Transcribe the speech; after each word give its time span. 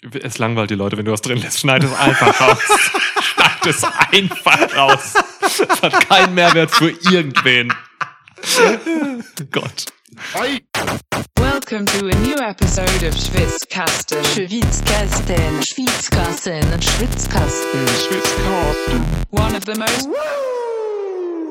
Es 0.00 0.38
langweilt 0.38 0.70
die 0.70 0.76
Leute, 0.76 0.96
wenn 0.96 1.04
du 1.04 1.12
was 1.12 1.22
drin 1.22 1.38
lässt. 1.38 1.58
Schneid 1.58 1.82
es 1.82 1.92
einfach 1.92 2.40
raus. 2.40 2.62
Schneid 3.20 3.66
es 3.66 3.82
einfach 3.84 4.76
raus. 4.76 5.14
Es 5.42 5.82
hat 5.82 6.08
keinen 6.08 6.34
Mehrwert 6.34 6.70
für 6.70 6.90
irgendwen. 7.10 7.72
Gott. 9.50 9.86
Welcome 11.36 11.86
to 11.86 12.06
a 12.06 12.14
new 12.20 12.36
episode 12.36 13.02
of 13.04 13.14
Schwitzkasten. 13.16 14.24
Schwitzkasten, 14.24 15.62
Schwitzkasten, 15.62 16.78
Schwitzkasten. 16.80 17.84
One 19.30 19.56
of 19.56 19.64
the 19.64 19.74
most 19.74 20.08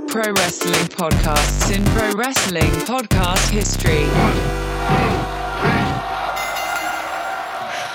pro 0.07 0.31
wrestling 0.35 0.87
podcasts 0.87 1.69
in 1.69 1.83
pro 1.83 2.13
wrestling 2.17 2.71
podcast 2.85 3.49
history. 3.49 4.07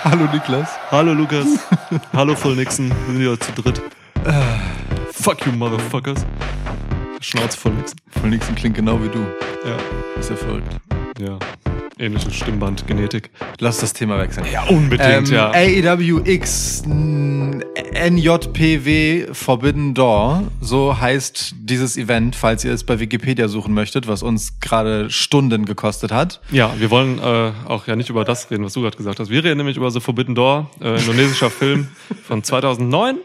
Hallo 0.04 0.26
Niklas. 0.32 0.68
Hallo 0.90 1.12
Lukas. 1.12 1.46
Hallo 2.12 2.34
Full 2.34 2.56
Nixon. 2.56 2.90
Wir 2.90 3.06
sind 3.06 3.16
hier 3.18 3.38
zu 3.38 3.52
dritt. 3.52 3.80
Fuck 5.12 5.46
you, 5.46 5.52
Motherfuckers. 5.52 6.26
Schnauze 7.20 7.56
voll 7.56 7.72
Nixon. 7.74 7.98
Voll 8.10 8.30
Nixon 8.30 8.54
klingt 8.56 8.74
genau 8.74 9.00
wie 9.00 9.08
du. 9.08 9.20
Ja. 9.64 9.76
Ist 10.18 10.30
ja 10.30 10.36
verrückt. 10.36 10.76
Ja. 11.20 11.38
Ähnliche 12.02 12.32
Stimmband, 12.32 12.84
Genetik. 12.88 13.30
Lass 13.60 13.78
das 13.78 13.92
Thema 13.92 14.18
wechseln. 14.18 14.44
Ja, 14.52 14.64
unbedingt, 14.64 15.28
Ähm, 15.30 15.34
ja. 15.34 15.52
AEW 15.52 16.22
X 16.24 16.82
n- 16.84 17.62
NJPW 17.94 19.32
Forbidden 19.32 19.94
Door, 19.94 20.48
so 20.60 20.98
heißt 21.00 21.54
dieses 21.60 21.96
Event, 21.96 22.34
falls 22.34 22.64
ihr 22.64 22.72
es 22.72 22.82
bei 22.82 22.98
Wikipedia 22.98 23.46
suchen 23.46 23.72
möchtet, 23.72 24.08
was 24.08 24.24
uns 24.24 24.58
gerade 24.58 25.10
Stunden 25.10 25.64
gekostet 25.64 26.10
hat. 26.10 26.40
Ja, 26.50 26.74
wir 26.76 26.90
wollen 26.90 27.20
äh, 27.20 27.52
auch 27.68 27.86
ja 27.86 27.94
nicht 27.94 28.10
über 28.10 28.24
das 28.24 28.50
reden, 28.50 28.64
was 28.64 28.72
du 28.72 28.80
gerade 28.82 28.96
gesagt 28.96 29.20
hast. 29.20 29.30
Wir 29.30 29.44
reden 29.44 29.58
nämlich 29.58 29.76
über 29.76 29.88
The 29.92 30.00
Forbidden 30.00 30.34
Door, 30.34 30.70
äh, 30.80 30.98
indonesischer 30.98 31.50
Film 31.50 31.86
von 32.26 32.42
2009. 32.42 33.18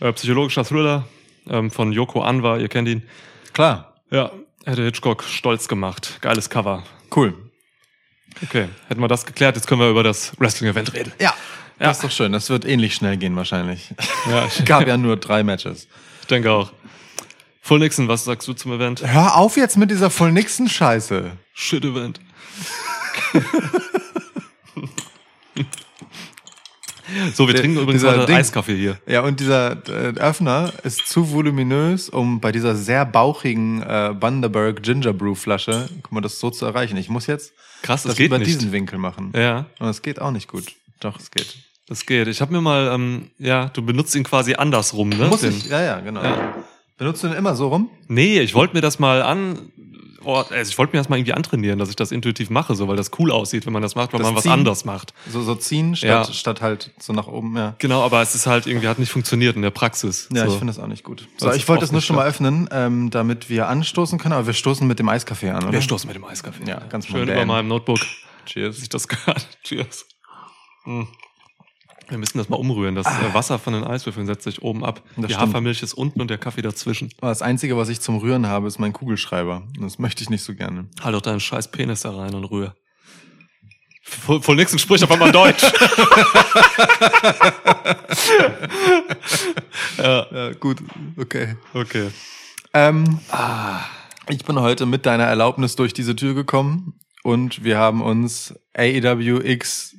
Äh, 0.00 0.12
psychologischer 0.14 0.64
Thriller 0.64 1.04
ähm, 1.50 1.70
von 1.70 1.92
Yoko 1.92 2.22
Anwar, 2.22 2.58
ihr 2.58 2.68
kennt 2.68 2.88
ihn. 2.88 3.02
Klar, 3.52 3.92
Ja, 4.10 4.30
hätte 4.64 4.82
Hitchcock 4.82 5.24
stolz 5.24 5.68
gemacht. 5.68 6.18
Geiles 6.22 6.48
Cover. 6.48 6.82
cool. 7.14 7.34
Okay, 8.42 8.68
hätten 8.88 9.00
wir 9.00 9.08
das 9.08 9.24
geklärt, 9.24 9.56
jetzt 9.56 9.66
können 9.66 9.80
wir 9.80 9.88
über 9.90 10.02
das 10.02 10.32
Wrestling-Event 10.38 10.92
reden. 10.94 11.12
Ja, 11.18 11.34
Ja. 11.80 11.86
das 11.88 11.98
ist 11.98 12.04
doch 12.04 12.10
schön. 12.10 12.32
Das 12.32 12.50
wird 12.50 12.64
ähnlich 12.64 12.94
schnell 12.94 13.16
gehen 13.16 13.34
wahrscheinlich. 13.36 13.92
Ja, 14.30 14.46
ich 14.46 14.64
Gab 14.66 14.86
ja 14.86 14.96
nur 14.96 15.16
drei 15.16 15.42
Matches. 15.42 15.88
denke 16.30 16.50
auch. 16.52 16.72
Full 17.62 17.78
Nixon, 17.80 18.06
was 18.08 18.24
sagst 18.24 18.46
du 18.46 18.52
zum 18.52 18.72
Event? 18.72 19.02
Hör 19.04 19.36
auf 19.36 19.56
jetzt 19.56 19.76
mit 19.76 19.90
dieser 19.90 20.10
Voll 20.10 20.30
Nixon 20.32 20.68
Scheiße. 20.68 21.32
Shit-Event. 21.54 22.20
so, 27.34 27.46
wir 27.46 27.54
Der- 27.54 27.62
trinken 27.62 27.80
übrigens 27.80 28.04
heute 28.04 28.26
Ding- 28.26 28.36
Eiskaffee 28.36 28.76
hier. 28.76 28.98
Ja, 29.06 29.20
und 29.22 29.40
dieser 29.40 29.72
äh, 29.88 30.14
Öffner 30.18 30.72
ist 30.82 31.06
zu 31.06 31.30
voluminös, 31.32 32.08
um 32.08 32.40
bei 32.40 32.52
dieser 32.52 32.74
sehr 32.74 33.04
bauchigen 33.04 33.82
äh, 33.82 34.14
Bundaberg 34.18 34.82
Ginger 34.82 35.12
Brew 35.12 35.34
Flasche, 35.34 35.88
guck 36.02 36.12
mal, 36.12 36.20
das 36.20 36.38
so 36.40 36.50
zu 36.50 36.64
erreichen. 36.66 36.96
Ich 36.96 37.08
muss 37.08 37.26
jetzt 37.26 37.52
Krass, 37.82 38.02
das, 38.02 38.10
das 38.12 38.16
geht 38.16 38.26
über 38.28 38.38
nicht. 38.38 38.48
diesen 38.48 38.72
Winkel 38.72 38.98
machen. 38.98 39.32
Ja, 39.36 39.66
Und 39.78 39.88
es 39.88 40.02
geht 40.02 40.20
auch 40.20 40.30
nicht 40.32 40.48
gut. 40.48 40.64
Doch, 41.00 41.18
es 41.20 41.30
geht. 41.30 41.54
das 41.88 42.06
geht. 42.06 42.26
Ich 42.28 42.40
habe 42.40 42.52
mir 42.52 42.60
mal, 42.60 42.90
ähm, 42.94 43.30
ja, 43.38 43.68
du 43.72 43.82
benutzt 43.82 44.14
ihn 44.14 44.24
quasi 44.24 44.54
andersrum, 44.54 45.10
ne? 45.10 45.26
Muss 45.28 45.42
Den- 45.42 45.50
ich? 45.52 45.66
Ja, 45.68 45.82
ja, 45.82 46.00
genau. 46.00 46.22
Ja. 46.22 46.54
Benutzt 46.98 47.22
du 47.22 47.28
den 47.28 47.36
immer 47.36 47.54
so 47.54 47.68
rum? 47.68 47.90
Nee, 48.08 48.40
ich 48.40 48.54
wollte 48.54 48.74
mir 48.74 48.80
das 48.80 48.98
mal 48.98 49.22
an. 49.22 49.70
Oh, 50.26 50.34
also 50.34 50.54
ich 50.68 50.76
wollte 50.76 50.94
mir 50.94 51.00
das 51.00 51.08
mal 51.08 51.16
irgendwie 51.16 51.32
antrainieren, 51.34 51.78
dass 51.78 51.88
ich 51.88 51.96
das 51.96 52.10
intuitiv 52.12 52.50
mache, 52.50 52.74
so 52.74 52.88
weil 52.88 52.96
das 52.96 53.10
cool 53.18 53.30
aussieht, 53.30 53.64
wenn 53.64 53.72
man 53.72 53.80
das 53.82 53.94
macht, 53.94 54.12
wenn 54.12 54.18
Das 54.18 54.26
man 54.26 54.34
was 54.34 54.42
Ziehen? 54.42 54.52
anders 54.52 54.84
macht. 54.84 55.14
So, 55.30 55.40
so 55.42 55.54
ziehen, 55.54 55.94
statt, 55.94 56.26
Ja. 56.28 56.32
statt 56.34 56.60
halt 56.60 56.90
so 56.98 57.12
nach 57.12 57.28
oben, 57.28 57.56
ja. 57.56 57.74
Genau, 57.78 58.02
aber 58.02 58.20
es 58.22 58.34
ist 58.34 58.46
halt 58.46 58.66
irgendwie 58.66 58.88
hat 58.88 58.98
nicht 58.98 59.10
funktioniert 59.12 59.54
in 59.56 59.62
der 59.62 59.70
Praxis. 59.70 60.28
Ja, 60.32 60.46
so. 60.46 60.52
ich 60.52 60.58
finde 60.58 60.72
das 60.72 60.82
auch 60.82 60.88
nicht 60.88 61.04
gut. 61.04 61.28
So, 61.38 61.46
Das 61.46 61.56
ich 61.56 61.68
wollte 61.68 61.84
es 61.84 61.92
nur 61.92 62.00
schon 62.00 62.16
mal 62.16 62.26
öffnen, 62.26 62.68
ähm, 62.72 63.10
damit 63.10 63.48
wir 63.48 63.68
anstoßen 63.68 64.18
können, 64.18 64.32
aber 64.34 64.46
wir 64.46 64.54
stoßen 64.54 64.86
mit 64.86 64.98
dem 64.98 65.08
Eiskaffee 65.08 65.50
an, 65.50 65.62
oder? 65.62 65.72
Wir 65.72 65.80
stoßen 65.82 66.08
mit 66.08 66.16
dem 66.16 66.24
Eiskaffee. 66.24 66.64
Ja, 66.68 66.80
ganz 66.88 67.06
Schön 67.06 67.28
über 67.28 67.46
meinem 67.46 67.68
Notebook. 67.68 68.00
Cheers. 68.46 68.78
Sich 68.78 68.88
das 68.88 69.06
gehört. 69.08 69.46
Cheers. 69.62 70.06
Hm. 70.84 71.06
Wir 72.08 72.18
müssen 72.18 72.38
das 72.38 72.48
mal 72.48 72.56
umrühren. 72.56 72.94
Das 72.94 73.06
äh, 73.06 73.34
Wasser 73.34 73.58
von 73.58 73.72
den 73.72 73.82
Eiswürfeln 73.84 74.26
setzt 74.26 74.44
sich 74.44 74.62
oben 74.62 74.84
ab. 74.84 75.02
Das 75.16 75.26
Die 75.26 75.32
stimmt. 75.34 75.48
Hafermilch 75.48 75.82
ist 75.82 75.94
unten 75.94 76.20
und 76.20 76.28
der 76.30 76.38
Kaffee 76.38 76.62
dazwischen. 76.62 77.10
Aber 77.20 77.30
Das 77.30 77.42
Einzige, 77.42 77.76
was 77.76 77.88
ich 77.88 78.00
zum 78.00 78.16
Rühren 78.18 78.46
habe, 78.46 78.68
ist 78.68 78.78
mein 78.78 78.92
Kugelschreiber. 78.92 79.66
Das 79.80 79.98
möchte 79.98 80.22
ich 80.22 80.30
nicht 80.30 80.42
so 80.44 80.54
gerne. 80.54 80.88
Halt 81.02 81.14
doch 81.14 81.20
deinen 81.22 81.40
scheiß 81.40 81.70
Penis 81.72 82.02
da 82.02 82.16
rein 82.16 82.34
und 82.34 82.44
rühr. 82.44 82.74
Voll 84.02 84.54
nix 84.54 84.70
und 84.72 84.78
sprich 84.78 85.02
auf 85.02 85.10
einmal 85.10 85.32
Deutsch. 85.32 85.64
Ja, 89.98 90.52
gut, 90.60 90.78
okay. 91.16 91.56
Okay. 91.74 92.10
Ähm, 92.74 93.18
Ich 94.28 94.44
bin 94.44 94.60
heute 94.60 94.86
mit 94.86 95.06
deiner 95.06 95.24
Erlaubnis 95.24 95.76
durch 95.76 95.92
diese 95.92 96.14
Tür 96.16 96.34
gekommen 96.34 96.94
und 97.22 97.64
wir 97.64 97.78
haben 97.78 98.02
uns 98.02 98.54
AEW 98.76 99.40
X 99.44 99.95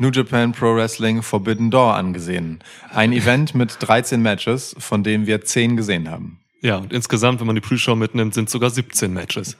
New 0.00 0.10
Japan 0.10 0.52
Pro 0.52 0.76
Wrestling 0.76 1.22
Forbidden 1.22 1.72
Door 1.72 1.96
angesehen. 1.96 2.60
Ein 2.94 3.12
Event 3.12 3.56
mit 3.56 3.78
13 3.80 4.22
Matches, 4.22 4.76
von 4.78 5.02
denen 5.02 5.26
wir 5.26 5.44
10 5.44 5.76
gesehen 5.76 6.08
haben. 6.08 6.38
Ja, 6.60 6.76
und 6.76 6.92
insgesamt, 6.92 7.40
wenn 7.40 7.48
man 7.48 7.56
die 7.56 7.60
Pre-Show 7.60 7.96
mitnimmt, 7.96 8.32
sind 8.32 8.48
sogar 8.48 8.70
17 8.70 9.12
Matches. 9.12 9.56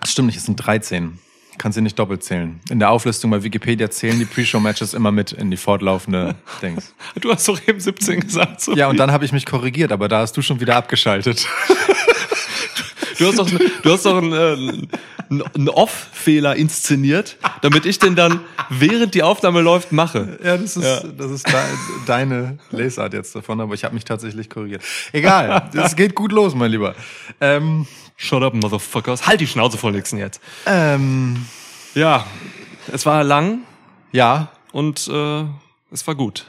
Das 0.00 0.12
stimmt 0.12 0.26
nicht, 0.26 0.36
es 0.36 0.44
sind 0.44 0.56
13. 0.56 1.18
Kannst 1.58 1.76
du 1.76 1.82
nicht 1.82 1.98
doppelt 1.98 2.22
zählen. 2.22 2.60
In 2.70 2.78
der 2.78 2.90
Auflistung 2.90 3.32
bei 3.32 3.42
Wikipedia 3.42 3.90
zählen 3.90 4.16
die 4.16 4.26
Pre-Show-Matches 4.26 4.94
immer 4.94 5.10
mit 5.10 5.32
in 5.32 5.50
die 5.50 5.56
fortlaufende 5.56 6.36
Dings. 6.62 6.94
Du 7.20 7.32
hast 7.32 7.48
doch 7.48 7.60
eben 7.66 7.80
17 7.80 8.20
gesagt. 8.20 8.60
So 8.60 8.74
Ja, 8.76 8.88
und 8.88 8.96
dann 8.96 9.10
habe 9.10 9.24
ich 9.24 9.32
mich 9.32 9.44
korrigiert, 9.44 9.90
aber 9.90 10.06
da 10.06 10.20
hast 10.20 10.36
du 10.36 10.42
schon 10.42 10.60
wieder 10.60 10.76
abgeschaltet. 10.76 11.48
Du 13.18 13.26
hast 13.26 13.38
doch, 13.38 13.50
du 13.50 13.92
hast 13.92 14.06
doch 14.06 14.16
einen, 14.16 14.32
äh, 14.32 14.96
einen- 15.30 15.68
Off-Fehler 15.68 16.56
inszeniert, 16.56 17.36
damit 17.62 17.86
ich 17.86 17.98
den 17.98 18.16
dann, 18.16 18.40
während 18.68 19.14
die 19.14 19.22
Aufnahme 19.22 19.60
läuft, 19.60 19.92
mache. 19.92 20.38
Ja, 20.42 20.56
das 20.56 20.76
ist, 20.76 20.84
Ja. 20.84 21.00
Das 21.16 21.30
ist 21.30 21.46
de 21.46 21.54
deine 22.06 22.58
Lesart 22.70 23.14
jetzt 23.14 23.34
davon, 23.34 23.60
aber 23.60 23.74
ich 23.74 23.84
habe 23.84 23.94
mich 23.94 24.04
tatsächlich 24.04 24.50
korrigiert. 24.50 24.82
Egal, 25.12 25.70
es 25.74 25.94
geht 25.96 26.14
gut 26.14 26.32
los, 26.32 26.54
mein 26.54 26.70
Lieber. 26.70 26.94
Ähm, 27.40 27.86
Shut 28.16 28.42
up, 28.42 28.52
Motherfuckers. 28.54 29.26
Halt 29.26 29.40
die 29.40 29.46
Schnauze 29.46 29.78
voll 29.78 29.92
Nixon 29.92 30.18
jetzt. 30.18 30.40
ähm, 30.66 31.46
Ja, 31.94 32.26
es 32.92 33.06
war 33.06 33.24
lang 33.24 33.60
ja, 34.12 34.50
und 34.72 35.08
äh, 35.08 35.44
es 35.92 36.06
war 36.06 36.14
gut. 36.16 36.46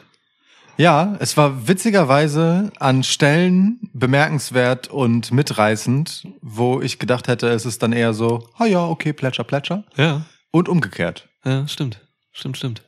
Ja, 0.78 1.16
es 1.20 1.38
war 1.38 1.68
witzigerweise 1.68 2.72
an 2.80 3.04
Stellen 3.04 3.80
bemerkenswert 3.94 4.88
und 4.88 5.32
mitreißend, 5.32 6.28
wo 6.42 6.82
ich 6.82 6.98
gedacht 7.00 7.28
hätte, 7.28 7.50
es 7.50 7.66
ist 7.66 7.84
dann 7.84 7.94
eher 7.94 8.14
so, 8.14 8.48
ah 8.58 8.66
ja, 8.66 8.86
okay, 8.86 9.14
Plätscher, 9.14 9.44
Plätscher. 9.44 9.84
Ja, 9.96 10.26
Und 10.52 10.70
umgekehrt. 10.70 11.30
ja, 11.46 11.68
stimmt. 11.68 12.02
Stimmt, 12.32 12.58
stimmt. 12.58 12.84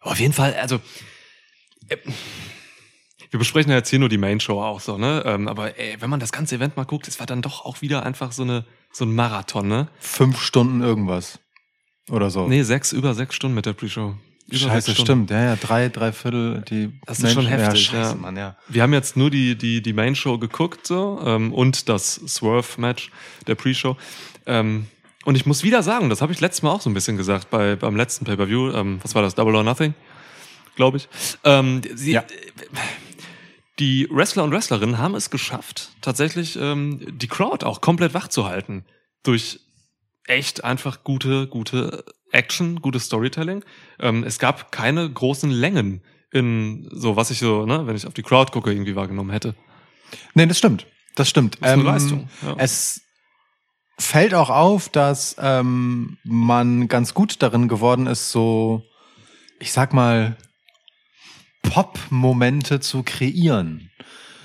Aber 0.00 0.12
auf 0.12 0.20
jeden 0.20 0.32
Fall, 0.32 0.54
also. 0.54 0.76
äh, 1.88 1.96
Wir 3.30 3.38
besprechen 3.38 3.70
ja 3.70 3.78
jetzt 3.78 3.88
hier 3.90 3.98
nur 3.98 4.08
die 4.08 4.18
Main 4.18 4.38
Show 4.38 4.62
auch 4.62 4.78
so, 4.80 4.96
ne? 4.98 5.22
Ähm, 5.26 5.48
aber 5.48 5.78
ey, 5.78 5.96
wenn 6.00 6.10
man 6.10 6.20
das 6.20 6.30
ganze 6.30 6.54
Event 6.54 6.76
mal 6.76 6.84
guckt, 6.84 7.08
es 7.08 7.18
war 7.18 7.26
dann 7.26 7.42
doch 7.42 7.64
auch 7.64 7.80
wieder 7.82 8.04
einfach 8.04 8.30
so 8.32 8.42
eine 8.44 8.64
so 8.92 9.04
ein 9.04 9.12
Marathon, 9.14 9.66
ne? 9.66 9.88
Fünf 9.98 10.40
Stunden 10.40 10.80
irgendwas. 10.82 11.40
Oder 12.10 12.30
so. 12.30 12.46
Nee, 12.46 12.62
sechs, 12.62 12.92
über 12.92 13.14
sechs 13.14 13.34
Stunden 13.34 13.56
mit 13.56 13.66
der 13.66 13.72
Pre-Show. 13.72 14.14
Über 14.54 14.70
Scheiße, 14.70 14.94
stimmt. 14.94 15.30
Ja, 15.30 15.42
ja, 15.44 15.56
drei, 15.56 15.88
drei 15.88 16.12
Viertel, 16.12 16.62
die 16.68 16.92
Das 17.06 17.20
ist 17.20 17.32
schon 17.32 17.46
heftig, 17.46 17.86
Ja, 17.86 17.92
scheiße, 17.98 18.12
ja. 18.12 18.20
Mann, 18.20 18.36
ja. 18.36 18.56
Wir 18.68 18.82
haben 18.82 18.92
jetzt 18.92 19.16
nur 19.16 19.30
die, 19.30 19.56
die, 19.56 19.82
die 19.82 19.92
Main 19.92 20.14
Show 20.14 20.38
geguckt 20.38 20.86
so 20.86 21.20
ähm, 21.24 21.52
und 21.52 21.88
das 21.88 22.14
Swerve-Match 22.26 23.10
der 23.46 23.54
Pre-Show. 23.54 23.96
Ähm, 24.46 24.86
und 25.24 25.36
ich 25.36 25.46
muss 25.46 25.62
wieder 25.62 25.82
sagen, 25.82 26.10
das 26.10 26.20
habe 26.20 26.32
ich 26.32 26.40
letztes 26.40 26.62
Mal 26.62 26.70
auch 26.70 26.80
so 26.80 26.90
ein 26.90 26.94
bisschen 26.94 27.16
gesagt 27.16 27.50
bei, 27.50 27.76
beim 27.76 27.96
letzten 27.96 28.24
Pay-Per-View. 28.24 28.72
Ähm, 28.72 28.98
was 29.02 29.14
war 29.14 29.22
das? 29.22 29.34
Double 29.34 29.54
or 29.54 29.64
Nothing, 29.64 29.94
glaube 30.76 30.98
ich. 30.98 31.08
Ähm, 31.44 31.80
sie, 31.94 32.12
Ja. 32.12 32.24
Die 33.80 34.06
Wrestler 34.10 34.44
und 34.44 34.52
Wrestlerinnen 34.52 34.98
haben 34.98 35.16
es 35.16 35.30
geschafft, 35.30 35.90
tatsächlich 36.00 36.56
ähm, 36.56 37.00
die 37.18 37.26
Crowd 37.26 37.66
auch 37.66 37.80
komplett 37.80 38.14
wach 38.14 38.28
zu 38.28 38.46
halten. 38.46 38.84
Durch 39.24 39.58
echt 40.26 40.62
einfach 40.62 41.02
gute, 41.02 41.48
gute 41.48 42.04
Action, 42.34 42.80
gutes 42.82 43.04
Storytelling. 43.04 43.64
Ähm, 44.00 44.24
es 44.24 44.38
gab 44.38 44.72
keine 44.72 45.08
großen 45.10 45.50
Längen 45.50 46.02
in 46.32 46.88
so, 46.92 47.16
was 47.16 47.30
ich 47.30 47.38
so, 47.38 47.64
ne, 47.64 47.86
wenn 47.86 47.96
ich 47.96 48.06
auf 48.06 48.14
die 48.14 48.22
Crowd 48.22 48.52
gucke, 48.52 48.72
irgendwie 48.72 48.96
wahrgenommen 48.96 49.30
hätte. 49.30 49.54
Nee, 50.34 50.46
das 50.46 50.58
stimmt. 50.58 50.86
Das 51.14 51.28
stimmt. 51.28 51.58
Das 51.60 51.70
ist 51.70 51.74
eine 51.74 51.82
Leistung, 51.84 52.28
ja. 52.42 52.56
Es 52.58 53.02
fällt 53.98 54.34
auch 54.34 54.50
auf, 54.50 54.88
dass 54.88 55.36
ähm, 55.38 56.18
man 56.24 56.88
ganz 56.88 57.14
gut 57.14 57.40
darin 57.40 57.68
geworden 57.68 58.08
ist, 58.08 58.32
so, 58.32 58.82
ich 59.60 59.72
sag 59.72 59.92
mal, 59.92 60.36
Pop-Momente 61.62 62.80
zu 62.80 63.04
kreieren. 63.04 63.90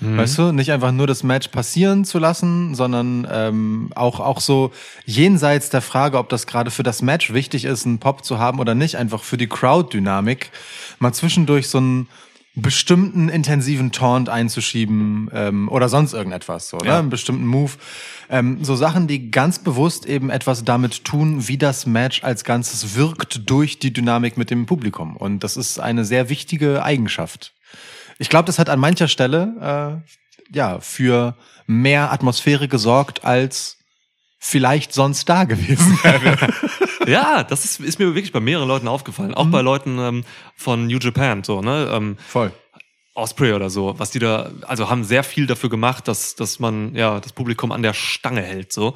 Weißt 0.00 0.38
du, 0.38 0.52
nicht 0.52 0.72
einfach 0.72 0.92
nur 0.92 1.06
das 1.06 1.22
Match 1.22 1.48
passieren 1.48 2.04
zu 2.04 2.18
lassen, 2.18 2.74
sondern 2.74 3.28
ähm, 3.30 3.90
auch, 3.94 4.18
auch 4.20 4.40
so 4.40 4.72
jenseits 5.04 5.68
der 5.68 5.82
Frage, 5.82 6.18
ob 6.18 6.28
das 6.30 6.46
gerade 6.46 6.70
für 6.70 6.82
das 6.82 7.02
Match 7.02 7.32
wichtig 7.32 7.66
ist, 7.66 7.86
einen 7.86 7.98
Pop 7.98 8.24
zu 8.24 8.38
haben 8.38 8.60
oder 8.60 8.74
nicht, 8.74 8.96
einfach 8.96 9.22
für 9.22 9.36
die 9.36 9.46
Crowd-Dynamik, 9.46 10.50
mal 10.98 11.12
zwischendurch 11.12 11.68
so 11.68 11.78
einen 11.78 12.08
bestimmten 12.54 13.28
intensiven 13.28 13.92
Taunt 13.92 14.28
einzuschieben 14.28 15.30
ähm, 15.32 15.68
oder 15.68 15.88
sonst 15.88 16.14
irgendetwas, 16.14 16.68
so, 16.68 16.78
ne? 16.78 16.86
Ja. 16.86 16.98
einen 16.98 17.10
bestimmten 17.10 17.46
Move. 17.46 17.72
Ähm, 18.28 18.64
so 18.64 18.74
Sachen, 18.76 19.06
die 19.06 19.30
ganz 19.30 19.60
bewusst 19.60 20.06
eben 20.06 20.30
etwas 20.30 20.64
damit 20.64 21.04
tun, 21.04 21.46
wie 21.46 21.58
das 21.58 21.86
Match 21.86 22.24
als 22.24 22.44
Ganzes 22.44 22.96
wirkt 22.96 23.48
durch 23.48 23.78
die 23.78 23.92
Dynamik 23.92 24.36
mit 24.36 24.50
dem 24.50 24.66
Publikum. 24.66 25.16
Und 25.16 25.44
das 25.44 25.56
ist 25.56 25.78
eine 25.78 26.04
sehr 26.04 26.28
wichtige 26.28 26.82
Eigenschaft. 26.82 27.52
Ich 28.20 28.28
glaube, 28.28 28.44
das 28.44 28.58
hat 28.58 28.68
an 28.68 28.78
mancher 28.78 29.08
Stelle 29.08 30.02
äh, 30.04 30.54
ja 30.54 30.78
für 30.80 31.36
mehr 31.66 32.12
Atmosphäre 32.12 32.68
gesorgt, 32.68 33.24
als 33.24 33.78
vielleicht 34.38 34.92
sonst 34.92 35.28
da 35.28 35.44
gewesen 35.44 35.98
wäre. 36.02 36.36
Ja, 37.06 37.42
das 37.42 37.64
ist, 37.64 37.80
ist 37.80 37.98
mir 37.98 38.14
wirklich 38.14 38.30
bei 38.30 38.40
mehreren 38.40 38.68
Leuten 38.68 38.86
aufgefallen. 38.86 39.32
Auch 39.32 39.46
bei 39.46 39.62
Leuten 39.62 39.98
ähm, 39.98 40.24
von 40.54 40.86
New 40.86 40.98
Japan, 40.98 41.42
so, 41.42 41.62
ne? 41.62 41.88
Ähm, 41.90 42.18
Voll. 42.28 42.52
Osprey 43.14 43.54
oder 43.54 43.70
so, 43.70 43.98
was 43.98 44.10
die 44.10 44.18
da, 44.18 44.50
also 44.66 44.90
haben 44.90 45.02
sehr 45.02 45.24
viel 45.24 45.46
dafür 45.46 45.70
gemacht, 45.70 46.06
dass, 46.06 46.36
dass 46.36 46.58
man 46.58 46.94
ja 46.94 47.18
das 47.18 47.32
Publikum 47.32 47.72
an 47.72 47.82
der 47.82 47.94
Stange 47.94 48.42
hält, 48.42 48.72
so. 48.72 48.94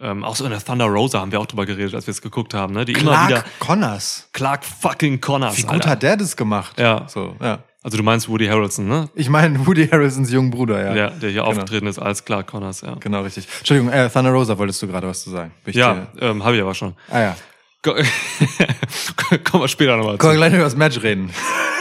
Ähm, 0.00 0.24
auch 0.24 0.34
so 0.34 0.44
in 0.44 0.50
der 0.50 0.62
Thunder 0.62 0.86
Rosa 0.86 1.20
haben 1.20 1.30
wir 1.30 1.40
auch 1.40 1.46
drüber 1.46 1.64
geredet, 1.64 1.94
als 1.94 2.08
wir 2.08 2.12
es 2.12 2.20
geguckt 2.20 2.54
haben, 2.54 2.74
ne? 2.74 2.84
Die 2.84 2.92
immer 2.92 3.12
wieder 3.28 3.42
Clark 3.42 3.58
Connors. 3.60 4.28
Clark 4.32 4.64
fucking 4.64 5.20
Connors. 5.20 5.56
Wie 5.56 5.62
gut 5.62 5.70
Alter. 5.70 5.90
hat 5.90 6.02
der 6.02 6.16
das 6.16 6.36
gemacht? 6.36 6.78
Ja. 6.78 7.06
So, 7.08 7.36
ja. 7.40 7.60
Also 7.84 7.98
du 7.98 8.02
meinst 8.02 8.28
Woody 8.30 8.46
Harrelson, 8.46 8.88
ne? 8.88 9.10
Ich 9.14 9.28
meine 9.28 9.66
Woody 9.66 9.86
Harrisons 9.86 10.32
jungen 10.32 10.50
Bruder, 10.50 10.82
ja. 10.82 10.94
Ja, 10.96 11.10
der 11.10 11.30
hier 11.30 11.42
Genau. 11.42 11.44
aufgetreten 11.52 11.86
ist 11.86 11.98
als 11.98 12.24
Clark 12.24 12.46
Connors, 12.46 12.80
ja. 12.80 12.94
Genau, 12.94 13.20
richtig. 13.22 13.46
Entschuldigung, 13.58 13.92
äh, 13.92 14.08
Thunder 14.08 14.32
Rosa 14.32 14.56
wolltest 14.58 14.80
du 14.82 14.86
gerade 14.88 15.06
was 15.06 15.22
zu 15.22 15.28
sagen. 15.30 15.52
Bin 15.64 15.70
ich 15.72 15.76
Ja, 15.76 16.06
ähm, 16.18 16.42
habe 16.42 16.56
ich 16.56 16.62
aber 16.62 16.74
schon. 16.74 16.94
Ah 17.10 17.20
ja. 17.20 17.36
Ko- 17.82 17.92
Kommen 19.44 19.64
wir 19.64 19.68
später 19.68 19.96
nochmal 19.98 20.16
Können 20.16 20.32
wir 20.32 20.34
zu. 20.36 20.40
gleich 20.40 20.54
über 20.54 20.64
das 20.64 20.76
Match 20.76 21.02
reden. 21.02 21.30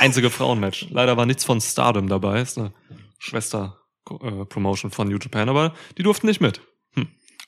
Einzige 0.02 0.30
Frauenmatch. 0.30 0.88
Leider 0.92 1.16
war 1.16 1.26
nichts 1.26 1.46
von 1.46 1.62
Stardom 1.62 2.10
dabei. 2.10 2.42
Ist 2.42 2.58
eine 2.58 2.74
Schwester-Promotion 3.20 4.92
von 4.92 5.08
New 5.08 5.18
Japan, 5.18 5.48
aber 5.48 5.74
die 5.98 6.04
durften 6.04 6.28
nicht 6.28 6.42
mit. 6.42 6.60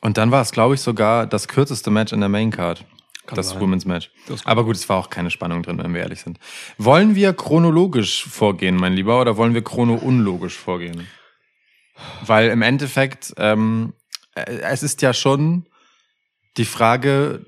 Und 0.01 0.17
dann 0.17 0.31
war 0.31 0.41
es, 0.41 0.51
glaube 0.51 0.75
ich, 0.75 0.81
sogar 0.81 1.25
das 1.27 1.47
kürzeste 1.49 1.89
Match 1.89 2.13
in 2.13 2.19
der 2.19 2.29
Maincard. 2.29 2.85
Kann 3.25 3.35
das 3.35 3.49
sein. 3.49 3.61
Women's 3.61 3.85
Match. 3.85 4.11
Das 4.27 4.45
Aber 4.45 4.63
gut, 4.65 4.75
es 4.75 4.87
war 4.87 4.97
auch 4.97 5.09
keine 5.09 5.31
Spannung 5.31 5.63
drin, 5.63 5.77
wenn 5.77 5.93
wir 5.93 6.01
ehrlich 6.01 6.21
sind. 6.21 6.39
Wollen 6.77 7.15
wir 7.15 7.33
chronologisch 7.33 8.25
vorgehen, 8.25 8.75
mein 8.75 8.93
Lieber, 8.93 9.19
oder 9.19 9.37
wollen 9.37 9.53
wir 9.53 9.63
chrono-unlogisch 9.63 10.57
vorgehen? 10.57 11.07
Weil 12.25 12.49
im 12.49 12.61
Endeffekt, 12.61 13.33
ähm, 13.37 13.93
äh, 14.35 14.41
es 14.61 14.83
ist 14.83 15.01
ja 15.01 15.13
schon 15.13 15.65
die 16.57 16.65
Frage, 16.65 17.45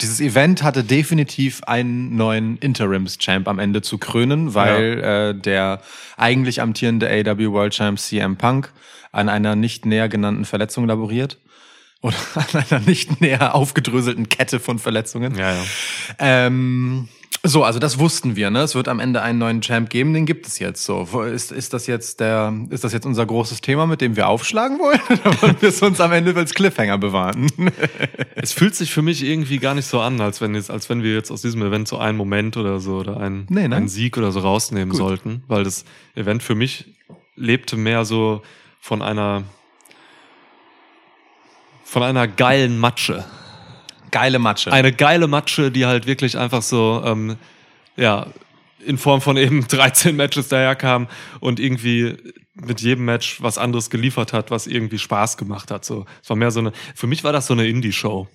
dieses 0.00 0.20
Event 0.20 0.62
hatte 0.62 0.84
definitiv 0.84 1.62
einen 1.64 2.16
neuen 2.16 2.56
Interims-Champ 2.58 3.48
am 3.48 3.58
Ende 3.58 3.82
zu 3.82 3.98
krönen, 3.98 4.54
weil 4.54 5.00
äh, 5.00 5.34
der 5.34 5.82
eigentlich 6.16 6.60
amtierende 6.60 7.08
AW 7.08 7.50
World 7.50 7.74
Champ 7.74 7.98
CM 7.98 8.36
Punk 8.36 8.72
an 9.10 9.28
einer 9.28 9.56
nicht 9.56 9.86
näher 9.86 10.08
genannten 10.08 10.44
Verletzung 10.44 10.86
laboriert. 10.86 11.38
Oder 12.00 12.16
an 12.34 12.64
einer 12.70 12.80
nicht 12.80 13.20
näher 13.20 13.54
aufgedröselten 13.54 14.28
Kette 14.28 14.60
von 14.60 14.78
Verletzungen. 14.78 15.34
Ja, 15.36 15.52
ja. 15.54 15.64
Ähm, 16.18 17.08
so, 17.44 17.62
also 17.62 17.78
das 17.78 17.98
wussten 17.98 18.34
wir, 18.34 18.50
ne? 18.50 18.62
Es 18.62 18.74
wird 18.74 18.88
am 18.88 18.98
Ende 18.98 19.22
einen 19.22 19.38
neuen 19.38 19.62
Champ 19.62 19.90
geben, 19.90 20.12
den 20.12 20.26
gibt 20.26 20.46
es 20.46 20.58
jetzt 20.58 20.84
so. 20.84 21.04
Ist, 21.22 21.52
ist 21.52 21.72
das 21.72 21.86
jetzt 21.86 22.18
der, 22.18 22.52
ist 22.70 22.82
das 22.82 22.92
jetzt 22.92 23.06
unser 23.06 23.24
großes 23.26 23.60
Thema, 23.60 23.86
mit 23.86 24.00
dem 24.00 24.16
wir 24.16 24.28
aufschlagen 24.28 24.78
wollen? 24.80 25.00
Oder 25.08 25.42
wollen 25.42 25.56
wir 25.60 25.68
es 25.68 25.80
uns 25.80 26.00
am 26.00 26.10
Ende 26.12 26.34
als 26.34 26.54
Cliffhanger 26.54 26.98
bewahren? 26.98 27.50
Es 28.40 28.52
fühlt 28.52 28.74
sich 28.74 28.92
für 28.92 29.02
mich 29.02 29.24
irgendwie 29.24 29.58
gar 29.58 29.74
nicht 29.74 29.86
so 29.86 30.00
an, 30.00 30.20
als 30.20 30.40
wenn, 30.40 30.54
jetzt, 30.54 30.70
als 30.70 30.88
wenn 30.88 31.02
wir 31.02 31.12
jetzt 31.12 31.30
aus 31.32 31.42
diesem 31.42 31.60
Event 31.62 31.88
so 31.88 31.98
einen 31.98 32.16
Moment 32.16 32.56
oder 32.56 32.78
so 32.78 32.98
oder 32.98 33.18
einen, 33.18 33.46
Nee, 33.50 33.66
ne? 33.66 33.76
einen 33.76 33.88
Sieg 33.88 34.16
oder 34.16 34.30
so 34.30 34.40
rausnehmen 34.40 34.90
Gut. 34.90 34.98
sollten, 34.98 35.42
weil 35.48 35.64
das 35.64 35.84
Event 36.14 36.42
für 36.42 36.54
mich 36.54 36.94
lebte 37.34 37.76
mehr 37.76 38.04
so 38.04 38.42
von 38.80 39.02
einer 39.02 39.42
von 41.88 42.02
einer 42.02 42.28
geilen 42.28 42.78
Matsche. 42.78 43.24
Geile 44.10 44.38
Matsche. 44.38 44.70
Eine 44.70 44.92
geile 44.92 45.26
Matsche, 45.26 45.70
die 45.70 45.86
halt 45.86 46.06
wirklich 46.06 46.36
einfach 46.36 46.60
so, 46.60 47.02
ähm, 47.04 47.36
ja, 47.96 48.26
in 48.84 48.98
Form 48.98 49.22
von 49.22 49.38
eben 49.38 49.66
13 49.68 50.14
Matches 50.14 50.48
daherkam 50.48 51.08
und 51.40 51.58
irgendwie 51.58 52.16
mit 52.54 52.82
jedem 52.82 53.06
Match 53.06 53.42
was 53.42 53.56
anderes 53.56 53.88
geliefert 53.88 54.34
hat, 54.34 54.50
was 54.50 54.66
irgendwie 54.66 54.98
Spaß 54.98 55.38
gemacht 55.38 55.70
hat. 55.70 55.84
So, 55.84 56.04
es 56.22 56.28
war 56.28 56.36
mehr 56.36 56.50
so 56.50 56.60
eine, 56.60 56.72
für 56.94 57.06
mich 57.06 57.24
war 57.24 57.32
das 57.32 57.46
so 57.46 57.54
eine 57.54 57.66
Indie-Show. 57.66 58.28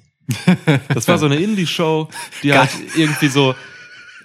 Das 0.87 1.07
war 1.07 1.17
so 1.17 1.25
eine 1.25 1.35
Indie-Show, 1.35 2.07
die 2.41 2.53
halt 2.53 2.71
irgendwie 2.95 3.27
so 3.27 3.53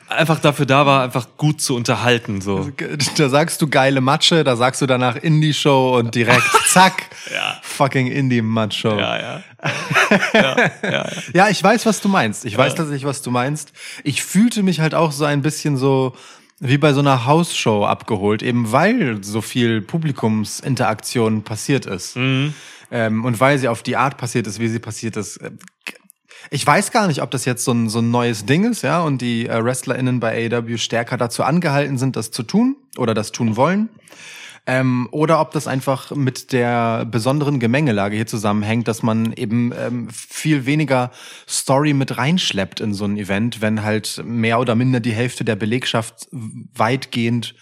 einfach 0.09 0.41
dafür 0.41 0.67
da 0.67 0.87
war, 0.87 1.03
einfach 1.03 1.27
gut 1.37 1.61
zu 1.61 1.75
unterhalten. 1.77 2.41
So. 2.41 2.71
da 3.17 3.29
sagst 3.29 3.61
du 3.63 3.69
geile 3.69 4.01
Matsche, 4.01 4.45
da 4.45 4.57
sagst 4.57 4.81
du 4.83 4.87
danach 4.87 5.17
Indie-Show 5.17 5.97
und 5.99 6.15
direkt 6.15 6.43
zack, 6.69 7.05
Ja. 7.33 7.59
fucking 7.63 8.07
Indie-Matsche. 8.09 8.89
Ja, 8.89 9.19
ja. 9.21 9.43
ja, 10.35 10.57
ja, 10.57 10.91
ja. 10.91 11.07
Ja, 11.35 11.49
ich 11.49 11.63
weiß, 11.63 11.87
was 11.87 12.01
du 12.01 12.09
meinst. 12.09 12.45
Ich 12.45 12.57
weiß 12.57 12.75
tatsächlich, 12.75 13.05
was 13.05 13.23
du 13.23 13.31
meinst. 13.31 13.73
Ich 14.05 14.23
fühlte 14.23 14.63
mich 14.63 14.81
halt 14.81 14.95
auch 14.95 15.13
so 15.13 15.25
ein 15.25 15.43
bisschen 15.43 15.77
so 15.77 16.15
wie 16.61 16.79
bei 16.79 16.93
so 16.93 17.01
einer 17.01 17.25
Hausshow 17.25 17.85
abgeholt, 17.85 18.43
eben 18.43 18.73
weil 18.73 19.23
so 19.23 19.41
viel 19.41 19.81
Publikumsinteraktion 19.81 21.43
passiert 21.45 21.87
ist. 21.87 22.17
Mhm. 22.17 22.55
Ähm, 22.91 23.25
und 23.25 23.39
weil 23.39 23.59
sie 23.59 23.69
auf 23.69 23.83
die 23.83 23.97
Art 23.97 24.17
passiert 24.17 24.47
ist, 24.47 24.59
wie 24.59 24.69
sie 24.69 24.79
passiert 24.79 25.17
ist. 25.17 25.39
Ich 26.51 26.67
weiß 26.67 26.93
gar 26.93 27.07
nicht, 27.09 27.23
ob 27.23 27.31
das 27.31 27.45
jetzt 27.45 27.65
so 27.65 27.73
ein, 27.73 27.89
so 27.89 27.99
ein 27.99 28.11
neues 28.11 28.47
Ding 28.47 28.71
ist, 28.71 28.83
ja, 28.83 29.03
und 29.03 29.21
die 29.21 29.47
äh, 29.47 29.63
WrestlerInnen 29.63 30.21
bei 30.21 30.51
AEW 30.51 30.79
stärker 30.79 31.17
dazu 31.17 31.43
angehalten 31.43 31.99
sind, 31.99 32.17
das 32.17 32.31
zu 32.31 32.43
tun 32.43 32.77
oder 32.97 33.15
das 33.15 33.33
tun 33.33 33.57
wollen. 33.57 33.91
Ähm, 34.67 35.09
oder 35.13 35.41
ob 35.41 35.53
das 35.53 35.67
einfach 35.67 36.15
mit 36.15 36.53
der 36.53 37.07
besonderen 37.07 37.59
Gemengelage 37.59 38.17
hier 38.17 38.27
zusammenhängt, 38.27 38.87
dass 38.87 39.03
man 39.03 39.33
eben 39.33 39.73
ähm, 39.73 40.09
viel 40.11 40.67
weniger 40.67 41.11
Story 41.49 41.95
mit 41.95 42.19
reinschleppt 42.19 42.81
in 42.81 42.93
so 42.93 43.07
ein 43.07 43.17
Event, 43.17 43.63
wenn 43.63 43.83
halt 43.83 44.23
mehr 44.25 44.61
oder 44.61 44.75
minder 44.75 45.01
die 45.01 45.13
Hälfte 45.13 45.45
der 45.45 45.57
Belegschaft 45.57 46.29
weitgehend 46.33 47.55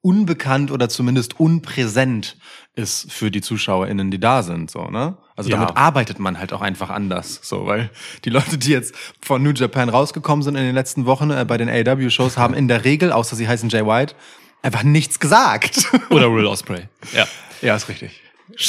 unbekannt 0.00 0.70
oder 0.70 0.88
zumindest 0.88 1.38
unpräsent 1.38 2.36
ist 2.76 3.12
für 3.12 3.30
die 3.30 3.40
ZuschauerInnen, 3.40 4.10
die 4.10 4.18
da 4.18 4.42
sind, 4.42 4.70
so, 4.70 4.86
ne? 4.86 5.16
Also 5.36 5.50
Ja. 5.50 5.56
damit 5.58 5.76
arbeitet 5.76 6.18
man 6.18 6.38
halt 6.38 6.52
auch 6.52 6.60
einfach 6.60 6.90
anders, 6.90 7.40
so, 7.42 7.66
weil 7.66 7.90
die 8.24 8.30
Leute, 8.30 8.58
die 8.58 8.70
jetzt 8.70 8.94
von 9.20 9.42
New 9.42 9.50
Japan 9.52 9.88
rausgekommen 9.88 10.42
sind 10.42 10.56
in 10.56 10.64
den 10.64 10.74
letzten 10.74 11.06
Wochen 11.06 11.30
äh, 11.30 11.44
bei 11.46 11.56
den 11.56 11.68
AEW-Shows, 11.68 12.36
haben 12.36 12.54
in 12.54 12.66
der 12.68 12.84
Regel, 12.84 13.12
außer 13.12 13.36
sie 13.36 13.46
heißen 13.46 13.68
Jay 13.68 13.84
White, 13.86 14.14
einfach 14.62 14.82
nichts 14.82 15.20
gesagt. 15.20 15.88
Oder 16.10 16.32
Will 16.32 16.46
Osprey. 16.46 16.88
Ja. 17.12 17.26
ja, 17.62 17.76
ist 17.76 17.88
richtig. 17.88 18.20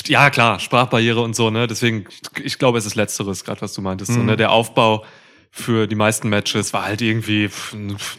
Ja, 0.08 0.30
klar, 0.30 0.60
Sprachbarriere 0.60 1.22
und 1.22 1.36
so, 1.36 1.50
ne? 1.50 1.68
Deswegen, 1.68 2.06
ich 2.44 2.58
glaube, 2.60 2.78
es 2.78 2.86
ist 2.86 2.96
Letzteres, 2.96 3.44
gerade 3.44 3.62
was 3.62 3.74
du 3.74 3.82
meintest. 3.82 4.14
So, 4.14 4.20
ne? 4.22 4.38
Der 4.38 4.52
Aufbau 4.52 5.04
für 5.52 5.88
die 5.88 5.96
meisten 5.96 6.30
Matches 6.30 6.74
war 6.74 6.86
halt 6.86 7.02
irgendwie 7.02 7.50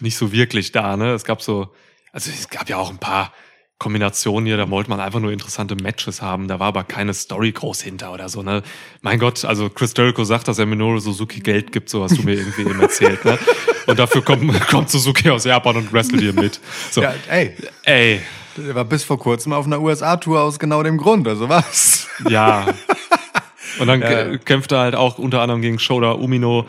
nicht 0.00 0.16
so 0.16 0.32
wirklich 0.32 0.72
da, 0.72 0.96
ne? 0.96 1.12
Es 1.12 1.24
gab 1.24 1.42
so, 1.42 1.72
also 2.12 2.30
es 2.30 2.48
gab 2.48 2.68
ja 2.68 2.76
auch 2.76 2.90
ein 2.90 2.98
paar 2.98 3.32
Kombinationen 3.78 4.46
hier, 4.46 4.56
da 4.56 4.70
wollte 4.70 4.88
man 4.88 5.00
einfach 5.00 5.20
nur 5.20 5.32
interessante 5.32 5.76
Matches 5.76 6.22
haben, 6.22 6.48
da 6.48 6.58
war 6.58 6.68
aber 6.68 6.82
keine 6.84 7.12
Story 7.12 7.52
groß 7.52 7.82
hinter 7.82 8.12
oder 8.12 8.28
so, 8.30 8.42
ne? 8.42 8.62
Mein 9.02 9.18
Gott, 9.18 9.44
also 9.44 9.68
Chris 9.68 9.92
Jericho 9.96 10.24
sagt, 10.24 10.48
dass 10.48 10.58
er 10.58 10.64
Minoru 10.64 10.98
Suzuki 10.98 11.40
Geld 11.40 11.72
gibt, 11.72 11.90
so 11.90 12.02
hast 12.02 12.16
du 12.16 12.22
mir 12.22 12.34
irgendwie 12.34 12.62
eben 12.62 12.80
erzählt, 12.80 13.22
ne? 13.26 13.38
Und 13.86 13.98
dafür 13.98 14.22
kommt, 14.24 14.58
kommt 14.68 14.88
Suzuki 14.90 15.28
aus 15.28 15.44
Japan 15.44 15.76
und 15.76 15.92
wrestelt 15.92 16.22
hier 16.22 16.32
mit. 16.32 16.58
So, 16.90 17.02
Ja, 17.02 17.12
ey, 17.28 17.54
ey, 17.84 18.20
der 18.56 18.74
war 18.74 18.86
bis 18.86 19.04
vor 19.04 19.18
kurzem 19.18 19.52
auf 19.52 19.66
einer 19.66 19.80
USA-Tour 19.82 20.40
aus 20.40 20.58
genau 20.58 20.82
dem 20.82 20.96
Grund, 20.96 21.28
also 21.28 21.48
was? 21.50 22.08
Ja. 22.28 22.66
Und 23.78 23.88
dann 23.88 24.00
Ja. 24.00 24.08
kä- 24.08 24.38
kämpft 24.38 24.72
er 24.72 24.78
halt 24.78 24.94
auch 24.94 25.18
unter 25.18 25.42
anderem 25.42 25.60
gegen 25.60 25.78
Shoda 25.78 26.12
Umino. 26.12 26.64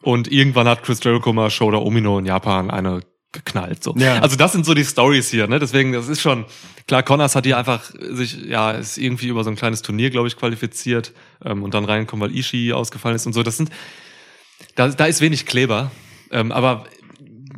Und 0.00 0.32
irgendwann 0.32 0.66
hat 0.66 0.82
Chris 0.82 1.00
Jericho 1.04 1.34
mal 1.34 1.50
Shoda 1.50 1.76
Umino 1.76 2.18
in 2.18 2.24
Japan 2.24 2.70
eine 2.70 3.00
geknallt. 3.36 3.84
So. 3.84 3.94
Ja. 3.96 4.18
Also 4.18 4.36
das 4.36 4.52
sind 4.52 4.66
so 4.66 4.74
die 4.74 4.84
Stories 4.84 5.30
hier. 5.30 5.46
Ne? 5.46 5.58
Deswegen, 5.58 5.92
das 5.92 6.08
ist 6.08 6.20
schon 6.20 6.44
klar. 6.86 7.02
Connors 7.02 7.36
hat 7.36 7.46
hier 7.46 7.56
einfach 7.56 7.84
sich 7.98 8.36
ja 8.44 8.72
ist 8.72 8.98
irgendwie 8.98 9.28
über 9.28 9.44
so 9.44 9.50
ein 9.50 9.56
kleines 9.56 9.82
Turnier, 9.82 10.10
glaube 10.10 10.28
ich, 10.28 10.36
qualifiziert 10.36 11.12
ähm, 11.44 11.62
und 11.62 11.74
dann 11.74 11.84
reinkommen, 11.84 12.28
weil 12.28 12.36
Ishii 12.36 12.72
ausgefallen 12.72 13.16
ist 13.16 13.26
und 13.26 13.32
so. 13.32 13.42
Das 13.42 13.56
sind 13.56 13.70
da, 14.74 14.88
da 14.88 15.06
ist 15.06 15.20
wenig 15.20 15.46
Kleber. 15.46 15.90
Ähm, 16.30 16.52
aber 16.52 16.86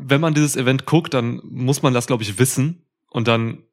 wenn 0.01 0.21
man 0.21 0.35
dieses 0.35 0.57
Event 0.57 0.87
guckt, 0.87 1.15
dann 1.15 1.41
muss 1.45 1.83
man 1.83 1.95
das, 1.95 2.07
glaube 2.07 2.23
ich, 2.23 2.39
wissen 2.39 2.87
und 3.11 3.29
dann 3.29 3.65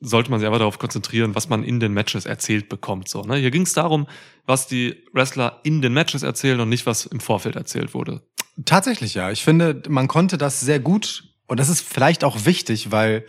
sollte 0.00 0.30
man 0.30 0.40
sich 0.40 0.46
einfach 0.46 0.58
darauf 0.58 0.78
konzentrieren, 0.78 1.34
was 1.34 1.48
man 1.48 1.62
in 1.62 1.78
den 1.78 1.92
Matches 1.92 2.24
erzählt 2.24 2.68
bekommt. 2.68 3.08
So, 3.08 3.22
ne? 3.22 3.36
Hier 3.36 3.50
ging 3.50 3.62
es 3.62 3.74
darum, 3.74 4.06
was 4.46 4.66
die 4.66 5.04
Wrestler 5.12 5.60
in 5.62 5.82
den 5.82 5.92
Matches 5.92 6.22
erzählen 6.22 6.58
und 6.60 6.70
nicht, 6.70 6.86
was 6.86 7.06
im 7.06 7.20
Vorfeld 7.20 7.56
erzählt 7.56 7.92
wurde. 7.92 8.22
Tatsächlich 8.64 9.14
ja. 9.14 9.30
Ich 9.30 9.44
finde, 9.44 9.82
man 9.88 10.08
konnte 10.08 10.38
das 10.38 10.60
sehr 10.60 10.80
gut 10.80 11.29
und 11.50 11.58
das 11.58 11.68
ist 11.68 11.80
vielleicht 11.80 12.22
auch 12.22 12.44
wichtig, 12.44 12.92
weil 12.92 13.26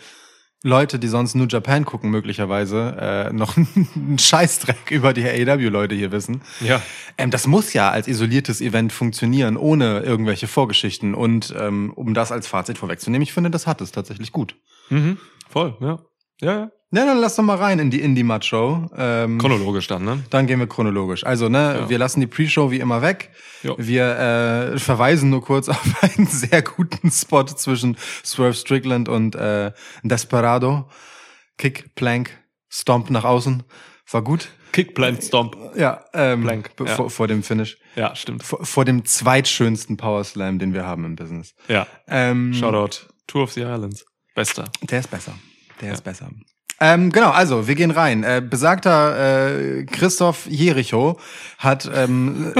Leute, 0.63 0.99
die 0.99 1.07
sonst 1.07 1.33
New 1.33 1.47
Japan 1.47 1.85
gucken, 1.85 2.11
möglicherweise, 2.11 2.95
äh, 2.99 3.33
noch 3.33 3.57
einen 3.95 4.19
Scheißdreck 4.19 4.91
über 4.91 5.11
die 5.11 5.25
AEW-Leute 5.25 5.95
hier 5.95 6.11
wissen. 6.11 6.41
Ja. 6.59 6.81
Ähm, 7.17 7.31
das 7.31 7.47
muss 7.47 7.73
ja 7.73 7.89
als 7.89 8.07
isoliertes 8.07 8.61
Event 8.61 8.93
funktionieren, 8.93 9.57
ohne 9.57 10.01
irgendwelche 10.01 10.47
Vorgeschichten. 10.47 11.15
Und 11.15 11.51
ähm, 11.57 11.91
um 11.95 12.13
das 12.13 12.31
als 12.31 12.47
Fazit 12.47 12.77
vorwegzunehmen, 12.77 13.23
ich 13.23 13.33
finde, 13.33 13.49
das 13.49 13.65
hat 13.65 13.81
es 13.81 13.91
tatsächlich 13.91 14.31
gut. 14.31 14.55
Mhm. 14.89 15.17
Voll, 15.49 15.75
ja. 15.81 15.99
Ja, 16.41 16.53
ja. 16.53 16.71
Na, 16.93 17.05
dann 17.05 17.19
lass 17.19 17.37
doch 17.37 17.43
mal 17.43 17.55
rein 17.55 17.79
in 17.79 17.89
die 17.89 18.01
Indie-Match-Show. 18.01 18.89
Ähm, 18.97 19.37
Chronologisch 19.37 19.87
dann, 19.87 20.03
ne? 20.03 20.23
Dann 20.29 20.45
gehen 20.45 20.59
wir 20.59 20.67
chronologisch. 20.67 21.25
Also, 21.25 21.47
ne, 21.47 21.77
Ja. 21.81 21.89
wir 21.89 21.97
lassen 21.97 22.19
die 22.19 22.27
Pre-Show 22.27 22.69
wie 22.69 22.81
immer 22.81 23.01
weg. 23.01 23.29
Jo. 23.63 23.75
Wir 23.77 24.73
äh, 24.73 24.77
verweisen 24.77 25.29
nur 25.29 25.41
kurz 25.41 25.69
auf 25.69 26.03
einen 26.03 26.27
sehr 26.27 26.61
guten 26.61 27.09
Spot 27.09 27.45
zwischen 27.45 27.95
Swerve 28.25 28.53
Strickland 28.55 29.07
und 29.07 29.35
äh, 29.35 29.71
Desperado. 30.03 30.89
Kick, 31.57 31.95
Plank, 31.95 32.31
Stomp 32.69 33.09
nach 33.09 33.23
außen. 33.23 33.63
War 34.11 34.21
gut. 34.21 34.49
Kick, 34.73 34.93
Plant, 34.95 35.23
Stomp. 35.23 35.55
Ja, 35.75 36.03
ähm, 36.13 36.41
Plank, 36.43 36.71
ja. 36.79 36.85
Vor, 36.87 37.09
vor 37.09 37.27
dem 37.27 37.43
Finish. 37.43 37.77
Ja, 37.95 38.15
stimmt. 38.15 38.43
Vor, 38.43 38.65
vor 38.65 38.83
dem 38.83 39.05
zweitschönsten 39.05 39.95
Power 39.97 40.23
Slam, 40.25 40.59
den 40.59 40.73
wir 40.73 40.85
haben 40.85 41.05
im 41.05 41.15
Business. 41.15 41.53
Ja. 41.69 41.87
Ähm, 42.07 42.53
Shoutout. 42.53 43.05
Tour 43.27 43.43
of 43.43 43.51
the 43.53 43.61
Islands. 43.61 44.05
Bester. 44.35 44.69
Der 44.81 44.99
ist 44.99 45.09
besser. 45.11 45.33
Der 45.81 45.93
ist 45.93 46.03
besser. 46.03 46.29
Ähm, 46.81 47.11
genau, 47.11 47.29
also 47.29 47.67
wir 47.67 47.75
gehen 47.75 47.91
rein. 47.91 48.23
Äh, 48.23 48.41
besagter 48.43 49.51
äh, 49.77 49.85
Christoph 49.85 50.47
Jericho 50.49 51.19
hat 51.59 51.89
ähm, 51.93 52.53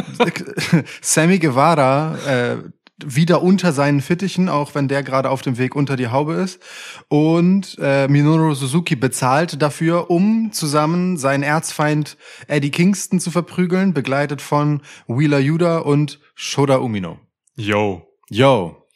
Sammy 1.01 1.40
Guevara 1.40 2.16
äh, 2.28 2.58
wieder 3.04 3.42
unter 3.42 3.74
seinen 3.74 4.00
Fittichen, 4.00 4.48
auch 4.48 4.75
wenn 4.75 4.88
der 4.88 5.01
gerade 5.01 5.32
auf 5.32 5.42
dem 5.42 5.58
Weg 5.58 5.75
unter 5.75 5.96
die 5.96 6.10
Haube 6.10 6.34
ist. 6.34 6.62
Und 7.08 7.78
äh, 7.82 8.08
Minoru 8.08 8.54
Suzuki 8.54 8.96
bezahlt 8.96 9.60
dafür, 9.60 10.12
um 10.12 10.51
zusammen 10.51 11.18
seinen 11.18 11.42
Erzfeind 11.42 12.16
Eddie 12.48 12.70
Kingston 12.70 13.20
zu 13.20 13.32
verprügeln, 13.32 13.96
begleitet 13.96 14.40
von 14.40 14.82
Wheeler 15.08 15.40
Yuda 15.40 15.80
und 15.80 16.20
Shoda 16.36 16.75
Umino. 16.78 17.18
Yo. 17.56 18.08
Yo, 18.30 18.88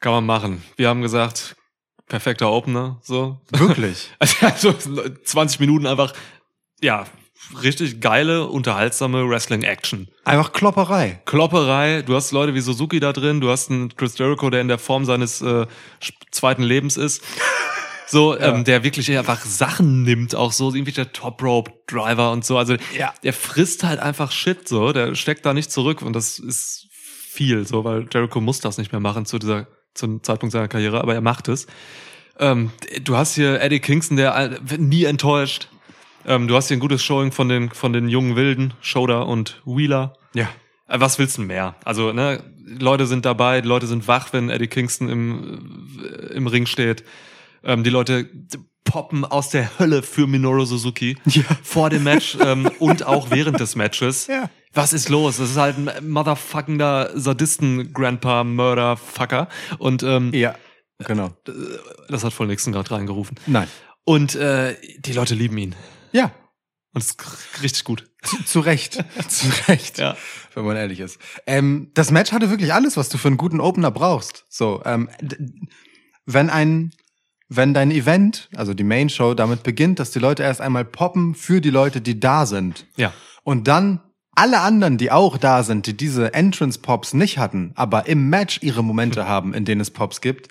Kann 0.00 0.10
man 0.10 0.26
machen. 0.26 0.64
Wir 0.76 0.88
haben 0.88 1.00
gesagt, 1.00 1.54
perfekter 2.08 2.50
Opener, 2.50 2.98
so. 3.02 3.40
wirklich. 3.50 4.10
Also 4.40 4.72
20 4.72 5.60
Minuten 5.60 5.86
einfach, 5.86 6.12
ja, 6.80 7.06
richtig 7.62 8.00
geile, 8.00 8.46
unterhaltsame 8.46 9.28
Wrestling-Action. 9.28 10.08
Einfach 10.24 10.52
Klopperei. 10.52 11.20
Klopperei, 11.24 12.02
du 12.02 12.14
hast 12.14 12.32
Leute 12.32 12.54
wie 12.54 12.60
Suzuki 12.60 13.00
da 13.00 13.12
drin, 13.12 13.40
du 13.40 13.48
hast 13.50 13.70
einen 13.70 13.94
Chris 13.96 14.18
Jericho, 14.18 14.50
der 14.50 14.60
in 14.60 14.68
der 14.68 14.78
Form 14.78 15.04
seines 15.04 15.40
äh, 15.42 15.66
zweiten 16.30 16.62
Lebens 16.62 16.96
ist. 16.96 17.22
So, 18.10 18.38
ähm, 18.40 18.64
der 18.64 18.84
wirklich 18.84 19.14
einfach 19.18 19.44
Sachen 19.44 20.02
nimmt, 20.02 20.34
auch 20.34 20.52
so 20.52 20.72
irgendwie 20.74 20.92
der 20.92 21.12
Top 21.12 21.42
Rope 21.42 21.72
Driver 21.86 22.32
und 22.32 22.42
so. 22.42 22.56
Also 22.56 22.76
Ja. 22.96 23.12
der 23.22 23.34
frisst 23.34 23.84
halt 23.84 24.00
einfach 24.00 24.32
Shit, 24.32 24.66
so, 24.66 24.94
der 24.94 25.14
steckt 25.14 25.44
da 25.44 25.52
nicht 25.52 25.70
zurück 25.70 26.00
und 26.00 26.14
das 26.14 26.38
ist 26.38 26.86
viel, 26.90 27.66
so, 27.66 27.84
weil 27.84 28.06
Jericho 28.10 28.40
muss 28.40 28.60
das 28.60 28.78
nicht 28.78 28.92
mehr 28.92 29.00
machen 29.02 29.26
zu 29.26 29.38
dieser, 29.38 29.66
zum 29.94 30.22
Zeitpunkt 30.22 30.52
seiner 30.52 30.68
Karriere, 30.68 31.00
aber 31.00 31.14
er 31.14 31.20
macht 31.20 31.48
es. 31.48 31.66
Ähm, 32.38 32.70
du 33.02 33.16
hast 33.16 33.34
hier 33.34 33.60
Eddie 33.60 33.80
Kingston, 33.80 34.16
der 34.16 34.60
nie 34.78 35.04
enttäuscht. 35.04 35.68
Ähm, 36.26 36.46
du 36.48 36.54
hast 36.56 36.68
hier 36.68 36.76
ein 36.76 36.80
gutes 36.80 37.02
Showing 37.02 37.32
von 37.32 37.48
den, 37.48 37.70
von 37.70 37.92
den 37.92 38.08
jungen 38.08 38.36
Wilden, 38.36 38.74
Shoda 38.80 39.20
und 39.22 39.60
Wheeler. 39.64 40.14
Ja. 40.34 40.48
Äh, 40.88 41.00
Was 41.00 41.18
willst 41.18 41.38
du 41.38 41.42
mehr? 41.42 41.74
Also, 41.84 42.12
ne, 42.12 42.42
Leute 42.64 43.06
sind 43.06 43.24
dabei, 43.24 43.60
die 43.60 43.68
Leute 43.68 43.86
sind 43.86 44.06
wach, 44.08 44.32
wenn 44.32 44.50
Eddie 44.50 44.66
Kingston 44.68 45.08
im, 45.08 45.98
äh, 46.04 46.34
im 46.34 46.46
Ring 46.46 46.66
steht. 46.66 47.02
Ähm, 47.64 47.82
die 47.82 47.90
Leute 47.90 48.28
poppen 48.84 49.24
aus 49.24 49.50
der 49.50 49.78
Hölle 49.78 50.02
für 50.02 50.26
Minoru 50.26 50.64
Suzuki 50.64 51.16
Ja. 51.26 51.42
vor 51.62 51.90
dem 51.90 52.04
Match 52.04 52.36
ähm, 52.40 52.70
und 52.78 53.04
auch 53.06 53.30
während 53.30 53.58
des 53.60 53.74
Matches. 53.76 54.26
Ja. 54.28 54.48
Was 54.74 54.92
ist 54.92 55.08
los? 55.08 55.38
Das 55.38 55.50
ist 55.50 55.56
halt 55.56 55.76
ein 55.78 56.08
motherfuckender 56.08 57.10
Sadisten-Grandpa-Murder-Fucker. 57.18 59.48
Und 59.78 60.02
ähm, 60.02 60.32
Ja, 60.34 60.54
genau. 60.98 61.30
das 62.08 62.24
hat 62.24 62.32
voll 62.32 62.46
Nixon 62.48 62.72
gerade 62.72 62.90
reingerufen. 62.90 63.38
Nein. 63.46 63.68
Und 64.04 64.34
äh, 64.34 64.76
die 65.00 65.12
Leute 65.12 65.34
lieben 65.34 65.58
ihn. 65.58 65.74
Ja, 66.12 66.32
Und 66.94 67.02
es 67.02 67.10
ist 67.10 67.62
richtig 67.62 67.84
gut. 67.84 68.10
zu, 68.22 68.42
zu 68.44 68.60
Recht. 68.60 68.94
zu 69.28 69.48
Recht. 69.68 69.98
Ja. 69.98 70.16
Wenn 70.54 70.64
man 70.64 70.76
ehrlich 70.76 71.00
ist. 71.00 71.18
Ähm, 71.46 71.90
das 71.94 72.10
Match 72.10 72.32
hatte 72.32 72.50
wirklich 72.50 72.72
alles, 72.72 72.96
was 72.96 73.08
du 73.08 73.18
für 73.18 73.28
einen 73.28 73.36
guten 73.36 73.60
Opener 73.60 73.90
brauchst. 73.90 74.44
So, 74.48 74.82
ähm, 74.84 75.08
wenn 76.26 76.50
ein, 76.50 76.92
wenn 77.48 77.74
dein 77.74 77.90
Event, 77.90 78.48
also 78.56 78.74
die 78.74 78.84
Main 78.84 79.08
Show, 79.10 79.34
damit 79.34 79.62
beginnt, 79.62 79.98
dass 79.98 80.10
die 80.10 80.18
Leute 80.18 80.42
erst 80.42 80.60
einmal 80.60 80.84
poppen 80.84 81.34
für 81.34 81.60
die 81.60 81.70
Leute, 81.70 82.00
die 82.00 82.18
da 82.20 82.46
sind. 82.46 82.86
Ja. 82.96 83.12
Und 83.44 83.68
dann 83.68 84.00
alle 84.38 84.60
anderen, 84.60 84.98
die 84.98 85.10
auch 85.10 85.36
da 85.36 85.62
sind, 85.62 85.86
die 85.86 85.96
diese 85.96 86.32
Entrance-Pops 86.32 87.12
nicht 87.14 87.38
hatten, 87.38 87.72
aber 87.74 88.06
im 88.06 88.30
Match 88.30 88.60
ihre 88.62 88.84
Momente 88.84 89.26
haben, 89.26 89.52
in 89.52 89.64
denen 89.64 89.80
es 89.80 89.90
Pops 89.90 90.20
gibt, 90.20 90.48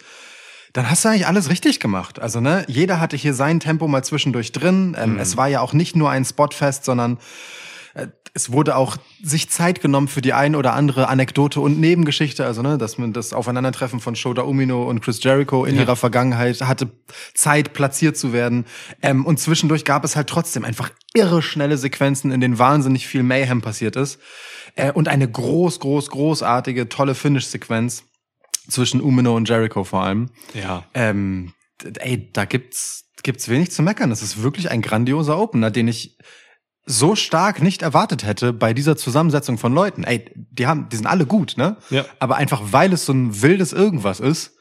dann 0.73 0.89
hast 0.89 1.05
du 1.05 1.09
eigentlich 1.09 1.25
alles 1.25 1.49
richtig 1.49 1.79
gemacht. 1.79 2.19
Also, 2.19 2.41
ne, 2.41 2.65
jeder 2.67 2.99
hatte 2.99 3.15
hier 3.15 3.33
sein 3.33 3.59
Tempo 3.59 3.87
mal 3.87 4.03
zwischendurch 4.03 4.51
drin. 4.51 4.95
Ähm, 4.99 5.17
Es 5.17 5.37
war 5.37 5.47
ja 5.47 5.61
auch 5.61 5.73
nicht 5.73 5.95
nur 5.95 6.09
ein 6.09 6.25
Spotfest, 6.25 6.85
sondern 6.85 7.17
es 8.33 8.51
wurde 8.51 8.75
auch 8.75 8.97
sich 9.23 9.49
Zeit 9.49 9.81
genommen 9.81 10.07
für 10.07 10.21
die 10.21 10.33
ein 10.33 10.55
oder 10.55 10.73
andere 10.73 11.07
Anekdote 11.07 11.59
und 11.59 11.79
Nebengeschichte. 11.79 12.45
Also, 12.45 12.61
ne, 12.61 12.77
dass 12.77 12.97
man 12.97 13.13
das 13.13 13.33
Aufeinandertreffen 13.33 13.99
von 13.99 14.15
Shoda 14.15 14.43
Umino 14.43 14.83
und 14.87 15.01
Chris 15.01 15.23
Jericho 15.23 15.65
in 15.65 15.75
Ja. 15.75 15.81
ihrer 15.81 15.95
Vergangenheit 15.95 16.61
hatte 16.61 16.91
Zeit, 17.33 17.73
platziert 17.73 18.15
zu 18.17 18.33
werden. 18.33 18.65
Ähm, 19.01 19.25
und 19.25 19.39
zwischendurch 19.39 19.85
gab 19.85 20.03
es 20.03 20.15
halt 20.15 20.27
trotzdem 20.27 20.65
einfach 20.65 20.91
irre 21.13 21.41
schnelle 21.41 21.77
Sequenzen, 21.77 22.31
in 22.31 22.41
denen 22.41 22.59
wahnsinnig 22.59 23.07
viel 23.07 23.23
Mayhem 23.23 23.61
passiert 23.61 23.95
ist. 23.95 24.19
Äh, 24.75 24.91
und 24.91 25.07
eine 25.07 25.27
groß, 25.29 25.79
groß, 25.79 26.09
großartige, 26.09 26.89
tolle 26.89 27.15
Finish-Sequenz 27.15 28.03
zwischen 28.69 29.01
Umino 29.01 29.35
und 29.35 29.49
Jericho 29.49 29.83
vor 29.83 30.03
allem. 30.03 30.29
Ja. 30.53 30.83
Ähm, 30.93 31.53
ey, 31.99 32.29
da 32.33 32.45
gibt's, 32.45 33.05
gibt's 33.23 33.49
wenig 33.49 33.71
zu 33.71 33.81
meckern. 33.81 34.09
Das 34.11 34.21
ist 34.21 34.43
wirklich 34.43 34.69
ein 34.69 34.81
grandioser 34.83 35.39
Opener, 35.39 35.71
den 35.71 35.87
ich 35.87 36.17
so 36.89 37.15
stark 37.15 37.61
nicht 37.61 37.81
erwartet 37.81 38.25
hätte 38.25 38.53
bei 38.53 38.73
dieser 38.73 38.95
Zusammensetzung 38.95 39.57
von 39.57 39.73
Leuten. 39.73 40.03
Ey, 40.03 40.31
die 40.35 40.65
haben, 40.67 40.87
die 40.89 40.95
sind 40.95 41.05
alle 41.05 41.25
gut, 41.25 41.55
ne? 41.57 41.77
Ja. 41.89 42.05
Aber 42.19 42.37
einfach 42.37 42.61
weil 42.71 42.93
es 42.93 43.05
so 43.05 43.13
ein 43.13 43.41
wildes 43.41 43.73
Irgendwas 43.73 44.19
ist, 44.19 44.55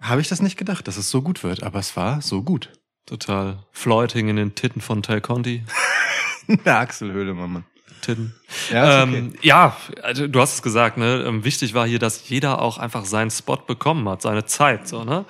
habe 0.00 0.20
ich 0.20 0.28
das 0.28 0.42
nicht 0.42 0.56
gedacht, 0.58 0.86
dass 0.88 0.96
es 0.96 1.10
so 1.10 1.22
gut 1.22 1.42
wird. 1.44 1.62
Aber 1.62 1.78
es 1.78 1.96
war 1.96 2.20
so 2.20 2.42
gut. 2.42 2.70
Total. 3.06 3.64
Floyd 3.72 4.12
hing 4.12 4.28
in 4.28 4.36
den 4.36 4.54
Titten 4.54 4.80
von 4.82 5.02
Tay 5.02 5.20
Conti. 5.20 5.64
Der 6.64 6.80
Achselhöhle, 6.80 7.34
Mann. 7.34 7.64
Titten. 8.00 8.34
Ja, 8.70 9.02
ist 9.02 9.08
okay. 9.08 9.18
ähm, 9.18 9.32
ja, 9.42 9.76
also 10.02 10.26
du 10.28 10.40
hast 10.40 10.54
es 10.54 10.62
gesagt, 10.62 10.98
ne? 10.98 11.24
Ähm, 11.26 11.44
wichtig 11.44 11.74
war 11.74 11.86
hier, 11.86 11.98
dass 11.98 12.28
jeder 12.28 12.60
auch 12.60 12.78
einfach 12.78 13.04
seinen 13.04 13.30
Spot 13.30 13.56
bekommen 13.56 14.08
hat, 14.08 14.22
seine 14.22 14.44
Zeit, 14.44 14.88
so, 14.88 15.04
ne? 15.04 15.24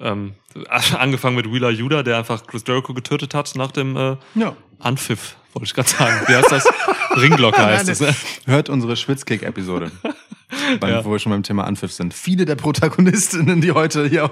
Ähm, 0.00 0.34
angefangen 0.98 1.36
mit 1.36 1.50
Wheeler 1.52 1.70
Yuda, 1.70 2.02
der 2.02 2.18
einfach 2.18 2.46
Chris 2.46 2.64
Jericho 2.66 2.94
getötet 2.94 3.34
hat 3.34 3.54
nach 3.56 3.72
dem 3.72 3.96
äh, 3.96 4.16
Ja. 4.34 4.56
Anpfiff, 4.78 5.36
wollte 5.52 5.66
ich 5.66 5.74
gerade 5.74 5.88
sagen. 5.88 6.26
Wie 6.26 6.34
heißt 6.34 6.52
das? 6.52 6.64
Ringglocke 7.16 7.64
heißt 7.64 7.88
es, 7.88 8.00
ne? 8.00 8.14
Hört 8.46 8.68
unsere 8.68 8.96
Schwitzkick-Episode. 8.96 9.90
Ja. 10.82 11.04
Wo 11.04 11.12
wir 11.12 11.20
schon 11.20 11.30
beim 11.30 11.44
Thema 11.44 11.64
Anpfiff 11.64 11.92
sind. 11.92 12.12
Viele 12.12 12.44
der 12.44 12.56
Protagonistinnen, 12.56 13.60
die 13.60 13.70
heute 13.70 14.08
hier 14.08 14.24
auf 14.24 14.30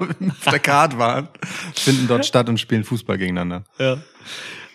der 0.51 0.59
Card 0.59 0.99
waren, 0.99 1.29
finden 1.75 2.09
dort 2.09 2.27
statt 2.27 2.49
und 2.49 2.59
spielen 2.59 2.83
Fußball 2.83 3.19
gegeneinander. 3.19 3.65
Ja. 3.79 3.99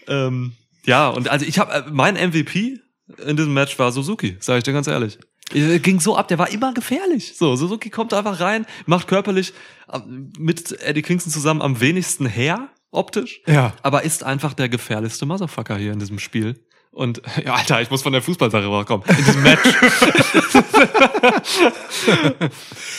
Ähm, 0.07 0.53
ja, 0.85 1.09
und 1.09 1.29
also 1.29 1.45
ich 1.45 1.59
habe 1.59 1.85
mein 1.91 2.15
MVP 2.15 2.79
in 3.25 3.37
diesem 3.37 3.53
Match 3.53 3.77
war 3.79 3.91
Suzuki, 3.91 4.37
sage 4.39 4.59
ich 4.59 4.63
dir 4.63 4.73
ganz 4.73 4.87
ehrlich. 4.87 5.19
Er 5.53 5.79
ging 5.79 5.99
so 5.99 6.15
ab, 6.15 6.29
der 6.29 6.39
war 6.39 6.49
immer 6.51 6.73
gefährlich. 6.73 7.35
So, 7.35 7.55
Suzuki 7.55 7.89
kommt 7.89 8.13
einfach 8.13 8.39
rein, 8.39 8.65
macht 8.85 9.07
körperlich 9.07 9.53
äh, 9.91 9.99
mit 10.39 10.81
Eddie 10.81 11.01
Kingston 11.01 11.31
zusammen 11.31 11.61
am 11.61 11.79
wenigsten 11.79 12.25
her, 12.25 12.69
optisch. 12.93 13.41
Ja. 13.47 13.73
Aber 13.81 14.03
ist 14.03 14.23
einfach 14.23 14.53
der 14.53 14.69
gefährlichste 14.69 15.25
Motherfucker 15.25 15.77
hier 15.77 15.93
in 15.93 15.99
diesem 15.99 16.19
Spiel. 16.19 16.59
Und 16.93 17.21
ja, 17.43 17.55
Alter, 17.55 17.81
ich 17.81 17.89
muss 17.89 18.03
von 18.03 18.13
der 18.13 18.21
Fußballsache 18.21 18.65
rauskommen. 18.65 19.05
In 19.09 19.15
diesem 19.15 19.43
Match. 19.43 19.63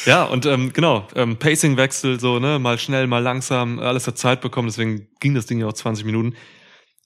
ja, 0.04 0.24
und 0.24 0.46
ähm, 0.46 0.72
genau, 0.72 1.06
ähm, 1.14 1.36
Pacing-Wechsel, 1.36 2.18
so, 2.18 2.40
ne, 2.40 2.58
mal 2.58 2.78
schnell, 2.78 3.06
mal 3.06 3.22
langsam, 3.22 3.78
alles 3.78 4.06
hat 4.06 4.18
Zeit 4.18 4.40
bekommen, 4.40 4.68
deswegen 4.68 5.08
ging 5.20 5.34
das 5.34 5.46
Ding 5.46 5.60
ja 5.60 5.66
auch 5.66 5.72
20 5.72 6.04
Minuten. 6.04 6.34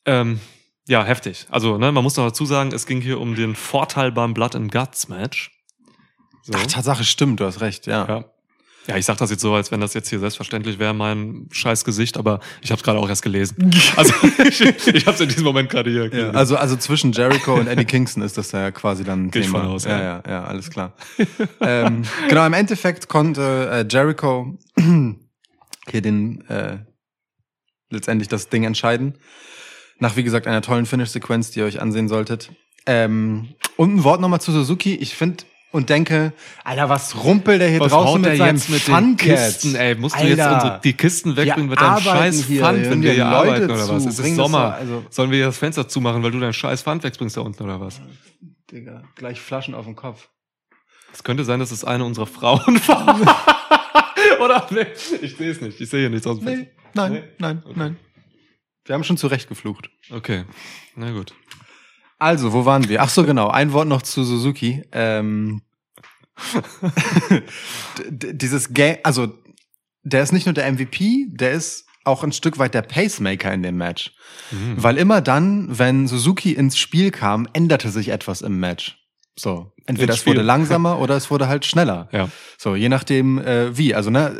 Ähm, 0.07 0.40
ja, 0.88 1.04
heftig. 1.04 1.47
Also, 1.50 1.76
ne, 1.76 1.92
man 1.92 2.02
muss 2.02 2.16
noch 2.16 2.25
dazu 2.25 2.47
sagen, 2.47 2.73
es 2.73 2.87
ging 2.87 3.02
hier 3.02 3.21
um 3.21 3.35
den 3.35 3.54
Vorteil 3.54 4.11
beim 4.11 4.33
Blood 4.33 4.57
and 4.57 4.73
Guts 4.73 5.09
Match. 5.09 5.50
So. 6.42 6.54
Ach, 6.57 6.66
Tatsache 6.66 7.04
stimmt, 7.04 7.40
du 7.40 7.45
hast 7.45 7.61
recht, 7.61 7.87
ja. 7.87 8.09
Ja. 8.09 8.25
Ja, 8.88 8.97
ich 8.97 9.04
sag 9.04 9.18
das 9.18 9.30
jetzt 9.30 9.42
so, 9.42 9.52
als 9.52 9.71
wenn 9.71 9.80
das 9.80 9.92
jetzt 9.92 10.09
hier 10.09 10.18
selbstverständlich 10.18 10.78
wäre, 10.78 10.95
mein 10.95 11.47
scheiß 11.50 11.85
Gesicht, 11.85 12.16
aber 12.16 12.40
ich 12.62 12.71
habe 12.71 12.78
es 12.78 12.83
gerade 12.83 12.99
auch 12.99 13.09
erst 13.09 13.23
gelesen. 13.23 13.71
Also 13.97 14.14
ich, 14.45 14.61
ich 14.61 15.07
habe 15.07 15.14
es 15.14 15.21
in 15.21 15.28
diesem 15.28 15.45
Moment 15.45 15.68
gerade 15.71 15.90
hier. 15.90 16.04
Ja, 16.04 16.09
gelesen. 16.09 16.37
also, 16.37 16.57
also 16.57 16.76
zwischen 16.76 17.12
Jericho 17.12 17.54
und 17.54 17.66
Eddie 17.66 17.85
Kingston 17.85 18.23
ist 18.23 18.38
das 18.38 18.52
ja 18.52 18.71
quasi 18.71 19.04
dann 19.04 19.26
ein 19.26 19.30
Geh 19.30 19.40
ich 19.40 19.47
Thema. 19.47 19.61
von 19.61 19.68
aus, 19.68 19.85
ja, 19.85 19.90
ja. 19.90 20.02
ja, 20.02 20.23
ja, 20.26 20.45
alles 20.45 20.71
klar. 20.71 20.95
ähm, 21.61 22.02
genau, 22.28 22.47
im 22.47 22.52
Endeffekt 22.52 23.09
konnte 23.09 23.68
äh, 23.71 23.87
Jericho 23.88 24.57
hier 24.76 26.00
den 26.00 26.47
äh, 26.49 26.78
letztendlich 27.90 28.28
das 28.28 28.49
Ding 28.49 28.64
entscheiden. 28.64 29.18
Nach, 29.99 30.16
wie 30.16 30.23
gesagt, 30.23 30.47
einer 30.47 30.62
tollen 30.62 30.87
Finish-Sequenz, 30.87 31.50
die 31.50 31.61
ihr 31.61 31.66
euch 31.66 31.80
ansehen 31.80 32.09
solltet. 32.09 32.52
Ähm, 32.87 33.49
und 33.76 33.97
ein 33.97 34.04
Wort 34.04 34.21
nochmal 34.21 34.40
zu 34.40 34.52
Suzuki. 34.52 34.95
Ich 34.95 35.14
finde 35.14 35.45
und 35.71 35.91
denke, 35.91 36.33
Alter, 36.65 36.89
was 36.89 37.23
rumpelt 37.25 37.61
der 37.61 37.69
hier 37.69 37.81
Was 37.81 37.93
draußen 37.93 38.21
mit 38.23 38.37
seinen 38.39 38.57
jetzt 38.57 38.71
mit 38.71 38.89
den? 38.89 39.17
Kisten, 39.17 39.75
ey? 39.75 39.95
Musst 39.97 40.15
du 40.17 40.21
Alter. 40.21 40.29
jetzt 40.37 40.53
unsere, 40.55 40.81
die 40.83 40.93
Kisten 40.95 41.37
wegbringen 41.37 41.69
mit 41.71 41.81
deinem 41.81 42.01
scheiß 42.01 42.45
hier, 42.45 42.61
Pfand, 42.63 42.91
wenn 42.91 43.03
wir 43.03 43.13
hier 43.13 43.25
Leute 43.25 43.37
arbeiten 43.37 43.71
oder 43.71 43.85
zu, 43.85 43.95
was? 43.95 44.07
Es 44.07 44.19
ist 44.19 44.37
Sommer. 44.37 44.75
also- 44.75 45.05
Sollen 45.11 45.31
wir 45.31 45.37
hier 45.39 45.47
das 45.47 45.59
Fenster 45.59 45.87
zumachen, 45.89 46.23
weil 46.23 46.31
du 46.31 46.41
deinen 46.41 46.53
scheiß 46.55 46.83
Pfand 46.83 47.03
wegbringst 47.05 47.37
da 47.37 47.43
unten 47.43 47.63
oder 47.63 47.81
was? 47.81 48.01
Digga, 48.73 49.03
gleich 49.15 49.41
Flaschen 49.41 49.75
auf 49.75 49.85
dem 49.85 49.97
Kopf. 49.97 50.29
Es 51.13 51.23
könnte 51.25 51.45
sein, 51.45 51.59
dass 51.61 51.71
es 51.71 51.85
eine 51.85 52.05
unserer 52.05 52.27
Frauen 52.27 52.81
war. 52.89 53.19
oder? 54.41 54.67
Nee, 54.71 54.87
ich 55.23 55.37
sehe 55.37 55.51
es 55.51 55.61
nicht. 55.61 55.81
Ich 55.81 55.89
sehe 55.91 56.01
hier 56.01 56.11
nichts 56.11 56.27
aus 56.27 56.39
dem 56.39 56.45
Nee, 56.47 56.55
Fenster. 56.57 56.73
nein, 56.95 57.13
Nee? 57.13 57.23
nein, 57.39 57.63
Okay. 57.65 57.75
nein. 57.77 57.97
Wir 58.85 58.95
haben 58.95 59.05
schon 59.05 59.17
zurecht 59.19 59.49
geflucht. 59.49 59.91
Okay, 60.11 60.45
na 60.97 61.11
gut. 61.13 61.35
Also, 62.19 62.53
wo 62.53 62.65
waren 62.65 62.89
wir? 62.89 63.03
Ach 63.03 63.09
so, 63.09 63.25
genau. 63.25 63.49
Ein 63.49 63.73
Wort 63.73 63.89
noch 63.89 64.03
zu 64.03 64.25
Suzuki. 64.25 64.83
Ähm, 64.93 65.63
dieses 68.11 68.73
Game, 68.75 68.99
also 69.03 69.33
der 70.03 70.23
ist 70.23 70.33
nicht 70.33 70.47
nur 70.47 70.53
der 70.53 70.71
MVP, 70.73 71.27
der 71.31 71.53
ist 71.53 71.87
auch 72.05 72.25
ein 72.25 72.33
Stück 72.33 72.59
weit 72.59 72.75
der 72.75 72.83
Pacemaker 72.83 73.53
in 73.53 73.63
dem 73.63 73.77
Match. 73.77 74.13
Mhm. 74.51 74.75
Weil 74.77 74.97
immer 74.97 75.21
dann, 75.21 75.79
wenn 75.79 76.09
Suzuki 76.09 76.53
ins 76.53 76.79
Spiel 76.79 77.11
kam, 77.11 77.47
änderte 77.53 77.91
sich 77.91 78.09
etwas 78.09 78.41
im 78.41 78.59
Match. 78.59 78.99
So. 79.37 79.73
Entweder 79.88 80.14
es 80.14 80.26
wurde 80.26 80.42
langsamer 80.42 80.99
oder 81.00 81.16
es 81.16 81.30
wurde 81.30 81.49
halt 81.49 81.64
schneller. 81.64 82.09
Ja. 82.12 82.28
So, 82.57 82.75
je 82.76 82.88
nachdem 82.88 83.38
äh, 83.38 83.76
wie. 83.76 83.95
Also, 83.95 84.11
ne, 84.11 84.37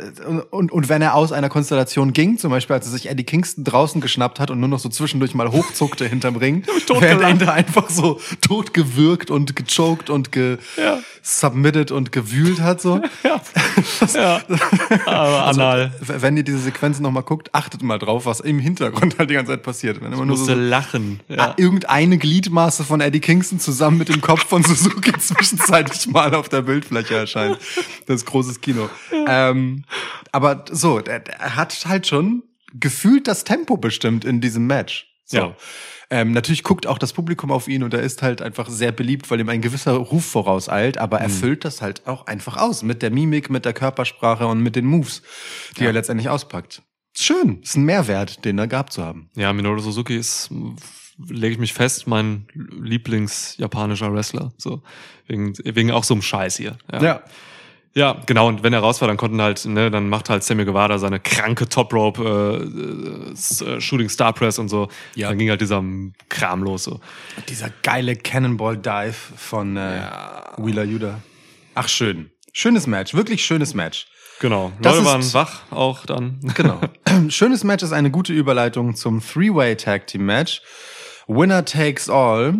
und, 0.51 0.71
und 0.71 0.89
wenn 0.89 1.01
er 1.01 1.15
aus 1.15 1.31
einer 1.31 1.49
Konstellation 1.49 2.13
ging, 2.13 2.37
zum 2.37 2.51
Beispiel 2.51 2.75
als 2.75 2.85
er 2.85 2.91
sich 2.91 3.09
Eddie 3.09 3.23
Kingston 3.23 3.63
draußen 3.63 3.99
geschnappt 4.01 4.39
hat 4.39 4.51
und 4.51 4.59
nur 4.59 4.69
noch 4.69 4.79
so 4.79 4.89
zwischendurch 4.89 5.33
mal 5.33 5.51
hochzuckte 5.51 6.05
hinterm 6.05 6.35
Ring, 6.35 6.63
während 6.99 7.41
er 7.41 7.47
da 7.47 7.53
einfach 7.53 7.89
so 7.89 8.19
totgewürgt 8.41 9.31
und 9.31 9.55
gechoked 9.55 10.09
und 10.09 10.31
ge 10.31 10.57
Ja. 10.77 10.99
submitted 11.21 11.91
und 11.91 12.11
gewühlt 12.11 12.61
hat. 12.61 12.81
So. 12.81 13.01
Ja. 13.23 13.41
ja. 14.13 14.41
Aber 15.05 15.45
Also, 15.47 15.61
anal. 15.61 15.91
wenn 15.99 16.37
ihr 16.37 16.43
diese 16.43 16.59
Sequenzen 16.59 17.03
nochmal 17.03 17.23
guckt, 17.23 17.53
achtet 17.53 17.81
mal 17.81 17.97
drauf, 17.99 18.25
was 18.25 18.39
im 18.39 18.59
Hintergrund 18.59 19.17
halt 19.17 19.29
die 19.29 19.33
ganze 19.33 19.53
Zeit 19.53 19.63
passiert. 19.63 19.97
Wenn 20.01 20.07
immer 20.13 20.25
nur 20.25 20.37
musste 20.37 20.53
so, 20.55 20.59
lachen. 20.61 21.19
Ja. 21.27 21.53
irgendeine 21.57 22.17
Gliedmaße 22.17 22.83
von 22.83 23.01
Eddie 23.01 23.19
Kingston 23.19 23.59
zusammen 23.59 23.97
mit 23.97 24.09
dem 24.09 24.21
Kopf 24.21 24.45
von 24.45 24.63
Suzuki 24.63 25.11
zwischenzeitlich 25.39 26.07
mal 26.07 26.33
auf 26.35 26.49
der 26.49 26.61
Bildfläche 26.61 27.15
erscheint. 27.15 27.57
Das 28.05 28.25
großes 28.25 28.61
Kino. 28.61 28.89
Ähm, 29.27 29.85
aber 30.31 30.65
so, 30.71 30.99
der 30.99 31.23
hat 31.39 31.85
halt 31.87 32.07
schon 32.07 32.43
gefühlt 32.73 33.27
das 33.27 33.43
Tempo 33.43 33.77
bestimmt 33.77 34.25
in 34.25 34.41
diesem 34.41 34.67
Match. 34.67 35.07
So. 35.25 35.37
Ja. 35.37 35.55
Ähm, 36.11 36.31
natürlich 36.31 36.63
guckt 36.63 36.87
auch 36.87 36.97
das 36.97 37.13
Publikum 37.13 37.51
auf 37.51 37.67
ihn 37.67 37.83
und 37.83 37.93
er 37.93 38.01
ist 38.01 38.23
halt 38.23 38.41
einfach 38.41 38.67
sehr 38.67 38.91
beliebt, 38.91 39.29
weil 39.29 39.39
ihm 39.39 39.49
ein 39.49 39.61
gewisser 39.61 39.93
Ruf 39.93 40.25
vorauseilt, 40.25 40.97
aber 40.97 41.19
er 41.19 41.29
füllt 41.29 41.65
das 41.65 41.83
halt 41.83 42.07
auch 42.07 42.25
einfach 42.25 42.57
aus 42.57 42.81
mit 42.81 43.03
der 43.03 43.11
Mimik, 43.11 43.51
mit 43.51 43.63
der 43.63 43.73
Körpersprache 43.73 44.47
und 44.47 44.61
mit 44.61 44.75
den 44.75 44.85
Moves, 44.85 45.21
die 45.77 45.85
er 45.85 45.93
letztendlich 45.93 46.29
auspackt. 46.29 46.81
Schön, 47.15 47.61
ist 47.61 47.75
ein 47.75 47.83
Mehrwert, 47.83 48.43
den 48.43 48.57
er 48.57 48.67
gehabt 48.67 48.93
zu 48.93 49.03
haben. 49.03 49.29
Ja, 49.35 49.53
Minoru 49.53 49.79
Suzuki 49.79 50.17
ist, 50.17 50.49
lege 51.27 51.53
ich 51.53 51.59
mich 51.59 51.73
fest, 51.73 52.07
mein 52.07 52.47
Lieblings-japanischer 52.53 54.13
Wrestler. 54.13 54.51
So, 54.57 54.81
wegen, 55.27 55.53
wegen 55.63 55.91
auch 55.91 56.03
so 56.03 56.13
einem 56.13 56.21
Scheiß 56.21 56.57
hier. 56.57 56.77
Ja. 56.91 57.21
Ja, 57.95 58.21
genau. 58.27 58.47
Und 58.47 58.61
wenn 58.61 58.71
er 58.71 58.81
raus 58.81 59.01
war, 59.01 59.07
dann 59.07 59.17
konnten 59.17 59.41
halt, 59.41 59.65
ne, 59.65 59.89
dann 59.89 60.09
macht 60.09 60.29
halt 60.29 60.43
Sammy 60.43 60.63
Guevara 60.63 60.99
seine 60.99 61.19
kranke 61.19 61.67
Top 61.67 61.91
Rope 61.91 63.27
äh, 63.27 63.31
s- 63.31 63.61
äh, 63.61 63.81
Shooting 63.81 64.09
Star 64.09 64.31
Press 64.31 64.59
und 64.59 64.69
so. 64.69 64.89
Ja. 65.15 65.29
Dann 65.29 65.39
ging 65.39 65.49
halt 65.49 65.59
dieser 65.59 65.83
Kram 66.29 66.61
los. 66.63 66.83
So. 66.83 66.99
Dieser 67.49 67.71
geile 67.81 68.15
Cannonball 68.15 68.77
Dive 68.77 69.15
von 69.35 69.75
äh, 69.75 70.01
Wheeler 70.57 70.83
Yuda. 70.83 71.19
Ach, 71.73 71.87
schön. 71.89 72.29
Schönes 72.53 72.85
Match, 72.85 73.15
wirklich 73.15 73.43
schönes 73.43 73.73
Match. 73.73 74.05
Genau. 74.39 74.71
Das 74.81 74.93
Leute 74.95 75.05
waren 75.07 75.33
wach 75.33 75.63
auch 75.71 76.05
dann. 76.05 76.39
Genau. 76.55 76.79
Schönes 77.29 77.63
Match 77.63 77.83
ist 77.83 77.91
eine 77.91 78.11
gute 78.11 78.31
Überleitung 78.33 78.95
zum 78.95 79.19
Three-Way 79.19 79.75
Tag 79.77 80.07
Team 80.07 80.25
Match. 80.27 80.61
Winner 81.29 81.63
takes 81.63 82.09
all. 82.09 82.55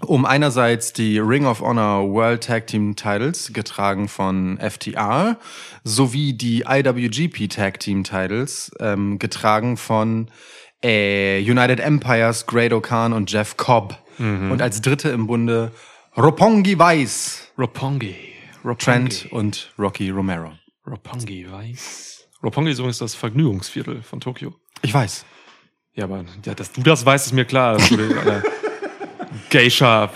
Um 0.00 0.24
einerseits 0.24 0.92
die 0.92 1.18
Ring 1.20 1.46
of 1.46 1.60
Honor 1.60 2.10
World 2.10 2.42
Tag 2.42 2.66
Team 2.66 2.96
Titles, 2.96 3.52
getragen 3.52 4.08
von 4.08 4.58
FTR, 4.58 5.38
sowie 5.84 6.32
die 6.32 6.64
IWGP 6.66 7.48
Tag 7.48 7.78
Team 7.78 8.02
Titles, 8.02 8.72
ähm, 8.80 9.20
getragen 9.20 9.76
von 9.76 10.28
äh, 10.82 11.38
United 11.40 11.78
Empires, 11.78 12.46
Great 12.46 12.72
O'Khan 12.72 13.12
und 13.12 13.30
Jeff 13.30 13.56
Cobb. 13.56 13.96
Und 14.18 14.60
als 14.60 14.80
dritte 14.80 15.10
im 15.10 15.26
Bunde 15.26 15.70
Roppongi 16.16 16.78
Weiss, 16.78 17.52
Roppongi. 17.58 18.14
Roppongi. 18.64 18.84
Trent 18.84 19.28
und 19.30 19.72
Rocky 19.78 20.10
Romero. 20.10 20.52
Roppongi 20.86 21.50
weiß. 21.50 22.28
Roppongi 22.42 22.72
ist 22.72 22.78
übrigens 22.78 22.98
das 22.98 23.14
Vergnügungsviertel 23.14 24.02
von 24.02 24.20
Tokio. 24.20 24.54
Ich 24.82 24.92
weiß. 24.92 25.24
Ja, 25.94 26.04
aber 26.04 26.24
ja, 26.44 26.54
dass 26.54 26.72
du 26.72 26.82
das 26.82 27.04
weißt, 27.04 27.26
ist 27.26 27.32
mir 27.32 27.44
klar. 27.44 27.76
du 27.76 27.96
der- 27.96 28.16
Alter, 28.18 28.42
Geisha 29.50 30.10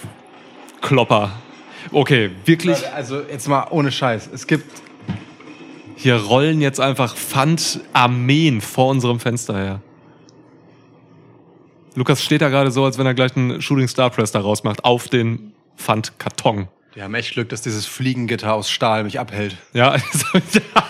Klopper. 0.81 1.33
Okay, 1.93 2.31
wirklich. 2.45 2.89
Also 2.93 3.21
jetzt 3.23 3.47
mal 3.49 3.67
ohne 3.71 3.93
Scheiß. 3.93 4.29
Es 4.33 4.47
gibt 4.47 4.65
Hier 5.97 6.17
rollen 6.17 6.61
jetzt 6.61 6.81
einfach 6.81 7.17
Pfand-Armeen 7.17 8.61
vor 8.61 8.89
unserem 8.91 9.19
Fenster 9.21 9.57
her. 9.57 9.81
Lukas 11.95 12.23
steht 12.23 12.43
da 12.43 12.49
gerade 12.51 12.71
so, 12.71 12.85
als 12.85 12.99
wenn 12.99 13.07
er 13.07 13.15
gleich 13.15 13.35
einen 13.37 13.63
Shooting 13.63 13.89
Star 13.89 14.11
Press 14.11 14.31
da 14.33 14.41
rausmacht 14.41 14.85
auf 14.85 15.09
den 15.09 15.53
Pfandkarton. 15.79 16.69
Wir 16.93 17.05
haben 17.05 17.15
echt 17.15 17.33
Glück, 17.33 17.49
dass 17.51 17.63
dieses 17.63 17.87
Fliegengitter 17.87 18.53
aus 18.55 18.71
Stahl 18.71 19.05
mich 19.05 19.19
abhält. 19.21 19.57
Ja, 19.73 19.91
also, 19.93 20.27
ja. 20.35 20.85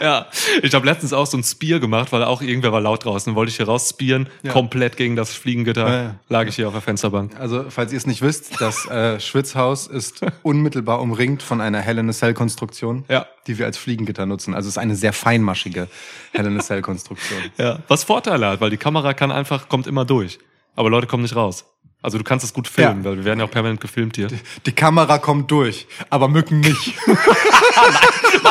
Ich 0.62 0.74
habe 0.74 0.86
letztens 0.86 1.12
auch 1.12 1.26
so 1.26 1.36
ein 1.36 1.44
Spear 1.44 1.80
gemacht, 1.80 2.12
weil 2.12 2.22
auch 2.24 2.42
irgendwer 2.42 2.72
war 2.72 2.80
laut 2.80 3.04
draußen. 3.04 3.34
Wollte 3.34 3.50
ich 3.50 3.56
hier 3.56 3.66
raus 3.66 3.88
spearen, 3.90 4.28
Ja. 4.42 4.52
komplett 4.52 4.96
gegen 4.96 5.16
das 5.16 5.32
Fliegengitter, 5.32 5.88
Ja, 5.88 6.02
ja. 6.02 6.14
lag 6.28 6.46
ich 6.46 6.56
hier 6.56 6.66
auf 6.68 6.72
der 6.74 6.82
Fensterbank. 6.82 7.38
Also, 7.38 7.64
falls 7.68 7.92
ihr 7.92 7.98
es 7.98 8.06
nicht 8.06 8.22
wisst, 8.22 8.60
das 8.60 8.86
äh, 8.86 9.18
Schwitzhaus 9.20 9.86
ist 9.86 10.20
unmittelbar 10.42 11.00
umringt 11.00 11.42
von 11.42 11.60
einer 11.60 11.80
Hell 11.80 11.98
in 11.98 12.08
a 12.08 12.12
Cell 12.12 12.34
Konstruktion, 12.34 13.04
Ja. 13.08 13.26
die 13.46 13.58
wir 13.58 13.66
als 13.66 13.76
Fliegengitter 13.78 14.26
nutzen. 14.26 14.54
Also 14.54 14.68
es 14.68 14.74
ist 14.74 14.78
eine 14.78 14.96
sehr 14.96 15.12
feinmaschige 15.12 15.88
Hell 16.32 16.46
in 16.46 16.58
a 16.58 16.62
Cell 16.62 16.82
Konstruktion. 16.82 17.40
Ja. 17.56 17.78
Was 17.88 18.04
Vorteile 18.04 18.46
hat, 18.48 18.60
weil 18.60 18.70
die 18.70 18.76
Kamera 18.76 19.14
kann 19.14 19.30
einfach, 19.32 19.68
kommt 19.68 19.86
immer 19.86 20.04
durch. 20.04 20.38
Aber 20.76 20.90
Leute 20.90 21.06
kommen 21.08 21.24
nicht 21.24 21.34
raus. 21.34 21.64
Also 22.00 22.16
du 22.18 22.24
kannst 22.24 22.44
es 22.44 22.52
gut 22.52 22.68
filmen, 22.68 23.02
Ja. 23.02 23.10
weil 23.10 23.16
wir 23.18 23.24
werden 23.24 23.40
ja 23.40 23.46
auch 23.46 23.50
permanent 23.50 23.80
gefilmt 23.80 24.16
hier. 24.16 24.28
Die 24.66 24.72
Kamera 24.72 25.18
kommt 25.18 25.50
durch, 25.50 25.86
aber 26.10 26.28
Mücken 26.28 26.60
nicht. 26.60 26.94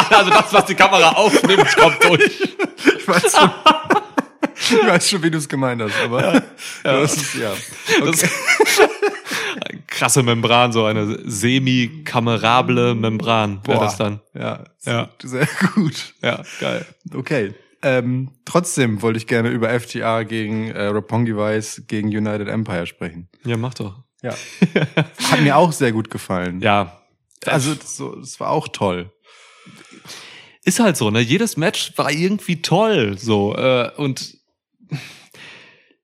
Also 0.10 0.30
das, 0.30 0.54
was 0.54 0.66
die 0.66 0.76
Kamera 0.76 1.10
aufnimmt, 1.12 1.76
kommt 1.76 2.04
durch. 2.04 2.40
Ich 2.98 3.08
weiß 3.08 3.36
schon, 3.38 3.52
ich 4.56 4.88
weiß 4.88 5.10
schon 5.10 5.24
wie 5.24 5.32
du 5.32 5.38
es 5.38 5.48
gemeint 5.50 5.82
hast, 5.82 5.94
aber 6.04 6.44
das 6.84 7.16
ist 7.18 7.36
ja. 7.36 7.52
Das 8.04 8.24
eine 8.24 9.82
krasse 9.88 10.24
Membran, 10.24 10.72
so 10.72 10.86
eine 10.86 11.20
semi-kamerable 11.30 12.96
Membran 12.96 13.60
wäre 13.66 13.80
das 13.80 13.98
dann. 13.98 14.22
Ja, 14.34 14.64
Ja. 14.86 15.10
sehr 15.22 15.48
gut. 15.76 16.14
Ja, 16.22 16.42
geil. 16.60 16.86
Okay. 17.14 17.54
Ähm, 17.82 18.32
trotzdem 18.46 19.02
wollte 19.02 19.18
ich 19.18 19.28
gerne 19.28 19.50
über 19.50 19.70
FTR 19.80 20.26
gegen 20.26 20.72
äh, 20.72 20.88
Roppongi 20.88 21.36
Vice 21.36 21.84
gegen 21.88 22.08
United 22.08 22.48
Empire 22.48 22.88
sprechen. 22.88 23.30
Ja, 23.46 23.58
mach 23.58 23.76
doch. 23.76 24.04
Ja. 24.22 24.34
Hat 25.32 25.42
mir 25.42 25.56
auch 25.58 25.72
sehr 25.72 25.92
gut 25.92 26.10
gefallen. 26.10 26.62
Ja. 26.62 27.02
Also 27.46 27.76
das, 27.76 27.96
so, 27.96 28.16
das 28.16 28.40
war 28.40 28.50
auch 28.50 28.68
toll. 28.68 29.12
Ist 30.64 30.80
halt 30.80 30.98
so, 30.98 31.12
ne? 31.12 31.20
Jedes 31.20 31.56
Match 31.56 31.94
war 31.98 32.12
irgendwie 32.12 32.62
toll, 32.62 33.18
so. 33.18 33.56
Äh, 33.56 33.92
und 33.96 34.38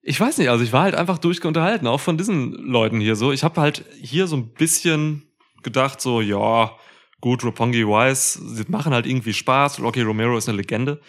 ich 0.01 0.19
weiß 0.19 0.37
nicht, 0.37 0.49
also 0.49 0.63
ich 0.63 0.71
war 0.73 0.83
halt 0.83 0.95
einfach 0.95 1.17
durchgeunterhalten, 1.17 1.87
auch 1.87 1.99
von 1.99 2.17
diesen 2.17 2.51
Leuten 2.51 2.99
hier 2.99 3.15
so. 3.15 3.31
Ich 3.31 3.43
habe 3.43 3.59
halt 3.59 3.85
hier 3.99 4.27
so 4.27 4.35
ein 4.35 4.53
bisschen 4.53 5.23
gedacht, 5.63 6.01
so, 6.01 6.21
ja, 6.21 6.71
gut, 7.19 7.43
Roppongi 7.43 7.87
Wise, 7.87 8.39
sie 8.55 8.65
machen 8.67 8.93
halt 8.93 9.07
irgendwie 9.07 9.33
Spaß. 9.33 9.79
Rocky 9.79 10.01
Romero 10.01 10.37
ist 10.37 10.49
eine 10.49 10.57
Legende. 10.57 11.01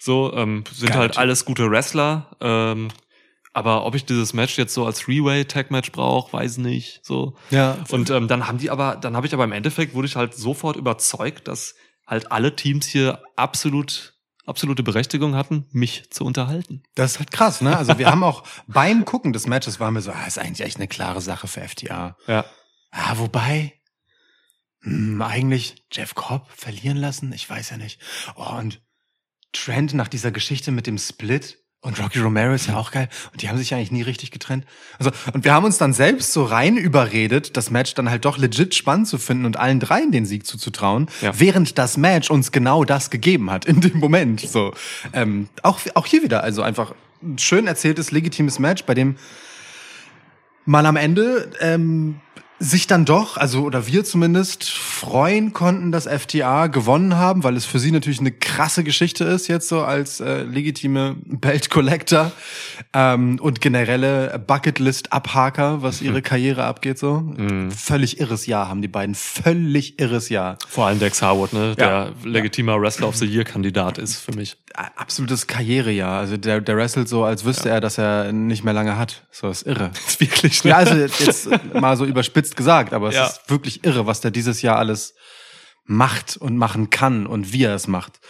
So, 0.00 0.32
ähm, 0.34 0.64
sind 0.72 0.88
Geiler 0.88 1.00
halt 1.00 1.12
Typ. 1.12 1.20
alles 1.20 1.44
gute 1.44 1.70
Wrestler. 1.70 2.36
Ähm, 2.40 2.88
aber 3.52 3.84
ob 3.84 3.94
ich 3.94 4.04
dieses 4.04 4.32
Match 4.32 4.56
jetzt 4.56 4.72
so 4.72 4.86
als 4.86 5.00
Three-Way-Tag-Match 5.00 5.92
brauche, 5.92 6.32
weiß 6.32 6.58
nicht. 6.58 7.00
So. 7.04 7.36
Ja. 7.50 7.76
Und 7.90 8.08
ähm, 8.10 8.26
dann 8.26 8.46
haben 8.46 8.58
die 8.58 8.70
aber, 8.70 8.96
dann 8.96 9.16
habe 9.16 9.26
ich 9.26 9.34
aber 9.34 9.44
im 9.44 9.52
Endeffekt 9.52 9.94
wurde 9.94 10.06
ich 10.06 10.16
halt 10.16 10.34
sofort 10.34 10.76
überzeugt, 10.76 11.48
dass 11.48 11.74
halt 12.06 12.32
alle 12.32 12.56
Teams 12.56 12.86
hier 12.86 13.22
absolut 13.36 14.14
absolute 14.46 14.82
Berechtigung 14.82 15.36
hatten, 15.36 15.66
mich 15.70 16.10
zu 16.10 16.24
unterhalten. 16.24 16.82
Das 16.96 17.12
ist 17.12 17.18
halt 17.20 17.30
krass, 17.30 17.60
ne? 17.60 17.76
Also 17.76 17.98
wir 17.98 18.10
haben 18.10 18.24
auch 18.24 18.42
beim 18.66 19.04
Gucken 19.04 19.32
des 19.32 19.46
Matches 19.46 19.78
waren 19.78 19.94
wir 19.94 20.00
so, 20.00 20.10
ah, 20.10 20.26
ist 20.26 20.38
eigentlich 20.38 20.66
echt 20.66 20.76
eine 20.76 20.88
klare 20.88 21.20
Sache 21.20 21.46
für 21.46 21.60
FTA. 21.60 22.16
Ja. 22.26 22.44
Ah, 22.90 23.18
wobei, 23.18 23.74
hm, 24.82 25.22
eigentlich 25.22 25.84
Jeff 25.92 26.14
Cobb 26.14 26.50
verlieren 26.50 26.96
lassen? 26.96 27.32
Ich 27.32 27.48
weiß 27.48 27.70
ja 27.70 27.76
nicht. 27.76 28.00
Oh, 28.34 28.56
und 28.58 28.82
Trend 29.52 29.94
nach 29.94 30.08
dieser 30.08 30.30
Geschichte 30.30 30.70
mit 30.70 30.86
dem 30.86 30.98
Split. 30.98 31.58
Und 31.82 31.98
Rocky 31.98 32.18
Romero 32.18 32.52
ist 32.52 32.66
ja 32.66 32.76
auch 32.76 32.90
geil. 32.90 33.08
Und 33.32 33.40
die 33.40 33.48
haben 33.48 33.56
sich 33.56 33.72
eigentlich 33.72 33.90
nie 33.90 34.02
richtig 34.02 34.30
getrennt. 34.30 34.66
Also, 34.98 35.10
und 35.32 35.44
wir 35.44 35.54
haben 35.54 35.64
uns 35.64 35.78
dann 35.78 35.94
selbst 35.94 36.34
so 36.34 36.44
rein 36.44 36.76
überredet, 36.76 37.56
das 37.56 37.70
Match 37.70 37.94
dann 37.94 38.10
halt 38.10 38.26
doch 38.26 38.36
legit 38.36 38.74
spannend 38.74 39.08
zu 39.08 39.16
finden 39.16 39.46
und 39.46 39.56
allen 39.56 39.80
dreien 39.80 40.12
den 40.12 40.26
Sieg 40.26 40.46
zuzutrauen, 40.46 41.08
Ja. 41.22 41.32
während 41.40 41.78
das 41.78 41.96
Match 41.96 42.30
uns 42.30 42.52
genau 42.52 42.84
das 42.84 43.08
gegeben 43.08 43.50
hat 43.50 43.64
in 43.64 43.80
dem 43.80 43.98
Moment. 43.98 44.40
So, 44.40 44.74
ähm, 45.14 45.48
auch, 45.62 45.80
auch 45.94 46.04
hier 46.04 46.22
wieder, 46.22 46.42
also 46.44 46.60
einfach 46.60 46.94
ein 47.22 47.38
schön 47.38 47.66
erzähltes, 47.66 48.10
legitimes 48.10 48.58
Match, 48.58 48.84
bei 48.84 48.92
dem 48.92 49.16
man 50.66 50.84
am 50.84 50.96
Ende 50.96 51.50
ähm, 51.60 52.20
sich 52.62 52.86
dann 52.86 53.06
doch, 53.06 53.38
also 53.38 53.62
oder 53.62 53.86
wir 53.86 54.04
zumindest, 54.04 54.68
freuen 54.68 55.54
konnten, 55.54 55.92
dass 55.92 56.06
FTA 56.06 56.66
gewonnen 56.66 57.16
haben, 57.16 57.42
weil 57.42 57.56
es 57.56 57.64
für 57.64 57.78
sie 57.78 57.90
natürlich 57.90 58.20
eine 58.20 58.32
krasse 58.32 58.84
Geschichte 58.84 59.24
ist, 59.24 59.48
jetzt 59.48 59.66
so 59.66 59.80
als 59.80 60.20
äh, 60.20 60.42
legitime 60.42 61.16
Belt 61.24 61.70
Collector 61.70 62.32
ähm, 62.92 63.38
und 63.40 63.62
generelle 63.62 64.38
Bucketlist-Abhaker, 64.46 65.80
was 65.80 66.02
ihre 66.02 66.20
Karriere 66.20 66.64
abgeht. 66.64 66.98
so 66.98 67.34
Völlig 67.74 68.20
irres 68.20 68.44
Jahr 68.44 68.68
haben 68.68 68.82
die 68.82 68.88
beiden, 68.88 69.14
völlig 69.14 69.98
irres 69.98 70.28
Jahr. 70.28 70.58
Vor 70.68 70.86
allem 70.86 70.98
Dex 70.98 71.22
Harwood, 71.22 71.54
ne? 71.54 71.74
Ja. 71.78 72.10
Der 72.10 72.12
legitimer 72.24 72.78
Wrestler 72.78 73.08
of 73.08 73.16
the 73.16 73.24
Year 73.24 73.44
Kandidat 73.44 73.96
ist 73.96 74.16
für 74.16 74.32
mich. 74.32 74.58
Absolutes 74.74 75.46
Karrierejahr. 75.46 76.20
Also 76.20 76.36
der, 76.36 76.60
der 76.60 76.76
wrestelt 76.76 77.08
so, 77.08 77.24
als 77.24 77.46
wüsste 77.46 77.70
er, 77.70 77.80
dass 77.80 77.96
er 77.96 78.32
nicht 78.32 78.64
mehr 78.64 78.74
lange 78.74 78.98
hat. 78.98 79.24
So 79.30 79.48
ist 79.48 79.66
irre. 79.66 79.90
Ist 80.06 80.20
wirklich, 80.20 80.62
ne? 80.64 80.70
Ja, 80.70 80.76
also 80.76 80.94
jetzt 80.94 81.48
mal 81.74 81.96
so 81.96 82.04
überspitzt 82.04 82.49
gesagt, 82.56 82.92
aber 82.92 83.08
es 83.08 83.14
Ja. 83.14 83.26
ist 83.26 83.48
wirklich 83.48 83.84
irre, 83.84 84.06
was 84.06 84.20
der 84.20 84.30
dieses 84.30 84.62
Jahr 84.62 84.76
alles 84.78 85.14
macht 85.84 86.36
und 86.36 86.56
machen 86.56 86.90
kann 86.90 87.26
und 87.26 87.52
wie 87.52 87.64
er 87.64 87.74
es 87.74 87.86
macht. 87.88 88.20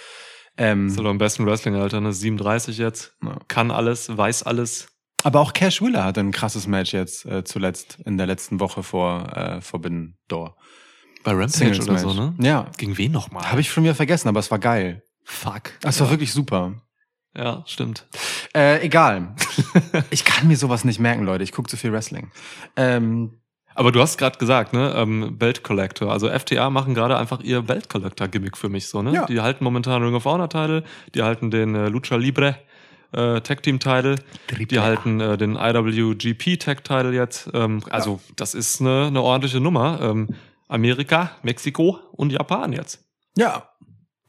Ähm, 0.56 0.88
Ist 0.88 0.98
doch 0.98 1.04
am 1.04 1.18
besten 1.18 1.46
Wrestling-Alter, 1.46 2.00
ne? 2.00 2.12
37 2.12 2.78
jetzt. 2.78 3.12
Ja. 3.22 3.38
Kann 3.48 3.70
alles, 3.70 4.14
weiß 4.16 4.42
alles. 4.42 4.88
aber 5.22 5.40
auch 5.40 5.52
Cash 5.52 5.80
Wheeler 5.82 6.04
hatte 6.04 6.20
ein 6.20 6.32
krasses 6.32 6.66
Match 6.66 6.92
jetzt 6.92 7.24
äh, 7.26 7.44
zuletzt 7.44 7.98
in 8.04 8.16
der 8.18 8.26
letzten 8.26 8.60
Woche 8.60 8.82
vor 8.82 9.36
äh, 9.36 9.60
Forbidden 9.60 10.18
Door. 10.28 10.56
Bei 11.22 11.32
Rampage 11.32 11.50
Singles 11.50 11.80
oder 11.80 11.92
Match. 11.92 12.02
so, 12.02 12.14
ne? 12.14 12.34
Ja, 12.40 12.70
Gegen 12.78 12.96
wen 12.96 13.12
nochmal? 13.12 13.50
habe 13.50 13.60
ich 13.60 13.70
schon 13.70 13.84
wieder 13.84 13.94
vergessen, 13.94 14.28
aber 14.28 14.40
es 14.40 14.50
war 14.50 14.58
geil. 14.58 15.02
Fuck. 15.24 15.72
Es 15.82 16.00
war 16.00 16.08
wirklich 16.10 16.32
super. 16.32 16.74
Ja, 17.36 17.62
stimmt. 17.66 18.06
Äh, 18.54 18.80
egal. 18.84 19.34
ich 20.10 20.24
kann 20.24 20.48
mir 20.48 20.56
sowas 20.56 20.84
nicht 20.84 20.98
merken, 20.98 21.24
Leute. 21.24 21.44
Ich 21.44 21.52
gucke 21.52 21.68
zu 21.70 21.76
viel 21.76 21.92
Wrestling. 21.92 22.30
Ähm, 22.76 23.39
Aber 23.74 23.92
du 23.92 24.00
hast 24.00 24.18
gerade 24.18 24.38
gesagt, 24.38 24.72
ne, 24.72 24.92
ähm, 24.96 25.38
Belt 25.38 25.62
Collector. 25.62 26.10
Also 26.12 26.28
FTA 26.28 26.70
machen 26.70 26.94
gerade 26.94 27.16
einfach 27.16 27.40
ihr 27.40 27.62
Belt 27.62 27.88
Collector 27.88 28.28
Gimmick 28.28 28.56
für 28.56 28.68
mich 28.68 28.88
so, 28.88 29.02
ne? 29.02 29.12
Ja. 29.12 29.26
Die 29.26 29.40
halten 29.40 29.64
momentan 29.64 30.02
Ring 30.02 30.14
of 30.14 30.24
Honor 30.24 30.48
Title, 30.48 30.84
die 31.14 31.22
halten 31.22 31.50
den 31.50 31.74
äh, 31.74 31.88
Lucha 31.88 32.16
Libre 32.16 32.56
äh, 33.12 33.40
Tag 33.40 33.62
Team 33.62 33.80
Title, 33.80 34.16
die 34.58 34.80
halten 34.80 35.20
äh, 35.20 35.36
den 35.36 35.56
IWGP 35.56 36.58
Tag 36.58 36.84
Title 36.84 37.12
jetzt. 37.12 37.50
Ähm, 37.54 37.82
also 37.90 38.20
das 38.36 38.54
ist 38.54 38.80
eine, 38.80 39.06
eine 39.06 39.22
ordentliche 39.22 39.60
Nummer. 39.60 39.98
Ähm, 40.00 40.28
Amerika, 40.68 41.32
Mexiko 41.42 41.98
und 42.12 42.30
Japan 42.30 42.72
jetzt. 42.72 43.04
ja, 43.36 43.69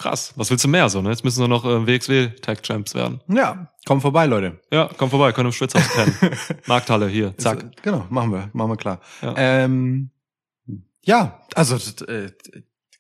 Krass. 0.02 0.34
Was 0.36 0.50
willst 0.50 0.64
du 0.64 0.68
mehr 0.68 0.90
so, 0.90 1.00
ne? 1.00 1.10
Jetzt 1.10 1.24
müssen 1.24 1.40
nur 1.42 1.48
noch 1.48 1.64
äh, 1.64 1.86
WXW 1.86 2.30
Tag 2.42 2.64
Champs 2.64 2.96
werden. 2.96 3.22
ja, 3.28 3.72
komm 3.86 4.02
vorbei, 4.02 4.26
Leute. 4.26 4.60
Ja, 4.72 4.90
komm 4.98 5.12
vorbei, 5.12 5.32
können 5.32 5.50
im 5.50 5.54
Schwitzhaus 5.54 5.88
pennen. 5.90 6.16
Markthalle 6.66 7.08
hier, 7.08 7.38
zack. 7.38 7.62
Ist, 7.62 7.84
genau, 7.84 8.08
machen 8.10 8.32
wir, 8.32 8.50
machen 8.54 8.72
wir 8.72 8.78
klar. 8.78 9.00
Ja. 9.22 9.36
Ähm, 9.38 10.10
ja 11.04 11.40
also 11.54 11.76
äh, 12.06 12.32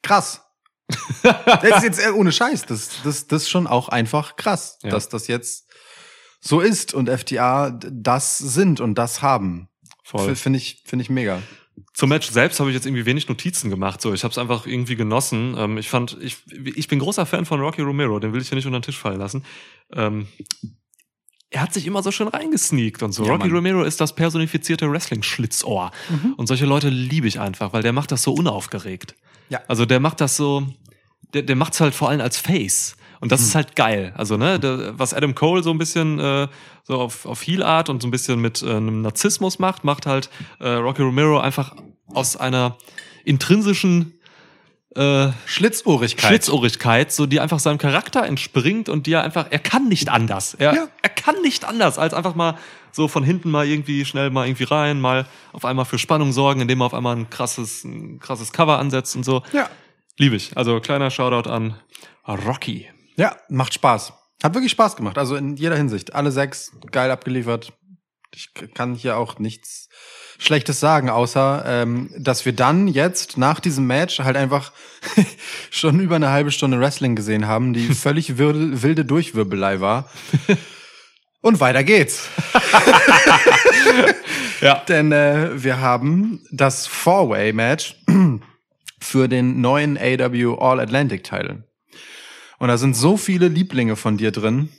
krass. 0.03 0.43
das 1.23 1.77
ist 1.77 1.83
jetzt 1.83 2.05
äh, 2.05 2.11
ohne 2.11 2.31
Scheiß. 2.31 2.67
Das, 2.67 2.89
das, 3.03 3.25
das 3.25 3.43
ist 3.43 3.49
schon 3.49 3.65
auch 3.65 3.89
einfach 3.89 4.35
krass, 4.35 4.77
Ja. 4.83 4.91
dass 4.91 5.09
das 5.09 5.25
jetzt 5.27 5.67
so 6.39 6.59
ist 6.59 6.93
und 6.93 7.09
FTA 7.09 7.71
das 7.71 8.37
sind 8.37 8.79
und 8.79 8.93
das 8.95 9.23
haben. 9.23 9.69
Voll. 10.03 10.35
Finde 10.35 10.57
ich, 10.57 10.83
finde 10.85 11.01
ich 11.01 11.09
mega. 11.09 11.41
Zum 11.93 12.09
Match 12.09 12.29
selbst 12.29 12.59
habe 12.59 12.69
ich 12.69 12.75
jetzt 12.75 12.85
irgendwie 12.85 13.05
wenig 13.05 13.27
Notizen 13.27 13.69
gemacht. 13.69 14.01
So, 14.01 14.13
ich 14.13 14.23
habe 14.23 14.31
es 14.31 14.37
einfach 14.37 14.65
irgendwie 14.65 14.95
genossen. 14.95 15.55
Ähm, 15.57 15.77
ich 15.77 15.89
fand, 15.89 16.17
ich, 16.21 16.37
ich 16.75 16.87
bin 16.87 16.99
großer 16.99 17.25
Fan 17.25 17.45
von 17.45 17.59
Rocky 17.59 17.81
Romero. 17.81 18.19
Den 18.19 18.33
will 18.33 18.41
ich 18.41 18.49
ja 18.49 18.55
nicht 18.55 18.65
unter 18.65 18.79
den 18.79 18.83
Tisch 18.83 18.97
fallen 18.97 19.19
lassen. 19.19 19.45
Ähm, 19.93 20.27
er 21.49 21.61
hat 21.61 21.73
sich 21.73 21.85
immer 21.85 22.01
so 22.01 22.11
schön 22.11 22.29
reingesneakt 22.29 23.03
und 23.03 23.11
so. 23.11 23.25
Ja, 23.25 23.31
Rocky 23.31 23.47
Mann. 23.47 23.57
Romero 23.57 23.83
ist 23.83 23.99
das 23.99 24.15
personifizierte 24.15 24.89
Wrestling-Schlitzohr. 24.89 25.91
Und 26.37 26.47
solche 26.47 26.65
Leute 26.65 26.89
liebe 26.89 27.27
ich 27.27 27.39
einfach, 27.39 27.73
weil 27.73 27.83
der 27.83 27.91
macht 27.91 28.11
das 28.11 28.23
so 28.23 28.33
unaufgeregt. 28.33 29.15
Ja. 29.49 29.61
Also 29.67 29.85
der 29.85 29.99
macht 29.99 30.21
das 30.21 30.37
so, 30.37 30.65
der, 31.33 31.43
der 31.43 31.57
macht's 31.57 31.81
halt 31.81 31.93
vor 31.93 32.09
allem 32.09 32.21
als 32.21 32.37
Face. 32.37 32.95
Und 33.21 33.31
das 33.31 33.41
ist 33.41 33.55
halt 33.55 33.75
geil. 33.75 34.13
Also, 34.17 34.35
ne, 34.35 34.59
der, 34.59 34.99
was 34.99 35.13
Adam 35.13 35.33
Cole 35.35 35.63
so 35.63 35.69
ein 35.71 35.77
bisschen 35.77 36.19
äh, 36.19 36.47
so 36.83 36.95
auf, 36.99 37.25
auf 37.25 37.41
Heel-Art 37.45 37.87
und 37.89 38.01
so 38.01 38.07
ein 38.07 38.11
bisschen 38.11 38.41
mit 38.41 38.61
äh, 38.63 38.69
einem 38.71 39.01
Narzissmus 39.01 39.59
macht, 39.59 39.83
macht 39.83 40.05
halt 40.07 40.29
äh, 40.59 40.67
Rocky 40.69 41.03
Romero 41.03 41.39
einfach 41.39 41.75
aus 42.07 42.35
einer 42.35 42.77
intrinsischen 43.23 44.19
äh, 44.95 45.29
Schlitzohrigkeit. 45.45 46.27
Schlitzohrigkeit, 46.27 47.11
so 47.11 47.25
die 47.25 47.39
einfach 47.39 47.59
seinem 47.59 47.77
Charakter 47.77 48.25
entspringt 48.25 48.89
und 48.89 49.07
die 49.07 49.13
er 49.13 49.23
einfach, 49.23 49.47
er 49.49 49.59
kann 49.59 49.87
nicht 49.87 50.09
anders. 50.09 50.55
Er, 50.55 50.73
Ja. 50.73 50.87
er 51.01 51.09
kann 51.09 51.35
nicht 51.43 51.63
anders, 51.63 51.97
als 51.97 52.13
einfach 52.13 52.35
mal 52.35 52.57
so 52.91 53.07
von 53.07 53.23
hinten 53.23 53.51
mal 53.51 53.65
irgendwie 53.65 54.03
schnell 54.03 54.31
mal 54.31 54.47
irgendwie 54.47 54.65
rein, 54.65 54.99
mal 54.99 55.25
auf 55.53 55.63
einmal 55.63 55.85
für 55.85 55.97
Spannung 55.97 56.33
sorgen, 56.33 56.59
indem 56.59 56.81
er 56.81 56.87
auf 56.87 56.93
einmal 56.93 57.15
ein 57.15 57.29
krasses, 57.29 57.85
ein 57.85 58.19
krasses 58.19 58.51
Cover 58.51 58.79
ansetzt 58.79 59.15
und 59.15 59.23
so. 59.23 59.43
Ja. 59.53 59.69
Liebe 60.17 60.35
ich. 60.35 60.57
Also 60.57 60.79
kleiner 60.81 61.09
Shoutout 61.09 61.49
an 61.49 61.75
Rocky. 62.27 62.87
Ja, 63.15 63.35
macht 63.49 63.73
Spaß. 63.73 64.13
Hat 64.43 64.53
wirklich 64.53 64.71
Spaß 64.71 64.95
gemacht. 64.95 65.17
Also 65.17 65.35
in 65.35 65.55
jeder 65.55 65.75
Hinsicht. 65.75 66.15
Alle 66.15 66.31
sechs 66.31 66.71
geil 66.91 67.11
abgeliefert. 67.11 67.73
Ich 68.33 68.53
kann 68.73 68.95
hier 68.95 69.17
auch 69.17 69.39
nichts 69.39 69.89
Schlechtes 70.39 70.79
sagen, 70.79 71.09
außer 71.09 71.63
ähm, 71.67 72.11
dass 72.17 72.45
wir 72.45 72.53
dann 72.53 72.87
jetzt 72.87 73.37
nach 73.37 73.59
diesem 73.59 73.85
Match 73.85 74.19
halt 74.19 74.37
einfach 74.37 74.71
schon 75.69 75.99
über 75.99 76.15
eine 76.15 76.31
halbe 76.31 76.51
Stunde 76.51 76.79
Wrestling 76.79 77.15
gesehen 77.15 77.45
haben, 77.45 77.73
die 77.73 77.87
völlig 77.93 78.37
wilde, 78.37 78.81
wilde 78.81 79.05
Durchwirbelei 79.05 79.81
war. 79.81 80.09
Und 81.41 81.59
weiter 81.59 81.83
geht's. 81.83 82.29
Ja. 84.61 84.75
Denn 84.87 85.11
äh, 85.11 85.63
wir 85.63 85.79
haben 85.79 86.45
das 86.51 86.87
Four-Way-Match 86.87 87.95
für 88.99 89.27
den 89.27 89.59
neuen 89.59 89.97
AW 89.97 90.55
All-Atlantic-Title. 90.59 91.63
Und 92.61 92.67
da 92.67 92.77
sind 92.77 92.95
so 92.95 93.17
viele 93.17 93.47
Lieblinge 93.47 93.95
von 93.95 94.17
dir 94.17 94.29
drin, 94.29 94.69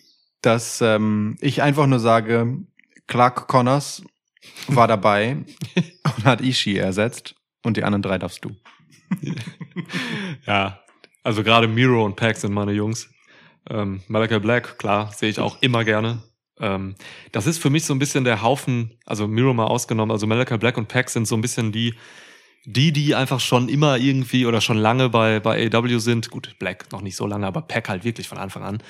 dass 0.40 0.80
ähm, 0.80 1.36
ich 1.40 1.62
einfach 1.62 1.88
nur 1.88 1.98
sage, 1.98 2.58
Clark 3.08 3.48
Connors 3.48 4.04
war 4.68 4.86
dabei 4.86 5.38
und 6.16 6.24
hat 6.24 6.42
Ishii 6.42 6.76
ersetzt 6.76 7.34
und 7.64 7.76
die 7.76 7.82
anderen 7.82 8.02
drei 8.02 8.18
darfst 8.18 8.44
du. 8.44 8.54
Ja. 10.46 10.78
Also 11.24 11.42
gerade 11.42 11.66
Miro 11.66 12.04
und 12.04 12.14
Pack 12.14 12.36
sind 12.36 12.52
meine 12.52 12.70
Jungs. 12.70 13.10
Ähm, 13.68 14.00
Malachi 14.06 14.38
Black, 14.38 14.78
klar, 14.78 15.10
sehe 15.12 15.30
ich 15.30 15.40
auch 15.40 15.60
immer 15.60 15.84
gerne. 15.84 16.22
Ähm, 16.60 16.94
das 17.32 17.48
ist 17.48 17.58
für 17.58 17.70
mich 17.70 17.84
so 17.84 17.94
ein 17.94 17.98
bisschen 17.98 18.22
der 18.22 18.42
Haufen, 18.42 18.96
also 19.06 19.26
Miro 19.26 19.54
mal 19.54 19.66
ausgenommen, 19.66 20.12
also 20.12 20.28
Malachi 20.28 20.56
Black 20.56 20.78
und 20.78 20.86
Pack 20.86 21.10
sind 21.10 21.26
so 21.26 21.34
ein 21.34 21.40
bisschen 21.40 21.72
die, 21.72 21.94
die, 22.64 22.92
die 22.92 23.14
einfach 23.14 23.40
schon 23.40 23.68
immer 23.68 23.96
irgendwie 23.96 24.46
oder 24.46 24.60
schon 24.60 24.78
lange 24.78 25.08
bei, 25.08 25.40
bei 25.40 25.70
AW 25.72 25.98
sind. 25.98 26.30
Gut, 26.30 26.54
Black 26.58 26.90
noch 26.92 27.00
nicht 27.00 27.16
so 27.16 27.26
lange, 27.26 27.46
aber 27.46 27.62
Pack 27.62 27.88
halt 27.88 28.04
wirklich 28.04 28.28
von 28.28 28.38
Anfang 28.38 28.62
an. 28.62 28.82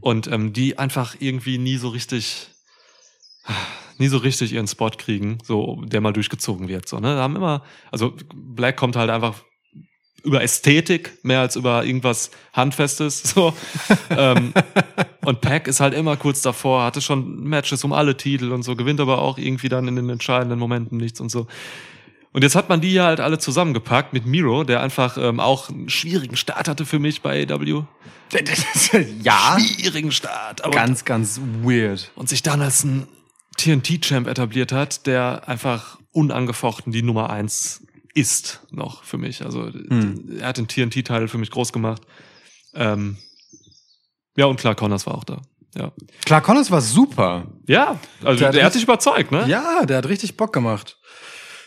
Und 0.00 0.26
ähm, 0.28 0.52
die 0.52 0.78
einfach 0.78 1.16
irgendwie 1.18 1.58
nie 1.58 1.76
so 1.76 1.88
richtig, 1.88 2.48
nie 3.98 4.08
so 4.08 4.18
richtig 4.18 4.52
ihren 4.52 4.66
Spot 4.66 4.90
kriegen, 4.90 5.38
so 5.42 5.82
der 5.86 6.02
mal 6.02 6.12
durchgezogen 6.12 6.68
wird. 6.68 6.88
So, 6.88 7.00
ne? 7.00 7.14
Da 7.14 7.22
haben 7.22 7.36
immer, 7.36 7.62
also 7.90 8.14
Black 8.34 8.76
kommt 8.76 8.96
halt 8.96 9.08
einfach 9.08 9.42
über 10.22 10.42
Ästhetik 10.42 11.18
mehr 11.22 11.40
als 11.40 11.56
über 11.56 11.84
irgendwas 11.84 12.30
Handfestes. 12.52 13.22
So. 13.22 13.54
ähm, 14.10 14.52
und 15.24 15.40
Pack 15.40 15.68
ist 15.68 15.80
halt 15.80 15.94
immer 15.94 16.16
kurz 16.16 16.42
davor, 16.42 16.84
hatte 16.84 17.00
schon 17.00 17.44
Matches 17.44 17.82
um 17.84 17.92
alle 17.94 18.16
Titel 18.16 18.52
und 18.52 18.62
so, 18.62 18.76
gewinnt 18.76 19.00
aber 19.00 19.22
auch 19.22 19.38
irgendwie 19.38 19.68
dann 19.68 19.88
in 19.88 19.96
den 19.96 20.10
entscheidenden 20.10 20.58
Momenten 20.58 20.98
nichts 20.98 21.20
und 21.20 21.30
so. 21.30 21.46
Und 22.36 22.42
jetzt 22.42 22.54
hat 22.54 22.68
man 22.68 22.82
die 22.82 22.92
ja 22.92 23.06
halt 23.06 23.18
alle 23.18 23.38
zusammengepackt 23.38 24.12
mit 24.12 24.26
Miro, 24.26 24.62
der 24.62 24.82
einfach 24.82 25.16
ähm, 25.16 25.40
auch 25.40 25.70
einen 25.70 25.88
schwierigen 25.88 26.36
Start 26.36 26.68
hatte 26.68 26.84
für 26.84 26.98
mich 26.98 27.22
bei 27.22 27.46
AW. 27.50 27.84
ja, 29.22 29.56
Schwierigen 29.58 30.12
Start. 30.12 30.62
Aber 30.62 30.74
ganz, 30.74 31.06
ganz 31.06 31.40
weird. 31.62 32.10
und 32.14 32.28
sich 32.28 32.42
dann 32.42 32.60
als 32.60 32.84
ein 32.84 33.08
TNT-Champ 33.56 34.26
etabliert 34.28 34.70
hat, 34.70 35.06
der 35.06 35.48
einfach 35.48 35.98
unangefochten 36.12 36.92
die 36.92 37.00
Nummer 37.00 37.30
eins 37.30 37.86
ist 38.12 38.60
noch 38.70 39.02
für 39.02 39.16
mich. 39.16 39.42
Also 39.42 39.68
Hm. 39.72 40.36
er 40.38 40.48
hat 40.48 40.58
den 40.58 40.68
TNT-Teil 40.68 41.28
für 41.28 41.38
mich 41.38 41.50
groß 41.50 41.72
gemacht. 41.72 42.02
Ähm, 42.74 43.16
ja, 44.36 44.44
und 44.44 44.60
klar, 44.60 44.74
Connors 44.74 45.06
war 45.06 45.14
auch 45.14 45.24
da. 45.24 45.40
Ja, 45.74 45.90
Clark 46.26 46.44
Connors 46.44 46.70
war 46.70 46.82
super. 46.82 47.46
ja 47.66 47.98
also 48.22 48.40
Der 48.40 48.52
der, 48.52 48.60
hat 48.60 48.66
hat 48.66 48.72
sich 48.74 48.82
überzeugt, 48.82 49.32
ne? 49.32 49.46
Ja, 49.48 49.86
der 49.86 49.96
hat 49.96 50.06
richtig 50.06 50.36
Bock 50.36 50.52
gemacht. 50.52 50.98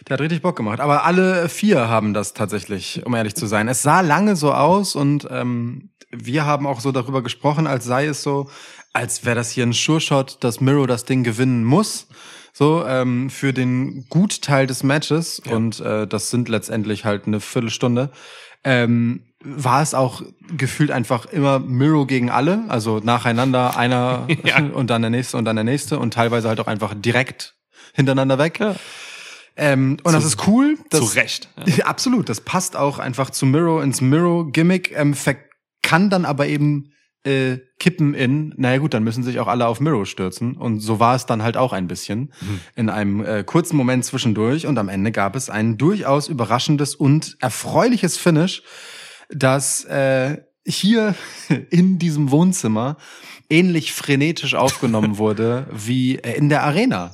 Der 0.08 0.14
hat 0.14 0.22
richtig 0.22 0.42
Bock 0.42 0.56
gemacht. 0.56 0.80
Aber 0.80 1.04
alle 1.06 1.50
vier 1.50 1.90
haben 1.90 2.14
das 2.14 2.34
tatsächlich, 2.34 3.06
um 3.06 3.14
ehrlich 3.16 3.36
zu 3.36 3.48
sein. 3.48 3.68
Es 3.68 3.82
sah 3.82 4.02
lange 4.02 4.36
so 4.36 4.54
aus 4.54 4.96
und 4.96 5.28
ähm, 5.30 5.90
wir 6.12 6.46
haben 6.46 6.66
auch 6.66 6.80
so 6.80 6.92
darüber 6.92 7.22
gesprochen, 7.22 7.68
als 7.68 7.86
sei 7.86 8.08
es 8.08 8.24
so, 8.24 8.50
als 8.94 9.26
wäre 9.26 9.36
das 9.36 9.52
hier 9.52 9.66
ein 9.66 9.74
Sure-Shot, 9.74 10.38
dass 10.44 10.62
Miro 10.62 10.86
das 10.88 11.06
Ding 11.06 11.24
gewinnen 11.24 11.64
muss. 11.64 12.08
So, 12.52 12.84
ähm, 12.86 13.30
für 13.30 13.54
den 13.54 14.06
Gutteil 14.10 14.68
des 14.68 14.84
Matches. 14.84 15.40
Und 15.40 15.80
äh, 15.80 16.08
das 16.08 16.30
sind 16.30 16.50
letztendlich 16.50 17.06
halt 17.06 17.28
eine 17.28 17.40
Viertelstunde. 17.40 18.12
Ähm, 18.64 19.26
war 19.42 19.82
es 19.82 19.94
auch 19.94 20.22
gefühlt 20.58 20.92
einfach 20.92 21.26
immer 21.28 21.60
Miro 21.60 22.06
gegen 22.06 22.30
alle, 22.30 22.64
also 22.68 23.00
nacheinander 23.00 23.78
einer 23.78 24.28
Ja. 24.44 24.58
und 24.58 24.90
dann 24.90 25.02
der 25.02 25.12
nächste 25.12 25.38
und 25.38 25.46
dann 25.46 25.56
der 25.56 25.64
nächste 25.64 26.00
und 26.00 26.14
teilweise 26.14 26.50
halt 26.50 26.60
auch 26.60 26.68
einfach 26.68 26.94
direkt 26.94 27.56
hintereinander 27.94 28.38
weg. 28.38 28.60
Ähm, 29.60 29.98
und 30.04 30.14
das 30.14 30.24
ist 30.24 30.48
cool. 30.48 30.78
Das, 30.90 31.02
Zu 31.02 31.18
Recht. 31.18 31.50
Ja. 31.66 31.86
Absolut, 31.86 32.30
das 32.30 32.40
passt 32.40 32.78
auch 32.78 32.98
einfach 32.98 33.30
zu 33.30 33.46
Miro 33.46 33.82
ins 33.82 34.00
Miro-Gimmick, 34.00 34.94
ähm, 34.96 35.14
kann 35.82 36.10
dann 36.10 36.24
aber 36.24 36.48
eben 36.48 36.94
äh, 37.26 37.58
kippen 37.78 38.14
in, 38.14 38.54
naja 38.56 38.78
gut, 38.78 38.94
dann 38.94 39.04
müssen 39.04 39.24
sich 39.24 39.40
auch 39.40 39.48
alle 39.48 39.68
auf 39.68 39.82
Miro 39.82 40.06
stürzen. 40.06 40.56
Und 40.56 40.80
so 40.80 41.02
war 41.02 41.14
es 41.14 41.26
dann 41.26 41.44
halt 41.44 41.58
auch 41.58 41.74
ein 41.74 41.88
bisschen 41.88 42.32
in 42.76 42.90
einem 42.90 43.24
äh, 43.24 43.44
kurzen 43.44 43.76
Moment 43.76 44.06
zwischendurch. 44.06 44.66
Und 44.66 44.78
am 44.78 44.88
Ende 44.88 45.12
gab 45.12 45.36
es 45.36 45.50
ein 45.50 45.78
durchaus 45.78 46.30
überraschendes 46.30 46.96
und 46.96 47.36
erfreuliches 47.42 48.16
Finish, 48.16 48.64
das 49.30 49.84
äh, 49.86 50.38
hier 50.66 51.16
in 51.70 52.00
diesem 52.00 52.32
Wohnzimmer 52.32 52.96
ähnlich 53.50 53.92
frenetisch 53.92 54.56
aufgenommen 54.56 55.18
wurde 55.18 55.68
wie 55.74 56.16
äh, 56.16 56.38
in 56.38 56.48
der 56.48 56.64
Arena. 56.64 57.14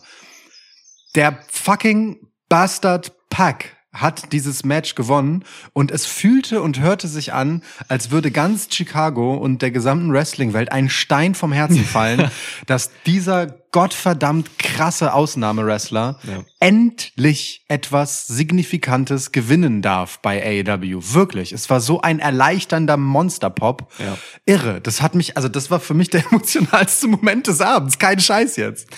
Der 1.15 1.39
fucking 1.49 2.19
Bastard 2.49 3.11
Pack 3.29 3.71
hat 3.91 4.33
dieses 4.33 4.65
Match 4.65 4.95
gewonnen 4.95 5.45
und 5.71 5.89
es 5.89 6.05
fühlte 6.05 6.61
und 6.61 6.81
hörte 6.81 7.07
sich 7.07 7.31
an, 7.31 7.63
als 7.87 8.11
würde 8.11 8.29
ganz 8.29 8.67
Chicago 8.69 9.35
und 9.35 9.61
der 9.61 9.71
gesamten 9.71 10.11
Wrestling-Welt 10.11 10.69
ein 10.69 10.89
Stein 10.89 11.33
vom 11.33 11.53
Herzen 11.53 11.85
fallen, 11.85 12.29
dass 12.65 12.91
dieser 13.05 13.47
gottverdammt 13.71 14.59
krasse 14.59 15.13
Ausnahmewrestler 15.13 16.19
Ja. 16.23 16.43
endlich 16.59 17.63
etwas 17.69 18.27
Signifikantes 18.27 19.31
gewinnen 19.31 19.81
darf 19.81 20.19
bei 20.19 20.43
AEW. 20.67 20.99
Wirklich. 21.13 21.53
Es 21.53 21.69
war 21.69 21.79
so 21.79 22.01
ein 22.01 22.19
erleichternder 22.19 22.97
Monsterpop. 22.97 23.89
Ja. 23.99 24.17
Irre. 24.45 24.81
Das 24.81 25.01
hat 25.01 25.15
mich, 25.15 25.37
also 25.37 25.47
das 25.47 25.71
war 25.71 25.79
für 25.79 25.93
mich 25.93 26.09
der 26.09 26.25
emotionalste 26.31 27.07
Moment 27.07 27.47
des 27.47 27.61
Abends. 27.61 27.97
Kein 27.97 28.19
Scheiß 28.19 28.57
jetzt. 28.57 28.89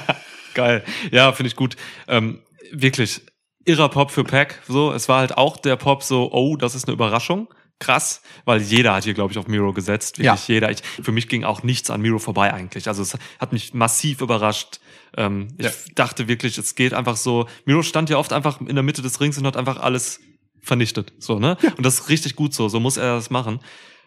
Geil. 0.54 0.82
Ja, 1.10 1.32
finde 1.32 1.48
ich 1.48 1.56
gut. 1.56 1.76
Ähm, 2.08 2.38
wirklich 2.72 3.22
irrer 3.64 3.88
Pop 3.88 4.10
für 4.10 4.24
Pack. 4.24 4.62
So, 4.68 4.92
es 4.92 5.08
war 5.08 5.18
halt 5.20 5.36
auch 5.36 5.56
der 5.56 5.76
Pop 5.76 6.02
so, 6.02 6.30
oh, 6.32 6.56
das 6.56 6.74
ist 6.74 6.86
eine 6.86 6.94
Überraschung. 6.94 7.52
Krass, 7.78 8.22
weil 8.46 8.62
jeder 8.62 8.94
hat 8.94 9.04
hier, 9.04 9.12
glaube 9.12 9.32
ich, 9.32 9.38
auf 9.38 9.48
Miro 9.48 9.72
gesetzt. 9.74 10.18
Wirklich 10.18 10.48
Ja. 10.48 10.54
jeder. 10.54 10.70
Ich, 10.70 10.78
für 10.82 11.12
mich 11.12 11.28
ging 11.28 11.44
auch 11.44 11.62
nichts 11.62 11.90
an 11.90 12.00
Miro 12.00 12.18
vorbei 12.18 12.54
eigentlich. 12.54 12.88
Also 12.88 13.02
es 13.02 13.18
hat 13.38 13.52
mich 13.52 13.74
massiv 13.74 14.22
überrascht. 14.22 14.80
Ähm, 15.14 15.48
ich 15.58 15.66
Ja. 15.66 15.72
dachte 15.94 16.26
wirklich, 16.26 16.56
es 16.56 16.74
geht 16.74 16.94
einfach 16.94 17.16
so. 17.18 17.46
Miro 17.66 17.82
stand 17.82 18.08
ja 18.08 18.16
oft 18.16 18.32
einfach 18.32 18.60
in 18.62 18.74
der 18.76 18.82
Mitte 18.82 19.02
des 19.02 19.20
Rings 19.20 19.36
und 19.36 19.46
hat 19.46 19.58
einfach 19.58 19.76
alles 19.78 20.20
vernichtet. 20.62 21.12
So, 21.18 21.38
ne? 21.38 21.58
Und 21.76 21.84
das 21.84 22.00
ist 22.00 22.08
richtig 22.08 22.34
gut 22.34 22.54
so. 22.54 22.68
So 22.70 22.80
muss 22.80 22.96
er 22.96 23.16
das 23.16 23.28
machen. 23.28 23.60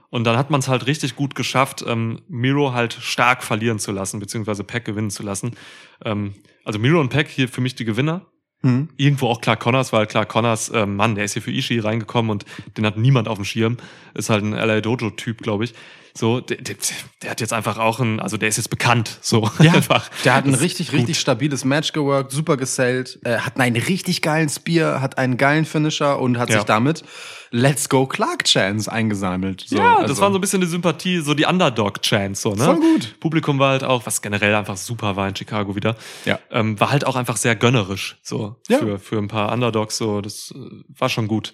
Und 0.10 0.24
dann 0.24 0.36
hat 0.36 0.50
man 0.50 0.62
es 0.62 0.68
halt 0.68 0.88
richtig 0.88 1.16
gut 1.16 1.36
geschafft, 1.36 1.84
ähm, 1.86 2.24
Miro 2.28 2.74
halt 2.74 2.94
stark 3.00 3.44
verlieren 3.44 3.78
zu 3.78 3.92
lassen, 3.92 4.20
beziehungsweise 4.20 4.64
Pack 4.64 4.84
gewinnen 4.86 5.12
zu 5.12 5.22
lassen. 5.22 5.56
Ähm, 6.04 6.34
also 6.66 6.80
Miro 6.80 7.00
und 7.00 7.10
Pack 7.10 7.28
hier 7.28 7.48
für 7.48 7.62
mich 7.62 7.76
die 7.76 7.86
Gewinner. 7.86 8.26
Hm. 8.62 8.90
Irgendwo 8.98 9.28
auch 9.28 9.40
Clark 9.40 9.62
Connors, 9.62 9.94
weil 9.94 10.06
Clark 10.06 10.28
Connors, 10.30 10.70
ähm, 10.74 10.96
Mann, 10.98 11.16
der 11.16 11.24
ist 11.24 11.34
hier 11.34 11.42
für 11.42 11.52
Ishii 11.52 11.80
reingekommen 11.80 12.30
und 12.30 12.46
den 12.78 12.86
hat 12.86 12.98
niemand 12.98 13.28
auf 13.30 13.38
dem 13.38 13.46
Schirm. 13.46 13.78
Ist 14.14 14.30
halt 14.30 14.44
ein 14.44 14.52
LA 14.52 14.82
Dojo-Typ, 14.82 15.42
glaube 15.42 15.64
ich. 15.64 15.74
So, 16.14 16.42
der, 16.42 16.58
der, 16.58 16.76
der 17.22 17.30
hat 17.30 17.40
jetzt 17.40 17.54
einfach 17.54 17.78
auch 17.78 18.00
ein, 18.02 18.20
also 18.20 18.36
der 18.36 18.50
ist 18.50 18.58
jetzt 18.58 18.70
bekannt. 18.70 19.20
So, 19.22 19.50
Ja, 19.60 19.72
einfach. 19.76 20.10
der 20.26 20.34
hat 20.34 20.46
ein 20.46 20.52
Das 20.52 20.60
richtig, 20.62 20.92
richtig 20.92 21.18
stabiles 21.20 21.64
Match 21.64 21.94
geworkt, 21.94 22.32
super 22.34 22.58
gesellt, 22.58 23.20
äh, 23.24 23.38
hat 23.38 23.58
einen 23.58 23.78
richtig 23.78 24.22
geilen 24.22 24.50
Spear, 24.50 25.00
hat 25.02 25.18
einen 25.18 25.38
geilen 25.38 25.64
Finisher 25.64 26.20
und 26.20 26.38
hat 26.38 26.50
Ja. 26.50 26.58
sich 26.58 26.66
damit 26.66 27.04
Let's 27.52 27.90
Go 27.90 28.06
Clark 28.06 28.44
Chance 28.46 28.92
eingesammelt. 28.92 29.66
So, 29.68 29.78
ja, 29.78 30.02
das 30.02 30.12
also- 30.12 30.22
war 30.22 30.32
so 30.32 30.38
ein 30.38 30.42
bisschen 30.42 30.62
die 30.62 30.68
Sympathie, 30.68 31.20
so 31.20 31.34
die 31.34 31.46
Underdog-Chance, 31.46 32.42
so, 32.42 32.56
ne? 32.56 32.64
Voll 32.66 32.80
gut. 32.80 33.20
Publikum 33.20 33.58
war 33.60 33.72
halt 33.72 33.84
auch, 33.84 34.06
was 34.06 34.22
generell 34.22 34.54
einfach 34.56 34.78
super 34.78 35.16
war 35.16 35.28
in 35.28 35.36
Chicago 35.36 35.76
wieder. 35.76 35.96
Ja. 36.26 36.40
Ähm, 36.52 36.80
war 36.80 36.92
halt 36.92 37.06
auch 37.06 37.16
einfach 37.16 37.38
sehr 37.38 37.56
gönnerisch, 37.56 38.18
so, 38.22 38.56
Ja. 38.68 38.78
für, 38.80 39.00
für 39.00 39.18
ein 39.18 39.28
paar 39.28 39.52
Underdogs, 39.52 39.98
so, 39.98 40.22
das 40.22 40.54
äh, 40.56 40.60
war 40.98 41.10
schon 41.10 41.28
gut. 41.28 41.54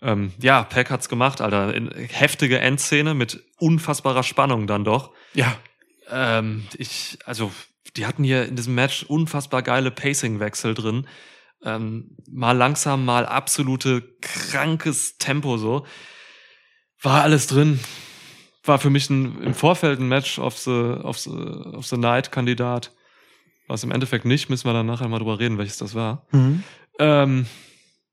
Ähm, 0.00 0.32
ja, 0.40 0.62
Pack 0.64 0.90
hat's 0.90 1.08
gemacht, 1.08 1.40
Alter. 1.40 1.74
In, 1.74 1.90
heftige 1.92 2.58
Endszene 2.58 3.14
mit 3.14 3.42
unfassbarer 3.58 4.22
Spannung 4.24 4.66
dann 4.66 4.84
doch. 4.84 5.10
Ja, 5.34 5.56
Ähm, 6.10 6.66
ich, 6.76 7.18
also, 7.24 7.50
die 7.96 8.04
hatten 8.06 8.22
hier 8.24 8.46
in 8.46 8.56
diesem 8.56 8.74
Match 8.74 9.04
unfassbar 9.04 9.62
geile 9.62 9.90
Pacing-Wechsel 9.90 10.74
drin. 10.74 11.06
Ähm, 11.64 12.16
mal 12.30 12.56
langsam, 12.56 13.04
mal 13.04 13.26
absolute 13.26 14.02
krankes 14.20 15.18
Tempo 15.18 15.58
so. 15.58 15.86
War 17.00 17.22
alles 17.22 17.46
drin. 17.46 17.80
War 18.64 18.78
für 18.78 18.90
mich 18.90 19.10
ein, 19.10 19.42
im 19.42 19.54
Vorfeld 19.54 20.00
ein 20.00 20.08
Match 20.08 20.38
of 20.38 20.58
the, 20.58 20.70
of 20.70 21.18
the, 21.18 21.30
of 21.30 21.86
the 21.86 21.96
Night-Kandidat. 21.96 22.92
Was 23.68 23.84
im 23.84 23.90
Endeffekt 23.90 24.24
nicht, 24.24 24.50
müssen 24.50 24.68
wir 24.68 24.72
dann 24.72 24.86
nachher 24.86 25.08
mal 25.08 25.18
drüber 25.18 25.38
reden, 25.38 25.58
welches 25.58 25.78
das 25.78 25.94
war. 25.94 26.26
Mhm. 26.32 26.62
Ähm, 26.98 27.46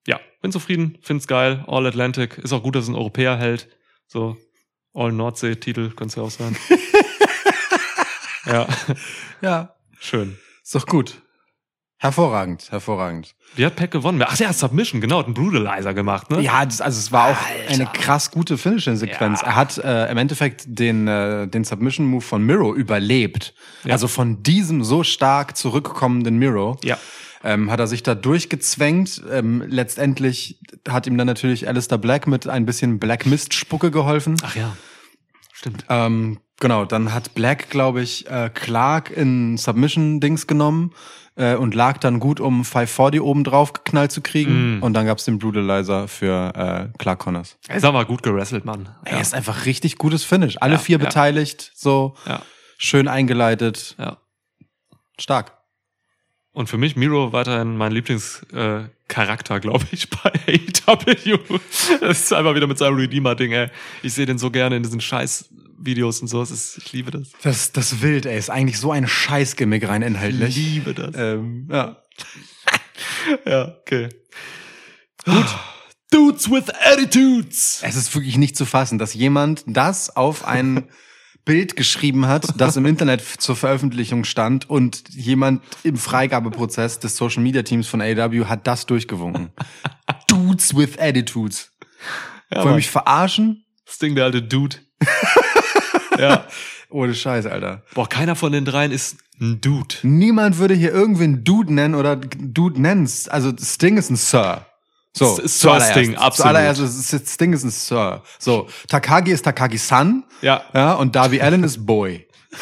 ja, 0.07 0.19
bin 0.41 0.51
zufrieden, 0.51 0.97
find's 1.01 1.27
geil. 1.27 1.63
All 1.67 1.85
Atlantic. 1.85 2.38
Ist 2.38 2.53
auch 2.53 2.63
gut, 2.63 2.75
dass 2.75 2.83
es 2.83 2.89
ein 2.89 2.95
Europäer 2.95 3.38
hält. 3.38 3.67
So, 4.07 4.38
All 4.93 5.12
Nordsee-Titel, 5.12 5.91
könnte 5.91 6.17
ja 6.17 6.23
auch 6.23 6.31
sein. 6.31 6.55
ja, 8.45 8.67
ja, 9.41 9.75
schön. 9.99 10.38
ist 10.63 10.75
doch 10.75 10.85
gut. 10.85 11.21
Hervorragend, 12.01 12.71
hervorragend. 12.71 13.35
Wie 13.55 13.65
hat 13.65 13.75
Peck 13.75 13.91
gewonnen? 13.91 14.23
Ach 14.25 14.38
ja, 14.38 14.53
Submission, 14.53 15.01
genau, 15.01 15.19
hat 15.19 15.25
einen 15.25 15.33
Brutalizer 15.33 15.93
gemacht, 15.93 16.31
ne? 16.31 16.39
Ja, 16.39 16.63
das, 16.63 16.79
also 16.79 16.97
es 16.97 17.12
war 17.12 17.31
auch 17.31 17.38
eine 17.69 17.88
krass 17.88 18.31
gute 18.31 18.57
Finishing-Sequenz. 18.57 19.41
Ja. 19.41 19.47
Er 19.47 19.55
hat 19.57 19.77
äh, 19.79 20.09
im 20.09 20.17
Endeffekt 20.17 20.63
den, 20.65 21.09
äh, 21.09 21.45
den 21.49 21.65
Submission-Move 21.65 22.21
von 22.21 22.41
Miro 22.41 22.73
überlebt. 22.73 23.53
Ja. 23.83 23.91
Also 23.91 24.07
von 24.07 24.41
diesem 24.43 24.81
so 24.85 25.03
stark 25.03 25.57
zurückkommenden 25.57 26.38
Miro. 26.38 26.77
Ja. 26.85 26.97
ähm, 27.43 27.69
hat 27.69 27.81
er 27.81 27.88
sich 27.88 28.01
da 28.01 28.15
durchgezwängt. 28.15 29.21
Ähm, 29.29 29.62
letztendlich 29.67 30.62
hat 30.88 31.05
ihm 31.05 31.17
dann 31.17 31.27
natürlich 31.27 31.67
Alistair 31.67 31.97
Black 31.97 32.27
mit 32.27 32.47
ein 32.47 32.65
bisschen 32.65 32.99
Black 32.99 33.25
Mist 33.25 33.53
Spucke 33.53 33.91
geholfen. 33.91 34.38
Ach 34.43 34.55
ja, 34.55 34.77
stimmt. 35.51 35.83
Ähm, 35.89 36.39
genau, 36.62 36.85
dann 36.85 37.13
hat 37.13 37.35
Black, 37.35 37.69
glaube 37.69 38.01
ich, 38.01 38.25
äh, 38.29 38.49
Clark 38.53 39.12
in 39.12 39.57
Submission-Dings 39.57 40.47
genommen 40.47 40.93
äh, 41.39 41.56
und 41.56 41.73
lag 41.73 41.97
dann 41.97 42.19
gut, 42.19 42.39
um 42.39 42.65
540 42.65 43.21
oben 43.21 43.43
drauf 43.43 43.71
geknallt 43.73 44.12
zu 44.12 44.21
kriegen. 44.21 44.80
Mm. 44.80 44.84
Und 44.84 44.93
dann 44.93 45.06
gab's 45.06 45.23
den 45.25 45.39
Brutalizer 45.39 46.08
für 46.08 46.54
äh, 46.93 46.97
Clark 46.97 47.19
Connors. 47.19 47.58
Er 47.67 47.78
ist 47.78 47.86
aber 47.86 48.04
gut 48.06 48.21
gerasselt, 48.21 48.65
Mann. 48.65 48.89
Er 49.06 49.21
ist 49.21 49.34
einfach 49.34 49.65
richtig 49.65 49.97
gutes 49.97 50.23
Finish. 50.23 50.58
Alle 50.60 50.73
Ja, 50.73 50.80
vier 50.80 50.99
ja. 50.99 51.06
beteiligt, 51.06 51.71
so 51.73 52.15
Ja, 52.28 52.41
schön 52.78 53.08
eingeleitet, 53.08 53.95
ja. 53.97 54.17
stark. 55.17 55.54
Und 56.52 56.67
für 56.67 56.78
mich 56.78 56.97
Miro 56.97 57.32
weiterhin 57.32 57.78
mein 57.78 57.93
Lieblingscharakter, 57.93 59.56
äh, 59.56 59.60
glaube 59.62 59.86
ich, 59.91 60.10
bei 60.23 60.32
AEW. 60.47 61.60
Das 62.02 62.19
ist 62.19 62.34
einfach 62.34 62.54
wieder 62.54 62.67
mit 62.67 62.78
seinem 62.78 62.97
Redeemer-Ding, 62.97 63.54
ey. 63.54 63.69
Ich 64.04 64.13
sehe 64.13 64.25
den 64.25 64.38
so 64.38 64.52
gerne 64.52 64.75
in 64.75 64.84
diesen 64.84 64.99
Scheiß-Videos 65.79 66.21
und 66.21 66.27
so. 66.27 66.41
Es 66.41 66.51
ist, 66.51 66.77
ich 66.77 66.91
liebe 66.93 67.11
das. 67.11 67.29
Das, 67.41 67.71
das 67.71 68.01
wild, 68.01 68.25
ey, 68.25 68.37
ist 68.37 68.49
eigentlich 68.49 68.79
so 68.79 68.91
ein 68.91 69.07
Scheißgimmick 69.07 69.87
rein 69.87 70.01
inhaltlich. 70.01 70.55
liebe 70.55 70.93
das. 70.93 71.15
Ähm, 71.15 71.67
ja. 71.71 71.97
ja, 73.45 73.75
okay. 73.81 74.09
Gut. 75.25 75.45
Dudes 76.11 76.49
with 76.49 76.69
Attitudes. 76.69 77.81
Es 77.83 77.95
ist 77.95 78.15
wirklich 78.15 78.37
nicht 78.37 78.57
zu 78.57 78.65
fassen, 78.65 78.97
dass 78.97 79.13
jemand 79.13 79.63
das 79.67 80.15
auf 80.15 80.43
ein 80.43 80.89
Bild 81.45 81.75
geschrieben 81.75 82.25
hat, 82.25 82.59
das 82.59 82.77
im 82.77 82.85
Internet 82.85 83.21
zur 83.21 83.55
Veröffentlichung 83.55 84.23
stand 84.23 84.67
und 84.69 85.09
jemand 85.09 85.63
im 85.83 85.97
Freigabeprozess 85.97 86.99
des 86.99 87.15
Social 87.15 87.43
Media 87.43 87.61
Teams 87.61 87.87
von 87.87 88.01
AW 88.01 88.45
hat 88.45 88.65
das 88.65 88.87
durchgewunken. 88.87 89.51
Dudes 90.27 90.75
with 90.75 90.97
Attitudes. 90.97 91.71
Ja, 92.51 92.63
Wollen 92.63 92.75
mich 92.75 92.89
verarschen? 92.89 93.65
das 93.85 93.99
Ding, 93.99 94.15
der 94.15 94.25
alte 94.25 94.41
Dude. 94.41 94.77
Ja. 96.19 96.45
Ohne 96.91 97.13
Scheiß, 97.13 97.45
Alter. 97.45 97.84
Boah, 97.93 98.10
keiner 98.10 98.36
von 98.36 98.51
den 98.51 98.65
dreien 98.65 98.91
ist 98.91 99.17
ein 99.39 99.62
Dude. 99.62 99.95
Niemand 100.01 100.58
würde 100.58 100.73
hier 100.73 100.91
irgendwen 100.91 101.43
Dude 101.43 101.71
nennen 101.73 101.93
oder 101.95 102.15
Dude 102.15 102.82
nennst. 102.82 103.29
Also 103.32 103.51
Sting 103.58 103.97
ist 103.97 104.10
ein 104.10 104.15
Sir. 104.15 104.65
So, 105.13 105.39
Sir. 105.43 105.79
Sting, 105.82 106.15
absolut. 106.15 106.51
Zuallererst 106.51 106.82
ist 106.82 107.29
Sting 107.34 107.53
ist 107.53 107.63
ein 107.63 107.69
Sir. 107.71 108.23
So, 108.39 108.67
Takagi 108.88 109.32
ist 109.32 109.43
Takagi-san. 109.43 110.23
Ja. 110.41 110.63
Ja, 110.73 110.93
und 110.93 111.15
Darby 111.15 111.41
Allen 111.41 111.63
ist 111.63 111.86
Boy. 111.86 112.27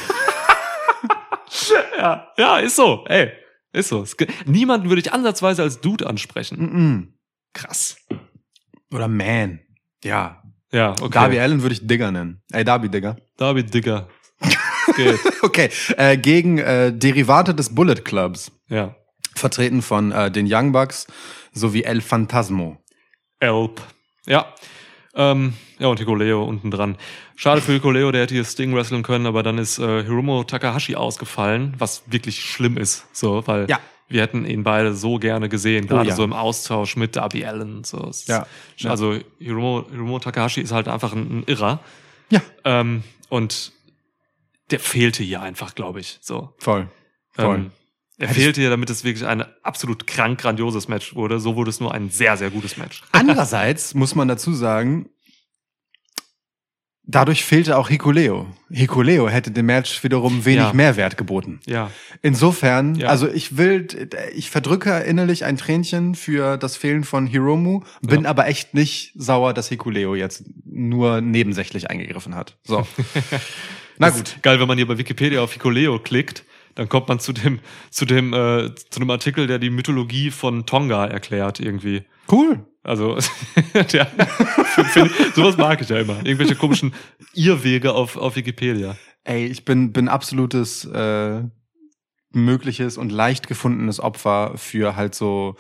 Ja, 1.98 2.28
ja, 2.38 2.58
ist 2.60 2.76
so. 2.76 3.06
Ey, 3.08 3.32
Ist 3.74 3.90
so. 3.90 4.06
Niemanden 4.46 4.90
würde 4.90 5.02
ich 5.02 5.12
ansatzweise 5.14 5.64
als 5.64 5.82
Dude 5.82 6.06
ansprechen. 6.06 6.58
Mm-mm. 6.60 7.08
Krass. 7.54 7.98
Oder 8.94 9.08
Man. 9.08 9.60
Ja. 10.04 10.44
Ja, 10.72 10.92
okay. 10.92 11.10
Darby 11.12 11.40
Allen 11.40 11.62
würde 11.62 11.74
ich 11.74 11.88
Digger 11.88 12.12
nennen. 12.12 12.42
Ey, 12.52 12.64
Darby 12.64 12.90
Digger. 12.90 13.18
Darby 13.38 13.64
Digger. 13.64 14.08
Geht. 14.96 15.20
Okay, 15.42 15.70
äh, 15.98 16.18
gegen 16.18 16.58
äh, 16.60 16.92
Derivate 16.94 17.54
des 17.54 17.74
Bullet 17.74 17.96
Clubs, 17.96 18.52
ja. 18.70 18.96
vertreten 19.36 19.82
von 19.82 20.12
äh, 20.12 20.32
den 20.32 20.48
Young 20.50 20.72
Bucks 20.72 21.08
sowie 21.54 21.84
El 21.84 22.02
Phantasmo. 22.02 22.78
Elp. 23.40 23.82
Ja. 24.26 24.54
Ähm, 25.16 25.54
ja, 25.80 25.88
und 25.88 26.00
Hikuleo 26.00 26.44
unten 26.44 26.70
dran. 26.72 26.98
Schade 27.36 27.62
für 27.62 27.74
Hikuleo, 27.74 28.12
der 28.12 28.24
hätte 28.24 28.36
hier 28.36 28.44
Sting 28.46 28.76
wresteln 28.76 29.04
können, 29.04 29.26
aber 29.26 29.42
dann 29.44 29.58
ist 29.58 29.80
äh, 29.80 30.04
Hiromo 30.04 30.44
Takahashi 30.44 30.96
ausgefallen, 30.96 31.74
was 31.78 32.04
wirklich 32.08 32.42
schlimm 32.42 32.78
ist. 32.78 33.06
So, 33.14 33.46
weil 33.48 33.68
Ja. 33.70 33.80
Wir 34.10 34.22
hätten 34.22 34.46
ihn 34.46 34.64
beide 34.64 34.94
so 34.94 35.18
gerne 35.18 35.50
gesehen, 35.50 35.88
gerade 35.88 36.10
ja. 36.10 36.16
so 36.16 36.24
im 36.24 36.34
Austausch 36.34 36.96
mit 36.96 37.16
Darby 37.16 37.46
Allen. 37.46 37.84
So. 37.84 38.12
Ja. 38.26 38.48
Ja. 38.78 38.90
Also 38.90 39.20
Hiromo, 39.40 39.86
Hiromo 39.90 40.20
Takahashi 40.20 40.62
ist 40.62 40.72
halt 40.72 40.88
einfach 40.88 41.14
ein, 41.14 41.40
ein 41.40 41.44
Irrer. 41.46 41.80
Ja, 42.30 42.42
Ähm, 42.64 43.04
und 43.30 43.72
der 44.72 44.80
fehlte 44.80 45.24
hier 45.24 45.42
einfach, 45.42 45.76
glaube 45.76 46.00
ich. 46.00 46.18
So. 46.22 46.54
voll. 46.58 46.90
Voll. 47.32 47.56
Ähm, 47.56 47.72
er 48.20 48.30
fehlte 48.30 48.62
hier, 48.62 48.72
damit 48.72 48.90
es 48.90 49.04
wirklich 49.04 49.28
ein 49.28 49.46
absolut 49.62 50.08
krank 50.08 50.42
grandioses 50.42 50.88
Match 50.88 51.14
wurde. 51.14 51.40
So 51.40 51.56
wurde 51.56 51.70
es 51.70 51.80
nur 51.80 51.94
ein 51.94 52.10
sehr, 52.10 52.36
sehr 52.36 52.50
gutes 52.50 52.76
Match. 52.76 53.04
Andererseits 53.12 53.94
muss 53.94 54.16
man 54.16 54.28
dazu 54.28 54.54
sagen, 54.54 55.10
dadurch 57.08 57.44
fehlte 57.44 57.78
auch 57.78 57.90
Hikuleo. 57.90 58.46
Hikuleo 58.70 59.30
hätte 59.30 59.50
dem 59.52 59.66
Match 59.66 60.04
wiederum 60.04 60.46
wenig 60.46 60.60
Ja. 60.66 60.74
Mehrwert 60.74 61.18
geboten. 61.18 61.60
Ja. 61.66 61.90
Insofern, 62.22 62.96
Ja. 62.96 63.08
also 63.08 63.28
ich 63.30 63.58
will, 63.58 63.88
ich 64.36 64.50
verdrücke 64.50 65.00
innerlich 65.00 65.46
ein 65.46 65.58
Tränchen 65.58 66.14
für 66.16 66.58
das 66.58 66.76
Fehlen 66.78 67.04
von 67.04 67.26
Hiromu, 67.26 67.82
bin 68.02 68.24
Ja. 68.24 68.30
aber 68.30 68.48
echt 68.48 68.74
nicht 68.74 69.14
sauer, 69.16 69.54
dass 69.54 69.70
Hikuleo 69.70 70.16
jetzt 70.16 70.44
nur 70.66 71.22
nebensächlich 71.22 71.90
eingegriffen 71.90 72.36
hat. 72.36 72.58
So. 72.64 72.86
Na 73.98 74.10
gut. 74.10 74.38
Geil, 74.44 74.60
wenn 74.60 74.68
man 74.68 74.78
hier 74.78 74.88
bei 74.88 74.98
Wikipedia 74.98 75.42
auf 75.42 75.54
Hikuleo 75.54 75.98
klickt, 76.00 76.44
dann 76.76 76.88
kommt 76.90 77.08
man 77.08 77.20
zu 77.20 77.34
dem, 77.34 77.60
zu 77.90 78.06
dem, 78.06 78.34
äh, 78.34 78.76
zu 78.76 79.00
einem 79.00 79.10
Artikel, 79.10 79.48
der 79.48 79.58
die 79.58 79.72
Mythologie 79.72 80.30
von 80.30 80.66
Tonga 80.68 81.06
erklärt 81.08 81.60
irgendwie. 81.60 82.04
Cool. 82.32 82.66
Also, 82.88 83.18
der, 83.92 84.06
find, 84.06 85.12
sowas 85.36 85.58
mag 85.58 85.82
ich 85.82 85.90
ja 85.90 85.98
immer. 85.98 86.18
Irgendwelche 86.24 86.56
komischen 86.56 86.94
Irrwege 87.34 87.94
auf, 87.94 88.16
auf 88.16 88.36
Wikipedia. 88.38 88.96
Ey, 89.26 89.46
ich 89.46 89.66
bin, 89.66 89.92
bin 89.92 90.08
absolutes 90.08 90.86
äh, 90.86 91.42
mögliches 92.32 92.98
und 92.98 93.12
leicht 93.12 93.48
gefundenes 93.48 94.00
Opfer 94.00 94.54
für 94.56 94.96
halt 94.96 95.16
so 95.16 95.56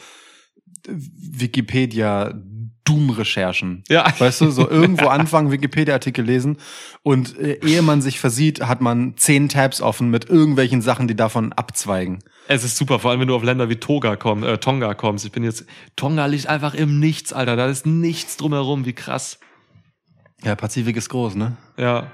Wikipedia 0.88 2.34
Doom-Recherchen. 2.86 3.84
Ja. 3.90 4.06
Weißt 4.18 4.40
du, 4.40 4.50
so 4.50 4.70
irgendwo 4.70 5.08
anfangen, 5.08 5.52
Wikipedia-Artikel 5.52 6.24
lesen 6.24 6.58
und 7.04 7.38
äh, 7.38 7.60
ehe 7.62 7.82
man 7.82 8.02
sich 8.02 8.22
versieht, 8.22 8.62
hat 8.62 8.80
man 8.80 9.18
zehn 9.18 9.50
Tabs 9.50 9.82
offen 9.82 10.10
mit 10.10 10.30
irgendwelchen 10.30 10.82
Sachen, 10.82 11.10
die 11.10 11.16
davon 11.16 11.52
abzweigen. 11.52 12.20
Es 12.50 12.64
ist 12.64 12.78
super, 12.78 13.00
vor 13.00 13.12
allem 13.12 13.20
wenn 13.20 13.28
du 13.28 13.36
auf 13.36 13.44
Länder 13.44 13.68
wie 13.68 13.76
Toga 13.76 14.16
komm, 14.16 14.44
äh, 14.44 14.58
Tonga 14.58 14.94
kommst. 14.94 15.26
Ich 15.26 15.34
bin 15.34 15.44
jetzt, 15.44 15.66
Tonga 15.98 16.28
liegt 16.28 16.48
einfach 16.48 16.74
im 16.74 16.98
Nichts, 16.98 17.34
Alter. 17.34 17.58
Da 17.58 17.68
ist 17.68 17.86
nichts 17.86 18.38
drumherum, 18.38 18.86
wie 18.86 18.94
krass. 18.94 19.40
Ja, 20.44 20.56
Pazifik 20.56 20.96
ist 20.96 21.10
groß, 21.10 21.36
ne? 21.36 21.58
Ja. 21.76 22.10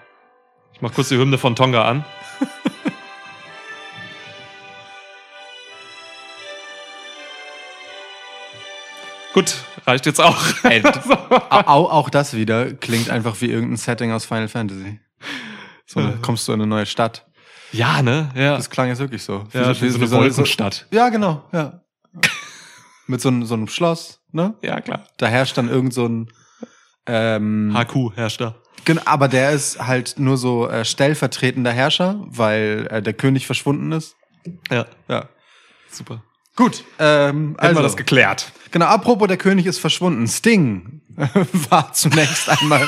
Ich 0.73 0.81
mach 0.81 0.91
kurz 0.91 1.09
die 1.09 1.17
Hymne 1.17 1.37
von 1.37 1.55
Tonga 1.55 1.87
an. 1.87 2.03
Gut, 9.35 9.53
reicht 9.85 10.07
jetzt 10.07 10.19
auch. 10.19 10.41
Auch, 11.49 11.91
auch 11.91 12.09
das 12.09 12.33
wieder 12.33 12.73
klingt 12.73 13.11
einfach 13.11 13.39
wie 13.41 13.51
irgendein 13.51 13.77
Setting 13.77 14.11
aus 14.11 14.25
Final 14.25 14.47
Fantasy. 14.47 14.99
So, 15.85 16.01
kommst 16.23 16.47
du 16.47 16.53
in 16.53 16.61
eine 16.61 16.67
neue 16.67 16.87
Stadt. 16.87 17.27
Ja, 17.73 18.01
ne? 18.01 18.29
Ja. 18.35 18.55
Das 18.55 18.69
klang 18.69 18.87
jetzt 18.87 18.99
wirklich 18.99 19.23
so. 19.23 19.45
ja, 19.53 19.69
wie 19.81 19.89
so 19.89 19.97
eine 19.99 20.11
Wolkenstadt. 20.11 20.87
Ja, 20.91 21.09
genau, 21.09 21.43
ja. 21.51 21.81
Mit 23.07 23.19
so, 23.21 23.29
einem- 23.29 23.45
so 23.45 23.53
einem 23.55 23.67
Schloss, 23.67 24.21
ne? 24.31 24.53
Ja, 24.61 24.79
klar. 24.79 25.05
Da 25.17 25.27
herrscht 25.27 25.57
dann 25.57 25.67
irgend 25.69 25.93
so 25.93 26.05
ein 26.07 26.29
ähm, 27.05 27.75
HQ 27.77 28.15
herrscht 28.15 28.39
da. 28.39 28.55
Genau, 28.85 29.01
aber 29.05 29.27
der 29.27 29.51
ist 29.51 29.79
halt 29.85 30.15
nur 30.17 30.37
so 30.37 30.69
äh, 30.69 30.85
stellvertretender 30.85 31.71
Herrscher, 31.71 32.21
weil 32.27 32.87
äh, 32.89 33.01
der 33.01 33.13
König 33.13 33.45
verschwunden 33.45 33.91
ist. 33.91 34.15
Ja, 34.71 34.85
Ja. 35.07 35.27
super. 35.91 36.23
Gut, 36.55 36.83
ähm, 36.99 37.51
Hätten 37.51 37.59
also 37.59 37.79
wir 37.79 37.83
das 37.83 37.97
geklärt. 37.97 38.51
genau. 38.71 38.85
Apropos, 38.85 39.27
der 39.27 39.37
König 39.37 39.65
ist 39.65 39.79
verschwunden. 39.79 40.27
Sting 40.27 41.01
war 41.69 41.91
zunächst 41.93 42.47
einmal. 42.49 42.87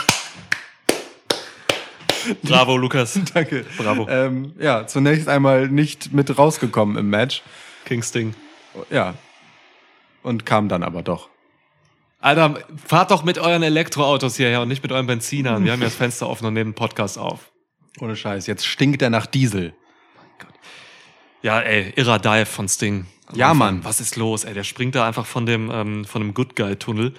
Bravo, 2.44 2.78
Lukas. 2.78 3.20
Danke. 3.34 3.66
Bravo. 3.78 4.08
Ähm, 4.10 4.54
ja, 4.60 4.88
zunächst 4.88 5.28
einmal 5.28 5.68
nicht 5.68 6.14
mit 6.14 6.38
rausgekommen 6.38 6.98
im 6.98 7.10
Match. 7.10 7.42
Kingsting. 7.86 8.34
Ja. 8.90 9.16
Und 10.24 10.46
kam 10.46 10.70
dann 10.70 10.84
aber 10.84 11.04
doch. 11.04 11.30
Alter, 12.20 12.56
fahrt 12.84 13.12
doch 13.12 13.24
mit 13.24 13.38
euren 13.38 13.62
Elektroautos 13.62 14.36
hierher 14.38 14.62
und 14.62 14.68
nicht 14.68 14.82
mit 14.82 14.92
euren 14.92 15.06
Benzinern. 15.06 15.64
Wir 15.64 15.72
haben 15.74 15.82
ja 15.82 15.86
das 15.88 15.96
Fenster 15.98 16.28
offen 16.28 16.46
und 16.48 16.54
nehmen 16.54 16.70
einen 16.70 16.76
Podcast 16.76 17.18
auf. 17.20 17.52
Ohne 18.00 18.16
Scheiß. 18.16 18.48
Jetzt 18.48 18.66
stinkt 18.66 19.02
er 19.02 19.10
nach 19.10 19.26
Diesel. 19.28 19.74
Ja, 21.42 21.60
ey, 21.62 21.94
irrer 21.96 22.18
Dive 22.18 22.48
von 22.48 22.68
Sting. 22.68 23.06
Am 23.28 23.36
Ja, 23.38 23.52
Anfang. 23.52 23.76
Mann. 23.76 23.84
Was 23.86 24.00
ist 24.00 24.16
los, 24.16 24.44
ey? 24.46 24.54
Der 24.56 24.64
springt 24.64 24.96
da 24.96 25.06
einfach 25.08 25.28
von 25.28 25.46
dem, 25.46 25.70
ähm, 25.72 26.06
von 26.06 26.22
dem 26.22 26.34
Good 26.34 26.56
Guy 26.56 26.76
Tunnel 26.76 27.14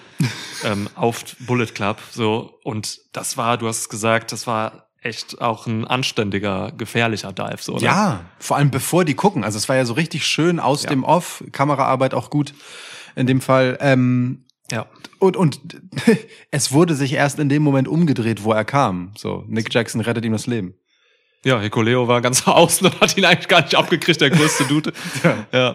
ähm, 0.65 0.89
auf 0.95 1.23
Bullet 1.39 1.67
Club, 1.67 2.01
so. 2.11 2.59
Und 2.63 2.99
das 3.13 3.37
war, 3.37 3.57
du 3.57 3.67
hast 3.67 3.79
es 3.79 3.89
gesagt, 3.89 4.33
das 4.33 4.45
war 4.45 4.86
echt 5.07 5.41
auch 5.41 5.67
ein 5.67 5.85
anständiger, 5.85 6.71
gefährlicher 6.77 7.31
Dive, 7.33 7.57
so, 7.61 7.73
oder? 7.75 7.83
Ja, 7.83 8.19
vor 8.39 8.57
allem 8.57 8.69
bevor 8.71 9.05
die 9.05 9.13
gucken. 9.15 9.43
Also 9.43 9.57
es 9.57 9.67
war 9.69 9.75
ja 9.75 9.85
so 9.85 9.93
richtig 9.93 10.25
schön 10.27 10.59
aus 10.59 10.83
Ja. 10.83 10.89
dem 10.89 11.03
Off, 11.03 11.43
Kameraarbeit 11.51 12.13
auch 12.13 12.29
gut 12.29 12.53
in 13.15 13.25
dem 13.27 13.41
Fall. 13.41 13.77
Ähm, 13.81 14.45
Ja. 14.71 14.85
und, 15.19 15.37
und 15.37 15.59
es 16.51 16.71
wurde 16.71 16.93
sich 16.95 17.13
erst 17.13 17.39
in 17.39 17.49
dem 17.49 17.63
Moment 17.63 17.87
umgedreht, 17.87 18.43
wo 18.43 18.51
er 18.51 18.65
kam. 18.65 19.13
So, 19.17 19.43
Nick 19.47 19.73
Jackson 19.73 20.01
rettet 20.01 20.25
ihm 20.25 20.33
das 20.33 20.45
Leben. 20.47 20.75
Ja, 21.45 21.59
Hikuleo 21.61 22.07
war 22.07 22.21
ganz 22.21 22.45
außen 22.47 22.87
und 22.87 22.99
hat 23.01 23.17
ihn 23.17 23.25
eigentlich 23.25 23.47
gar 23.47 23.61
nicht 23.61 23.75
abgekriegt, 23.75 24.19
der 24.21 24.29
größte 24.29 24.65
Dude. 24.65 24.91
ja. 25.51 25.73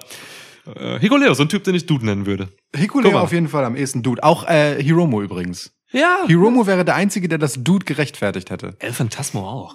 Äh, 0.77 0.99
Hikuleo, 1.01 1.35
so 1.35 1.43
ein 1.43 1.49
Typ, 1.49 1.65
den 1.65 1.75
ich 1.75 1.87
Dude 1.87 2.05
nennen 2.05 2.27
würde. 2.27 2.49
Hikuleo 2.77 3.19
auf 3.19 3.33
jeden 3.33 3.49
Fall 3.49 3.65
am 3.65 3.75
ehesten 3.77 4.03
Dude. 4.03 4.23
Auch 4.23 4.47
äh, 4.47 4.81
Hiromo 4.83 5.23
übrigens. 5.23 5.73
Ja. 5.93 6.25
Hiromo 6.27 6.67
wäre 6.67 6.85
der 6.85 6.95
Einzige, 6.95 7.29
der 7.29 7.39
das 7.39 7.63
Dude 7.63 7.85
gerechtfertigt 7.85 8.51
hätte. 8.51 8.77
El 8.79 8.93
Phantasmo 8.93 9.49
auch. 9.49 9.75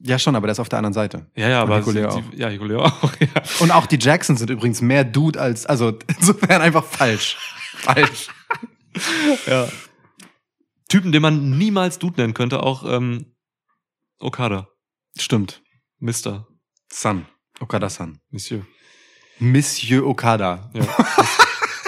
Ja, 0.00 0.18
schon, 0.18 0.36
aber 0.36 0.46
der 0.46 0.52
ist 0.52 0.60
auf 0.60 0.68
der 0.68 0.78
anderen 0.78 0.92
Seite. 0.92 1.30
Ja, 1.34 1.48
ja, 1.48 1.62
Und 1.62 1.68
aber 1.68 1.78
Hikuleo 1.78 2.22
die, 2.32 2.36
ja, 2.36 2.48
Hikuleo 2.48 2.82
auch. 2.82 3.12
Ja. 3.20 3.42
Und 3.60 3.70
auch 3.70 3.86
die 3.86 3.98
Jacksons 3.98 4.38
sind 4.38 4.50
übrigens 4.50 4.80
mehr 4.82 5.04
Dude 5.04 5.40
als, 5.40 5.66
also 5.66 5.98
insofern 6.18 6.60
einfach 6.60 6.84
falsch. 6.84 7.36
Falsch. 7.74 8.28
ja. 9.46 9.68
Typen, 10.88 11.12
den 11.12 11.22
man 11.22 11.58
niemals 11.58 11.98
Dude 11.98 12.20
nennen 12.20 12.34
könnte, 12.34 12.62
auch 12.62 12.84
ähm, 12.84 13.34
Okada. 14.18 14.68
Stimmt. 15.18 15.62
Mister. 15.98 16.46
Sun. 16.92 17.26
Okada-san. 17.60 18.20
Monsieur. 18.30 18.66
Monsieur 19.38 20.06
Okada. 20.06 20.70
Ja. 20.74 20.86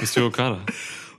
Monsieur 0.01 0.27
Okada. 0.27 0.65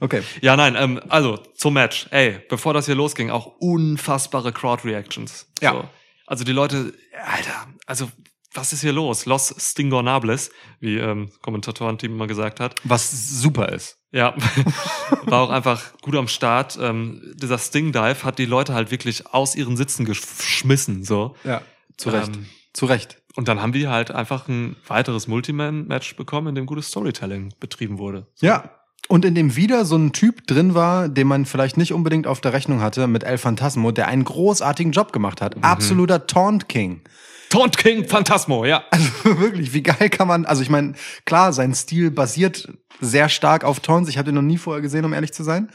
Okay. 0.01 0.23
Ja, 0.41 0.57
nein, 0.57 0.75
ähm, 0.77 0.99
also 1.09 1.37
zum 1.37 1.75
Match. 1.75 2.07
Ey, 2.09 2.41
bevor 2.49 2.73
das 2.73 2.87
hier 2.87 2.95
losging, 2.95 3.29
auch 3.29 3.45
unfassbare 3.59 4.51
Crowd-Reactions. 4.51 5.47
Ja. 5.61 5.73
So. 5.73 5.89
Also 6.25 6.43
die 6.43 6.51
Leute, 6.51 6.93
Alter, 7.23 7.67
also 7.85 8.09
was 8.53 8.73
ist 8.73 8.81
hier 8.81 8.93
los? 8.93 9.25
Los 9.25 9.53
Stingornables, 9.57 10.49
wie 10.79 10.97
ähm, 10.97 11.31
Kommentatorenteam 11.41 12.13
immer 12.13 12.27
gesagt 12.27 12.59
hat. 12.59 12.75
Was 12.83 13.11
super 13.11 13.69
ist. 13.69 13.99
Ja, 14.11 14.35
war 15.23 15.41
auch 15.41 15.49
einfach 15.51 15.97
gut 16.01 16.15
am 16.15 16.27
Start. 16.27 16.77
Ähm, 16.81 17.33
dieser 17.35 17.57
Sting-Dive 17.57 18.23
hat 18.23 18.39
die 18.39 18.45
Leute 18.45 18.73
halt 18.73 18.91
wirklich 18.91 19.27
aus 19.27 19.55
ihren 19.55 19.77
Sitzen 19.77 20.05
geschmissen. 20.05 21.03
So. 21.03 21.35
Ja. 21.43 21.61
Zu 21.95 22.09
Recht. 22.09 22.35
Ähm, 22.35 22.47
Zu 22.73 22.87
Recht. 22.87 23.21
Und 23.35 23.47
dann 23.47 23.61
haben 23.61 23.73
wir 23.73 23.89
halt 23.89 24.11
einfach 24.11 24.49
ein 24.49 24.75
weiteres 24.87 25.27
Multiman-Match 25.27 26.17
bekommen, 26.17 26.47
in 26.47 26.55
dem 26.55 26.65
gutes 26.65 26.87
Storytelling 26.87 27.53
betrieben 27.59 27.99
wurde. 27.99 28.27
Ja. 28.41 28.80
Und 29.07 29.25
in 29.25 29.35
dem 29.35 29.55
wieder 29.55 29.83
so 29.85 29.97
ein 29.97 30.13
Typ 30.13 30.47
drin 30.47 30.73
war, 30.73 31.09
den 31.09 31.27
man 31.27 31.45
vielleicht 31.45 31.75
nicht 31.75 31.93
unbedingt 31.93 32.27
auf 32.27 32.39
der 32.39 32.53
Rechnung 32.53 32.81
hatte, 32.81 33.07
mit 33.07 33.23
El 33.23 33.37
Phantasmo, 33.37 33.91
der 33.91 34.07
einen 34.07 34.23
großartigen 34.23 34.91
Job 34.93 35.11
gemacht 35.11 35.41
hat. 35.41 35.61
Absoluter 35.63 36.27
Taunt 36.27 36.69
King. 36.69 37.01
Taunt 37.49 37.77
King 37.77 38.07
Phantasmo, 38.07 38.63
ja. 38.63 38.83
Also 38.89 39.09
wirklich, 39.39 39.73
wie 39.73 39.83
geil 39.83 40.09
kann 40.09 40.27
man, 40.27 40.45
also 40.45 40.61
ich 40.61 40.69
meine, 40.69 40.93
klar, 41.25 41.51
sein 41.51 41.73
Stil 41.75 42.09
basiert 42.09 42.69
sehr 43.01 43.27
stark 43.27 43.65
auf 43.65 43.81
Taunts. 43.81 44.09
Ich 44.09 44.17
habe 44.17 44.27
den 44.27 44.35
noch 44.35 44.41
nie 44.41 44.57
vorher 44.57 44.81
gesehen, 44.81 45.03
um 45.03 45.11
ehrlich 45.11 45.33
zu 45.33 45.43
sein. 45.43 45.69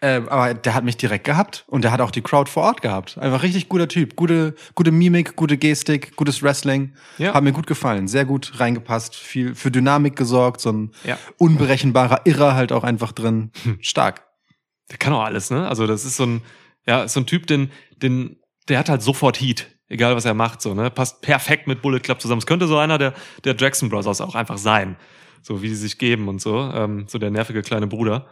Äh, 0.00 0.22
aber 0.28 0.54
der 0.54 0.74
hat 0.74 0.84
mich 0.84 0.96
direkt 0.96 1.24
gehabt 1.24 1.64
und 1.66 1.82
der 1.82 1.90
hat 1.90 2.00
auch 2.00 2.12
die 2.12 2.22
Crowd 2.22 2.48
vor 2.48 2.62
Ort 2.62 2.82
gehabt. 2.82 3.18
Einfach 3.18 3.42
richtig 3.42 3.68
guter 3.68 3.88
Typ. 3.88 4.14
Gute, 4.14 4.54
gute 4.76 4.92
Mimik, 4.92 5.34
gute 5.34 5.56
Gestik, 5.58 6.14
gutes 6.14 6.40
Wrestling. 6.42 6.94
Ja. 7.18 7.34
Hat 7.34 7.42
mir 7.42 7.52
gut 7.52 7.66
gefallen. 7.66 8.06
Sehr 8.06 8.24
gut 8.24 8.52
reingepasst. 8.60 9.16
Viel 9.16 9.56
für 9.56 9.70
Dynamik 9.72 10.14
gesorgt. 10.14 10.60
So 10.60 10.70
ein 10.70 10.92
Ja. 11.04 11.18
unberechenbarer 11.38 12.20
Irrer 12.26 12.54
halt 12.54 12.70
auch 12.70 12.84
einfach 12.84 13.10
drin. 13.12 13.50
Stark. 13.80 14.24
Der 14.90 14.98
kann 14.98 15.12
auch 15.12 15.24
alles, 15.24 15.50
ne? 15.50 15.66
Also 15.68 15.86
das 15.86 16.04
ist 16.04 16.16
so 16.16 16.24
ein, 16.26 16.42
ja, 16.86 17.08
so 17.08 17.20
ein 17.20 17.26
Typ, 17.26 17.46
den, 17.48 17.70
den, 17.96 18.36
der 18.68 18.78
hat 18.78 18.88
halt 18.88 19.02
sofort 19.02 19.40
Heat. 19.40 19.66
Egal 19.88 20.14
was 20.14 20.24
er 20.26 20.34
macht, 20.34 20.62
so, 20.62 20.74
ne? 20.74 20.90
Passt 20.90 21.22
perfekt 21.22 21.66
mit 21.66 21.82
Bullet 21.82 22.00
Club 22.00 22.20
zusammen. 22.20 22.38
Es 22.38 22.46
könnte 22.46 22.66
so 22.68 22.78
einer 22.78 22.98
der, 22.98 23.14
der 23.44 23.56
Jackson 23.56 23.88
Brothers 23.88 24.20
auch 24.20 24.34
einfach 24.34 24.58
sein. 24.58 24.96
So 25.42 25.62
wie 25.62 25.68
sie 25.68 25.74
sich 25.76 25.98
geben 25.98 26.28
und 26.28 26.40
so. 26.40 26.58
Ähm, 26.72 27.06
so 27.08 27.18
der 27.18 27.30
nervige 27.30 27.62
kleine 27.62 27.86
Bruder. 27.86 28.26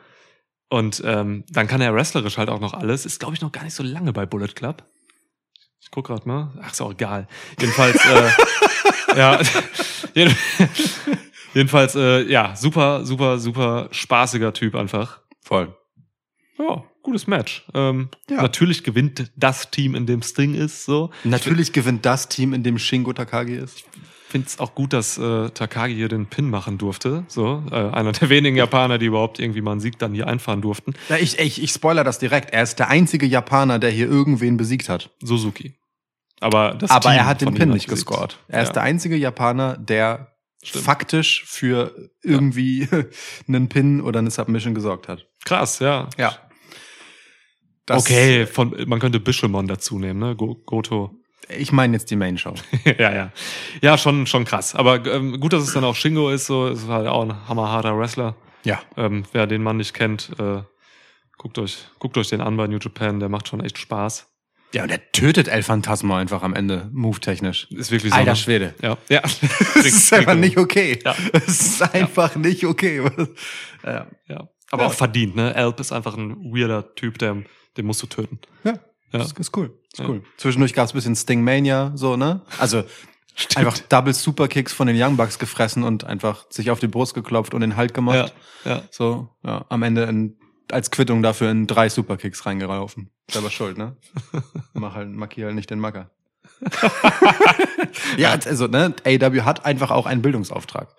Und 0.69 1.01
ähm, 1.05 1.45
dann 1.49 1.67
kann 1.69 1.81
er 1.81 1.95
wrestlerisch 1.95 2.39
halt 2.39 2.49
auch 2.49 2.61
noch 2.61 2.75
alles. 2.75 3.07
Ist, 3.07 3.21
glaube 3.21 3.35
ich, 3.35 3.41
noch 3.41 3.53
gar 3.53 3.62
nicht 3.64 3.75
so 3.75 3.83
lange 3.83 4.12
bei 4.12 4.27
Bullet 4.27 4.49
Club. 4.49 4.85
Ich 5.81 5.91
guck 5.93 6.07
grad 6.09 6.27
mal. 6.27 6.53
Ach, 6.62 6.73
ist 6.73 6.81
auch 6.81 6.93
egal. 6.93 7.29
Jedenfalls, 7.61 7.97
äh, 8.05 9.17
ja. 9.17 9.41
jeden- 10.14 10.37
Jedenfalls, 11.55 11.95
äh, 11.95 12.23
ja, 12.31 12.55
super, 12.55 13.07
super, 13.07 13.39
super 13.39 13.89
spaßiger 13.91 14.53
Typ 14.53 14.75
einfach. 14.75 15.21
Voll. 15.41 15.75
Ja, 16.59 16.85
gutes 17.03 17.27
Match. 17.27 17.64
Ähm, 17.73 18.11
Ja. 18.29 18.43
Natürlich 18.43 18.83
gewinnt 18.85 19.31
das 19.37 19.71
Team, 19.71 19.95
in 19.95 20.05
dem 20.07 20.21
Sting 20.23 20.55
ist. 20.55 20.85
So. 20.85 21.11
Natürlich 21.25 21.73
gewinnt 21.73 22.05
das 22.05 22.29
Team, 22.29 22.53
in 22.53 22.62
dem 22.62 22.79
Shingo 22.79 23.12
Takagi 23.14 23.55
ist. 23.57 23.85
Finde 24.29 24.47
es 24.49 24.59
auch 24.59 24.74
gut, 24.74 24.93
dass 24.93 25.18
äh, 25.18 25.51
Takagi 25.51 25.95
hier 25.95 26.09
den 26.09 26.27
Pin 26.27 26.51
machen 26.51 26.79
durfte. 26.79 27.24
So, 27.29 27.62
äh, 27.70 27.74
einer 27.74 28.12
der 28.12 28.29
wenigen 28.29 28.57
Japaner, 28.57 28.99
die 28.99 29.07
überhaupt 29.07 29.39
irgendwie 29.39 29.61
mal 29.61 29.72
einen 29.72 29.81
Sieg 29.81 29.99
dann 29.99 30.14
hier 30.14 30.27
einfahren 30.27 30.62
durften. 30.62 30.95
Ja, 31.09 31.16
ich, 31.16 31.39
ich, 31.39 31.62
ich 31.62 31.70
spoiler 31.70 32.05
das 32.05 32.18
direkt. 32.18 32.51
Er 32.53 32.62
ist 32.62 32.79
der 32.79 32.89
einzige 32.89 33.27
Japaner, 33.27 33.79
der 33.79 33.91
hier 33.91 34.07
irgendwen 34.09 34.57
besiegt 34.57 34.89
hat. 34.89 35.11
Suzuki. 35.22 35.74
Aber 36.41 36.74
das 36.74 36.91
Aber 36.91 37.09
Team 37.11 37.18
er 37.18 37.27
hat 37.27 37.41
den 37.41 37.55
Pin 37.55 37.70
nicht 37.70 37.87
besiegt. 37.89 38.07
gescored. 38.09 38.39
Er 38.49 38.59
Ja. 38.59 38.62
ist 38.64 38.72
der 38.72 38.83
einzige 38.83 39.16
Japaner, 39.16 39.77
der 39.79 40.33
Stimmt. 40.62 40.85
faktisch 40.85 41.45
für 41.47 42.11
irgendwie 42.22 42.89
einen 43.49 43.68
Pin 43.68 44.01
oder 44.03 44.18
eine 44.18 44.31
Submission 44.31 44.74
gesorgt 44.74 45.09
hat. 45.09 45.27
Krass, 45.45 45.79
ja. 45.79 46.09
Ja. 46.18 46.37
Das, 47.87 48.03
okay, 48.03 48.47
von, 48.47 48.74
man 48.89 48.99
könnte 48.99 49.20
Bishamon 49.20 49.68
dazu 49.68 49.99
nehmen, 49.99 50.18
ne? 50.18 50.35
Go, 50.35 50.57
Goto. 50.66 51.14
Ich 51.49 51.70
meine 51.72 51.93
jetzt 51.95 52.11
die 52.11 52.16
Main 52.16 52.39
Show. 52.39 52.55
ja, 52.99 53.12
ja. 53.14 53.32
Ja, 53.80 53.99
schon, 53.99 54.26
schon 54.26 54.45
krass. 54.45 54.74
Aber 54.74 55.05
ähm, 55.07 55.39
gut, 55.41 55.53
dass 55.53 55.62
es 55.62 55.72
dann 55.74 55.84
auch 55.84 55.95
Shingo 55.95 56.30
ist, 56.30 56.47
so, 56.47 56.66
ist 56.68 56.89
halt 56.89 57.07
auch 57.07 57.22
ein 57.22 57.49
hammerharter 57.49 57.97
Wrestler. 57.99 58.34
Ja. 58.64 58.80
Ähm, 58.97 59.24
wer 59.32 59.47
den 59.47 59.62
Mann 59.62 59.76
nicht 59.76 59.95
kennt, 59.95 60.30
äh, 60.41 60.62
guckt 61.39 61.59
euch, 61.59 61.87
guckt 62.01 62.18
euch 62.18 62.28
den 62.28 62.41
an 62.41 62.57
bei 62.57 62.66
New 62.66 62.78
Japan, 62.78 63.20
der 63.20 63.28
macht 63.28 63.47
schon 63.49 63.61
echt 63.61 63.78
Spaß. 63.78 64.26
Ja, 64.74 64.82
und 64.82 64.91
er 64.91 65.12
tötet 65.12 65.47
El 65.47 65.62
Phantasmo 65.62 66.16
einfach 66.16 66.43
am 66.43 66.53
Ende, 66.53 66.91
move-technisch. 66.93 67.68
Ist 67.70 67.93
wirklich 67.93 68.12
so. 68.12 68.18
Alter 68.18 68.32
ne? 68.32 68.37
Schwede. 68.37 68.74
Ja, 68.82 68.99
ja. 69.09 69.20
Das 69.74 69.87
ist 69.87 70.12
einfach 70.12 70.34
nicht 70.34 70.59
okay. 70.59 70.99
Ja. 71.05 71.14
Es 71.32 71.47
ist 71.61 71.95
einfach 71.95 72.34
nicht 72.34 72.64
okay. 72.64 73.01
Ja. 73.84 74.07
Ja. 74.28 74.49
Aber 74.72 74.82
Ja. 74.82 74.89
auch 74.89 74.93
verdient, 74.95 75.37
ne? 75.37 75.55
Alp 75.55 75.78
ist 75.78 75.93
einfach 75.93 76.16
ein 76.16 76.37
weirder 76.53 76.93
Typ, 76.97 77.18
der, 77.18 77.37
den 77.76 77.87
musst 77.87 78.03
du 78.03 78.09
töten. 78.09 78.41
Ja. 78.64 78.74
Ja. 79.19 79.25
Das 79.25 79.33
ist 79.33 79.57
cool. 79.57 79.79
Ist 79.93 79.99
Ja. 80.01 80.09
cool. 80.09 80.23
Zwischendurch 80.37 80.75
gab 80.75 80.87
es 80.87 80.93
ein 80.93 80.97
bisschen 80.97 81.17
Stingmania, 81.17 81.93
so, 81.95 82.17
ne? 82.17 82.43
Also 82.59 82.85
einfach 83.55 83.79
Double 83.79 84.14
Superkicks 84.14 84.73
von 84.73 84.87
den 84.87 85.01
Young 85.01 85.17
Bucks 85.17 85.39
gefressen 85.39 85.83
und 85.83 86.05
einfach 86.05 86.47
sich 86.51 86.71
auf 86.71 86.81
die 86.81 86.87
Brust 86.89 87.14
geklopft 87.14 87.55
und 87.55 87.61
den 87.61 87.77
Halt 87.77 87.95
gemacht. 87.95 88.35
Ja, 88.64 88.71
ja. 88.71 88.83
So, 88.91 89.29
ja, 89.45 89.64
am 89.69 89.83
Ende 89.83 90.05
in, 90.05 90.37
als 90.71 90.91
Quittung 90.91 91.23
dafür 91.23 91.51
in 91.51 91.67
drei 91.67 91.89
Superkicks 91.89 92.47
reingelaufen. 92.47 93.11
Selber 93.31 93.51
schuld, 93.51 93.77
ne? 93.79 93.97
Mach 94.73 94.95
halt, 94.95 95.11
markier 95.11 95.47
halt 95.47 95.55
nicht 95.55 95.71
den 95.71 95.81
Macker. 95.81 96.11
ja, 98.17 98.31
also, 98.33 98.67
ne, 98.67 98.95
AW 99.05 99.43
hat 99.43 99.64
einfach 99.64 99.91
auch 99.91 100.07
einen 100.07 100.23
Bildungsauftrag. 100.23 100.95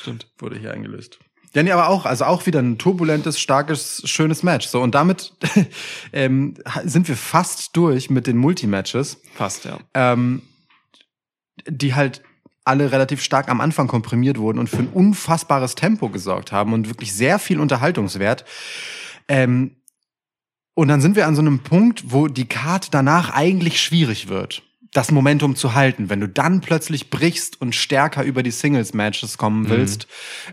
Stimmt. 0.00 0.26
Wurde 0.38 0.58
hier 0.58 0.72
eingelöst. 0.72 1.18
Ja, 1.56 1.62
nee, 1.62 1.72
aber 1.72 1.88
auch, 1.88 2.04
also 2.04 2.26
auch 2.26 2.44
wieder 2.44 2.60
ein 2.60 2.76
turbulentes, 2.76 3.40
starkes, 3.40 4.02
schönes 4.04 4.42
Match. 4.42 4.66
So, 4.66 4.82
und 4.82 4.94
damit 4.94 5.32
ähm, 6.12 6.52
sind 6.84 7.08
wir 7.08 7.16
fast 7.16 7.74
durch 7.74 8.10
mit 8.10 8.26
den 8.26 8.36
Multimatches, 8.36 9.22
Passt, 9.38 9.64
ja. 9.64 9.78
ähm, 9.94 10.42
die 11.66 11.94
halt 11.94 12.22
alle 12.66 12.92
relativ 12.92 13.22
stark 13.22 13.48
am 13.48 13.62
Anfang 13.62 13.86
komprimiert 13.88 14.36
wurden 14.36 14.58
und 14.58 14.68
für 14.68 14.80
ein 14.80 14.88
unfassbares 14.88 15.76
Tempo 15.76 16.10
gesorgt 16.10 16.52
haben 16.52 16.74
und 16.74 16.90
wirklich 16.90 17.14
sehr 17.14 17.38
viel 17.38 17.58
Unterhaltungswert. 17.58 18.44
Ähm, 19.26 19.76
und 20.74 20.88
dann 20.88 21.00
sind 21.00 21.16
wir 21.16 21.26
an 21.26 21.36
so 21.36 21.40
einem 21.40 21.60
Punkt, 21.60 22.12
wo 22.12 22.28
die 22.28 22.46
Card 22.46 22.92
danach 22.92 23.30
eigentlich 23.30 23.80
schwierig 23.80 24.28
wird, 24.28 24.62
das 24.96 25.10
Momentum 25.10 25.56
zu 25.56 25.74
halten. 25.74 26.08
Wenn 26.08 26.20
du 26.20 26.28
dann 26.28 26.60
plötzlich 26.60 27.10
brichst 27.10 27.60
und 27.60 27.74
stärker 27.74 28.22
über 28.24 28.42
die 28.42 28.50
Singles-Matches 28.50 29.36
kommen 29.38 29.68
willst, 29.68 30.06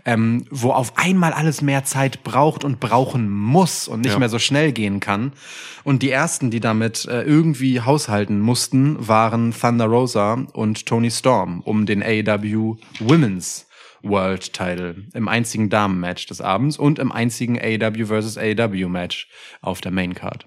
ähm, 0.04 0.46
wo 0.50 0.70
auf 0.72 0.98
einmal 0.98 1.32
alles 1.32 1.62
mehr 1.62 1.84
Zeit 1.84 2.22
braucht 2.24 2.62
und 2.64 2.78
brauchen 2.80 3.30
muss 3.30 3.88
und 3.88 4.00
nicht 4.02 4.12
Ja. 4.12 4.18
mehr 4.18 4.28
so 4.28 4.38
schnell 4.38 4.72
gehen 4.72 5.00
kann. 5.00 5.32
Und 5.82 6.02
die 6.02 6.10
ersten, 6.10 6.50
die 6.50 6.60
damit 6.60 7.06
äh, 7.06 7.22
irgendwie 7.22 7.80
haushalten 7.80 8.40
mussten, 8.40 8.96
waren 9.06 9.52
Thunder 9.58 9.86
Rosa 9.86 10.34
und 10.52 10.86
Tony 10.86 11.10
Storm 11.10 11.60
um 11.60 11.86
den 11.86 12.02
AEW 12.02 12.76
Women's 13.00 13.66
World 14.02 14.52
Title 14.52 14.96
im 15.14 15.28
einzigen 15.28 15.70
Damen-Match 15.70 16.26
des 16.26 16.42
Abends 16.42 16.76
und 16.78 16.98
im 16.98 17.10
einzigen 17.10 17.58
AEW 17.58 18.04
vs. 18.06 18.36
AEW 18.36 18.88
Match 18.90 19.28
auf 19.62 19.80
der 19.80 19.92
Main 19.92 20.14
Card. 20.14 20.46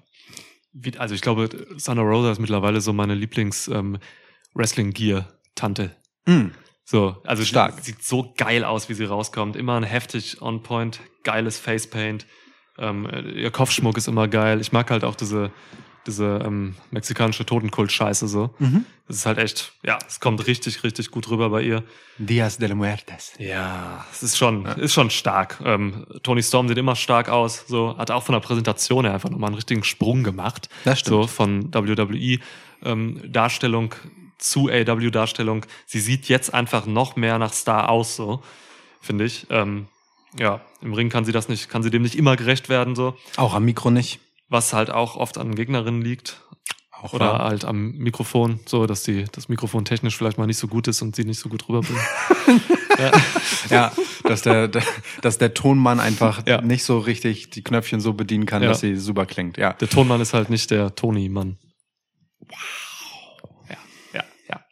Wie, 0.72 0.96
also 0.98 1.14
ich 1.14 1.20
glaube, 1.20 1.48
Thunder 1.48 2.02
Rosa 2.02 2.32
ist 2.32 2.38
mittlerweile 2.38 2.80
so 2.80 2.92
meine 2.92 3.14
Lieblings-Wrestling-Gear-Tante. 3.14 5.96
Mm. 6.26 6.46
So, 6.84 7.16
also 7.24 7.44
Stark. 7.44 7.80
Sieht 7.80 8.02
so 8.02 8.32
geil 8.36 8.64
aus, 8.64 8.88
wie 8.88 8.94
sie 8.94 9.04
rauskommt. 9.04 9.56
Immer 9.56 9.76
ein 9.76 9.82
heftig 9.82 10.40
on 10.40 10.62
point, 10.62 11.00
geiles 11.22 11.58
Facepaint. 11.58 12.26
Ähm, 12.78 13.04
äh, 13.06 13.42
ihr 13.42 13.50
Kopfschmuck 13.50 13.98
ist 13.98 14.08
immer 14.08 14.28
geil. 14.28 14.60
Ich 14.60 14.72
mag 14.72 14.90
halt 14.90 15.04
auch 15.04 15.14
diese, 15.14 15.52
diese 16.08 16.42
ähm, 16.44 16.74
mexikanische 16.90 17.46
Totenkult-Scheiße 17.46 18.26
so. 18.26 18.50
Mhm. 18.58 18.84
Das 19.06 19.16
ist 19.16 19.26
halt 19.26 19.38
echt, 19.38 19.72
ja, 19.84 19.98
es 20.08 20.20
kommt 20.20 20.46
richtig, 20.46 20.82
richtig 20.82 21.10
gut 21.10 21.30
rüber 21.30 21.50
bei 21.50 21.62
ihr. 21.62 21.84
Dias 22.18 22.58
de 22.58 22.68
la 22.68 22.74
Muertes. 22.74 23.34
Ja, 23.38 24.04
es 24.12 24.22
ist 24.22 24.36
schon, 24.36 24.66
ist 24.66 24.92
schon 24.92 25.10
stark. 25.10 25.60
Ähm, 25.64 26.06
Tony 26.22 26.42
Storm 26.42 26.68
sieht 26.68 26.78
immer 26.78 26.96
stark 26.96 27.28
aus. 27.28 27.64
So 27.68 27.96
hat 27.96 28.10
auch 28.10 28.24
von 28.24 28.32
der 28.32 28.40
Präsentation 28.40 29.04
her 29.04 29.14
einfach 29.14 29.30
nochmal 29.30 29.48
einen 29.48 29.56
richtigen 29.56 29.84
Sprung 29.84 30.24
gemacht. 30.24 30.68
Das 30.84 31.00
stimmt. 31.00 31.22
So 31.22 31.26
von 31.26 31.72
WWE 31.72 32.38
ähm, 32.82 33.20
Darstellung 33.24 33.94
zu 34.38 34.68
AW 34.68 35.10
Darstellung. 35.10 35.64
Sie 35.86 36.00
sieht 36.00 36.28
jetzt 36.28 36.52
einfach 36.52 36.86
noch 36.86 37.16
mehr 37.16 37.38
nach 37.38 37.52
Star 37.52 37.90
aus, 37.90 38.16
so 38.16 38.42
finde 39.00 39.24
ich. 39.24 39.46
Ähm, 39.50 39.86
ja, 40.38 40.60
im 40.82 40.92
Ring 40.92 41.08
kann 41.08 41.24
sie 41.24 41.32
das 41.32 41.48
nicht, 41.48 41.68
kann 41.68 41.82
sie 41.82 41.90
dem 41.90 42.02
nicht 42.02 42.14
immer 42.14 42.36
gerecht 42.36 42.68
werden, 42.68 42.94
so 42.94 43.16
Auch 43.36 43.54
am 43.54 43.64
Mikro 43.64 43.90
nicht. 43.90 44.20
Was 44.48 44.72
halt 44.72 44.90
auch 44.90 45.16
oft 45.16 45.38
an 45.38 45.54
Gegnerinnen 45.54 46.02
liegt. 46.02 46.42
Auch 46.90 47.12
Oder 47.12 47.32
wahr. 47.34 47.44
halt 47.44 47.64
am 47.64 47.92
Mikrofon, 47.92 48.58
so 48.66 48.86
dass 48.86 49.04
die, 49.04 49.24
das 49.30 49.48
Mikrofon 49.48 49.84
technisch 49.84 50.16
vielleicht 50.16 50.36
mal 50.36 50.46
nicht 50.46 50.56
so 50.58 50.66
gut 50.66 50.88
ist 50.88 51.00
und 51.00 51.14
sie 51.14 51.24
nicht 51.24 51.38
so 51.38 51.48
gut 51.48 51.68
rüberbringt. 51.68 52.00
Ja, 53.70 53.92
dass 54.24 54.42
der, 54.42 54.66
dass 55.22 55.38
der 55.38 55.54
Tonmann 55.54 56.00
einfach 56.00 56.44
Ja. 56.48 56.60
nicht 56.60 56.82
so 56.82 56.98
richtig 56.98 57.50
die 57.50 57.62
Knöpfchen 57.62 58.00
so 58.00 58.12
bedienen 58.14 58.44
kann, 58.44 58.60
Ja. 58.60 58.70
dass 58.70 58.80
sie 58.80 58.96
super 58.96 59.24
klingt. 59.24 59.56
Ja. 59.56 59.74
Der 59.74 59.88
Tonmann 59.88 60.20
ist 60.20 60.34
halt 60.34 60.50
nicht 60.50 60.72
der 60.72 60.92
Tony-Mann. 60.96 61.58
Wow. 62.40 62.58
Ja, 63.68 63.76
ja, 64.14 64.24
ja. 64.48 64.64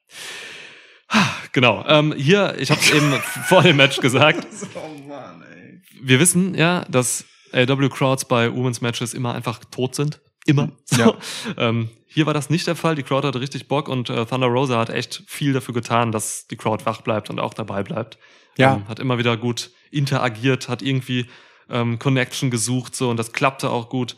Genau. 1.52 1.84
Ähm, 1.86 2.12
hier, 2.16 2.56
ich 2.58 2.72
habe 2.72 2.80
es 2.80 2.90
eben 2.90 3.12
vor 3.46 3.62
dem 3.62 3.76
Match 3.76 4.00
gesagt. 4.00 4.44
Oh 4.74 5.08
Mann, 5.08 5.42
ey. 5.42 5.80
Wir 6.02 6.18
wissen 6.18 6.56
ja, 6.56 6.84
dass 6.88 7.24
AW 7.56 7.88
Crowds 7.88 8.24
bei 8.26 8.52
Women's 8.54 8.80
Matches 8.80 9.14
immer 9.14 9.34
einfach 9.34 9.58
tot 9.70 9.94
sind. 9.94 10.20
Immer. 10.46 10.70
So. 10.84 11.00
Ja. 11.00 11.14
Ähm, 11.58 11.88
hier 12.08 12.24
war 12.26 12.34
das 12.34 12.50
nicht 12.50 12.66
der 12.66 12.76
Fall. 12.76 12.94
Die 12.94 13.02
Crowd 13.02 13.26
hatte 13.26 13.40
richtig 13.40 13.68
Bock 13.68 13.88
und 13.88 14.08
äh, 14.10 14.24
Thunder 14.26 14.46
Rosa 14.46 14.78
hat 14.78 14.90
echt 14.90 15.22
viel 15.26 15.52
dafür 15.52 15.74
getan, 15.74 16.12
dass 16.12 16.46
die 16.46 16.56
Crowd 16.56 16.86
wach 16.86 17.00
bleibt 17.02 17.28
und 17.30 17.40
auch 17.40 17.52
dabei 17.54 17.82
bleibt. 17.82 18.18
Ja. 18.56 18.74
Ähm, 18.76 18.88
hat 18.88 18.98
immer 19.00 19.18
wieder 19.18 19.36
gut 19.36 19.70
interagiert, 19.90 20.68
hat 20.68 20.82
irgendwie 20.82 21.26
ähm, 21.68 21.98
Connection 21.98 22.50
gesucht 22.50 22.94
so 22.96 23.10
und 23.10 23.16
das 23.18 23.32
klappte 23.32 23.70
auch 23.70 23.88
gut. 23.90 24.16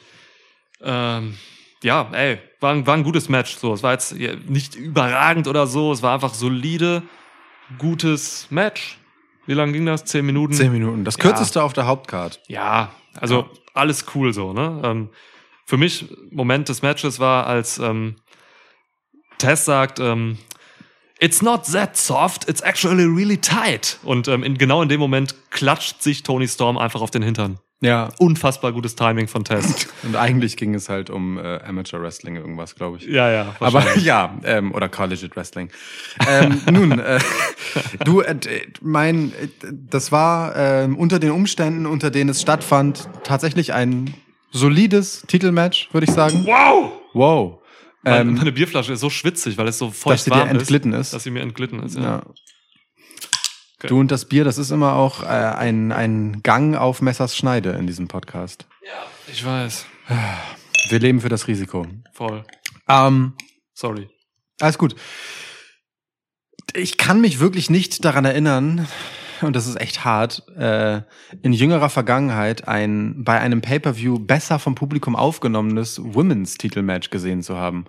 Ähm, 0.82 1.36
ja, 1.82 2.08
ey, 2.12 2.38
war, 2.60 2.72
ein- 2.72 2.86
war 2.86 2.94
ein 2.94 3.04
gutes 3.04 3.28
Match. 3.28 3.56
So, 3.56 3.72
es 3.72 3.82
war 3.82 3.92
jetzt 3.92 4.12
ja, 4.12 4.34
nicht 4.46 4.74
überragend 4.76 5.48
oder 5.48 5.66
so, 5.66 5.92
es 5.92 6.02
war 6.02 6.14
einfach 6.14 6.34
solide, 6.34 7.02
gutes 7.78 8.46
Match. 8.50 8.98
Wie 9.46 9.54
lange 9.54 9.72
ging 9.72 9.86
das? 9.86 10.04
Zehn 10.04 10.26
Minuten? 10.26 10.52
Zehn 10.52 10.72
Minuten. 10.72 11.04
Das 11.04 11.16
Ja. 11.16 11.22
kürzeste 11.22 11.62
auf 11.62 11.72
der 11.72 11.86
Hauptcard. 11.86 12.40
Ja, 12.48 12.92
also 13.20 13.48
alles 13.74 14.04
cool 14.14 14.32
so, 14.32 14.52
ne? 14.52 14.80
Ähm, 14.84 15.08
für 15.64 15.76
mich, 15.76 16.06
Moment 16.30 16.68
des 16.68 16.82
Matches 16.82 17.20
war, 17.20 17.46
als 17.46 17.78
ähm, 17.78 18.16
Tess 19.36 19.66
sagt, 19.66 20.00
ähm, 20.00 20.38
It's 21.20 21.42
not 21.42 21.64
that 21.72 21.96
soft, 21.96 22.48
it's 22.48 22.60
actually 22.60 23.04
really 23.04 23.38
tight. 23.38 23.98
Und 24.04 24.28
ähm, 24.28 24.44
in, 24.44 24.56
genau 24.56 24.82
in 24.82 24.88
dem 24.88 25.00
Moment 25.00 25.34
klatscht 25.50 26.00
sich 26.00 26.22
Tony 26.22 26.46
Storm 26.46 26.78
einfach 26.78 27.00
auf 27.00 27.10
den 27.10 27.22
Hintern. 27.22 27.58
Ja. 27.80 28.08
Unfassbar 28.18 28.72
gutes 28.72 28.96
Timing 28.96 29.28
von 29.28 29.44
Tess. 29.44 29.86
Und 30.02 30.16
eigentlich 30.16 30.56
ging 30.56 30.74
es 30.74 30.88
halt 30.88 31.10
um 31.10 31.38
äh, 31.38 31.60
Amateur 31.62 32.02
Wrestling 32.02 32.34
irgendwas, 32.36 32.74
glaube 32.74 32.96
ich. 32.98 33.06
ja, 33.06 33.30
ja. 33.30 33.54
Aber 33.60 33.96
ja, 33.98 34.36
ähm, 34.42 34.72
oder 34.72 34.88
Collegiate 34.88 35.36
Wrestling. 35.36 35.70
ähm, 36.28 36.60
nun, 36.72 36.98
äh, 36.98 37.20
du, 38.04 38.20
äh, 38.20 38.36
mein, 38.80 39.32
äh, 39.32 39.48
das 39.72 40.10
war 40.10 40.56
ähm, 40.56 40.96
unter 40.96 41.20
den 41.20 41.30
Umständen, 41.30 41.86
unter 41.86 42.10
denen 42.10 42.30
es 42.30 42.42
stattfand, 42.42 43.08
tatsächlich 43.22 43.72
ein 43.72 44.12
solides 44.50 45.22
Titelmatch, 45.28 45.88
würde 45.92 46.06
ich 46.06 46.12
sagen. 46.12 46.44
Wow! 46.46 46.92
Wow. 47.12 47.58
Meine, 48.02 48.20
Ähm, 48.20 48.34
meine 48.34 48.52
Bierflasche 48.52 48.92
ist 48.92 49.00
so 49.00 49.10
schwitzig, 49.10 49.56
weil 49.56 49.68
es 49.68 49.78
so 49.78 49.90
feucht 49.90 50.14
dass 50.14 50.24
sie 50.24 50.30
dir 50.30 50.38
warm 50.38 50.48
entglitten 50.48 50.92
ist, 50.92 51.08
ist. 51.08 51.14
Dass 51.14 51.22
sie 51.24 51.30
mir 51.30 51.42
entglitten 51.42 51.82
ist, 51.82 51.96
ja. 51.96 52.02
ja. 52.02 52.22
Du 53.80 54.00
und 54.00 54.10
das 54.10 54.24
Bier, 54.24 54.42
das 54.44 54.58
ist 54.58 54.70
immer 54.72 54.94
auch 54.94 55.22
äh, 55.22 55.26
ein, 55.26 55.92
ein 55.92 56.42
Gang 56.42 56.76
auf 56.76 57.00
Messers 57.00 57.36
Schneide 57.36 57.70
in 57.70 57.86
diesem 57.86 58.08
Podcast. 58.08 58.66
Ich 59.28 59.44
weiß. 59.44 59.86
Wir 60.88 60.98
leben 60.98 61.20
für 61.20 61.28
das 61.28 61.46
Risiko. 61.46 61.86
Voll. 62.12 62.44
Ähm, 62.88 63.34
Sorry. 63.74 64.08
Alles 64.60 64.78
gut. 64.78 64.96
Ich 66.74 66.96
kann 66.96 67.20
mich 67.20 67.38
wirklich 67.38 67.70
nicht 67.70 68.04
daran 68.04 68.24
erinnern, 68.24 68.88
und 69.42 69.54
das 69.56 69.66
ist 69.66 69.80
echt 69.80 70.04
hart, 70.04 70.42
äh, 70.58 71.00
in 71.42 71.52
jüngerer 71.52 71.88
Vergangenheit 71.88 72.66
ein 72.68 73.22
bei 73.24 73.38
einem 73.40 73.60
Pay-per-View 73.60 74.18
besser 74.18 74.58
vom 74.58 74.74
Publikum 74.74 75.14
aufgenommenes 75.16 76.00
Women's-Titelmatch 76.02 77.10
gesehen 77.10 77.42
zu 77.42 77.56
haben. 77.56 77.84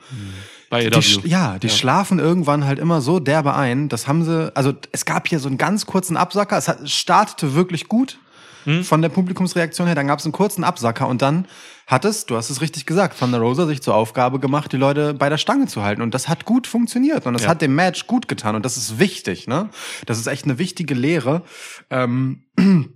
Bei 0.69 0.81
Die, 0.81 0.87
AW. 0.95 0.99
sch- 0.99 1.27
ja, 1.27 1.57
die 1.59 1.67
Ja. 1.67 1.73
schlafen 1.73 2.19
irgendwann 2.19 2.65
halt 2.65 2.79
immer 2.79 3.01
so 3.01 3.19
derbe 3.19 3.55
ein. 3.55 3.89
Das 3.89 4.07
haben 4.07 4.23
sie, 4.23 4.55
also 4.55 4.73
es 4.91 5.05
gab 5.05 5.27
hier 5.27 5.39
so 5.39 5.47
einen 5.47 5.57
ganz 5.57 5.85
kurzen 5.85 6.17
Absacker. 6.17 6.57
Es 6.57 6.67
hat, 6.67 6.89
startete 6.89 7.55
wirklich 7.55 7.87
gut 7.87 8.19
Hm? 8.65 8.83
von 8.83 9.01
der 9.01 9.09
Publikumsreaktion 9.09 9.87
her. 9.87 9.95
Dann 9.95 10.07
gab 10.07 10.19
es 10.19 10.25
einen 10.25 10.33
kurzen 10.33 10.63
Absacker 10.65 11.07
und 11.07 11.21
dann 11.21 11.45
hat 11.89 12.05
es, 12.05 12.25
du 12.27 12.37
hast 12.37 12.51
es 12.51 12.61
richtig 12.61 12.85
gesagt, 12.85 13.17
Thunder 13.17 13.39
Rosa 13.39 13.65
sich 13.65 13.81
zur 13.81 13.95
Aufgabe 13.95 14.39
gemacht, 14.39 14.71
die 14.71 14.77
Leute 14.77 15.15
bei 15.15 15.27
der 15.27 15.39
Stange 15.39 15.65
zu 15.65 15.81
halten. 15.81 16.03
Und 16.03 16.13
das 16.13 16.29
hat 16.29 16.45
gut 16.45 16.67
funktioniert 16.67 17.25
und 17.25 17.33
das 17.33 17.43
Ja. 17.43 17.49
hat 17.49 17.61
dem 17.63 17.73
Match 17.73 18.05
gut 18.05 18.27
getan. 18.27 18.55
Und 18.55 18.63
das 18.63 18.77
ist 18.77 18.99
wichtig, 18.99 19.47
ne? 19.47 19.69
Das 20.05 20.19
ist 20.19 20.27
echt 20.27 20.45
eine 20.45 20.59
wichtige 20.59 20.93
Lehre. 20.93 21.43
Ähm, 21.89 22.43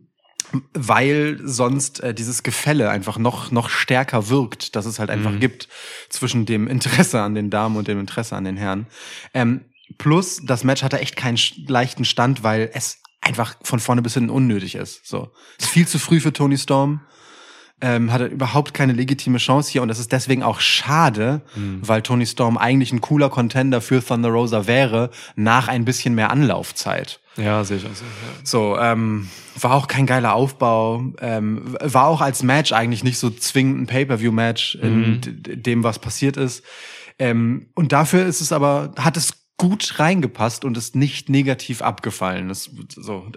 weil 0.74 1.40
sonst 1.44 2.02
äh, 2.02 2.14
dieses 2.14 2.44
Gefälle 2.44 2.90
einfach 2.92 3.18
noch 3.18 3.50
noch 3.50 3.70
stärker 3.70 4.30
wirkt, 4.30 4.76
dass 4.76 4.86
es 4.86 5.00
halt 5.00 5.10
einfach 5.10 5.40
gibt 5.40 5.68
zwischen 6.10 6.46
dem 6.46 6.68
Interesse 6.68 7.22
an 7.22 7.34
den 7.34 7.50
Damen 7.50 7.76
und 7.76 7.88
dem 7.88 8.00
Interesse 8.00 8.36
an 8.36 8.44
den 8.44 8.58
Herren. 8.58 8.86
Ähm, 9.34 9.62
plus 9.98 10.42
das 10.46 10.64
Match 10.64 10.84
hatte 10.84 11.00
echt 11.00 11.16
keinen 11.16 11.40
leichten 11.68 12.06
Stand, 12.06 12.44
weil 12.44 12.70
es 12.74 13.00
einfach 13.22 13.56
von 13.64 13.80
vorne 13.80 14.04
bis 14.04 14.14
hinten 14.14 14.30
unnötig 14.30 14.76
ist. 14.76 15.08
So 15.08 15.32
ist 15.58 15.70
viel 15.70 15.88
zu 15.88 15.98
früh 15.98 16.20
für 16.20 16.34
Tony 16.34 16.58
Storm. 16.60 17.02
Ähm, 17.86 18.14
hatte 18.14 18.28
überhaupt 18.28 18.74
keine 18.74 18.94
legitime 18.94 19.40
Chance 19.40 19.70
hier 19.70 19.82
und 19.82 19.90
das 19.90 20.00
ist 20.00 20.14
deswegen 20.14 20.42
auch 20.42 20.62
schade, 20.62 21.42
weil 21.82 22.02
Tony 22.02 22.26
Storm 22.26 22.58
eigentlich 22.58 22.94
ein 22.94 23.02
cooler 23.02 23.30
Contender 23.30 23.82
für 23.82 24.02
Thunder 24.02 24.30
Rosa 24.30 24.68
wäre, 24.68 25.10
nach 25.36 25.68
ein 25.68 25.84
bisschen 25.84 26.16
mehr 26.16 26.32
Anlaufzeit. 26.32 27.20
Ja, 27.36 27.62
ich 27.62 27.70
auch 27.86 27.90
so. 28.46 28.78
Ähm, 28.78 29.28
war 29.60 29.74
auch 29.74 29.88
kein 29.88 30.06
geiler 30.06 30.34
Aufbau, 30.34 31.04
ähm, 31.20 31.76
war 31.82 32.08
auch 32.08 32.22
als 32.22 32.42
Match 32.42 32.72
eigentlich 32.72 33.04
nicht 33.04 33.18
so 33.18 33.30
zwingend 33.30 33.82
ein 33.82 33.88
Pay-Per-View-Match 33.88 34.76
in 34.76 35.20
d- 35.22 35.56
dem, 35.58 35.84
was 35.84 36.00
passiert 36.00 36.38
ist. 36.38 36.64
Ähm, 37.20 37.68
und 37.76 37.92
dafür 37.92 38.26
ist 38.26 38.40
es 38.40 38.54
aber, 38.54 38.94
hat 38.98 39.18
es 39.18 39.34
gut 39.58 40.00
reingepasst 40.00 40.66
und 40.66 40.78
ist 40.78 40.96
nicht 40.96 41.30
negativ 41.30 41.82
abgefallen. 41.82 42.50
Das, 42.50 42.70
so, 42.90 43.28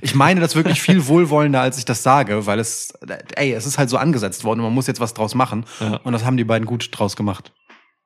ich 0.00 0.14
meine 0.14 0.40
das 0.40 0.54
wirklich 0.54 0.80
viel 0.80 1.06
wohlwollender, 1.08 1.60
als 1.60 1.78
ich 1.78 1.84
das 1.84 2.02
sage, 2.02 2.46
weil 2.46 2.58
es, 2.58 2.92
ey, 3.36 3.52
es 3.52 3.66
ist 3.66 3.78
halt 3.78 3.90
so 3.90 3.96
angesetzt 3.96 4.44
worden 4.44 4.60
und 4.60 4.66
man 4.66 4.74
muss 4.74 4.86
jetzt 4.86 5.00
was 5.00 5.14
draus 5.14 5.34
machen. 5.34 5.64
Ja. 5.80 5.96
Und 6.04 6.12
das 6.12 6.24
haben 6.24 6.36
die 6.36 6.44
beiden 6.44 6.66
gut 6.66 6.88
draus 6.92 7.16
gemacht. 7.16 7.52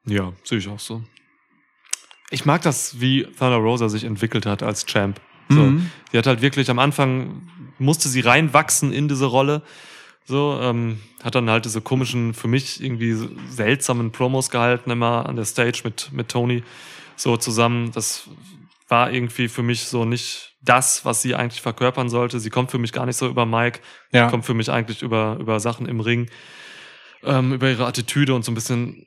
Ja, 0.06 0.32
sehe 0.44 0.58
ich 0.58 0.68
auch 0.68 0.78
so. 0.78 1.02
Ich 2.30 2.44
mag 2.44 2.62
das, 2.62 3.00
wie 3.00 3.24
Thunder 3.24 3.56
Rosa 3.56 3.88
sich 3.88 4.04
entwickelt 4.04 4.46
hat 4.46 4.62
als 4.62 4.86
Champ. 4.86 5.20
So, 5.48 5.62
Mhm. 5.62 5.90
Die 6.12 6.18
hat 6.18 6.26
halt 6.26 6.42
wirklich 6.42 6.70
am 6.70 6.78
Anfang 6.78 7.48
musste 7.78 8.08
sie 8.08 8.20
reinwachsen 8.20 8.92
in 8.92 9.08
diese 9.08 9.26
Rolle. 9.26 9.62
So, 10.26 10.58
ähm, 10.60 11.00
hat 11.22 11.34
dann 11.34 11.48
halt 11.48 11.64
diese 11.64 11.80
komischen, 11.80 12.34
für 12.34 12.48
mich 12.48 12.82
irgendwie 12.82 13.16
seltsamen 13.48 14.12
Promos 14.12 14.50
gehalten, 14.50 14.90
immer 14.90 15.26
an 15.26 15.36
der 15.36 15.46
Stage 15.46 15.80
mit, 15.84 16.10
mit 16.12 16.28
Tony 16.28 16.62
so 17.18 17.36
zusammen. 17.36 17.92
Das 17.92 18.28
war 18.88 19.12
irgendwie 19.12 19.48
für 19.48 19.62
mich 19.62 19.84
so 19.84 20.04
nicht 20.04 20.56
das, 20.62 21.04
was 21.04 21.20
sie 21.22 21.34
eigentlich 21.34 21.60
verkörpern 21.60 22.08
sollte. 22.08 22.40
Sie 22.40 22.50
kommt 22.50 22.70
für 22.70 22.78
mich 22.78 22.92
gar 22.92 23.06
nicht 23.06 23.16
so 23.16 23.28
über 23.28 23.44
Mike, 23.46 23.80
Ja. 24.12 24.30
kommt 24.30 24.44
für 24.46 24.54
mich 24.54 24.70
eigentlich 24.70 25.02
über, 25.02 25.36
über 25.40 25.60
Sachen 25.60 25.86
im 25.86 26.00
Ring, 26.00 26.28
ähm, 27.22 27.52
über 27.52 27.68
ihre 27.68 27.86
Attitüde 27.86 28.34
und 28.34 28.44
so 28.44 28.52
ein 28.52 28.54
bisschen, 28.54 29.04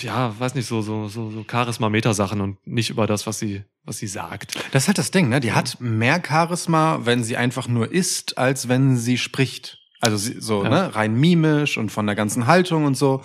ja, 0.00 0.34
weiß 0.38 0.54
nicht, 0.54 0.66
so, 0.66 0.80
so, 0.80 1.08
so, 1.08 1.30
so 1.30 1.44
Charisma-Meter-Sachen 1.48 2.40
und 2.40 2.64
nicht 2.66 2.90
über 2.90 3.06
das, 3.06 3.26
was 3.26 3.38
sie, 3.38 3.64
was 3.84 3.98
sie 3.98 4.06
sagt. 4.06 4.54
Das 4.72 4.84
ist 4.84 4.88
halt 4.88 4.98
das 4.98 5.10
Ding, 5.10 5.28
ne? 5.28 5.40
Die 5.40 5.52
hat 5.52 5.76
mehr 5.80 6.22
Charisma, 6.26 7.00
wenn 7.04 7.22
sie 7.24 7.36
einfach 7.36 7.68
nur 7.68 7.90
ist, 7.92 8.38
als 8.38 8.68
wenn 8.68 8.96
sie 8.96 9.18
spricht. 9.18 9.78
Also 10.00 10.16
sie, 10.16 10.40
so, 10.40 10.62
Ja. 10.64 10.70
ne? 10.70 10.94
Rein 10.94 11.14
mimisch 11.14 11.76
und 11.78 11.90
von 11.90 12.06
der 12.06 12.14
ganzen 12.14 12.46
Haltung 12.46 12.84
und 12.86 12.96
so. 12.96 13.22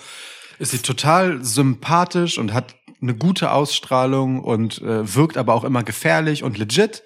Ist 0.58 0.72
sie 0.72 0.78
total 0.78 1.42
sympathisch 1.44 2.38
und 2.38 2.52
hat 2.52 2.74
eine 3.00 3.14
gute 3.14 3.52
Ausstrahlung 3.52 4.40
und 4.42 4.80
äh, 4.82 5.14
wirkt 5.14 5.36
aber 5.36 5.54
auch 5.54 5.64
immer 5.64 5.82
gefährlich 5.84 6.42
und 6.42 6.58
legit. 6.58 7.02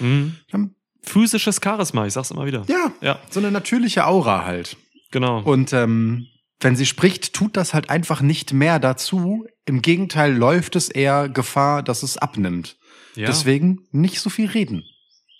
Mhm. 0.00 0.36
Ähm, 0.52 0.74
Physisches 1.02 1.60
Charisma, 1.62 2.04
ich 2.06 2.14
sag's 2.14 2.32
immer 2.32 2.46
wieder. 2.46 2.64
Ja, 2.68 2.90
Ja, 3.00 3.18
so 3.30 3.38
eine 3.38 3.52
natürliche 3.52 4.06
Aura 4.06 4.44
halt. 4.44 4.76
genau. 5.12 5.40
Und 5.40 5.72
ähm, 5.72 6.26
wenn 6.58 6.74
sie 6.74 6.86
spricht, 6.86 7.32
tut 7.32 7.56
das 7.56 7.74
halt 7.74 7.90
einfach 7.90 8.22
nicht 8.22 8.52
mehr 8.52 8.78
dazu. 8.80 9.46
Im 9.66 9.82
Gegenteil 9.82 10.34
läuft 10.34 10.74
es 10.74 10.88
eher 10.88 11.28
Gefahr, 11.28 11.82
dass 11.84 12.02
es 12.02 12.16
abnimmt. 12.18 12.76
ja. 13.14 13.26
Deswegen 13.26 13.86
nicht 13.92 14.20
so 14.20 14.30
viel 14.30 14.48
reden. 14.48 14.84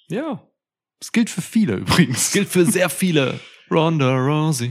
ja. 0.09 0.43
Das 0.99 1.13
gilt 1.13 1.29
für 1.29 1.43
viele 1.43 1.75
übrigens. 1.75 2.33
Gilt 2.33 2.49
für 2.49 2.65
sehr 2.65 2.89
viele. 2.89 3.39
Ronda 3.71 4.15
Rousey. 4.17 4.71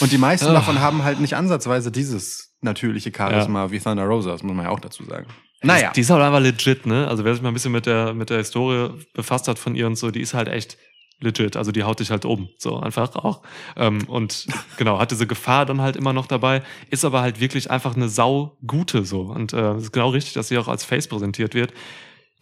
Und 0.00 0.12
die 0.12 0.18
meisten 0.18 0.46
Ah. 0.46 0.52
davon 0.52 0.78
haben 0.78 1.02
halt 1.02 1.18
nicht 1.18 1.34
ansatzweise 1.34 1.90
dieses 1.90 2.53
natürliche 2.64 3.12
Charisma 3.16 3.70
wie 3.70 3.78
Thunder 3.78 4.04
Rosa, 4.04 4.32
das 4.32 4.42
muss 4.42 4.54
man 4.54 4.66
ja 4.66 4.72
auch 4.72 4.80
dazu 4.80 5.04
sagen. 5.04 5.26
Naja. 5.62 5.92
Die 5.92 6.00
ist 6.00 6.10
halt 6.10 6.22
einfach 6.22 6.40
legit, 6.40 6.86
ne? 6.86 7.08
Also 7.08 7.24
wer 7.24 7.32
sich 7.32 7.42
mal 7.42 7.48
ein 7.48 7.54
bisschen 7.54 7.72
mit 7.72 7.86
der, 7.86 8.12
mit 8.12 8.30
der 8.30 8.38
Historie 8.38 8.90
befasst 9.14 9.48
hat 9.48 9.58
von 9.58 9.74
ihr 9.74 9.86
und 9.86 9.96
so, 9.96 10.10
die 10.10 10.20
ist 10.20 10.34
halt 10.34 10.48
echt 10.48 10.76
legit. 11.20 11.56
Also 11.56 11.72
die 11.72 11.84
haut 11.84 12.00
dich 12.00 12.10
halt 12.10 12.24
um. 12.24 12.48
So 12.58 12.78
einfach 12.78 13.14
auch. 13.16 13.42
Ähm, 13.76 14.04
und 14.06 14.46
genau, 14.76 14.98
hat 14.98 15.10
diese 15.10 15.26
Gefahr 15.26 15.66
dann 15.66 15.80
halt 15.80 15.96
immer 15.96 16.12
noch 16.12 16.26
dabei, 16.26 16.62
ist 16.90 17.04
aber 17.04 17.22
halt 17.22 17.40
wirklich 17.40 17.70
einfach 17.70 17.96
eine 17.96 18.08
sau 18.08 18.58
gute 18.66 19.04
so. 19.04 19.22
Und 19.22 19.52
äh, 19.52 19.72
es 19.72 19.84
ist 19.84 19.92
genau 19.92 20.10
richtig, 20.10 20.34
dass 20.34 20.48
sie 20.48 20.58
auch 20.58 20.68
als 20.68 20.84
Face 20.84 21.08
präsentiert 21.08 21.54
wird. 21.54 21.72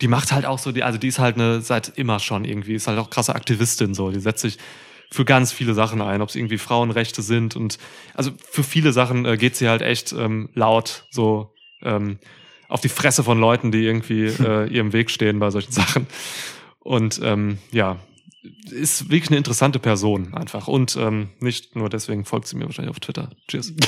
Die 0.00 0.08
macht 0.08 0.32
halt 0.32 0.46
auch 0.46 0.58
so, 0.58 0.72
die, 0.72 0.82
also 0.82 0.98
die 0.98 1.08
ist 1.08 1.20
halt 1.20 1.36
eine, 1.36 1.60
seit 1.60 1.96
immer 1.96 2.18
schon 2.18 2.44
irgendwie, 2.44 2.74
ist 2.74 2.88
halt 2.88 2.98
auch 2.98 3.10
krasse 3.10 3.34
Aktivistin 3.34 3.94
so. 3.94 4.10
Die 4.10 4.20
setzt 4.20 4.42
sich 4.42 4.58
für 5.12 5.24
ganz 5.24 5.52
viele 5.52 5.74
Sachen 5.74 6.00
ein, 6.00 6.22
ob 6.22 6.30
es 6.30 6.34
irgendwie 6.34 6.58
Frauenrechte 6.58 7.20
sind 7.20 7.54
und 7.54 7.78
also 8.14 8.30
für 8.50 8.64
viele 8.64 8.92
Sachen 8.92 9.26
äh, 9.26 9.36
geht 9.36 9.56
sie 9.56 9.68
halt 9.68 9.82
echt 9.82 10.12
ähm, 10.12 10.48
laut 10.54 11.04
so 11.10 11.52
ähm, 11.82 12.18
auf 12.68 12.80
die 12.80 12.88
Fresse 12.88 13.22
von 13.22 13.38
Leuten, 13.38 13.70
die 13.70 13.84
irgendwie 13.84 14.24
äh, 14.26 14.66
ihr 14.68 14.80
im 14.80 14.92
Weg 14.94 15.10
stehen 15.10 15.38
bei 15.38 15.50
solchen 15.50 15.72
Sachen. 15.72 16.06
Und 16.80 17.20
ähm, 17.22 17.58
ja, 17.70 17.98
ist 18.70 19.10
wirklich 19.10 19.28
eine 19.28 19.36
interessante 19.36 19.78
Person 19.78 20.34
einfach. 20.34 20.66
Und 20.66 20.96
ähm, 20.96 21.28
nicht 21.38 21.76
nur 21.76 21.90
deswegen 21.90 22.24
folgt 22.24 22.48
sie 22.48 22.56
mir 22.56 22.64
wahrscheinlich 22.64 22.90
auf 22.90 23.00
Twitter. 23.00 23.30
Cheers. 23.48 23.74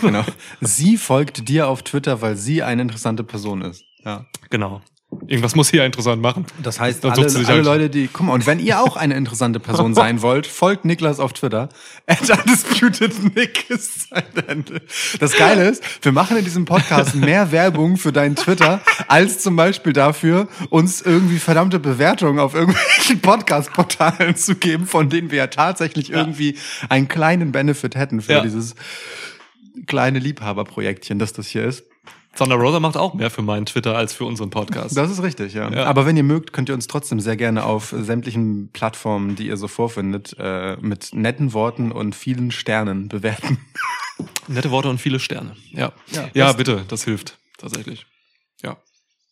Genau. 0.00 0.24
Sie 0.60 0.96
folgt 0.96 1.48
dir 1.48 1.68
auf 1.68 1.84
Twitter, 1.84 2.22
weil 2.22 2.34
sie 2.36 2.64
eine 2.64 2.82
interessante 2.82 3.22
Person 3.22 3.62
ist. 3.62 3.84
Ja. 4.04 4.26
genau. 4.50 4.82
Irgendwas 5.26 5.54
muss 5.54 5.72
ja 5.72 5.86
interessant 5.86 6.20
machen. 6.20 6.44
Das 6.62 6.78
heißt, 6.80 7.04
alle, 7.04 7.46
alle 7.46 7.62
Leute, 7.62 7.88
die, 7.90 8.08
guck 8.12 8.26
mal, 8.26 8.34
und 8.34 8.46
wenn 8.46 8.58
ihr 8.60 8.80
auch 8.80 8.96
eine 8.96 9.14
interessante 9.14 9.58
Person 9.58 9.94
sein 9.94 10.20
wollt, 10.20 10.46
folgt 10.46 10.84
Niklas 10.84 11.18
auf 11.18 11.32
Twitter. 11.32 11.70
At 12.06 12.28
undisputed 12.30 13.34
Nick 13.34 13.70
ist 13.70 14.10
sein 14.10 14.24
Ende. 14.46 14.82
Das 15.18 15.34
Geile 15.36 15.66
ist, 15.68 15.82
wir 16.02 16.12
machen 16.12 16.36
in 16.36 16.44
diesem 16.44 16.66
Podcast 16.66 17.14
mehr 17.14 17.52
Werbung 17.52 17.96
für 17.96 18.12
deinen 18.12 18.36
Twitter, 18.36 18.82
als 19.08 19.38
zum 19.40 19.56
Beispiel 19.56 19.94
dafür, 19.94 20.46
uns 20.68 21.00
irgendwie 21.00 21.38
verdammte 21.38 21.78
Bewertungen 21.78 22.38
auf 22.38 22.54
irgendwelchen 22.54 23.20
Podcast-Portalen 23.22 24.36
zu 24.36 24.56
geben, 24.56 24.86
von 24.86 25.08
denen 25.08 25.30
wir 25.30 25.38
ja 25.38 25.46
tatsächlich 25.46 26.10
irgendwie 26.10 26.58
einen 26.90 27.08
kleinen 27.08 27.50
Benefit 27.50 27.96
hätten 27.96 28.20
für 28.20 28.32
Ja. 28.32 28.40
dieses 28.42 28.74
kleine 29.86 30.18
Liebhaberprojektchen, 30.18 31.18
das 31.18 31.32
das 31.32 31.46
hier 31.48 31.64
ist. 31.64 31.84
Thunder 32.38 32.56
Rosa 32.56 32.78
macht 32.80 32.96
auch 32.96 33.14
mehr 33.14 33.30
für 33.30 33.42
meinen 33.42 33.66
Twitter 33.66 33.96
als 33.96 34.14
für 34.14 34.24
unseren 34.24 34.50
Podcast. 34.50 34.96
Das 34.96 35.10
ist 35.10 35.22
richtig, 35.22 35.54
ja. 35.54 35.70
Ja. 35.70 35.84
Aber 35.84 36.06
wenn 36.06 36.16
ihr 36.16 36.22
mögt, 36.22 36.52
könnt 36.52 36.68
ihr 36.68 36.74
uns 36.74 36.86
trotzdem 36.86 37.18
sehr 37.20 37.36
gerne 37.36 37.64
auf 37.64 37.92
sämtlichen 37.96 38.70
Plattformen, 38.72 39.34
die 39.34 39.48
ihr 39.48 39.56
so 39.56 39.66
vorfindet, 39.68 40.36
äh, 40.38 40.76
mit 40.80 41.10
netten 41.12 41.52
Worten 41.52 41.90
und 41.90 42.14
vielen 42.14 42.50
Sternen 42.52 43.08
bewerten. 43.08 43.58
Nette 44.48 44.70
Worte 44.70 44.88
und 44.88 45.00
viele 45.00 45.20
Sterne. 45.20 45.56
Ja. 45.72 45.92
Ja. 46.12 46.28
Ja, 46.32 46.52
bitte, 46.52 46.84
das 46.88 47.04
hilft 47.04 47.38
tatsächlich. 47.58 48.06
Ja. 48.62 48.76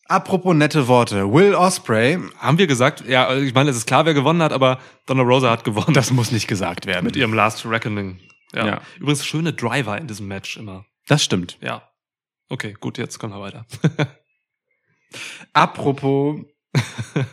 Apropos 0.09 0.55
nette 0.55 0.87
Worte. 0.89 1.33
Will 1.33 1.55
Osprey, 1.55 2.19
Haben 2.39 2.59
wir 2.59 2.67
gesagt, 2.67 3.05
ja, 3.09 3.35
ich 3.37 3.55
meine, 3.55 3.71
es 3.71 3.77
ist 3.77 3.87
klar, 3.87 4.05
wer 4.05 4.15
gewonnen 4.15 4.43
hat, 4.43 4.53
aber 4.53 4.79
Donna 5.07 5.23
Rosa 5.23 5.51
hat 5.51 5.65
gewonnen. 5.65 5.95
das 5.95 6.11
muss 6.11 6.31
nicht 6.33 6.47
gesagt 6.47 6.87
werden. 6.87 7.05
mit 7.05 7.17
ihrem 7.17 7.35
Last 7.35 7.65
Reckoning. 7.67 8.21
Ja. 8.55 8.67
Ja. 8.67 8.81
Übrigens 8.99 9.25
schöne 9.27 9.53
Driver 9.53 9.99
in 9.99 10.07
diesem 10.07 10.29
Match 10.29 10.57
immer. 10.57 10.85
Das 11.09 11.23
stimmt. 11.25 11.59
Ja. 11.61 11.86
Okay, 12.49 12.75
gut, 12.81 12.99
jetzt 12.99 13.19
kommen 13.19 13.33
wir 13.35 13.41
weiter. 13.41 13.67
Apropos 15.53 16.41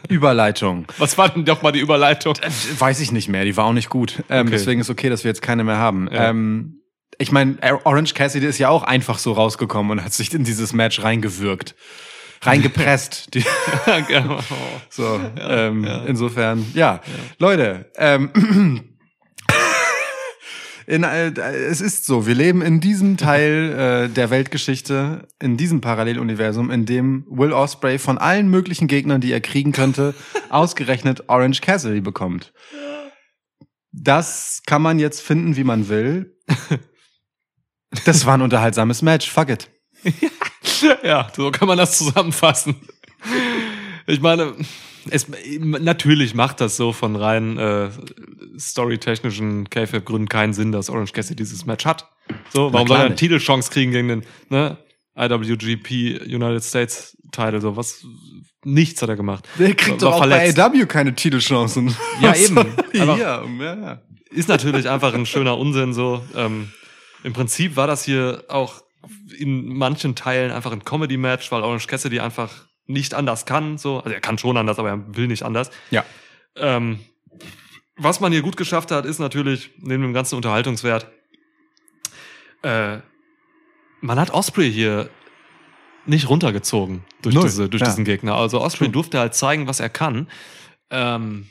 Überleitung. 0.09 0.85
Was 0.97 1.17
war 1.17 1.29
denn 1.29 1.45
doch 1.45 1.61
mal 1.61 1.71
die 1.71 1.79
Überleitung? 1.79 2.35
Äh, 2.41 2.49
Weiß 2.79 2.99
ich 2.99 3.11
nicht 3.11 3.27
mehr, 3.27 3.43
die 3.45 3.57
war 3.57 3.65
auch 3.65 3.73
nicht 3.73 3.89
gut. 3.89 4.23
Ähm, 4.29 4.47
Okay. 4.47 4.51
Deswegen 4.51 4.81
ist 4.81 4.89
okay, 4.89 5.09
dass 5.09 5.23
wir 5.23 5.29
jetzt 5.29 5.41
keine 5.41 5.63
mehr 5.63 5.77
haben. 5.77 6.09
Ja. 6.11 6.29
Ähm, 6.29 6.79
ich 7.19 7.31
meine, 7.31 7.57
Orange 7.85 8.13
Cassidy 8.13 8.45
ist 8.47 8.57
ja 8.57 8.69
auch 8.69 8.83
einfach 8.83 9.19
so 9.19 9.33
rausgekommen 9.33 9.91
und 9.99 10.03
hat 10.05 10.13
sich 10.13 10.33
in 10.33 10.43
dieses 10.43 10.73
Match 10.73 11.03
reingewürgt. 11.03 11.75
Reingepresst. 12.41 13.29
Die, 13.33 13.43
so, 14.89 15.19
ähm, 15.39 15.85
insofern, 16.07 16.65
ja. 16.73 17.01
Leute, 17.37 17.91
ähm, 17.97 18.31
in, 20.85 21.03
äh, 21.03 21.31
es 21.31 21.81
ist 21.81 22.05
so, 22.05 22.25
wir 22.27 22.35
leben 22.35 22.61
in 22.61 22.79
diesem 22.79 23.17
Teil 23.17 24.07
äh, 24.07 24.09
der 24.09 24.29
Weltgeschichte, 24.29 25.27
in 25.39 25.57
diesem 25.57 25.81
Paralleluniversum, 25.81 26.71
in 26.71 26.85
dem 26.85 27.25
Will 27.29 27.53
Osprey 27.53 27.99
von 27.99 28.17
allen 28.17 28.49
möglichen 28.49 28.87
Gegnern, 28.87 29.21
die 29.21 29.31
er 29.31 29.41
kriegen 29.41 29.71
könnte, 29.71 30.13
ausgerechnet 30.49 31.29
Orange 31.29 31.61
Cassidy 31.61 32.01
bekommt. 32.01 32.53
Das 33.91 34.63
kann 34.65 34.81
man 34.81 34.99
jetzt 34.99 35.21
finden, 35.21 35.55
wie 35.55 35.63
man 35.63 35.87
will. 35.87 36.35
Das 38.05 38.25
war 38.25 38.35
ein 38.35 38.41
unterhaltsames 38.41 39.03
Match. 39.03 39.29
Fuck 39.29 39.49
it. 39.49 39.69
ja, 41.03 41.31
so 41.35 41.51
kann 41.51 41.67
man 41.67 41.77
das 41.77 41.97
zusammenfassen. 41.99 42.75
Ich 44.07 44.19
meine, 44.19 44.55
es, 45.09 45.27
natürlich 45.59 46.33
macht 46.33 46.61
das 46.61 46.77
so 46.77 46.93
von 46.93 47.15
rein 47.15 47.57
äh, 47.57 47.89
storytechnischen 48.57 49.69
K-Gründen 49.69 50.29
keinen 50.29 50.53
Sinn, 50.53 50.71
dass 50.71 50.89
Orange 50.89 51.13
Cassidy 51.13 51.35
dieses 51.43 51.65
Match 51.65 51.85
hat. 51.85 52.09
So, 52.53 52.71
warum 52.71 52.87
soll 52.87 52.97
er 52.97 53.05
eine. 53.05 53.15
Titelchance 53.15 53.71
kriegen 53.71 53.91
gegen 53.91 54.07
den 54.07 54.23
ne, 54.49 54.77
IWGP 55.17 56.21
United 56.25 56.63
States 56.63 57.17
Title? 57.31 57.61
So 57.61 57.75
was, 57.75 58.05
nichts 58.63 59.01
hat 59.01 59.09
er 59.09 59.15
gemacht. 59.15 59.47
Der 59.59 59.73
kriegt 59.75 60.01
War 60.01 60.11
doch 60.11 60.13
auch 60.13 60.17
verletzt. 60.19 60.55
bei 60.57 60.63
AW 60.63 60.85
keine 60.85 61.15
Titelchancen. 61.15 61.95
Ja, 62.21 62.35
eben. 62.35 62.57
Aber- 62.57 63.17
ja, 63.17 63.43
ja. 63.43 64.01
ist 64.31 64.49
natürlich 64.49 64.89
einfach 64.89 65.13
ein 65.13 65.25
schöner 65.25 65.57
Unsinn 65.57 65.93
so. 65.93 66.23
Ähm, 66.35 66.71
Im 67.23 67.33
Prinzip 67.33 67.75
war 67.75 67.87
das 67.87 68.05
hier 68.05 68.43
auch 68.47 68.81
in 69.37 69.67
manchen 69.75 70.15
Teilen 70.15 70.51
einfach 70.51 70.71
ein 70.71 70.85
Comedy-Match, 70.85 71.51
weil 71.51 71.61
Orange 71.63 71.87
Cassidy 71.87 72.19
einfach 72.19 72.65
nicht 72.85 73.13
anders 73.13 73.45
kann. 73.45 73.77
So, 73.77 73.99
also 73.99 74.11
er 74.11 74.21
kann 74.21 74.37
schon 74.37 74.57
anders, 74.57 74.79
aber 74.79 74.89
er 74.89 75.15
will 75.15 75.27
nicht 75.27 75.43
anders. 75.43 75.71
Ja. 75.91 76.05
Ähm, 76.55 76.99
was 77.95 78.19
man 78.19 78.31
hier 78.31 78.41
gut 78.41 78.57
geschafft 78.57 78.91
hat, 78.91 79.05
ist 79.05 79.19
natürlich 79.19 79.71
neben 79.77 80.03
dem 80.03 80.13
ganzen 80.13 80.35
Unterhaltungswert. 80.35 81.07
Äh, 82.63 82.99
man 84.01 84.19
hat 84.19 84.31
Osprey 84.31 84.71
hier 84.71 85.09
nicht 86.05 86.27
runtergezogen 86.27 87.03
durch, 87.21 87.35
Null, 87.35 87.45
diese, 87.45 87.69
durch 87.69 87.81
ja. 87.81 87.87
diesen 87.87 88.03
Gegner. 88.03 88.35
Also 88.35 88.61
Osprey 88.61 88.89
durfte 88.89 89.19
halt 89.19 89.35
zeigen, 89.35 89.67
was 89.67 89.79
er 89.79 89.89
kann. 89.89 90.27
Ähm, 90.89 91.47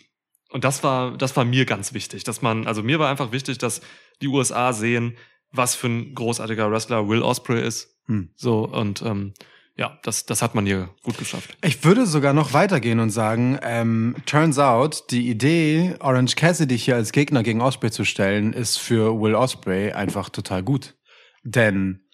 und 0.50 0.64
das 0.64 0.84
war, 0.84 1.16
das 1.16 1.36
war 1.36 1.44
mir 1.44 1.64
ganz 1.64 1.94
wichtig, 1.94 2.24
dass 2.24 2.42
man, 2.42 2.66
also 2.66 2.82
mir 2.82 2.98
war 2.98 3.08
einfach 3.08 3.32
wichtig, 3.32 3.58
dass 3.58 3.80
die 4.20 4.28
USA 4.28 4.72
sehen, 4.72 5.16
was 5.50 5.74
für 5.74 5.86
ein 5.86 6.14
großartiger 6.14 6.70
Wrestler 6.70 7.08
Will 7.08 7.22
Osprey 7.22 7.66
ist. 7.66 7.98
Hm. 8.06 8.30
So, 8.36 8.66
und 8.66 9.02
ähm, 9.02 9.32
ja, 9.76 9.98
das, 10.02 10.26
das 10.26 10.42
hat 10.42 10.54
man 10.54 10.66
hier 10.66 10.90
gut 11.02 11.16
geschafft. 11.16 11.56
Ich 11.62 11.84
würde 11.84 12.06
sogar 12.06 12.34
noch 12.34 12.52
weitergehen 12.52 13.00
und 13.00 13.10
sagen, 13.10 13.58
ähm, 13.62 14.16
turns 14.26 14.58
out, 14.58 15.04
die 15.10 15.30
Idee, 15.30 15.96
Orange 16.00 16.36
Cassidy 16.36 16.78
hier 16.78 16.96
als 16.96 17.12
Gegner 17.12 17.42
gegen 17.42 17.62
Osprey 17.62 17.90
zu 17.90 18.04
stellen, 18.04 18.52
ist 18.52 18.76
für 18.78 19.18
Will 19.20 19.34
Osprey 19.34 19.92
einfach 19.92 20.28
total 20.28 20.62
gut. 20.62 20.94
Denn 21.42 22.04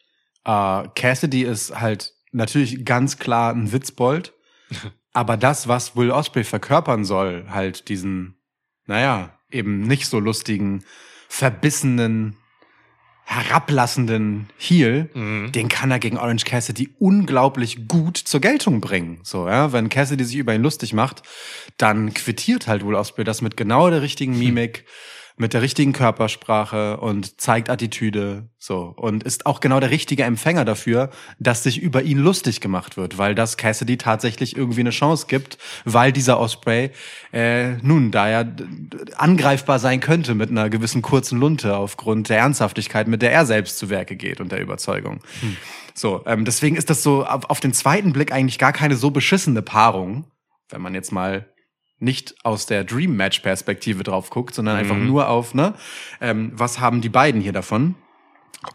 äh, 0.45 0.85
Cassidy 0.95 1.43
ist 1.43 1.79
halt 1.79 2.15
natürlich 2.31 2.85
ganz 2.85 3.19
klar 3.19 3.53
ein 3.53 3.73
Witzbold, 3.73 4.35
aber 5.13 5.37
das, 5.37 5.67
was 5.67 5.97
Will 5.97 6.13
Osprey 6.13 6.45
verkörpern 6.45 7.05
soll, 7.05 7.47
halt 7.51 7.89
diesen, 7.89 8.39
naja, 8.87 9.37
eben 9.51 9.83
nicht 9.83 10.07
so 10.07 10.21
lustigen, 10.21 10.85
verbissenen, 11.29 12.37
herablassenden 13.31 14.49
Heel, 14.57 15.11
Mhm. 15.13 15.53
den 15.53 15.69
kann 15.69 15.91
er 15.91 15.99
gegen 15.99 16.17
Orange 16.17 16.45
Cassidy 16.47 16.89
unglaublich 16.99 17.87
gut 17.87 18.17
zur 18.17 18.41
Geltung 18.41 18.81
bringen. 18.81 19.21
So, 19.23 19.47
ja, 19.49 19.73
wenn 19.73 19.91
Cassidy 19.91 20.25
sich 20.25 20.37
über 20.37 20.55
ihn 20.55 20.63
lustig 20.63 20.95
macht, 20.95 21.23
dann 21.77 22.15
quittiert 22.15 22.67
halt 22.67 22.87
Will 22.87 22.95
Ospreay 22.95 23.25
das 23.25 23.43
mit 23.43 23.57
genau 23.59 23.91
der 23.91 24.01
richtigen 24.01 24.39
Mimik, 24.39 24.85
mit 25.39 25.55
der 25.55 25.63
richtigen 25.63 25.93
Körpersprache 25.93 26.99
und 26.99 27.41
zeigt 27.41 27.71
Attitüde, 27.71 28.49
so 28.59 28.93
und 28.97 29.23
ist 29.23 29.47
auch 29.47 29.61
genau 29.61 29.81
der 29.81 29.91
richtige 29.91 30.25
Empfänger 30.25 30.65
dafür, 30.65 31.11
dass 31.39 31.63
sich 31.63 31.79
über 31.81 32.03
ihn 32.03 32.19
lustig 32.19 32.61
gemacht 32.61 32.97
wird, 32.97 33.19
weil 33.19 33.35
das 33.35 33.57
Cassidy 33.57 33.97
tatsächlich 33.97 34.57
irgendwie 34.57 34.81
eine 34.81 34.91
Chance 34.91 35.27
gibt, 35.29 35.59
weil 35.85 36.13
dieser 36.13 36.41
Osprey 36.41 36.91
äh, 37.33 37.75
nun 37.83 38.11
da 38.11 38.45
d- 38.45 38.65
angreifbar 39.17 39.79
sein 39.79 40.01
könnte 40.01 40.35
mit 40.35 40.51
einer 40.51 40.69
gewissen 40.71 41.03
kurzen 41.03 41.39
Lunte 41.39 41.77
aufgrund 41.77 42.29
der 42.29 42.39
Ernsthaftigkeit, 42.39 43.07
mit 43.09 43.23
der 43.23 43.33
er 43.33 43.47
selbst 43.47 43.79
zu 43.79 43.91
Werke 43.91 44.17
geht 44.17 44.41
und 44.41 44.51
der 44.53 44.61
Überzeugung. 44.61 45.21
So, 45.95 46.23
ähm, 46.27 46.45
deswegen 46.45 46.77
ist 46.77 46.91
das 46.91 47.03
so 47.03 47.25
auf, 47.25 47.49
auf 47.49 47.61
den 47.61 47.73
zweiten 47.73 48.13
Blick 48.13 48.33
eigentlich 48.33 48.59
gar 48.59 48.73
keine 48.73 48.97
so 48.97 49.11
beschissene 49.11 49.63
Paarung, 49.63 50.25
wenn 50.69 50.81
man 50.81 50.95
jetzt 50.95 51.13
mal 51.13 51.47
nicht 51.99 52.35
aus 52.45 52.67
der 52.67 52.85
Dream 52.85 53.17
Match 53.17 53.41
Perspektive 53.41 54.03
drauf 54.05 54.31
guckt, 54.31 54.55
sondern 54.55 54.77
einfach 54.77 54.97
nur 54.97 55.29
auf, 55.29 55.55
ne, 55.55 55.75
ähm, 56.21 56.53
was 56.55 56.79
haben 56.81 57.01
die 57.01 57.09
beiden 57.09 57.41
hier 57.41 57.53
davon? 57.53 57.95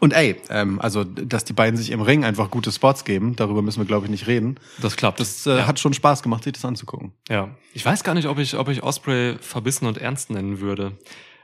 Und 0.00 0.12
ey, 0.14 0.36
ähm, 0.48 0.80
also, 0.80 1.04
dass 1.04 1.44
die 1.44 1.52
beiden 1.52 1.76
sich 1.76 1.90
im 1.90 2.00
Ring 2.00 2.24
einfach 2.24 2.50
gute 2.50 2.72
Spots 2.72 3.04
geben, 3.04 3.36
darüber 3.36 3.60
müssen 3.60 3.80
wir, 3.80 3.86
glaube 3.86 4.06
ich, 4.06 4.10
nicht 4.10 4.26
reden. 4.26 4.58
Das 4.80 4.96
klappt. 4.96 5.20
Das 5.20 5.46
äh, 5.46 5.58
Ja. 5.58 5.66
hat 5.66 5.78
schon 5.78 5.92
Spaß 5.92 6.22
gemacht, 6.22 6.44
sich 6.44 6.54
das 6.54 6.64
anzugucken. 6.64 7.12
Ja, 7.28 7.50
ich 7.74 7.84
weiß 7.84 8.02
gar 8.02 8.14
nicht, 8.14 8.26
ob 8.26 8.38
ich, 8.38 8.56
ob 8.56 8.68
ich 8.68 8.82
Osprey 8.82 9.36
verbissen 9.40 9.86
und 9.86 9.98
ernst 9.98 10.30
nennen 10.30 10.60
würde. 10.60 10.96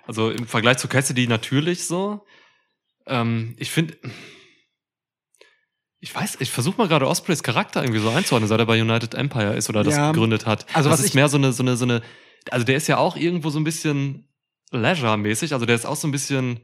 Also 0.06 0.30
im 0.30 0.46
Vergleich 0.46 0.78
zu 0.78 0.88
Cassidy 0.88 1.26
natürlich 1.26 1.86
so. 1.86 2.24
Ähm, 3.06 3.54
ich 3.58 3.70
finde, 3.70 3.94
ich 6.01 6.14
weiß, 6.14 6.38
ich 6.40 6.51
versuche 6.51 6.78
mal 6.78 6.88
gerade 6.88 7.07
Ospreys 7.07 7.42
Charakter 7.42 7.82
irgendwie 7.82 8.01
so 8.01 8.09
einzuordnen, 8.11 8.48
seit 8.48 8.59
er 8.59 8.66
bei 8.66 8.80
United 8.80 9.14
Empire 9.14 9.55
ist 9.55 9.68
oder 9.68 9.84
das 9.84 9.96
Ja. 9.96 10.12
gegründet 10.12 10.46
hat. 10.46 10.66
Also 10.74 10.88
das 10.88 10.98
was 11.01 11.07
ist 11.07 11.14
mehr 11.14 11.28
so 11.28 11.36
eine, 11.36 11.53
so 11.53 11.62
eine, 11.62 11.76
so 11.76 11.84
eine, 11.84 12.01
also 12.51 12.64
der 12.64 12.76
ist 12.76 12.86
ja 12.86 12.96
auch 12.96 13.16
irgendwo 13.16 13.51
so 13.51 13.59
ein 13.61 13.64
bisschen 13.64 14.26
Leisure-mäßig, 14.72 15.53
also 15.53 15.66
der 15.66 15.74
ist 15.76 15.84
auch 15.84 15.96
so 15.96 16.09
ein 16.09 16.12
bisschen, 16.12 16.61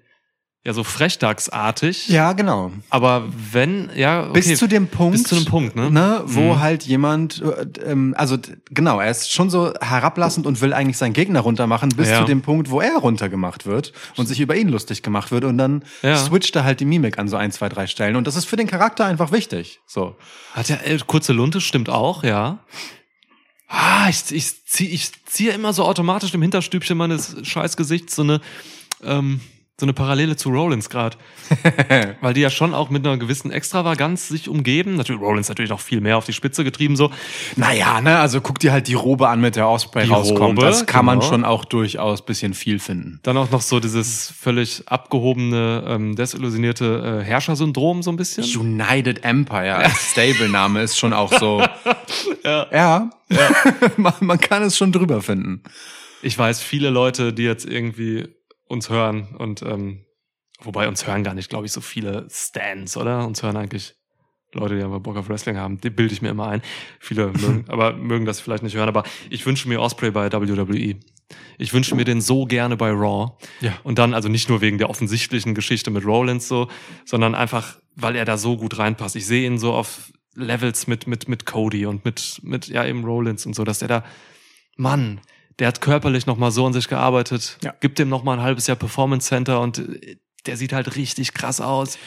ja, 0.66 0.72
so 0.72 0.82
Frechdachsartig. 0.82 2.08
Ja, 2.08 2.32
genau. 2.32 2.72
Aber 2.90 3.28
wenn, 3.52 3.88
ja, 3.94 4.24
okay. 4.24 4.32
Bis 4.32 4.58
zu 4.58 4.66
dem 4.66 4.88
Punkt, 4.88 5.12
Bis 5.12 5.22
zu 5.22 5.36
dem 5.36 5.44
Punkt, 5.44 5.76
ne? 5.76 5.92
ne 5.92 6.22
wo 6.24 6.54
Mhm. 6.54 6.60
halt 6.60 6.82
jemand, 6.82 7.40
äh, 7.40 7.66
ähm, 7.88 8.14
also 8.18 8.36
genau, 8.70 8.98
er 8.98 9.12
ist 9.12 9.30
schon 9.30 9.48
so 9.48 9.72
herablassend 9.80 10.44
und 10.44 10.60
will 10.60 10.72
eigentlich 10.74 10.98
seinen 10.98 11.12
Gegner 11.12 11.38
runtermachen, 11.40 11.90
bis 11.90 12.08
Ja. 12.10 12.18
zu 12.18 12.24
dem 12.24 12.42
Punkt, 12.42 12.68
wo 12.70 12.80
er 12.80 12.96
runtergemacht 12.96 13.64
wird 13.64 13.92
und 14.16 14.26
sich 14.26 14.40
über 14.40 14.56
ihn 14.56 14.68
lustig 14.68 15.04
gemacht 15.04 15.30
wird 15.30 15.44
und 15.44 15.56
dann 15.56 15.84
Ja. 16.02 16.16
switcht 16.16 16.56
er 16.56 16.64
halt 16.64 16.80
die 16.80 16.84
Mimik 16.84 17.16
an 17.20 17.28
so 17.28 17.36
ein, 17.36 17.52
zwei, 17.52 17.68
drei 17.68 17.86
Stellen 17.86 18.16
und 18.16 18.26
das 18.26 18.34
ist 18.34 18.46
für 18.46 18.56
den 18.56 18.66
Charakter 18.66 19.06
einfach 19.06 19.30
wichtig. 19.30 19.78
So. 19.86 20.16
Hat 20.52 20.68
ja 20.68 20.78
äh, 20.84 20.98
kurze 21.06 21.32
Lunte, 21.32 21.60
stimmt 21.60 21.88
auch, 21.90 22.24
ja. 22.24 22.58
Ah, 23.68 24.08
ich, 24.08 24.32
ich 24.32 24.64
ziehe 24.66 24.90
ich 24.90 25.10
zieh 25.26 25.48
immer 25.50 25.72
so 25.72 25.84
automatisch 25.84 26.34
im 26.34 26.42
Hinterstübchen 26.42 26.96
meines 26.96 27.36
Scheißgesichts 27.42 28.16
so 28.16 28.22
eine, 28.22 28.40
ähm, 29.04 29.40
so 29.78 29.84
eine 29.84 29.92
Parallele 29.92 30.36
zu 30.36 30.48
Rollins 30.48 30.88
gerade. 30.88 31.18
Weil 32.22 32.32
die 32.32 32.40
ja 32.40 32.48
schon 32.48 32.72
auch 32.72 32.88
mit 32.88 33.06
einer 33.06 33.18
gewissen 33.18 33.50
Extravaganz 33.50 34.28
sich 34.28 34.48
umgeben. 34.48 34.94
Natürlich, 34.94 35.20
Rollins 35.20 35.50
natürlich 35.50 35.70
noch 35.70 35.80
viel 35.80 36.00
mehr 36.00 36.16
auf 36.16 36.24
die 36.24 36.32
Spitze 36.32 36.64
getrieben, 36.64 36.96
so. 36.96 37.10
Naja, 37.56 38.00
ne, 38.00 38.18
also 38.18 38.40
guck 38.40 38.58
dir 38.58 38.72
halt 38.72 38.88
die 38.88 38.94
Robe 38.94 39.28
an, 39.28 39.42
mit 39.42 39.54
der 39.54 39.68
Osprey 39.68 40.04
Die 40.04 40.10
rauskommt. 40.10 40.58
Robe, 40.58 40.62
das 40.62 40.86
kann 40.86 41.04
man 41.04 41.18
genau. 41.18 41.30
schon 41.30 41.44
auch 41.44 41.66
durchaus 41.66 42.24
bisschen 42.24 42.54
viel 42.54 42.78
finden. 42.78 43.20
Dann 43.22 43.36
auch 43.36 43.50
noch 43.50 43.60
so 43.60 43.78
dieses 43.78 44.30
völlig 44.30 44.82
abgehobene, 44.88 45.84
ähm, 45.86 46.16
desillusionierte 46.16 47.20
äh, 47.20 47.24
Herrschersyndrom 47.24 48.02
so 48.02 48.10
ein 48.10 48.16
bisschen. 48.16 48.44
United 48.44 49.24
Empire 49.24 49.74
als 49.76 50.10
Stable-Name 50.12 50.80
ist 50.80 50.96
schon 50.96 51.12
auch 51.12 51.38
so. 51.38 51.62
ja. 52.44 53.10
man, 53.98 54.14
man 54.20 54.40
kann 54.40 54.62
es 54.62 54.78
schon 54.78 54.90
drüber 54.90 55.20
finden. 55.20 55.62
Ich 56.22 56.38
weiß, 56.38 56.62
viele 56.62 56.88
Leute, 56.88 57.34
die 57.34 57.42
jetzt 57.42 57.66
irgendwie 57.66 58.35
uns 58.66 58.90
hören 58.90 59.34
und 59.36 59.62
ähm, 59.62 60.04
wobei 60.60 60.88
uns 60.88 61.06
hören 61.06 61.24
gar 61.24 61.34
nicht, 61.34 61.48
glaube 61.48 61.66
ich, 61.66 61.72
so 61.72 61.80
viele 61.80 62.26
Stands, 62.30 62.96
oder? 62.96 63.26
Uns 63.26 63.42
hören 63.42 63.56
eigentlich 63.56 63.94
Leute, 64.52 64.76
die 64.76 64.82
einfach 64.82 65.00
Bock 65.00 65.16
auf 65.16 65.28
Wrestling 65.28 65.56
haben. 65.56 65.80
Die 65.80 65.90
bilde 65.90 66.12
ich 66.12 66.22
mir 66.22 66.30
immer 66.30 66.48
ein. 66.48 66.62
Viele 66.98 67.26
mögen, 67.32 67.64
aber 67.68 67.92
mögen 67.92 68.24
das 68.24 68.40
vielleicht 68.40 68.62
nicht 68.62 68.74
hören. 68.74 68.88
Aber 68.88 69.04
ich 69.30 69.44
wünsche 69.46 69.68
mir 69.68 69.80
Osprey 69.80 70.10
bei 70.10 70.32
WWE. 70.32 70.96
Ich 71.58 71.72
wünsche 71.72 71.94
mir 71.94 72.04
den 72.04 72.20
so 72.20 72.46
gerne 72.46 72.76
bei 72.76 72.90
Raw. 72.90 73.32
Ja. 73.60 73.72
Und 73.82 73.98
dann, 73.98 74.14
also 74.14 74.28
nicht 74.28 74.48
nur 74.48 74.60
wegen 74.60 74.78
der 74.78 74.90
offensichtlichen 74.90 75.54
Geschichte 75.54 75.90
mit 75.90 76.04
Rollins 76.04 76.48
so, 76.48 76.68
sondern 77.04 77.34
einfach, 77.34 77.78
weil 77.94 78.16
er 78.16 78.24
da 78.24 78.38
so 78.38 78.56
gut 78.56 78.78
reinpasst. 78.78 79.16
Ich 79.16 79.26
sehe 79.26 79.46
ihn 79.46 79.58
so 79.58 79.72
auf 79.72 80.12
Levels 80.34 80.86
mit, 80.86 81.06
mit, 81.06 81.28
mit 81.28 81.46
Cody 81.46 81.86
und 81.86 82.04
mit, 82.04 82.40
mit, 82.42 82.68
ja, 82.68 82.84
eben 82.84 83.04
Rollins 83.04 83.46
und 83.46 83.54
so, 83.54 83.64
dass 83.64 83.80
der 83.80 83.88
da, 83.88 84.04
Mann, 84.76 85.20
der 85.58 85.68
hat 85.68 85.80
körperlich 85.80 86.26
nochmal 86.26 86.50
so 86.50 86.66
an 86.66 86.72
sich 86.72 86.88
gearbeitet, 86.88 87.58
Ja. 87.62 87.74
gibt 87.80 87.98
dem 87.98 88.08
nochmal 88.08 88.38
ein 88.38 88.42
halbes 88.44 88.66
Jahr 88.66 88.76
Performance 88.76 89.28
Center 89.28 89.60
und 89.60 89.78
äh, 89.78 90.16
der 90.46 90.56
sieht 90.56 90.72
halt 90.72 90.96
richtig 90.96 91.34
krass 91.34 91.60
aus. 91.60 91.98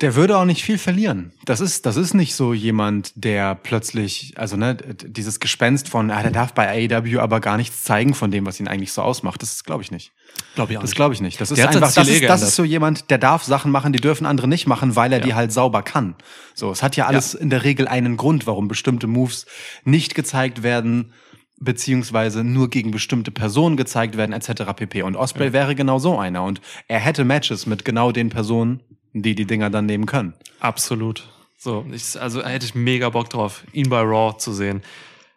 Der 0.00 0.14
würde 0.14 0.36
auch 0.36 0.44
nicht 0.44 0.62
viel 0.62 0.76
verlieren. 0.78 1.32
Das 1.44 1.60
ist, 1.60 1.86
das 1.86 1.96
ist 1.96 2.12
nicht 2.12 2.34
so 2.34 2.52
jemand, 2.52 3.12
der 3.14 3.54
plötzlich, 3.54 4.34
also 4.36 4.56
ne, 4.56 4.76
dieses 4.76 5.40
Gespenst 5.40 5.88
von, 5.88 6.10
ah, 6.10 6.22
der 6.22 6.30
darf 6.30 6.52
bei 6.52 6.68
AEW 6.90 7.20
aber 7.20 7.40
gar 7.40 7.56
nichts 7.56 7.82
zeigen 7.82 8.14
von 8.14 8.30
dem, 8.30 8.44
was 8.44 8.60
ihn 8.60 8.68
eigentlich 8.68 8.92
so 8.92 9.02
ausmacht. 9.02 9.40
Das 9.40 9.64
glaube 9.64 9.82
ich 9.82 9.90
nicht. 9.90 10.12
Glaube 10.54 10.72
ich 10.72 10.78
auch 10.78 10.82
Das 10.82 10.94
glaube 10.94 11.14
ich 11.14 11.20
nicht. 11.20 11.40
Das 11.40 11.50
ist 11.50 11.56
Der 11.56 11.68
einfach, 11.68 11.92
das 11.92 12.06
ist, 12.08 12.22
das 12.24 12.42
ist 12.42 12.54
so 12.56 12.64
jemand, 12.64 13.10
der 13.10 13.18
darf 13.18 13.44
Sachen 13.44 13.72
machen, 13.72 13.92
die 13.92 13.98
dürfen 14.00 14.26
andere 14.26 14.46
nicht 14.46 14.66
machen, 14.66 14.94
weil 14.94 15.12
er 15.12 15.20
die 15.20 15.34
halt 15.34 15.52
sauber 15.52 15.82
kann. 15.82 16.16
So, 16.54 16.70
es 16.70 16.82
hat 16.82 16.96
ja 16.96 17.06
alles 17.06 17.34
in 17.34 17.48
der 17.50 17.64
Regel 17.64 17.88
einen 17.88 18.16
Grund, 18.16 18.46
warum 18.46 18.68
bestimmte 18.68 19.06
Moves 19.06 19.46
nicht 19.84 20.14
gezeigt 20.14 20.62
werden, 20.62 21.12
beziehungsweise 21.60 22.44
nur 22.44 22.70
gegen 22.70 22.90
bestimmte 22.90 23.30
Personen 23.30 23.76
gezeigt 23.76 24.16
werden, 24.16 24.32
etc. 24.32 24.64
pp. 24.76 25.02
Und 25.02 25.16
Osprey 25.16 25.52
wäre 25.52 25.74
genau 25.74 25.98
so 25.98 26.18
einer. 26.18 26.44
Und 26.44 26.60
er 26.86 26.98
hätte 27.00 27.24
Matches 27.24 27.66
mit 27.66 27.84
genau 27.84 28.12
den 28.12 28.28
Personen, 28.28 28.80
die 29.12 29.34
die 29.34 29.46
Dinger 29.46 29.70
dann 29.70 29.86
nehmen 29.86 30.06
können. 30.06 30.34
Absolut. 30.60 31.28
So, 31.56 31.84
ich, 31.92 32.20
also 32.20 32.44
hätte 32.44 32.66
ich 32.66 32.74
mega 32.74 33.08
Bock 33.10 33.30
drauf, 33.30 33.64
ihn 33.72 33.88
bei 33.88 34.00
Raw 34.00 34.36
zu 34.38 34.52
sehen. 34.52 34.82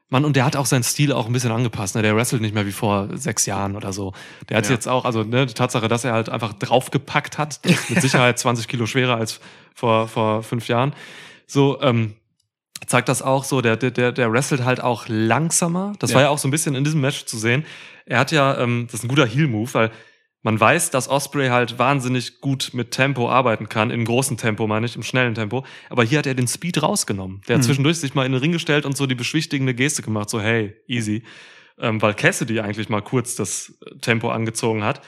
Mann, 0.09 0.25
und 0.25 0.35
der 0.35 0.43
hat 0.45 0.55
auch 0.57 0.65
seinen 0.65 0.83
Stil 0.83 1.13
auch 1.13 1.25
ein 1.25 1.31
bisschen 1.33 1.51
angepasst. 1.51 1.95
Ne? 1.95 2.01
Der 2.01 2.15
wrestelt 2.15 2.41
nicht 2.41 2.53
mehr 2.53 2.65
wie 2.67 2.73
vor 2.73 3.07
sechs 3.17 3.45
Jahren 3.45 3.75
oder 3.77 3.93
so. 3.93 4.13
Der 4.49 4.57
hat 4.57 4.65
Ja. 4.65 4.71
jetzt 4.73 4.87
auch, 4.87 5.05
also 5.05 5.23
ne, 5.23 5.45
die 5.45 5.53
Tatsache, 5.53 5.87
dass 5.87 6.03
er 6.03 6.11
halt 6.13 6.27
einfach 6.29 6.51
draufgepackt 6.53 7.37
hat, 7.37 7.65
ist 7.65 7.89
mit 7.89 8.01
Sicherheit 8.01 8.37
20 8.39 8.67
Kilo 8.67 8.85
schwerer 8.85 9.15
als 9.15 9.39
vor, 9.73 10.09
vor 10.09 10.43
fünf 10.43 10.67
Jahren. 10.67 10.93
So, 11.47 11.81
ähm, 11.81 12.13
zeigt 12.87 13.09
das 13.09 13.21
auch 13.21 13.43
so, 13.43 13.61
der, 13.61 13.77
der, 13.77 14.11
der, 14.11 14.31
wrestelt 14.31 14.63
halt 14.63 14.81
auch 14.81 15.05
langsamer. 15.07 15.93
Das 15.99 16.11
Ja. 16.11 16.15
war 16.15 16.23
ja 16.23 16.29
auch 16.29 16.37
so 16.37 16.47
ein 16.47 16.51
bisschen 16.51 16.75
in 16.75 16.83
diesem 16.83 17.01
Match 17.01 17.25
zu 17.25 17.37
sehen. 17.37 17.65
Er 18.05 18.19
hat 18.19 18.31
ja, 18.31 18.57
ähm, 18.59 18.87
das 18.87 18.95
ist 18.95 19.03
ein 19.03 19.07
guter 19.07 19.25
Heel-Move, 19.25 19.73
weil 19.73 19.91
man 20.43 20.59
weiß, 20.59 20.89
dass 20.89 21.07
Osprey 21.07 21.49
halt 21.49 21.77
wahnsinnig 21.77 22.41
gut 22.41 22.71
mit 22.73 22.91
Tempo 22.91 23.29
arbeiten 23.29 23.69
kann, 23.69 23.91
im 23.91 24.05
großen 24.05 24.37
Tempo 24.37 24.65
meine 24.65 24.87
ich, 24.87 24.95
im 24.95 25.03
schnellen 25.03 25.35
Tempo. 25.35 25.63
Aber 25.89 26.03
hier 26.03 26.17
hat 26.19 26.25
er 26.25 26.33
den 26.33 26.47
Speed 26.47 26.81
rausgenommen. 26.81 27.41
Der 27.47 27.57
hat 27.57 27.63
zwischendurch 27.63 27.99
sich 27.99 28.15
mal 28.15 28.25
in 28.25 28.31
den 28.31 28.41
Ring 28.41 28.51
gestellt 28.51 28.85
und 28.85 28.97
so 28.97 29.05
die 29.05 29.15
beschwichtigende 29.15 29.75
Geste 29.75 30.01
gemacht, 30.01 30.29
so 30.31 30.41
hey, 30.41 30.75
easy. 30.87 31.23
Ähm, 31.79 32.01
weil 32.01 32.15
Cassidy 32.15 32.59
eigentlich 32.59 32.89
mal 32.89 33.01
kurz 33.01 33.35
das 33.35 33.73
Tempo 34.01 34.29
angezogen 34.29 34.83
hat. 34.83 35.01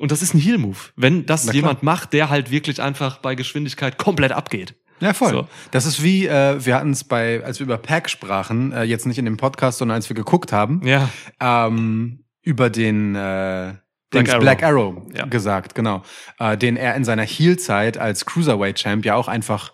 Und 0.00 0.10
das 0.10 0.22
ist 0.22 0.34
ein 0.34 0.40
Heel-Move. 0.40 0.78
Wenn 0.96 1.26
das 1.26 1.52
jemand 1.52 1.82
macht, 1.82 2.12
der 2.14 2.30
halt 2.30 2.50
wirklich 2.50 2.80
einfach 2.80 3.18
bei 3.18 3.34
Geschwindigkeit 3.34 3.98
komplett 3.98 4.32
abgeht. 4.32 4.74
Ja, 5.00 5.12
voll. 5.14 5.30
So. 5.30 5.48
Das 5.70 5.86
ist 5.86 6.02
wie, 6.02 6.26
äh, 6.26 6.64
wir 6.64 6.74
hatten 6.74 6.90
es 6.90 7.04
bei, 7.04 7.42
als 7.44 7.58
wir 7.58 7.64
über 7.64 7.78
Pack 7.78 8.08
sprachen, 8.10 8.72
äh, 8.72 8.82
jetzt 8.82 9.06
nicht 9.06 9.18
in 9.18 9.24
dem 9.24 9.36
Podcast, 9.36 9.78
sondern 9.78 9.96
als 9.96 10.08
wir 10.08 10.16
geguckt 10.16 10.52
haben, 10.52 10.80
Ja. 10.86 11.08
ähm, 11.40 12.24
über 12.42 12.70
den 12.70 13.14
äh, 13.14 13.74
Dings, 14.12 14.30
Arrow. 14.30 14.40
Black 14.42 14.62
Arrow 14.62 15.02
Ja. 15.14 15.26
gesagt, 15.26 15.74
genau. 15.74 16.02
Äh, 16.38 16.56
den 16.56 16.76
er 16.76 16.94
in 16.96 17.04
seiner 17.04 17.22
Heel-Zeit 17.24 17.96
als 17.98 18.26
Cruiserweight-Champ 18.26 19.04
ja 19.04 19.14
auch 19.14 19.28
einfach 19.28 19.72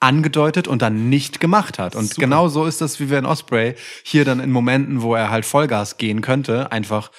angedeutet 0.00 0.66
und 0.66 0.80
dann 0.82 1.08
nicht 1.10 1.40
gemacht 1.40 1.78
hat. 1.78 1.94
Und 1.94 2.06
Super. 2.08 2.20
genau 2.22 2.48
so 2.48 2.64
ist 2.64 2.80
das, 2.80 3.00
wie 3.00 3.10
wir 3.10 3.18
in 3.18 3.26
Osprey 3.26 3.74
hier 4.02 4.24
dann 4.24 4.40
in 4.40 4.50
Momenten, 4.50 5.02
wo 5.02 5.14
er 5.14 5.30
halt 5.30 5.44
Vollgas 5.44 5.98
gehen 5.98 6.22
könnte, 6.22 6.72
einfach 6.72 7.10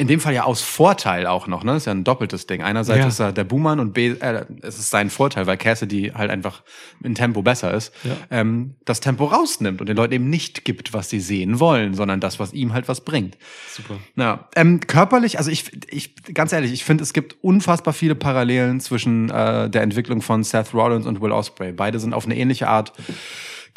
in 0.00 0.06
dem 0.06 0.20
Fall 0.20 0.32
ja 0.32 0.44
aus 0.44 0.62
Vorteil 0.62 1.26
auch 1.26 1.48
noch, 1.48 1.64
ne? 1.64 1.74
Ist 1.74 1.86
ja 1.86 1.92
ein 1.92 2.04
doppeltes 2.04 2.46
Ding. 2.46 2.62
Einerseits 2.62 3.00
Ja. 3.00 3.06
ist 3.08 3.18
er 3.18 3.32
der 3.32 3.42
Buhmann 3.42 3.80
und 3.80 3.94
B, 3.94 4.10
äh, 4.10 4.44
es 4.62 4.78
ist 4.78 4.90
sein 4.90 5.10
Vorteil, 5.10 5.48
weil 5.48 5.56
Cassidy 5.56 6.12
halt 6.14 6.30
einfach 6.30 6.62
in 7.02 7.16
Tempo 7.16 7.42
besser 7.42 7.74
ist, 7.74 7.92
Ja. 8.04 8.16
ähm, 8.30 8.76
das 8.84 9.00
Tempo 9.00 9.24
rausnimmt 9.24 9.80
und 9.80 9.88
den 9.88 9.96
Leuten 9.96 10.12
eben 10.14 10.30
nicht 10.30 10.64
gibt, 10.64 10.92
was 10.92 11.10
sie 11.10 11.18
sehen 11.18 11.58
wollen, 11.58 11.94
sondern 11.94 12.20
das, 12.20 12.38
was 12.38 12.52
ihm 12.52 12.72
halt 12.74 12.86
was 12.86 13.00
bringt. 13.00 13.36
Super. 13.68 13.98
Ja, 14.14 14.48
ähm, 14.54 14.78
körperlich, 14.78 15.36
also 15.38 15.50
ich, 15.50 15.72
ich, 15.90 16.14
ganz 16.32 16.52
ehrlich, 16.52 16.72
ich 16.72 16.84
finde, 16.84 17.02
es 17.02 17.12
gibt 17.12 17.34
unfassbar 17.42 17.92
viele 17.92 18.14
Parallelen 18.14 18.78
zwischen 18.78 19.30
äh, 19.30 19.68
der 19.68 19.82
Entwicklung 19.82 20.22
von 20.22 20.44
Seth 20.44 20.74
Rollins 20.74 21.06
und 21.06 21.20
Will 21.20 21.32
Ospreay. 21.32 21.72
Beide 21.72 21.98
sind 21.98 22.14
auf 22.14 22.24
eine 22.24 22.36
ähnliche 22.36 22.68
Art 22.68 22.92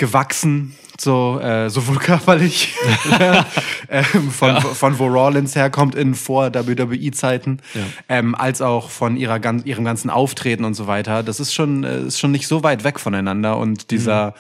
gewachsen, 0.02 0.76
so 1.00 1.40
äh, 1.40 1.70
sowohl 1.70 1.98
körperlich 2.10 2.74
ähm, 3.90 4.32
von, 4.32 4.60
von 4.60 4.98
wo 4.98 5.06
Rollins 5.06 5.56
herkommt 5.56 5.94
in 5.94 6.16
vor 6.16 6.52
WWE-Zeiten, 6.54 7.60
Ja. 7.76 7.82
ähm, 8.10 8.34
als 8.34 8.62
auch 8.64 8.90
von 8.90 9.16
ihrer 9.16 9.40
gan 9.40 9.64
ihrem 9.64 9.86
ganzen 9.86 10.10
Auftreten 10.10 10.66
und 10.66 10.74
so 10.74 10.88
weiter. 10.88 11.22
Das 11.22 11.40
ist 11.40 11.54
schon 11.54 11.84
äh, 11.84 12.02
ist 12.02 12.20
schon 12.20 12.32
nicht 12.32 12.48
so 12.48 12.64
weit 12.64 12.84
weg 12.84 13.00
voneinander 13.00 13.58
und 13.58 13.92
dieser 13.92 14.34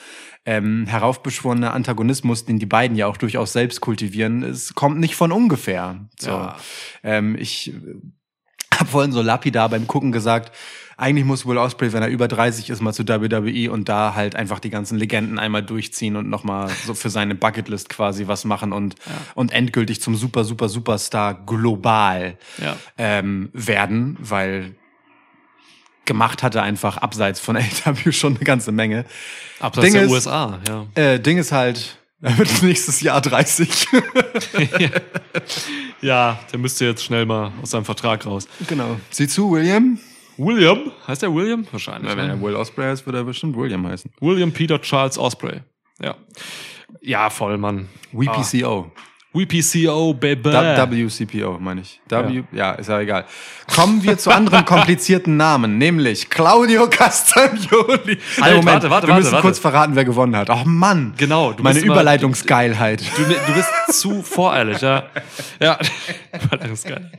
ähm, 0.45 0.88
heraufbeschworene 0.88 1.70
Antagonismus, 1.72 2.45
den 2.45 2.57
die 2.57 2.66
beiden 2.66 2.97
ja 2.97 3.05
auch 3.05 3.18
durchaus 3.18 3.53
selbst 3.53 3.80
kultivieren, 3.80 4.41
es 4.41 4.74
kommt 4.74 4.99
nicht 4.99 5.16
von 5.16 5.32
ungefähr. 5.32 6.07
So. 6.20 6.32
Ja. 6.32 6.55
Ähm, 7.03 7.36
ich 7.39 7.72
habe 8.82 8.89
vorhin 8.89 9.11
so 9.13 9.21
lapidar 9.21 9.69
beim 9.69 9.88
Gucken 9.88 10.11
gesagt, 10.11 10.51
eigentlich 10.97 11.25
muss 11.25 11.47
Will 11.47 11.57
Ospreay, 11.57 11.93
wenn 11.93 12.03
er 12.03 12.09
über 12.09 12.27
30 12.27 12.69
ist, 12.69 12.79
mal 12.82 12.93
zu 12.93 13.07
WWE 13.07 13.71
und 13.71 13.89
da 13.89 14.13
halt 14.13 14.36
einfach 14.36 14.59
die 14.59 14.69
ganzen 14.69 14.99
Legenden 14.99 15.39
einmal 15.39 15.63
durchziehen 15.63 16.15
und 16.15 16.29
nochmal 16.29 16.69
so 16.86 16.93
für 16.93 17.09
seine 17.09 17.34
Bucketlist 17.34 17.89
quasi 17.89 18.27
was 18.27 18.45
machen 18.45 18.71
und, 18.71 18.95
und 19.34 19.51
endgültig 19.51 19.99
zum 20.01 20.15
super, 20.15 20.43
super, 20.43 20.69
Superstar 20.69 21.34
global 21.45 22.38
Ja. 22.61 22.75
ähm, 22.99 23.49
werden, 23.53 24.15
weil 24.19 24.75
gemacht 26.05 26.43
hatte 26.43 26.61
einfach 26.61 26.97
abseits 26.97 27.39
von 27.39 27.57
AW 27.86 28.11
schon 28.11 28.36
eine 28.36 28.43
ganze 28.45 28.71
Menge. 28.71 29.05
Abseits 29.59 29.86
Ding 29.86 29.93
der 29.93 30.03
ist- 30.03 30.11
USA, 30.11 30.59
ja. 30.67 30.86
Äh, 31.01 31.19
Ding 31.19 31.38
ist 31.39 31.51
halt, 31.51 31.97
er 32.22 32.38
wird 32.38 32.63
nächstes 32.63 33.01
Jahr 33.01 33.22
30. 33.22 33.88
Ja, 36.01 36.39
der 36.51 36.59
müsste 36.59 36.86
jetzt 36.86 37.03
schnell 37.03 37.28
mal 37.28 37.51
aus 37.61 37.72
seinem 37.72 37.86
Vertrag 37.86 38.26
raus. 38.26 38.47
genau. 38.67 38.99
Sieh 39.11 39.28
zu, 39.28 39.51
William. 39.51 39.99
William, 40.38 40.91
heißt 41.07 41.22
der 41.22 41.34
William? 41.34 41.65
Wahrscheinlich. 41.72 42.09
Wenn 42.15 42.26
ne? 42.26 42.34
er 42.34 42.41
Will 42.41 42.55
Ospreay 42.55 42.89
heißt, 42.89 43.05
wird 43.05 43.15
er 43.15 43.24
bestimmt 43.24 43.55
William 43.55 43.86
heißen. 43.86 44.11
William 44.19 44.51
Peter 44.51 44.82
Charles 44.82 45.19
Osprey. 45.19 45.61
Ja. 46.01 46.15
Ja, 47.01 47.30
voll, 47.30 47.57
Mann. 47.57 47.88
WPCO. 48.11 48.91
WPCO, 49.34 50.13
baby. 50.13 50.51
WCPO, 50.51 51.57
meine 51.59 51.82
ich. 51.82 52.01
W, 52.09 52.43
ja. 52.51 52.73
ist 52.73 52.89
ja 52.89 52.99
egal. 52.99 53.25
Kommen 53.73 54.03
wir 54.03 54.17
zu 54.17 54.29
anderen 54.29 54.65
komplizierten 54.65 55.38
Namen, 55.38 55.77
nämlich 55.77 56.29
Claudio 56.29 56.89
Castagnoli. 56.89 58.17
Halt, 58.41 58.65
warte, 58.65 58.89
warte, 58.89 59.07
wir 59.07 59.15
müssen 59.15 59.32
warte, 59.32 59.41
kurz 59.41 59.59
verraten, 59.59 59.95
wer 59.95 60.03
gewonnen 60.03 60.36
hat. 60.36 60.49
Oh 60.49 60.63
Mann. 60.65 61.13
Genau, 61.15 61.53
du 61.53 61.63
Meine 61.63 61.75
bist 61.75 61.86
immer- 61.86 61.95
Überleitungsgeilheit. 61.95 63.01
Du, 63.15 63.23
du 63.23 63.53
bist 63.53 63.99
zu 64.01 64.21
voreilig, 64.21 64.82
ja. 64.82 65.03
Ja, 65.61 65.77
geil. 66.84 67.11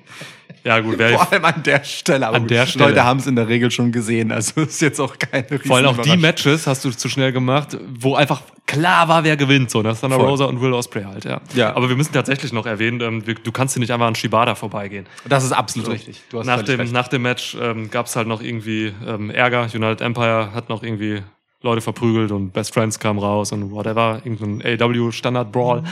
Ja, 0.64 0.80
gut, 0.80 0.96
Vor 0.96 1.32
allem 1.32 1.44
an 1.44 1.62
der 1.62 1.84
Stelle. 1.84 2.26
Aber 2.26 2.36
An 2.36 2.46
der 2.48 2.66
Stelle. 2.66 2.86
Leute 2.90 3.04
haben 3.04 3.18
es 3.20 3.26
in 3.26 3.36
der 3.36 3.48
Regel 3.48 3.70
schon 3.70 3.92
gesehen, 3.92 4.32
also 4.32 4.60
ist 4.62 4.80
jetzt 4.80 5.00
auch 5.00 5.18
keine 5.18 5.58
vor 5.60 5.76
allem 5.76 5.86
auch 5.86 5.98
die. 5.98 6.16
Matches 6.16 6.66
hast 6.66 6.84
du 6.84 6.90
zu 6.90 7.08
schnell 7.08 7.32
gemacht, 7.32 7.76
wo 7.98 8.14
einfach 8.14 8.42
klar 8.66 9.08
war, 9.08 9.24
wer 9.24 9.36
gewinnt. 9.36 9.70
So, 9.70 9.82
das 9.82 9.94
ist 9.94 10.00
Thunder 10.02 10.16
Voll. 10.16 10.28
Rosa 10.28 10.44
und 10.46 10.60
Will 10.60 10.72
Ospreay 10.72 11.04
halt, 11.04 11.24
ja. 11.24 11.40
Ja. 11.54 11.74
Aber 11.76 11.88
wir 11.88 11.96
müssen 11.96 12.12
tatsächlich 12.12 12.52
noch 12.52 12.66
erwähnen, 12.66 13.00
ähm, 13.00 13.22
du 13.24 13.52
kannst 13.52 13.74
hier 13.74 13.80
nicht 13.80 13.90
einfach 13.90 14.06
an 14.06 14.14
Shibata 14.14 14.54
vorbeigehen. 14.54 15.06
Das 15.28 15.44
ist 15.44 15.52
absolut 15.52 15.88
richtig. 15.90 16.22
Du 16.30 16.38
hast 16.38 16.46
Nach 16.46 16.62
dem, 16.62 16.80
recht. 16.80 16.92
nach 16.92 17.08
dem 17.08 17.22
Match 17.22 17.56
ähm, 17.60 17.90
gab 17.90 18.06
es 18.06 18.16
halt 18.16 18.28
noch 18.28 18.40
irgendwie 18.42 18.92
ähm, 19.06 19.30
Ärger. 19.30 19.68
United 19.74 20.00
Empire 20.00 20.52
hat 20.54 20.68
noch 20.68 20.82
irgendwie 20.82 21.22
Leute 21.64 21.80
verprügelt 21.80 22.32
und 22.32 22.52
Best 22.52 22.74
Friends 22.74 22.98
kam 22.98 23.18
raus 23.18 23.52
und 23.52 23.70
whatever. 23.70 24.20
Irgendein 24.24 24.80
AW 24.82 25.12
Standard 25.12 25.52
Brawl. 25.52 25.84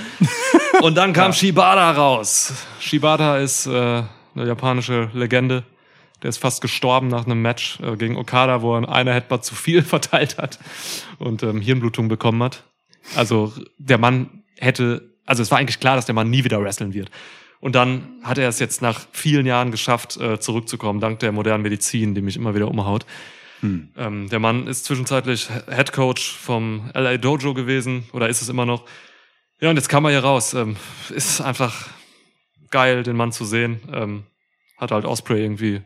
und 0.82 0.96
dann 0.96 1.12
kam 1.12 1.32
Shibata 1.34 1.92
raus. 1.92 2.52
Shibata 2.80 3.38
ist 3.38 3.66
äh, 3.66 4.02
eine 4.34 4.46
japanische 4.46 5.10
Legende. 5.12 5.64
Der 6.22 6.28
ist 6.28 6.38
fast 6.38 6.60
gestorben 6.60 7.08
nach 7.08 7.24
einem 7.24 7.40
Match 7.40 7.78
äh, 7.80 7.96
gegen 7.96 8.16
Okada, 8.16 8.62
wo 8.62 8.76
er 8.76 8.88
eine 8.88 9.14
Headbutt 9.14 9.44
zu 9.44 9.54
viel 9.54 9.82
verteilt 9.84 10.38
hat 10.38 10.58
und 11.18 11.42
ähm, 11.42 11.60
Hirnblutung 11.60 12.08
bekommen 12.08 12.42
hat. 12.42 12.64
Also 13.16 13.52
der 13.78 13.98
Mann 13.98 14.42
hätte, 14.58 15.14
also 15.26 15.42
es 15.42 15.50
war 15.50 15.58
eigentlich 15.58 15.80
klar, 15.80 15.96
dass 15.96 16.06
der 16.06 16.14
Mann 16.14 16.30
nie 16.30 16.44
wieder 16.44 16.62
wresteln 16.62 16.92
wird. 16.92 17.10
Und 17.60 17.74
dann 17.74 18.08
hat 18.22 18.38
er 18.38 18.48
es 18.48 18.58
jetzt 18.58 18.80
nach 18.80 19.00
vielen 19.12 19.46
Jahren 19.46 19.70
geschafft, 19.70 20.16
äh, 20.18 20.40
zurückzukommen, 20.40 21.00
dank 21.00 21.18
der 21.18 21.32
modernen 21.32 21.62
Medizin, 21.62 22.14
die 22.14 22.22
mich 22.22 22.36
immer 22.36 22.54
wieder 22.54 22.68
umhaut. 22.68 23.04
Ähm, 23.96 24.28
der 24.30 24.38
Mann 24.38 24.66
ist 24.66 24.86
zwischenzeitlich 24.86 25.48
Head 25.68 25.92
Coach 25.92 26.36
vom 26.36 26.90
LA 26.94 27.18
Dojo 27.18 27.52
gewesen 27.52 28.04
oder 28.12 28.28
ist 28.28 28.40
es 28.40 28.48
immer 28.48 28.64
noch. 28.64 28.84
Ja, 29.60 29.68
und 29.68 29.76
jetzt 29.76 29.90
kam 29.90 30.06
er 30.06 30.10
hier 30.10 30.24
raus. 30.24 30.54
Ähm, 30.54 30.76
ist 31.10 31.42
einfach 31.42 31.88
geil, 32.70 33.02
den 33.02 33.16
Mann 33.16 33.32
zu 33.32 33.44
sehen. 33.44 33.80
Ähm, 33.92 34.24
hat 34.76 34.92
halt 34.92 35.04
Osprey 35.04 35.42
irgendwie 35.42 35.82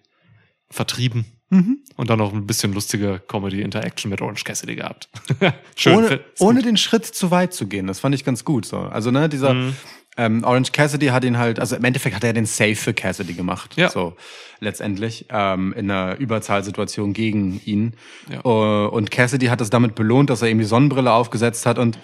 vertrieben. 0.70 1.26
Mhm. 1.50 1.78
Und 1.96 2.10
dann 2.10 2.18
noch 2.18 2.32
ein 2.32 2.46
bisschen 2.46 2.72
lustige 2.72 3.20
Comedy-Interaction 3.28 4.10
mit 4.10 4.20
Orange 4.20 4.44
Cassidy 4.44 4.76
gehabt. 4.76 5.08
Schön. 5.76 5.96
ohne, 5.96 6.20
ohne 6.38 6.62
den 6.62 6.76
Schritt 6.76 7.04
zu 7.04 7.30
weit 7.30 7.52
zu 7.52 7.66
gehen. 7.66 7.86
Das 7.86 8.00
fand 8.00 8.14
ich 8.14 8.24
ganz 8.24 8.44
gut. 8.44 8.66
So. 8.66 8.78
Also 8.78 9.10
ne, 9.10 9.28
dieser, 9.28 9.54
Mhm. 9.54 9.76
Ähm, 10.16 10.44
Orange 10.44 10.70
Cassidy 10.72 11.06
hat 11.06 11.24
ihn 11.24 11.38
halt, 11.38 11.58
also 11.58 11.74
im 11.74 11.82
Endeffekt 11.82 12.14
hat 12.14 12.22
er 12.22 12.32
den 12.32 12.46
Save 12.46 12.76
für 12.76 12.94
Cassidy 12.94 13.34
gemacht. 13.34 13.76
Ja. 13.76 13.88
So 13.90 14.14
letztendlich 14.60 15.26
ähm, 15.30 15.72
in 15.76 15.90
einer 15.90 16.16
Überzahlsituation 16.18 17.12
gegen 17.12 17.60
ihn. 17.64 17.94
Ja. 18.30 18.40
Äh, 18.44 18.88
und 18.88 19.10
Cassidy 19.10 19.46
hat 19.46 19.60
es 19.60 19.70
damit 19.70 19.94
belohnt, 19.96 20.30
dass 20.30 20.42
er 20.42 20.48
ihm 20.50 20.58
die 20.58 20.64
Sonnenbrille 20.64 21.12
aufgesetzt 21.12 21.66
hat 21.66 21.78
und 21.78 21.98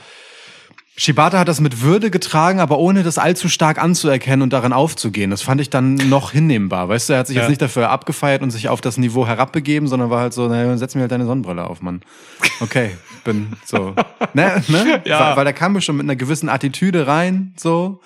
Shibata 0.96 1.38
hat 1.38 1.48
das 1.48 1.60
mit 1.60 1.80
Würde 1.80 2.10
getragen, 2.10 2.60
aber 2.60 2.78
ohne 2.78 3.02
das 3.02 3.16
allzu 3.16 3.48
stark 3.48 3.82
anzuerkennen 3.82 4.42
und 4.42 4.52
darin 4.52 4.72
aufzugehen. 4.74 5.30
Das 5.30 5.40
fand 5.40 5.60
ich 5.60 5.70
dann 5.70 5.94
noch 5.94 6.32
hinnehmbar. 6.32 6.88
Weißt 6.88 7.08
du, 7.08 7.12
er 7.14 7.20
hat 7.20 7.26
sich 7.26 7.36
Ja. 7.36 7.42
jetzt 7.42 7.48
nicht 7.48 7.62
dafür 7.62 7.88
abgefeiert 7.90 8.42
und 8.42 8.50
sich 8.50 8.68
auf 8.68 8.80
das 8.82 8.98
Niveau 8.98 9.26
herabbegeben, 9.26 9.88
sondern 9.88 10.10
war 10.10 10.20
halt 10.20 10.34
so, 10.34 10.46
naja, 10.48 10.76
setz 10.76 10.94
mir 10.94 11.02
halt 11.02 11.12
deine 11.12 11.24
Sonnenbrille 11.26 11.64
auf, 11.66 11.80
Mann. 11.80 12.02
Okay, 12.60 12.96
bin 13.24 13.56
so. 13.64 13.94
Ne, 14.34 14.62
ne? 14.68 15.02
Ja. 15.06 15.36
Weil, 15.36 15.44
da 15.46 15.52
kam 15.52 15.80
schon 15.80 15.96
mit 15.96 16.04
einer 16.04 16.16
gewissen 16.16 16.48
Attitüde 16.48 17.06
rein, 17.06 17.54
so. 17.56 18.00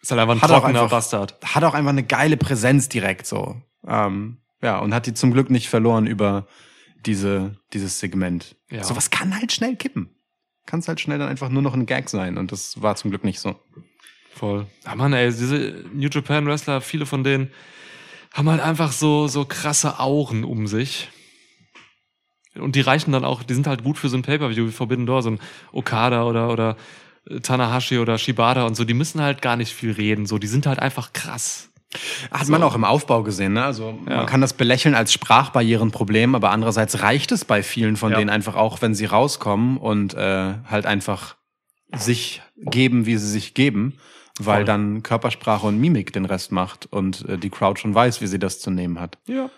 Ist 0.00 0.10
halt 0.10 0.20
einfach 0.20 0.34
ein 0.34 0.42
Hat 0.42 0.50
auch 0.50 0.60
trockener 0.60 0.80
einfach- 0.82 0.90
Bastard. 0.96 1.36
Hat 1.44 1.62
auch 1.64 1.74
einfach 1.74 1.90
eine 1.90 2.02
geile 2.02 2.36
Präsenz 2.36 2.88
direkt 2.88 3.26
so. 3.26 3.56
Ähm, 3.86 4.38
ja, 4.62 4.78
und 4.78 4.94
hat 4.94 5.06
die 5.06 5.14
zum 5.14 5.32
Glück 5.32 5.50
nicht 5.50 5.68
verloren 5.68 6.06
über 6.06 6.46
diese, 7.04 7.56
dieses 7.72 7.98
Segment. 8.00 8.56
Ja. 8.70 8.82
Sowas 8.84 9.10
kann 9.10 9.36
halt 9.38 9.52
schnell 9.52 9.76
kippen. 9.76 10.08
Kann 10.66 10.80
es 10.80 10.88
halt 10.88 11.00
schnell 11.00 11.18
dann 11.18 11.28
einfach 11.28 11.48
nur 11.48 11.62
noch 11.62 11.74
ein 11.74 11.86
Gag 11.86 12.08
sein 12.08 12.38
und 12.38 12.52
das 12.52 12.80
war 12.80 12.96
zum 12.96 13.10
Glück 13.10 13.24
nicht 13.24 13.40
so. 13.40 13.56
Voll. 14.34 14.66
Ja, 14.84 14.94
Mann, 14.94 15.12
ey, 15.12 15.30
diese 15.30 15.84
New 15.92 16.08
Japan 16.08 16.46
Wrestler, 16.46 16.80
viele 16.80 17.06
von 17.06 17.24
denen 17.24 17.50
haben 18.32 18.48
halt 18.48 18.60
einfach 18.60 18.92
so, 18.92 19.28
so 19.28 19.44
krasse 19.44 19.98
Auren 19.98 20.44
um 20.44 20.66
sich. 20.66 21.10
Und 22.54 22.76
die 22.76 22.80
reichen 22.80 23.12
dann 23.12 23.24
auch, 23.24 23.42
die 23.42 23.54
sind 23.54 23.66
halt 23.66 23.82
gut 23.82 23.98
für 23.98 24.08
so 24.08 24.16
ein 24.16 24.22
Pay-Per-View 24.22 24.66
wie 24.66 24.72
Forbidden 24.72 25.06
Door, 25.06 25.22
so 25.22 25.30
ein 25.30 25.40
Okada 25.72 26.24
oder, 26.24 26.50
oder 26.50 26.76
Tanahashi 27.42 27.98
oder 27.98 28.18
Shibata 28.18 28.66
und 28.66 28.74
so, 28.74 28.84
die 28.84 28.94
müssen 28.94 29.20
halt 29.20 29.42
gar 29.42 29.56
nicht 29.56 29.72
viel 29.72 29.92
reden, 29.92 30.26
so, 30.26 30.38
die 30.38 30.46
sind 30.46 30.66
halt 30.66 30.78
einfach 30.78 31.12
krass. 31.12 31.71
Hat 32.30 32.48
man 32.48 32.62
auch 32.62 32.74
im 32.74 32.84
Aufbau 32.84 33.22
gesehen, 33.22 33.52
ne? 33.52 33.64
Also 33.64 33.98
Ja. 34.08 34.16
man 34.18 34.26
kann 34.26 34.40
das 34.40 34.54
belächeln 34.54 34.94
als 34.94 35.12
Sprachbarrierenproblem, 35.12 36.34
aber 36.34 36.50
andererseits 36.50 37.02
reicht 37.02 37.32
es 37.32 37.44
bei 37.44 37.62
vielen 37.62 37.96
von 37.96 38.12
Ja. 38.12 38.18
denen 38.18 38.30
einfach 38.30 38.54
auch, 38.56 38.80
wenn 38.82 38.94
sie 38.94 39.04
rauskommen 39.04 39.76
und 39.76 40.14
äh, 40.14 40.54
halt 40.70 40.86
einfach 40.86 41.36
sich 41.94 42.40
geben, 42.56 43.04
wie 43.04 43.16
sie 43.18 43.28
sich 43.28 43.52
geben, 43.54 43.98
weil 44.38 44.58
Voll. 44.60 44.64
dann 44.64 45.02
Körpersprache 45.02 45.66
und 45.66 45.78
Mimik 45.78 46.12
den 46.14 46.24
Rest 46.24 46.50
macht 46.52 46.86
und 46.90 47.28
äh, 47.28 47.36
die 47.36 47.50
Crowd 47.50 47.78
schon 47.78 47.94
weiß, 47.94 48.22
wie 48.22 48.26
sie 48.26 48.38
das 48.38 48.60
zu 48.60 48.70
nehmen 48.70 48.98
hat. 48.98 49.18
Ja. 49.26 49.50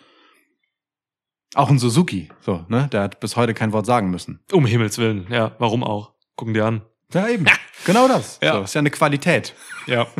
Auch 1.54 1.70
ein 1.70 1.78
Suzuki, 1.78 2.30
so, 2.40 2.64
ne? 2.68 2.88
Der 2.90 3.02
hat 3.02 3.20
bis 3.20 3.36
heute 3.36 3.54
kein 3.54 3.72
Wort 3.72 3.86
sagen 3.86 4.10
müssen. 4.10 4.40
Um 4.50 4.66
Himmels 4.66 4.98
Willen, 4.98 5.28
ja, 5.30 5.52
warum 5.60 5.84
auch? 5.84 6.12
Gucken 6.34 6.52
die 6.54 6.60
an. 6.60 6.82
Ja, 7.12 7.28
eben. 7.28 7.46
genau 7.86 8.08
das. 8.08 8.40
Ja. 8.42 8.54
So, 8.54 8.62
ist 8.62 8.74
ja 8.74 8.80
eine 8.80 8.90
Qualität. 8.90 9.54
Ja. 9.86 10.06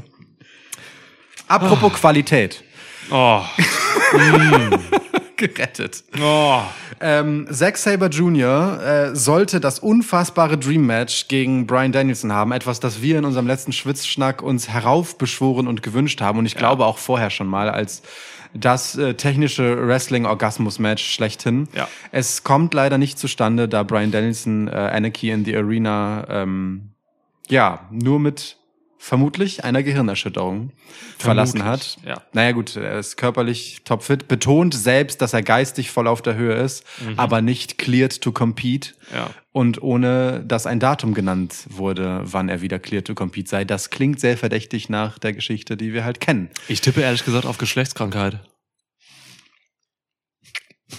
Apropos 1.54 1.92
Qualität. 1.92 2.64
Oh. 3.10 3.42
Gerettet. 5.36 6.02
Oh. 6.20 6.62
Ähm, 7.00 7.46
Zack 7.50 7.76
Saber 7.76 8.08
Jr. 8.08 8.82
Äh, 8.82 9.16
sollte 9.16 9.60
das 9.60 9.78
unfassbare 9.78 10.58
Dream 10.58 10.86
Match 10.86 11.28
gegen 11.28 11.66
Brian 11.66 11.92
Danielson 11.92 12.32
haben. 12.32 12.50
Etwas, 12.50 12.80
das 12.80 13.02
wir 13.02 13.18
in 13.18 13.24
unserem 13.24 13.46
letzten 13.46 13.72
Schwitzschnack 13.72 14.42
uns 14.42 14.68
heraufbeschworen 14.68 15.68
und 15.68 15.82
gewünscht 15.82 16.20
haben. 16.20 16.40
Und 16.40 16.46
ich 16.46 16.56
glaube 16.56 16.86
auch 16.86 16.98
vorher 16.98 17.30
schon 17.30 17.46
mal 17.46 17.70
als 17.70 18.02
das 18.52 18.96
äh, 18.96 19.14
technische 19.14 19.86
Wrestling-Orgasmus-Match 19.86 21.04
schlechthin. 21.04 21.68
Ja. 21.74 21.88
Es 22.10 22.42
kommt 22.42 22.74
leider 22.74 22.98
nicht 22.98 23.18
zustande, 23.18 23.68
da 23.68 23.84
Brian 23.84 24.10
Danielson 24.10 24.66
äh, 24.66 24.72
Anarchy 24.72 25.30
in 25.30 25.44
the 25.44 25.56
Arena 25.56 26.26
ähm, 26.28 26.90
ja 27.48 27.86
nur 27.90 28.18
mit 28.18 28.56
vermutlich 29.04 29.64
einer 29.64 29.82
Gehirnerschütterung 29.82 30.70
verlassen 31.18 31.62
hat. 31.62 31.98
ja. 32.06 32.22
Naja 32.32 32.52
gut, 32.52 32.74
er 32.74 32.98
ist 32.98 33.16
körperlich 33.18 33.82
topfit, 33.84 34.28
betont 34.28 34.72
selbst, 34.74 35.20
dass 35.20 35.34
er 35.34 35.42
geistig 35.42 35.90
voll 35.90 36.06
auf 36.06 36.22
der 36.22 36.36
Höhe 36.36 36.54
ist, 36.54 36.84
aber 37.16 37.42
nicht 37.42 37.76
cleared 37.76 38.22
to 38.22 38.32
compete. 38.32 38.94
Ja. 39.14 39.28
Und 39.52 39.82
ohne 39.82 40.42
dass 40.48 40.64
ein 40.66 40.80
Datum 40.80 41.12
genannt 41.12 41.54
wurde, 41.68 42.22
wann 42.24 42.48
er 42.48 42.62
wieder 42.62 42.78
cleared 42.78 43.06
to 43.06 43.14
compete 43.14 43.48
sei. 43.48 43.66
Das 43.66 43.90
klingt 43.90 44.20
sehr 44.20 44.38
verdächtig 44.38 44.88
nach 44.88 45.18
der 45.18 45.34
Geschichte, 45.34 45.76
die 45.76 45.92
wir 45.92 46.04
halt 46.04 46.20
kennen. 46.20 46.48
Ich 46.68 46.80
tippe 46.80 47.02
ehrlich 47.02 47.26
gesagt 47.26 47.44
auf 47.44 47.58
Geschlechtskrankheit. 47.58 48.38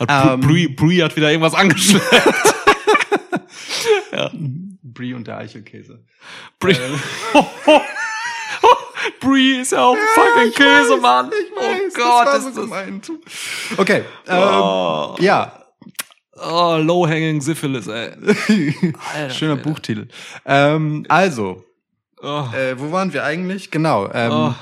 Hat 0.00 0.08
Ähm. 0.08 0.40
Brie, 0.40 0.68
Brie 0.68 1.02
hat 1.02 1.16
wieder 1.16 1.30
irgendwas 1.30 1.54
angeschleppt. 1.54 2.54
Brie 4.82 5.14
und 5.14 5.26
der 5.26 5.38
Eichelkäse. 5.38 6.04
Brie. 6.58 6.76
Brie 9.20 9.60
ist 9.60 9.72
ja 9.72 9.84
auch 9.84 9.94
ein 9.94 10.00
fucking 10.14 10.52
Käse, 10.52 10.96
Mann. 10.98 11.30
oh 11.56 11.90
Gott, 11.94 12.38
ist 12.38 12.56
das. 12.56 12.70
Okay, 13.78 14.04
ähm, 14.28 14.38
Oh, 14.38 15.16
ja, 15.18 15.52
oh, 16.36 16.76
low-hanging 16.80 17.40
Syphilis, 17.40 17.86
ey. 17.86 18.10
Alter, 19.14 19.30
schöner 19.30 19.52
Alter. 19.52 19.62
Buchtitel. 19.62 20.08
Ähm, 20.44 21.06
also, 21.08 21.64
Oh. 22.24 22.44
Äh, 22.54 22.78
wo 22.78 22.92
waren 22.92 23.12
wir 23.12 23.24
eigentlich? 23.24 23.72
Genau. 23.72 24.08
Ähm, 24.14 24.30
Oh. 24.32 24.54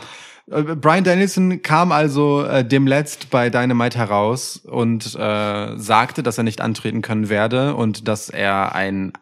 äh, 0.51 0.62
Brian 0.62 1.05
Danielson 1.05 1.61
kam 1.61 1.92
also 1.92 2.42
äh, 2.44 2.64
demletzt 2.64 3.28
bei 3.28 3.51
Dynamite 3.51 3.98
heraus 3.98 4.57
und 4.64 5.14
äh, 5.14 5.76
sagte, 5.76 6.22
dass 6.22 6.38
er 6.38 6.44
nicht 6.44 6.62
antreten 6.62 7.03
können 7.03 7.28
werde 7.28 7.74
und 7.74 8.09
dass 8.09 8.30
er 8.30 8.74
einen 8.74 9.12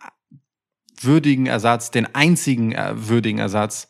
würdigen 1.04 1.46
Ersatz, 1.46 1.90
den 1.90 2.14
einzigen 2.14 2.72
äh, 2.72 2.92
würdigen 2.94 3.38
Ersatz 3.38 3.88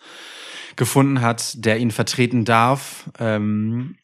gefunden 0.77 1.21
hat, 1.21 1.53
der 1.65 1.79
ihn 1.79 1.91
vertreten 1.91 2.45
darf. 2.45 3.11
Ähm, 3.19 3.97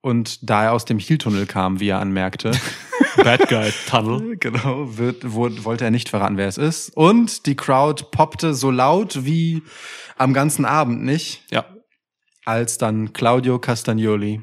und 0.00 0.48
da 0.50 0.64
er 0.64 0.72
aus 0.72 0.84
dem 0.84 0.98
Heel-Tunnel 0.98 1.46
kam, 1.46 1.80
wie 1.80 1.88
er 1.88 1.98
anmerkte, 2.00 2.50
Bad 3.16 3.48
Guy 3.48 3.72
Tunnel. 3.88 4.36
genau, 4.36 4.98
wird, 4.98 5.32
wurde, 5.32 5.64
wollte 5.64 5.84
er 5.84 5.90
nicht 5.90 6.08
verraten, 6.10 6.36
wer 6.36 6.48
es 6.48 6.58
ist. 6.58 6.90
Und 6.96 7.46
die 7.46 7.56
Crowd 7.56 8.04
poppte 8.10 8.52
so 8.54 8.70
laut 8.70 9.24
wie 9.24 9.62
am 10.18 10.34
ganzen 10.34 10.64
Abend 10.64 11.02
nicht, 11.04 11.42
Ja. 11.50 11.64
als 12.44 12.76
dann 12.78 13.12
Claudio 13.14 13.58
Castagnoli 13.58 14.42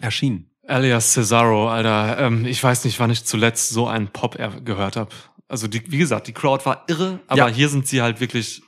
erschien. 0.00 0.50
Alias 0.66 1.12
Cesaro, 1.12 1.68
Alter. 1.70 2.18
Ähm, 2.18 2.46
ich 2.46 2.62
weiß 2.62 2.84
nicht, 2.84 2.98
wann 2.98 3.10
ich 3.10 3.24
zuletzt 3.24 3.68
so 3.70 3.86
einen 3.86 4.08
Pop 4.08 4.36
gehört 4.64 4.96
habe. 4.96 5.10
Also, 5.54 5.68
die, 5.68 5.82
wie 5.92 5.98
gesagt, 5.98 6.26
die 6.26 6.32
Crowd 6.32 6.64
war 6.66 6.82
irre, 6.88 7.20
aber 7.28 7.38
Ja. 7.38 7.46
hier 7.48 7.68
sind 7.68 7.86
sie 7.86 8.02
halt 8.02 8.18
wirklich 8.18 8.60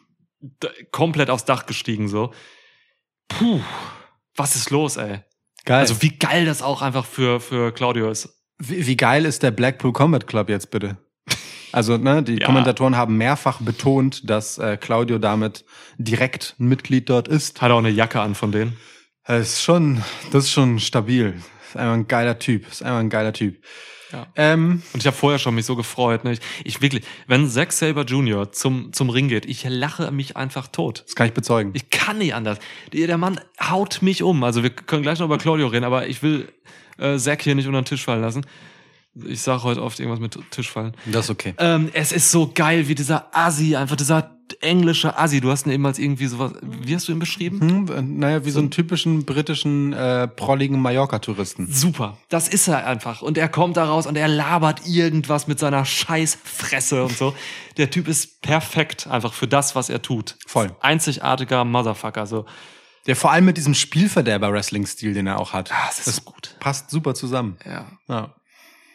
komplett 0.93 1.31
aufs 1.31 1.45
Dach 1.45 1.67
gestiegen, 1.67 2.07
so. 2.07 2.33
Puh, 3.27 3.61
was 4.37 4.55
ist 4.55 4.71
los, 4.71 4.97
ey? 4.97 5.19
Geil. 5.65 5.81
Also, 5.81 6.01
wie 6.01 6.17
geil 6.17 6.45
das 6.47 6.63
auch 6.63 6.81
einfach 6.83 7.05
für, 7.05 7.41
für 7.41 7.73
Claudio 7.73 8.09
ist. 8.09 8.29
wie, 8.59 8.87
wie 8.87 8.97
geil 8.97 9.25
ist 9.25 9.43
der 9.43 9.51
Blackpool 9.51 9.93
Combat 9.93 10.29
Club 10.29 10.49
jetzt 10.49 10.71
bitte? 10.71 10.97
Also, 11.73 11.97
ne, 11.97 12.23
die 12.23 12.37
Ja. 12.39 12.47
Kommentatoren 12.47 12.97
haben 12.97 13.17
mehrfach 13.17 13.61
betont, 13.61 14.31
dass 14.31 14.59
äh, 14.59 14.77
Claudio 14.77 15.19
damit 15.19 15.65
direkt 15.99 16.55
ein 16.61 16.69
Mitglied 16.69 17.11
dort 17.11 17.27
ist. 17.27 17.61
Hat 17.61 17.73
auch 17.73 17.79
eine 17.79 17.91
Jacke 17.91 18.21
an 18.21 18.37
von 18.37 18.53
denen. 18.53 18.77
Das 19.27 19.41
ist 19.55 19.63
schon, 19.65 20.05
das 20.31 20.45
ist 20.45 20.53
schon 20.53 20.79
stabil. 20.79 21.35
Ist 21.67 21.77
einfach 21.77 21.95
ein 21.95 22.07
geiler 22.07 22.39
Typ. 22.39 22.69
Ist 22.71 22.85
einfach 22.85 23.01
ein 23.01 23.11
geiler 23.11 23.33
Typ. 23.33 23.61
Ja. 24.13 24.27
Ähm, 24.37 24.83
Und 24.93 25.01
ich 25.01 25.07
habe 25.07 25.17
vorher 25.17 25.39
schon 25.39 25.55
mich 25.55 25.67
so 25.67 25.77
gefreut. 25.77 26.25
Ne? 26.25 26.33
Ich, 26.33 26.41
ich 26.65 26.83
wirklich, 26.83 27.05
wenn 27.27 27.49
Zack 27.49 27.73
Saber 27.73 28.05
Jr. 28.05 28.53
zum, 28.53 28.93
zum 28.93 29.11
Ring 29.11 29.29
geht, 29.29 29.47
ich 29.47 29.65
lache 29.69 30.11
mich 30.11 30.37
einfach 30.37 30.69
tot. 30.69 31.03
das 31.07 31.17
kann 31.17 31.27
ich 31.27 31.33
bezeugen. 31.33 31.73
Ich 31.75 31.91
kann 31.91 32.19
nicht 32.19 32.35
anders. 32.35 32.59
Der, 32.93 33.07
der 33.07 33.19
Mann 33.19 33.41
haut 33.61 34.03
mich 34.03 34.23
um. 34.23 34.45
Also 34.45 34.63
wir 34.63 34.71
können 34.71 35.03
gleich 35.03 35.19
noch 35.19 35.27
über 35.27 35.39
Claudio 35.39 35.67
reden, 35.67 35.85
aber 35.85 36.07
ich 36.07 36.23
will 36.23 36.49
äh, 36.99 37.19
Zack 37.19 37.43
hier 37.43 37.55
nicht 37.55 37.67
unter 37.67 37.81
den 37.81 37.87
Tisch 37.87 38.05
fallen 38.05 38.23
lassen. 38.23 38.47
Ich 39.25 39.41
sage 39.41 39.63
heute 39.63 39.83
oft 39.83 39.99
irgendwas 39.99 40.21
mit 40.21 40.39
Tisch 40.51 40.71
fallen. 40.71 40.95
das 41.07 41.27
ist 41.27 41.31
okay. 41.31 41.55
Ähm, 41.59 41.91
es 41.93 42.13
ist 42.13 42.31
so 42.31 42.51
geil, 42.53 42.89
wie 42.89 42.95
dieser 42.95 43.35
Assi, 43.35 43.77
einfach 43.77 43.97
dieser 43.97 44.37
englische 44.61 45.19
Assi. 45.19 45.41
Du 45.41 45.51
hast 45.51 45.67
ihn 45.67 45.73
eben 45.73 45.87
als 45.87 45.99
irgendwie 45.99 46.27
sowas, 46.27 46.53
wie 46.63 46.95
hast 46.95 47.09
du 47.09 47.13
ihn 47.13 47.19
beschrieben? 47.19 47.89
Hm, 47.89 48.19
naja, 48.19 48.45
wie 48.45 48.51
so 48.51 48.61
einen 48.61 48.71
typischen 48.71 49.25
britischen, 49.25 49.93
äh, 49.93 50.29
prolligen 50.29 50.81
Mallorca-Touristen. 50.81 51.73
Super. 51.73 52.19
Das 52.29 52.49
ist 52.49 52.69
er 52.69 52.87
einfach. 52.87 53.23
Und 53.23 53.39
er 53.39 53.49
kommt 53.49 53.77
da 53.77 53.87
raus 53.87 54.07
und 54.07 54.17
er 54.17 54.29
labert 54.29 54.87
irgendwas 54.87 55.47
mit 55.47 55.59
seiner 55.59 55.85
Scheißfresse 55.85 57.05
und 57.05 57.17
so. 57.17 57.35
Der 57.77 57.91
Typ 57.91 58.09
ist 58.09 58.41
perfekt 58.43 59.07
einfach 59.09 59.33
für 59.33 59.49
das, 59.49 59.75
was 59.75 59.89
er 59.89 60.03
tut. 60.03 60.37
Voll. 60.47 60.71
Einzigartiger 60.81 61.65
Motherfucker. 61.65 62.27
So. 62.27 62.47
Der 63.07 63.17
vor 63.17 63.33
allem 63.33 63.45
mit 63.45 63.57
diesem 63.57 63.75
Spielverderber-Wrestling-Stil, 63.75 65.15
den 65.15 65.27
er 65.27 65.41
auch 65.41 65.53
hat. 65.53 65.73
Ah, 65.73 65.89
es 65.91 66.07
ist 66.07 66.17
so 66.17 66.23
gut. 66.23 66.57
Passt 66.61 66.91
super 66.91 67.15
zusammen. 67.15 67.57
Ja. 67.65 67.87
Ja. 68.09 68.35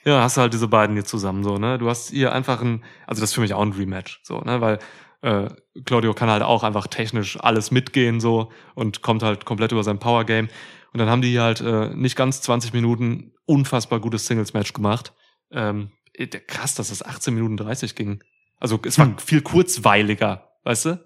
Ja, 0.03 0.21
hast 0.21 0.37
du 0.37 0.41
halt 0.41 0.53
diese 0.53 0.67
beiden 0.67 0.95
hier 0.95 1.05
zusammen 1.05 1.43
so, 1.43 1.57
ne? 1.57 1.77
Du 1.77 1.89
hast 1.89 2.09
hier 2.09 2.33
einfach 2.33 2.61
ein, 2.61 2.83
also 3.07 3.21
das 3.21 3.29
ist 3.31 3.35
für 3.35 3.41
mich 3.41 3.53
auch 3.53 3.61
ein 3.61 3.73
Rematch, 3.73 4.19
so, 4.23 4.39
ne? 4.41 4.61
Weil 4.61 4.79
äh, 5.21 5.49
Claudio 5.85 6.13
kann 6.13 6.29
halt 6.29 6.43
auch 6.43 6.63
einfach 6.63 6.87
technisch 6.87 7.37
alles 7.39 7.71
mitgehen 7.71 8.19
so 8.19 8.51
und 8.73 9.01
kommt 9.01 9.21
halt 9.23 9.45
komplett 9.45 9.71
über 9.71 9.83
sein 9.83 9.99
Power 9.99 10.25
Game. 10.25 10.49
Und 10.93 10.97
dann 10.97 11.09
haben 11.09 11.21
die 11.21 11.29
hier 11.29 11.43
halt 11.43 11.61
äh, 11.61 11.89
nicht 11.95 12.15
ganz 12.15 12.41
20 12.41 12.73
Minuten 12.73 13.33
unfassbar 13.45 13.99
gutes 13.99 14.25
Singles-Match 14.25 14.73
gemacht. 14.73 15.13
Ähm, 15.51 15.91
äh, 16.13 16.27
krass, 16.27 16.75
dass 16.75 16.89
das 16.89 17.03
18 17.03 17.33
Minuten 17.33 17.57
30 17.57 17.95
ging. 17.95 18.23
Also 18.59 18.79
es 18.85 18.97
war 18.97 19.05
Hm. 19.05 19.17
viel 19.17 19.41
kurzweiliger 19.41 20.51
Weißt 20.63 20.85
du? 20.85 21.03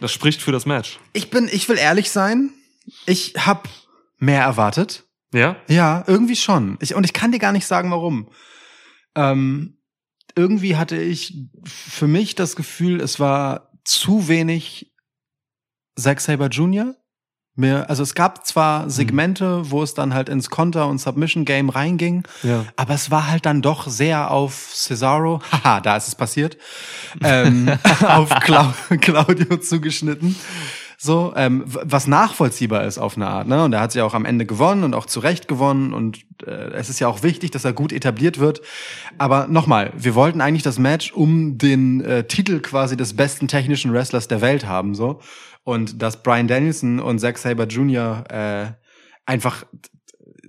Das 0.00 0.12
spricht 0.12 0.40
für 0.40 0.52
das 0.52 0.66
Match. 0.66 0.98
Ich 1.12 1.30
bin, 1.30 1.48
ich 1.50 1.68
will 1.68 1.76
ehrlich 1.78 2.10
sein. 2.10 2.50
Ich 3.06 3.34
hab 3.36 3.68
mehr 4.18 4.42
erwartet. 4.42 5.04
Ja? 5.34 5.56
Ja, 5.68 6.04
irgendwie 6.06 6.36
schon. 6.36 6.78
Ich, 6.80 6.94
und 6.94 7.04
ich 7.04 7.12
kann 7.12 7.32
dir 7.32 7.38
gar 7.38 7.52
nicht 7.52 7.66
sagen, 7.66 7.90
warum. 7.90 8.28
Ähm, 9.14 9.78
irgendwie 10.36 10.76
hatte 10.76 10.96
ich 10.96 11.36
für 11.64 12.06
mich 12.06 12.34
das 12.34 12.56
Gefühl, 12.56 13.00
es 13.00 13.20
war 13.20 13.70
zu 13.84 14.28
wenig 14.28 14.92
Zack 15.96 16.20
Saber 16.20 16.48
Jr. 16.48 16.94
Mir, 17.56 17.88
also 17.88 18.02
es 18.02 18.16
gab 18.16 18.44
zwar 18.44 18.90
Segmente, 18.90 19.70
wo 19.70 19.84
es 19.84 19.94
dann 19.94 20.12
halt 20.12 20.28
ins 20.28 20.50
Konter- 20.50 20.88
und 20.88 20.98
Submission-Game 20.98 21.68
reinging, 21.68 22.24
Ja. 22.42 22.64
aber 22.74 22.94
es 22.94 23.12
war 23.12 23.28
halt 23.30 23.46
dann 23.46 23.62
doch 23.62 23.86
sehr 23.86 24.32
auf 24.32 24.72
Cesaro, 24.74 25.40
haha, 25.52 25.80
da 25.80 25.96
ist 25.96 26.08
es 26.08 26.16
passiert, 26.16 26.58
ähm, 27.22 27.70
auf 28.00 28.28
Clau 28.40 28.74
Claudio 29.00 29.56
zugeschnitten. 29.58 30.34
So, 31.04 31.34
ähm, 31.36 31.64
was 31.66 32.06
nachvollziehbar 32.06 32.84
ist 32.84 32.96
auf 32.96 33.16
eine 33.18 33.26
Art, 33.26 33.46
ne? 33.46 33.62
Und 33.62 33.74
er 33.74 33.80
hat 33.80 33.92
sie 33.92 34.00
auch 34.00 34.14
am 34.14 34.24
Ende 34.24 34.46
gewonnen 34.46 34.84
und 34.84 34.94
auch 34.94 35.04
zu 35.04 35.20
Recht 35.20 35.48
gewonnen 35.48 35.92
und 35.92 36.24
äh, 36.46 36.70
es 36.72 36.88
ist 36.88 36.98
ja 36.98 37.08
auch 37.08 37.22
wichtig, 37.22 37.50
dass 37.50 37.66
er 37.66 37.74
gut 37.74 37.92
etabliert 37.92 38.38
wird. 38.38 38.62
Aber 39.18 39.46
nochmal, 39.46 39.92
wir 39.98 40.14
wollten 40.14 40.40
eigentlich 40.40 40.62
das 40.62 40.78
Match 40.78 41.12
um 41.12 41.58
den 41.58 42.00
äh, 42.00 42.26
Titel 42.26 42.60
quasi 42.60 42.96
des 42.96 43.14
besten 43.14 43.48
technischen 43.48 43.92
Wrestlers 43.92 44.28
der 44.28 44.40
Welt 44.40 44.64
haben, 44.64 44.94
so. 44.94 45.20
Und 45.62 46.00
dass 46.00 46.22
Brian 46.22 46.48
Danielson 46.48 47.00
und 47.00 47.18
Zack 47.18 47.36
Saber 47.36 47.66
Jr. 47.66 48.24
Äh, 48.30 48.72
einfach 49.26 49.66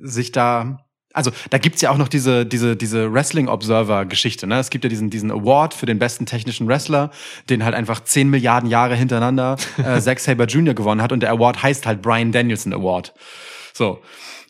sich 0.02 0.32
da 0.32 0.85
also 1.16 1.32
da 1.50 1.58
gibt's 1.58 1.82
ja 1.82 1.92
auch 1.92 1.98
noch 1.98 2.08
diese 2.08 2.46
diese 2.46 2.76
diese 2.76 3.12
Wrestling 3.12 3.48
Observer 3.48 4.06
Geschichte, 4.06 4.48
ne? 4.48 4.60
Es 4.60 4.70
gibt 4.70 4.84
ja 4.84 4.90
diesen 4.90 5.10
diesen 5.10 5.32
Award 5.32 5.74
für 5.74 5.86
den 5.86 5.98
besten 5.98 6.26
technischen 6.26 6.68
Wrestler, 6.68 7.12
den 7.50 7.64
halt 7.64 7.74
einfach 7.74 8.04
10 8.04 8.30
Milliarden 8.30 8.70
Jahre 8.70 8.96
hintereinander 8.96 9.58
äh, 9.78 10.00
Zack 10.02 10.20
Saber 10.20 10.46
Jr. 10.46 10.74
gewonnen 10.74 11.02
hat 11.02 11.12
und 11.12 11.22
der 11.22 11.32
Award 11.32 11.64
heißt 11.64 11.86
halt 11.86 12.02
Brian 12.02 12.32
Danielson 12.32 12.74
Award. 12.74 13.14
So. 13.74 14.02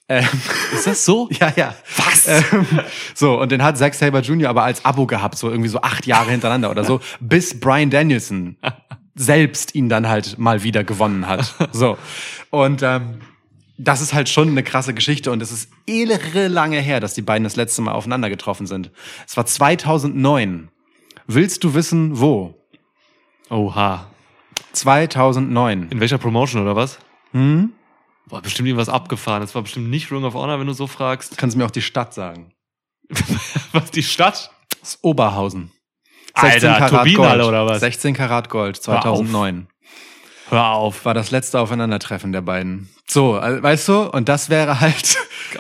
Ähm, 0.08 0.28
Ist 0.72 0.86
das 0.86 1.04
so? 1.04 1.30
ja, 1.40 1.52
ja. 1.56 1.76
Was? 1.98 2.28
Ähm, 2.28 2.66
so, 3.16 3.40
und 3.40 3.52
den 3.52 3.64
hat 3.64 3.78
Zack 3.78 3.96
Saber 3.96 4.22
Jr. 4.22 4.50
aber 4.50 4.64
als 4.64 4.86
Abo 4.86 5.08
gehabt, 5.08 5.38
so 5.38 5.50
irgendwie 5.50 5.70
so 5.70 5.82
acht 5.82 6.06
Jahre 6.06 6.30
hintereinander 6.30 6.70
oder 6.70 6.84
so, 6.84 7.00
bis 7.20 7.60
Brian 7.60 7.90
Danielson 7.90 8.58
selbst 9.16 9.74
ihn 9.74 9.90
dann 9.90 10.08
halt 10.08 10.38
mal 10.38 10.62
wieder 10.62 10.84
gewonnen 10.84 11.28
hat. 11.28 11.56
So. 11.72 11.98
Und 12.52 12.84
ähm, 12.84 13.22
das 13.78 14.02
ist 14.02 14.14
halt 14.14 14.30
schon 14.30 14.50
eine 14.50 14.64
krasse 14.64 14.94
Geschichte 14.94 15.32
und 15.32 15.42
es 15.42 15.52
ist 15.52 15.70
irre 15.86 16.48
lange 16.48 16.80
her, 16.80 17.00
dass 17.00 17.14
die 17.14 17.22
beiden 17.22 17.44
das 17.44 17.56
letzte 17.56 17.82
Mal 17.82 17.94
aufeinander 17.94 18.30
getroffen 18.30 18.68
sind. 18.68 18.92
Es 19.28 19.36
war 19.36 19.46
2009. 19.46 20.70
Willst 21.28 21.64
du 21.64 21.74
wissen, 21.74 22.20
wo? 22.20 22.56
Oha. 23.50 24.08
2009. 24.74 25.90
In 25.90 26.00
welcher 26.00 26.18
Promotion 26.18 26.62
oder 26.62 26.76
was? 26.76 27.00
Hm? 27.32 27.74
War 28.28 28.42
bestimmt 28.42 28.68
irgendwas 28.68 28.90
abgefahren. 28.90 29.42
Das 29.42 29.56
war 29.56 29.62
bestimmt 29.62 29.90
nicht 29.90 30.12
Ring 30.12 30.24
of 30.24 30.34
Honor, 30.34 30.60
wenn 30.60 30.68
du 30.68 30.74
so 30.74 30.88
fragst. 30.88 31.38
Kannst 31.38 31.56
du 31.56 31.60
mir 31.60 31.66
auch 31.66 31.72
die 31.72 31.82
Stadt 31.82 32.14
sagen? 32.14 32.54
Was, 33.72 33.92
die 33.92 34.04
Stadt? 34.04 34.52
Das 34.82 34.96
ist 34.96 35.00
Oberhausen. 35.04 35.72
Alter, 36.34 36.88
Turbinenhalle 36.88 37.48
oder 37.48 37.66
was? 37.66 37.80
16 37.80 38.14
Karat 38.14 38.50
Gold, 38.50 38.76
2009. 38.76 39.68
Hör 40.50 40.72
auf. 40.72 41.06
war 41.06 41.14
das 41.14 41.32
letzte 41.32 41.60
Aufeinandertreffen 41.60 42.34
der 42.34 42.42
beiden. 42.42 42.90
So, 43.08 43.34
weißt 43.34 43.88
du, 43.88 44.02
und 44.12 44.28
das 44.30 44.50
wäre 44.50 44.80
halt 44.82 45.16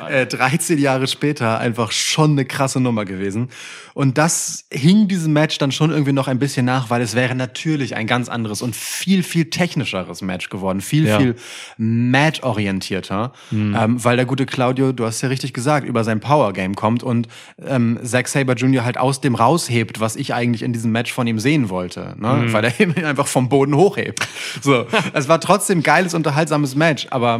äh, 0.09 0.25
13 0.25 0.79
Jahre 0.79 1.05
später 1.07 1.59
einfach 1.59 1.91
schon 1.91 2.31
eine 2.31 2.43
krasse 2.45 2.79
Nummer 2.79 3.05
gewesen. 3.05 3.49
Und 3.93 4.17
das 4.17 4.65
hing 4.73 5.07
diesem 5.07 5.31
Match 5.31 5.57
dann 5.59 5.71
schon 5.71 5.91
irgendwie 5.91 6.11
noch 6.11 6.27
ein 6.27 6.39
bisschen 6.39 6.65
nach, 6.65 6.89
weil 6.89 7.01
es 7.01 7.15
wäre 7.15 7.33
natürlich 7.35 7.95
ein 7.95 8.07
ganz 8.07 8.27
anderes 8.29 8.61
und 8.61 8.75
viel, 8.75 9.23
viel 9.23 9.45
technischeres 9.51 10.21
Match 10.21 10.49
geworden. 10.49 10.81
Viel, 10.81 11.05
Ja. 11.07 11.19
viel 11.19 11.35
match-orientierter. 11.77 13.31
Ähm, 13.51 14.03
weil 14.03 14.15
der 14.17 14.25
gute 14.25 14.45
Claudio, 14.45 14.91
du 14.91 15.05
hast 15.05 15.21
ja 15.21 15.29
richtig 15.29 15.53
gesagt, 15.53 15.87
über 15.87 16.03
sein 16.03 16.19
Power-Game 16.19 16.75
kommt 16.75 17.03
und 17.03 17.27
ähm, 17.65 17.99
Zack 18.03 18.27
Saber 18.27 18.53
Jr. 18.53 18.83
halt 18.83 18.97
aus 18.97 19.21
dem 19.21 19.35
raushebt, 19.35 19.99
was 19.99 20.15
ich 20.15 20.33
eigentlich 20.33 20.63
in 20.63 20.73
diesem 20.73 20.91
Match 20.91 21.13
von 21.13 21.27
ihm 21.27 21.39
sehen 21.39 21.69
wollte. 21.69 22.15
Ne? 22.17 22.47
Weil 22.51 22.65
er 22.65 22.79
ihn 22.97 23.05
einfach 23.05 23.27
vom 23.27 23.49
Boden 23.49 23.75
hochhebt. 23.75 24.27
So, 24.61 24.87
es 25.13 25.27
war 25.27 25.39
trotzdem 25.39 25.83
geiles, 25.83 26.13
unterhaltsames 26.13 26.75
Match, 26.75 27.07
aber 27.11 27.34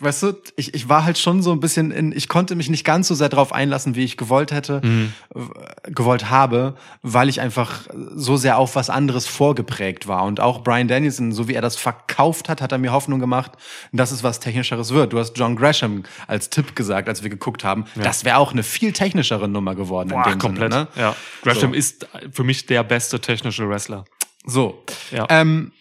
weißt 0.00 0.22
du, 0.24 0.32
ich, 0.56 0.74
ich 0.74 0.88
war 0.88 1.04
halt 1.04 1.18
schon 1.18 1.42
so 1.42 1.52
ein 1.52 1.60
bisschen 1.60 1.90
in, 1.90 2.12
ich 2.12 2.28
konnte 2.28 2.54
mich 2.54 2.68
nicht 2.68 2.84
ganz 2.84 3.08
so 3.08 3.14
sehr 3.14 3.28
drauf 3.28 3.52
einlassen, 3.52 3.94
wie 3.94 4.04
ich 4.04 4.16
gewollt 4.16 4.52
hätte, 4.52 4.82
äh, 4.84 5.90
gewollt 5.90 6.30
habe, 6.30 6.74
weil 7.02 7.28
ich 7.28 7.40
einfach 7.40 7.82
so 8.14 8.36
sehr 8.36 8.58
auf 8.58 8.76
was 8.76 8.90
anderes 8.90 9.26
vorgeprägt 9.26 10.06
war. 10.06 10.24
Und 10.24 10.40
auch 10.40 10.62
Brian 10.62 10.88
Danielson, 10.88 11.32
so 11.32 11.48
wie 11.48 11.54
er 11.54 11.62
das 11.62 11.76
verkauft 11.76 12.48
hat, 12.48 12.60
hat 12.60 12.72
er 12.72 12.78
mir 12.78 12.92
Hoffnung 12.92 13.20
gemacht, 13.20 13.52
dass 13.92 14.10
es 14.10 14.22
was 14.22 14.40
Technischeres 14.40 14.90
wird. 14.92 15.12
Du 15.12 15.18
hast 15.18 15.36
John 15.36 15.56
Gresham 15.56 16.04
als 16.26 16.50
Tipp 16.50 16.76
gesagt, 16.76 17.08
als 17.08 17.22
wir 17.22 17.30
geguckt 17.30 17.64
haben. 17.64 17.84
Das 17.96 18.24
wäre 18.24 18.38
auch 18.38 18.52
eine 18.52 18.62
viel 18.62 18.92
technischere 18.92 19.48
Nummer 19.48 19.74
geworden 19.74 20.10
in 20.10 20.16
Boah, 20.16 20.30
dem 20.30 20.38
komplett. 20.38 20.72
Sinne. 20.72 20.88
Ne? 20.94 21.00
Ja. 21.00 21.16
Gresham 21.42 21.70
So. 21.72 21.76
ist 21.76 22.06
für 22.32 22.44
mich 22.44 22.66
der 22.66 22.82
beste 22.82 23.20
technische 23.20 23.68
Wrestler. 23.68 24.04
So. 24.44 24.82
Ja. 25.10 25.26
Ähm, 25.28 25.72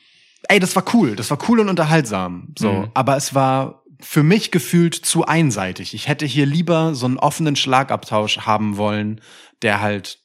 ey, 0.50 0.60
das 0.60 0.76
war 0.76 0.84
cool. 0.93 1.16
Das 1.16 1.30
war 1.30 1.38
cool 1.50 1.60
und 1.60 1.70
unterhaltsam. 1.70 2.54
So. 2.58 2.72
Mhm. 2.72 2.91
Aber 2.93 3.16
es 3.18 3.34
war 3.36 3.84
für 4.02 4.24
mich 4.24 4.52
gefühlt 4.52 4.93
zu 4.96 5.26
einseitig. 5.26 5.93
Ich 5.93 6.08
hätte 6.08 6.26
hier 6.26 6.46
lieber 6.46 6.96
so 6.96 7.06
einen 7.06 7.18
offenen 7.18 7.56
Schlagabtausch 7.56 8.39
haben 8.39 8.78
wollen, 8.78 9.22
der 9.62 9.80
halt 9.82 10.20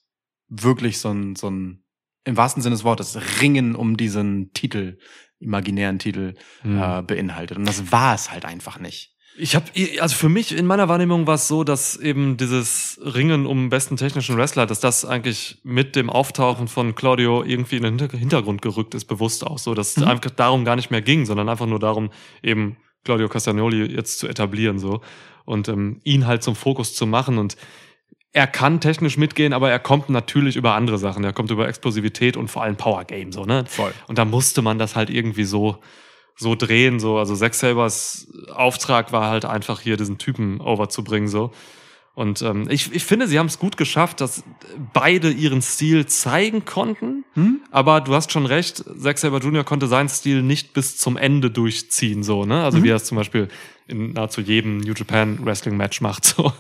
wirklich 0.49 0.99
so 0.99 1.11
ein, 1.11 1.37
so 1.37 1.49
ein, 1.49 1.85
im 2.25 2.37
wahrsten 2.37 2.62
Sinne 2.62 2.75
des 2.75 2.85
Wortes, 2.85 3.18
Ringen 3.41 3.75
um 3.77 3.97
diesen 3.97 4.53
Titel, 4.53 4.99
imaginären 5.39 5.99
Titel, 5.99 6.35
Mhm. 6.62 6.83
äh, 6.83 7.03
beinhaltet. 7.03 7.57
Und 7.57 7.66
das 7.66 7.93
war 7.93 8.14
es 8.14 8.31
halt 8.31 8.45
einfach 8.45 8.79
nicht. 8.79 9.14
Ich 9.41 9.55
habe, 9.55 9.64
also 10.01 10.14
für 10.14 10.28
mich 10.28 10.55
in 10.55 10.66
meiner 10.66 10.88
Wahrnehmung 10.88 11.26
war 11.26 11.36
es 11.36 11.49
so, 11.49 11.64
dass 11.64 11.97
eben 11.97 12.36
dieses 12.36 13.01
Ringen 13.03 13.47
um 13.47 13.70
besten 13.70 13.97
technischen 13.97 14.36
Wrestler, 14.36 14.66
dass 14.66 14.80
das 14.80 15.07
eigentlich 15.07 15.59
mit 15.62 15.97
dem 15.97 16.11
Auftauchen 16.11 16.68
von 16.68 16.95
Claudio 16.95 17.43
irgendwie 17.43 17.76
in 17.76 17.82
den 17.84 17.99
Hinter- 17.99 18.18
Hintergrund 18.18 18.61
gerückt 18.61 18.95
ist, 18.95 19.07
bewusst 19.07 19.47
auch 19.47 19.59
so, 19.59 19.72
dass 19.72 19.97
es 19.97 20.03
einfach 20.03 20.30
darum 20.30 20.66
gar 20.66 20.76
nicht 20.76 20.91
mehr 20.91 21.01
ging, 21.01 21.24
sondern 21.24 21.49
einfach 21.49 21.66
nur 21.66 21.78
darum, 21.78 22.11
eben 22.43 22.76
Claudio 23.05 23.28
Castagnoli 23.28 23.86
jetzt 23.86 24.18
zu 24.18 24.28
etablieren 24.28 24.78
so 24.78 25.01
und 25.47 25.68
ähm, 25.68 26.01
ihn 26.05 26.26
halt 26.26 26.43
zum 26.43 26.55
Fokus 26.55 26.95
zu 26.95 27.07
machen 27.07 27.38
und 27.38 27.57
er 28.32 28.47
kann 28.47 28.80
technisch 28.80 29.16
mitgehen, 29.16 29.53
aber 29.53 29.70
er 29.70 29.80
kommt 29.80 30.09
natürlich 30.11 30.55
über 30.55 30.74
andere 30.74 30.99
Sachen. 30.99 31.24
Er 31.24 31.32
kommt 31.32 31.51
über 31.51 31.66
Explosivität 31.66 32.36
und 32.36 32.49
vor 32.49 32.62
allem 32.62 32.76
Power 32.76 33.05
Game 33.05 33.32
so, 33.32 33.45
ne? 33.45 33.64
Voll. 33.66 33.93
Und 34.07 34.18
da 34.18 34.24
musste 34.24 34.62
man 34.62 34.78
das 34.78 34.95
halt 34.95 35.11
irgendwie 35.11 35.45
so 35.45 35.78
so 36.41 36.55
drehen 36.55 36.99
so. 36.99 37.18
Also 37.18 37.36
Zack 37.36 37.55
Sabers 37.55 38.26
Auftrag 38.53 39.12
war 39.12 39.30
halt 39.30 39.45
einfach 39.45 39.80
hier 39.80 39.97
diesen 39.97 40.18
Typen 40.18 40.61
overzubringen 40.61 41.28
so. 41.28 41.53
Und 42.14 42.43
ähm, 42.43 42.66
ich, 42.68 42.93
ich 42.93 43.05
finde, 43.05 43.28
sie 43.28 43.38
haben 43.38 43.47
es 43.47 43.59
gut 43.59 43.76
geschafft, 43.76 44.20
dass 44.20 44.43
beide 44.93 45.30
ihren 45.30 45.62
Stil 45.62 46.07
zeigen 46.07 46.64
konnten. 46.64 47.24
Hm? 47.34 47.61
Aber 47.70 48.01
du 48.01 48.14
hast 48.14 48.32
schon 48.32 48.47
recht, 48.47 48.84
Zack 48.99 49.18
Saber 49.18 49.38
Jr. 49.38 49.64
konnte 49.64 49.86
seinen 49.86 50.09
Stil 50.09 50.43
nicht 50.43 50.72
bis 50.72 50.97
zum 50.97 51.16
Ende 51.16 51.51
durchziehen, 51.51 52.22
so, 52.22 52.45
ne? 52.45 52.64
Also 52.64 52.82
wie 52.82 52.88
er 52.88 52.97
es 52.97 53.05
zum 53.05 53.16
Beispiel 53.16 53.49
in 53.91 54.12
nahezu 54.12 54.41
jedem 54.41 54.78
New 54.78 54.95
Japan 54.95 55.45
Wrestling 55.45 55.76
Match 55.76 56.01
macht, 56.01 56.24
so, 56.24 56.53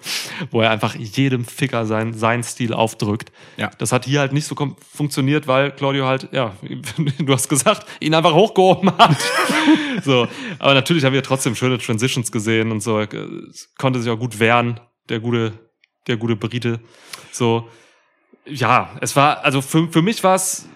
wo 0.50 0.60
er 0.60 0.70
einfach 0.70 0.94
jedem 0.96 1.44
Ficker 1.44 1.86
sein, 1.86 2.12
seinen 2.12 2.42
Stil 2.42 2.74
aufdrückt. 2.74 3.32
Ja. 3.56 3.70
Das 3.78 3.92
hat 3.92 4.04
hier 4.04 4.20
halt 4.20 4.32
nicht 4.32 4.46
so 4.46 4.56
funktioniert, 4.92 5.46
weil 5.46 5.70
Claudio 5.70 6.06
halt, 6.06 6.28
ja, 6.32 6.54
du 7.18 7.32
hast 7.32 7.48
gesagt, 7.48 7.86
ihn 8.00 8.14
einfach 8.14 8.34
hochgehoben 8.34 8.90
hat. 8.98 9.16
so. 10.04 10.28
Aber 10.58 10.74
natürlich 10.74 11.04
haben 11.04 11.12
wir 11.12 11.22
trotzdem 11.22 11.54
schöne 11.54 11.78
Transitions 11.78 12.32
gesehen 12.32 12.72
und 12.72 12.82
so. 12.82 13.04
Konnte 13.78 14.00
sich 14.00 14.10
auch 14.10 14.18
gut 14.18 14.38
wehren, 14.38 14.80
der 15.08 15.20
gute, 15.20 15.52
der 16.06 16.16
gute 16.16 16.36
Brite. 16.36 16.80
So. 17.32 17.68
Ja, 18.46 18.96
es 19.00 19.14
war, 19.16 19.44
also 19.44 19.62
für, 19.62 19.88
für 19.88 20.02
mich 20.02 20.24
war 20.24 20.34
es, 20.34 20.68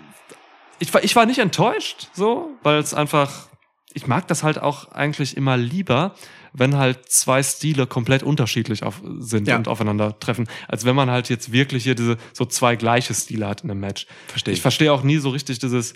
ich 0.79 0.93
war, 0.93 1.03
ich 1.03 1.17
war 1.17 1.27
nicht 1.27 1.39
enttäuscht, 1.39 2.09
so, 2.13 2.51
weil 2.63 2.79
es 2.79 2.95
einfach, 2.95 3.49
ich 3.95 4.07
mag 4.07 4.29
das 4.29 4.43
halt 4.43 4.59
auch 4.59 4.93
eigentlich 4.93 5.37
immer 5.37 5.57
lieber, 5.57 6.15
wenn 6.57 6.77
halt 6.77 7.11
zwei 7.11 7.43
Stile 7.43 7.87
komplett 7.87 8.23
unterschiedlich 8.23 8.83
auf, 8.85 9.03
sind 9.19 9.49
Ja. 9.49 9.57
und 9.57 9.69
aufeinandertreffen, 9.69 10.49
als 10.69 10.85
wenn 10.85 10.95
man 10.97 11.11
halt 11.11 11.29
jetzt 11.29 11.53
wirklich 11.53 11.83
hier 11.83 11.95
diese 11.97 12.17
so 12.33 12.45
zwei 12.45 12.77
gleiche 12.77 13.13
Stile 13.13 13.49
hat 13.49 13.63
in 13.65 13.71
einem 13.71 13.81
Match. 13.81 14.07
Verstehe 14.29 14.53
Ich 14.53 14.59
ich. 14.59 14.63
verstehe 14.63 14.93
auch 14.93 15.03
nie 15.03 15.19
so 15.19 15.31
richtig 15.31 15.59
dieses 15.59 15.95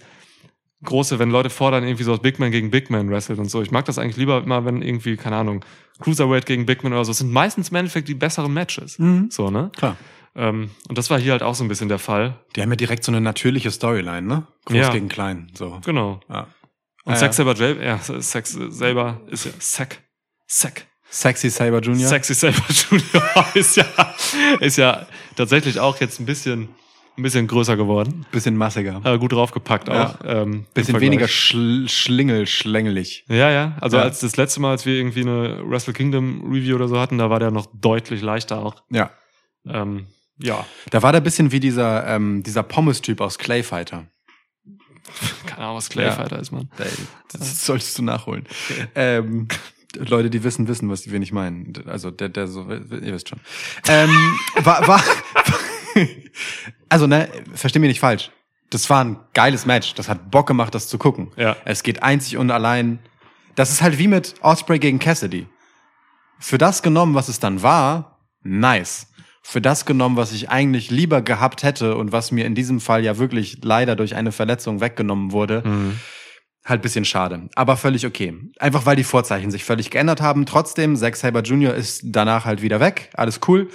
große, 0.85 1.19
wenn 1.19 1.31
Leute 1.31 1.51
fordern, 1.51 1.85
irgendwie 1.85 2.05
so 2.05 2.17
Big 2.19 2.39
Man 2.39 2.51
gegen 2.51 2.71
Big 2.71 2.91
Man 2.91 3.09
wrestelt 3.11 3.39
und 3.39 3.51
so. 3.51 3.63
Ich 3.63 3.71
mag 3.71 3.85
das 3.85 3.99
eigentlich 3.99 4.17
lieber 4.17 4.43
immer, 4.43 4.65
wenn 4.65 4.83
irgendwie, 4.83 5.17
keine 5.17 5.37
Ahnung, 5.37 5.65
Cruiserweight 6.01 6.47
gegen 6.47 6.67
Big 6.67 6.85
Man 6.85 6.93
oder 6.93 7.05
so. 7.05 7.11
Es 7.13 7.19
sind 7.19 7.33
meistens 7.33 7.71
im 7.71 7.77
Endeffekt 7.77 8.07
die 8.09 8.15
besseren 8.15 8.53
Matches. 8.53 8.99
Mhm. 8.99 9.29
So, 9.31 9.51
ne? 9.51 9.71
Klar. 9.77 9.97
Ähm, 10.37 10.71
und 10.89 10.97
das 10.99 11.11
war 11.11 11.19
hier 11.19 11.33
halt 11.33 11.43
auch 11.43 11.57
so 11.57 11.65
ein 11.65 11.69
bisschen 11.69 11.89
der 11.89 11.99
Fall. 11.99 12.39
Die 12.55 12.63
haben 12.63 12.71
ja 12.71 12.77
direkt 12.77 13.03
so 13.03 13.11
eine 13.11 13.21
natürliche 13.21 13.73
Storyline, 13.73 14.23
ne? 14.23 14.47
Groß 14.67 14.77
Ja. 14.77 14.93
gegen 14.93 15.09
klein, 15.09 15.51
so. 15.55 15.81
Genau. 15.85 16.21
Ja. 16.29 16.47
Und 17.05 17.15
Ja, 17.15 17.19
Zack 17.19 17.31
ja. 17.39 17.55
selber, 17.55 17.85
ja, 17.85 17.99
Sex 17.99 18.53
selber 18.53 19.21
ist 19.29 19.47
ja 19.47 19.53
Zack. 19.59 20.03
Zack. 20.49 20.87
Sexy 21.11 21.49
Saber 21.51 21.81
Jr. 21.81 22.07
Sexy 22.09 22.35
Saber 22.35 22.63
Junior 22.69 23.47
ist 23.55 23.77
ja, 23.77 23.85
ist 24.61 24.77
ja 24.77 25.07
tatsächlich 25.37 25.79
auch 25.81 25.99
jetzt 26.01 26.21
ein 26.21 26.27
bisschen 26.27 26.69
ein 27.17 27.23
bisschen 27.23 27.49
größer 27.49 27.77
geworden. 27.77 28.27
Bisschen 28.31 28.57
massiger. 28.57 29.03
Hat 29.03 29.19
gut 29.19 29.33
draufgepackt 29.33 29.89
Ja. 29.89 30.07
auch. 30.07 30.15
Ähm, 30.25 30.67
Bisschen 30.75 31.01
weniger 31.01 31.27
schl 31.27 31.89
schlingel, 31.89 32.47
schlängelig. 32.47 33.25
Ja, 33.29 33.51
ja. 33.51 33.77
Also 33.81 33.97
Ja. 33.97 34.05
als 34.05 34.21
das 34.21 34.37
letzte 34.37 34.61
Mal, 34.61 34.71
als 34.71 34.87
wir 34.87 34.95
irgendwie 34.95 35.23
eine 35.23 35.69
Wrestle 35.69 35.93
Kingdom 35.95 36.43
Review 36.53 36.77
oder 36.77 36.87
so 36.87 37.01
hatten, 37.01 37.19
da 37.19 37.29
war 37.29 37.41
der 37.41 37.51
noch 37.51 37.67
deutlich 37.75 38.23
leichter 38.23 38.65
auch. 38.65 38.83
Ja. 38.91 39.11
Ähm, 39.67 40.07
ja, 40.41 40.65
Da 40.91 41.03
war 41.03 41.11
der 41.11 41.21
bisschen 41.21 41.51
wie 41.51 41.59
dieser, 41.59 42.07
ähm, 42.07 42.45
dieser 42.45 42.63
Pommes-Typ 42.63 43.21
aus 43.21 43.39
Clayfighter. 43.39 44.07
keine 45.47 45.63
Ahnung, 45.65 45.77
was 45.79 45.89
Clayfighter 45.89 46.39
ist, 46.39 46.53
man. 46.53 46.71
Das 47.33 47.67
solltest 47.67 47.99
du 47.99 48.03
nachholen. 48.05 48.47
Ähm, 48.95 49.49
Leute, 49.97 50.31
die 50.31 50.45
wissen, 50.45 50.69
wissen, 50.69 50.91
was 50.91 51.11
wir 51.11 51.19
nicht 51.19 51.33
meinen. 51.33 51.73
Also 51.87 52.11
der, 52.11 52.29
der 52.29 52.47
so, 52.47 52.71
ihr 52.71 53.13
wisst 53.15 53.31
schon. 53.31 53.41
Ähm, 53.89 54.11
war, 54.57 54.87
war, 54.87 55.03
also 56.89 57.07
ne, 57.07 57.29
versteh 57.55 57.79
mich 57.79 57.89
nicht 57.89 58.01
falsch. 58.01 58.31
Das 58.71 58.89
war 58.91 59.03
ein 59.03 59.19
geiles 59.33 59.65
Match. 59.65 59.95
Das 59.95 60.09
hat 60.09 60.31
Bock 60.31 60.47
gemacht, 60.47 60.75
das 60.75 60.89
zu 60.89 60.99
gucken. 60.99 61.33
Ja. 61.37 61.57
Es 61.65 61.83
geht 61.83 62.03
einzig 62.03 62.37
und 62.37 62.51
allein. 62.51 62.99
Das 63.55 63.71
ist 63.71 63.83
halt 63.83 63.99
wie 63.99 64.09
mit 64.09 64.35
Osprey 64.43 64.79
gegen 64.79 64.99
Cassidy. 64.99 65.47
Für 66.39 66.59
das 66.59 66.83
genommen, 66.83 67.15
was 67.15 67.29
es 67.29 67.41
dann 67.41 67.63
war, 67.63 68.21
nice. 68.43 69.09
Für 69.43 69.61
das 69.61 69.87
genommen, 69.87 70.17
was 70.17 70.33
ich 70.33 70.51
eigentlich 70.51 70.91
lieber 70.91 71.23
gehabt 71.23 71.63
hätte 71.63 71.97
und 71.97 72.13
was 72.13 72.31
mir 72.31 72.45
in 72.45 72.55
diesem 72.55 72.81
Fall 72.81 73.03
ja 73.03 73.19
wirklich 73.19 73.59
leider 73.63 73.97
durch 73.97 74.15
eine 74.15 74.31
Verletzung 74.31 74.81
weggenommen 74.81 75.33
wurde, 75.33 75.63
halt 76.69 76.83
bisschen 76.83 77.05
schade. 77.05 77.49
Aber 77.55 77.77
völlig 77.77 78.07
okay. 78.07 78.35
Einfach 78.59 78.87
weil 78.87 78.97
die 78.97 79.05
Vorzeichen 79.05 79.51
sich 79.51 79.65
völlig 79.65 79.91
geändert 79.91 80.21
haben. 80.21 80.47
Trotzdem, 80.47 80.97
Zack 80.97 81.17
Saber 81.17 81.43
Jr. 81.43 81.75
ist 81.75 82.03
danach 82.05 82.45
halt 82.45 82.63
wieder 82.63 82.81
weg. 82.81 83.11
Alles 83.15 83.41
cool. 83.49 83.69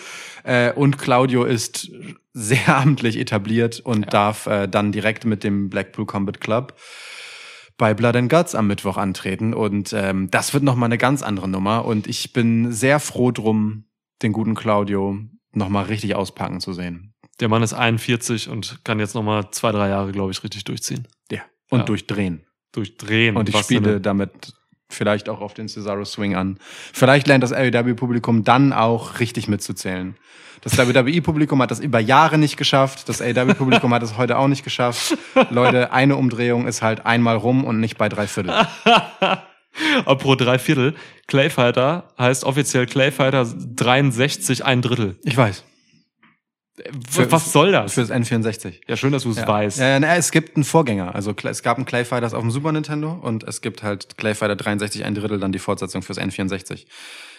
Äh, 0.43 0.71
und 0.73 0.97
Claudio 0.97 1.43
ist 1.43 1.89
sehr 2.33 2.77
amtlich 2.77 3.17
etabliert 3.17 3.79
und 3.79 4.13
darf 4.13 4.47
äh, 4.47 4.67
dann 4.67 4.91
direkt 4.91 5.25
mit 5.25 5.43
dem 5.43 5.69
Blackpool 5.69 6.05
Combat 6.05 6.39
Club 6.41 6.75
bei 7.77 7.93
Blood 7.93 8.15
and 8.15 8.29
Guts 8.31 8.53
am 8.55 8.67
Mittwoch 8.67 8.97
antreten. 8.97 9.53
Und 9.53 9.93
ähm, 9.93 10.29
das 10.29 10.53
wird 10.53 10.63
nochmal 10.63 10.87
eine 10.87 10.97
ganz 10.97 11.23
andere 11.23 11.47
Nummer. 11.47 11.85
Und 11.85 12.07
ich 12.07 12.33
bin 12.33 12.71
sehr 12.71 12.99
froh 12.99 13.31
drum, 13.31 13.85
den 14.21 14.31
guten 14.31 14.55
Claudio 14.55 15.17
nochmal 15.53 15.85
richtig 15.85 16.15
auspacken 16.15 16.59
zu 16.59 16.73
sehen. 16.73 17.13
Der 17.39 17.49
Mann 17.49 17.63
ist 17.63 17.73
41 17.73 18.49
und 18.49 18.83
kann 18.83 18.99
jetzt 18.99 19.15
nochmal 19.15 19.49
zwei, 19.51 19.71
drei 19.71 19.89
Jahre, 19.89 20.11
glaube 20.11 20.31
ich, 20.31 20.43
richtig 20.43 20.63
durchziehen. 20.65 21.07
Ja. 21.31 21.41
Und 21.69 21.79
Ja. 21.79 21.85
durchdrehen. 21.85 22.45
Durchdrehen. 22.73 23.37
Und 23.37 23.49
ich 23.49 23.57
spiele 23.57 24.01
damit 24.01 24.53
vielleicht 24.89 25.29
auch 25.29 25.41
auf 25.41 25.53
den 25.53 25.67
Cesaro 25.67 26.05
Swing 26.05 26.35
an. 26.35 26.59
Vielleicht 26.91 27.27
lernt 27.27 27.43
das 27.43 27.53
AEW-Publikum 27.53 28.43
dann 28.43 28.73
auch 28.73 29.19
richtig 29.19 29.47
mitzuzählen. 29.47 30.15
Das 30.61 30.77
WWE-Publikum 30.77 31.61
hat 31.61 31.71
das 31.71 31.79
über 31.79 31.99
Jahre 31.99 32.37
nicht 32.37 32.55
geschafft. 32.55 33.09
Das 33.09 33.21
AEW-Publikum 33.21 33.93
hat 33.93 34.03
es 34.03 34.17
heute 34.17 34.37
auch 34.37 34.47
nicht 34.47 34.63
geschafft. 34.63 35.17
Leute, 35.49 35.91
eine 35.91 36.15
Umdrehung 36.15 36.67
ist 36.67 36.81
halt 36.81 37.05
einmal 37.05 37.35
rum 37.35 37.65
und 37.65 37.79
nicht 37.79 37.97
bei 37.97 38.07
drei 38.07 38.27
Viertel. 38.27 38.53
Apropos 40.05 40.37
drei 40.37 40.59
Viertel. 40.59 40.95
Clayfighter 41.27 42.09
heißt 42.17 42.45
offiziell 42.45 42.85
Clayfighter 42.85 43.45
63 43.45 44.63
ein 44.63 44.81
Drittel. 44.81 45.17
Ich 45.23 45.35
weiß. 45.35 45.63
Für- 47.07 47.31
was 47.31 47.51
soll 47.51 47.71
das? 47.71 47.93
Fürs 47.93 48.09
N64. 48.09 48.81
ja, 48.87 48.97
schön, 48.97 49.11
dass 49.11 49.23
du 49.23 49.29
es 49.31 49.37
Ja. 49.37 49.47
weißt. 49.47 49.77
Ja, 49.79 49.99
na, 49.99 50.15
es 50.15 50.31
gibt 50.31 50.55
einen 50.55 50.63
Vorgänger. 50.63 51.13
Also 51.13 51.35
es 51.43 51.61
gab 51.61 51.77
einen 51.77 51.85
Clayfighters 51.85 52.33
auf 52.33 52.41
dem 52.41 52.49
Super 52.49 52.71
Nintendo 52.71 53.11
und 53.11 53.43
es 53.43 53.61
gibt 53.61 53.83
halt 53.83 54.17
Clayfighter 54.17 54.55
63 54.55 55.05
ein 55.05 55.13
Drittel, 55.13 55.39
dann 55.39 55.51
die 55.51 55.59
Fortsetzung 55.59 56.01
fürs 56.01 56.17
N64. 56.17 56.85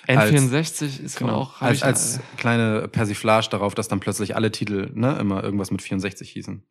N64 0.07 1.03
ist 1.03 1.17
Genau. 1.19 1.35
auch. 1.41 1.61
als, 1.63 1.79
ich- 1.79 1.85
als 1.85 2.21
kleine 2.37 2.89
Persiflage 2.89 3.49
darauf, 3.51 3.75
dass 3.75 3.89
dann 3.89 4.01
plötzlich 4.01 4.37
alle 4.37 4.53
Titel 4.53 4.91
ne, 4.95 5.17
immer 5.19 5.43
irgendwas 5.43 5.71
mit 5.71 5.83
64 5.83 6.31
hießen. 6.31 6.63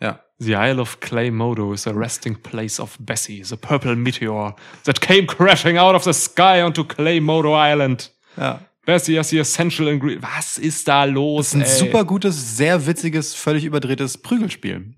Ja. 0.00 0.20
The 0.38 0.52
Isle 0.52 0.80
of 0.80 1.00
Claymodo 1.00 1.72
is 1.72 1.86
a 1.88 1.90
resting 1.90 2.40
place 2.40 2.78
of 2.78 2.96
Bessie, 3.00 3.42
the 3.42 3.56
purple 3.56 3.96
meteor 3.96 4.54
that 4.84 5.00
came 5.00 5.26
crashing 5.26 5.76
out 5.76 5.94
of 5.96 6.04
the 6.04 6.12
sky 6.12 6.62
onto 6.62 6.84
Claymodo 6.84 7.54
Island. 7.58 8.12
ja. 8.36 8.60
Bessie 8.88 9.18
is 9.18 9.28
the 9.28 9.38
essential 9.38 9.86
ingredient. 9.86 10.22
Was 10.22 10.56
ist 10.56 10.88
da 10.88 11.04
los? 11.04 11.50
Das 11.50 11.54
ist 11.54 11.54
ein 11.56 11.60
ey? 11.60 11.90
super 11.90 12.06
gutes, 12.06 12.56
sehr 12.56 12.86
witziges, 12.86 13.34
völlig 13.34 13.66
überdrehtes 13.66 14.16
Prügelspiel. 14.16 14.94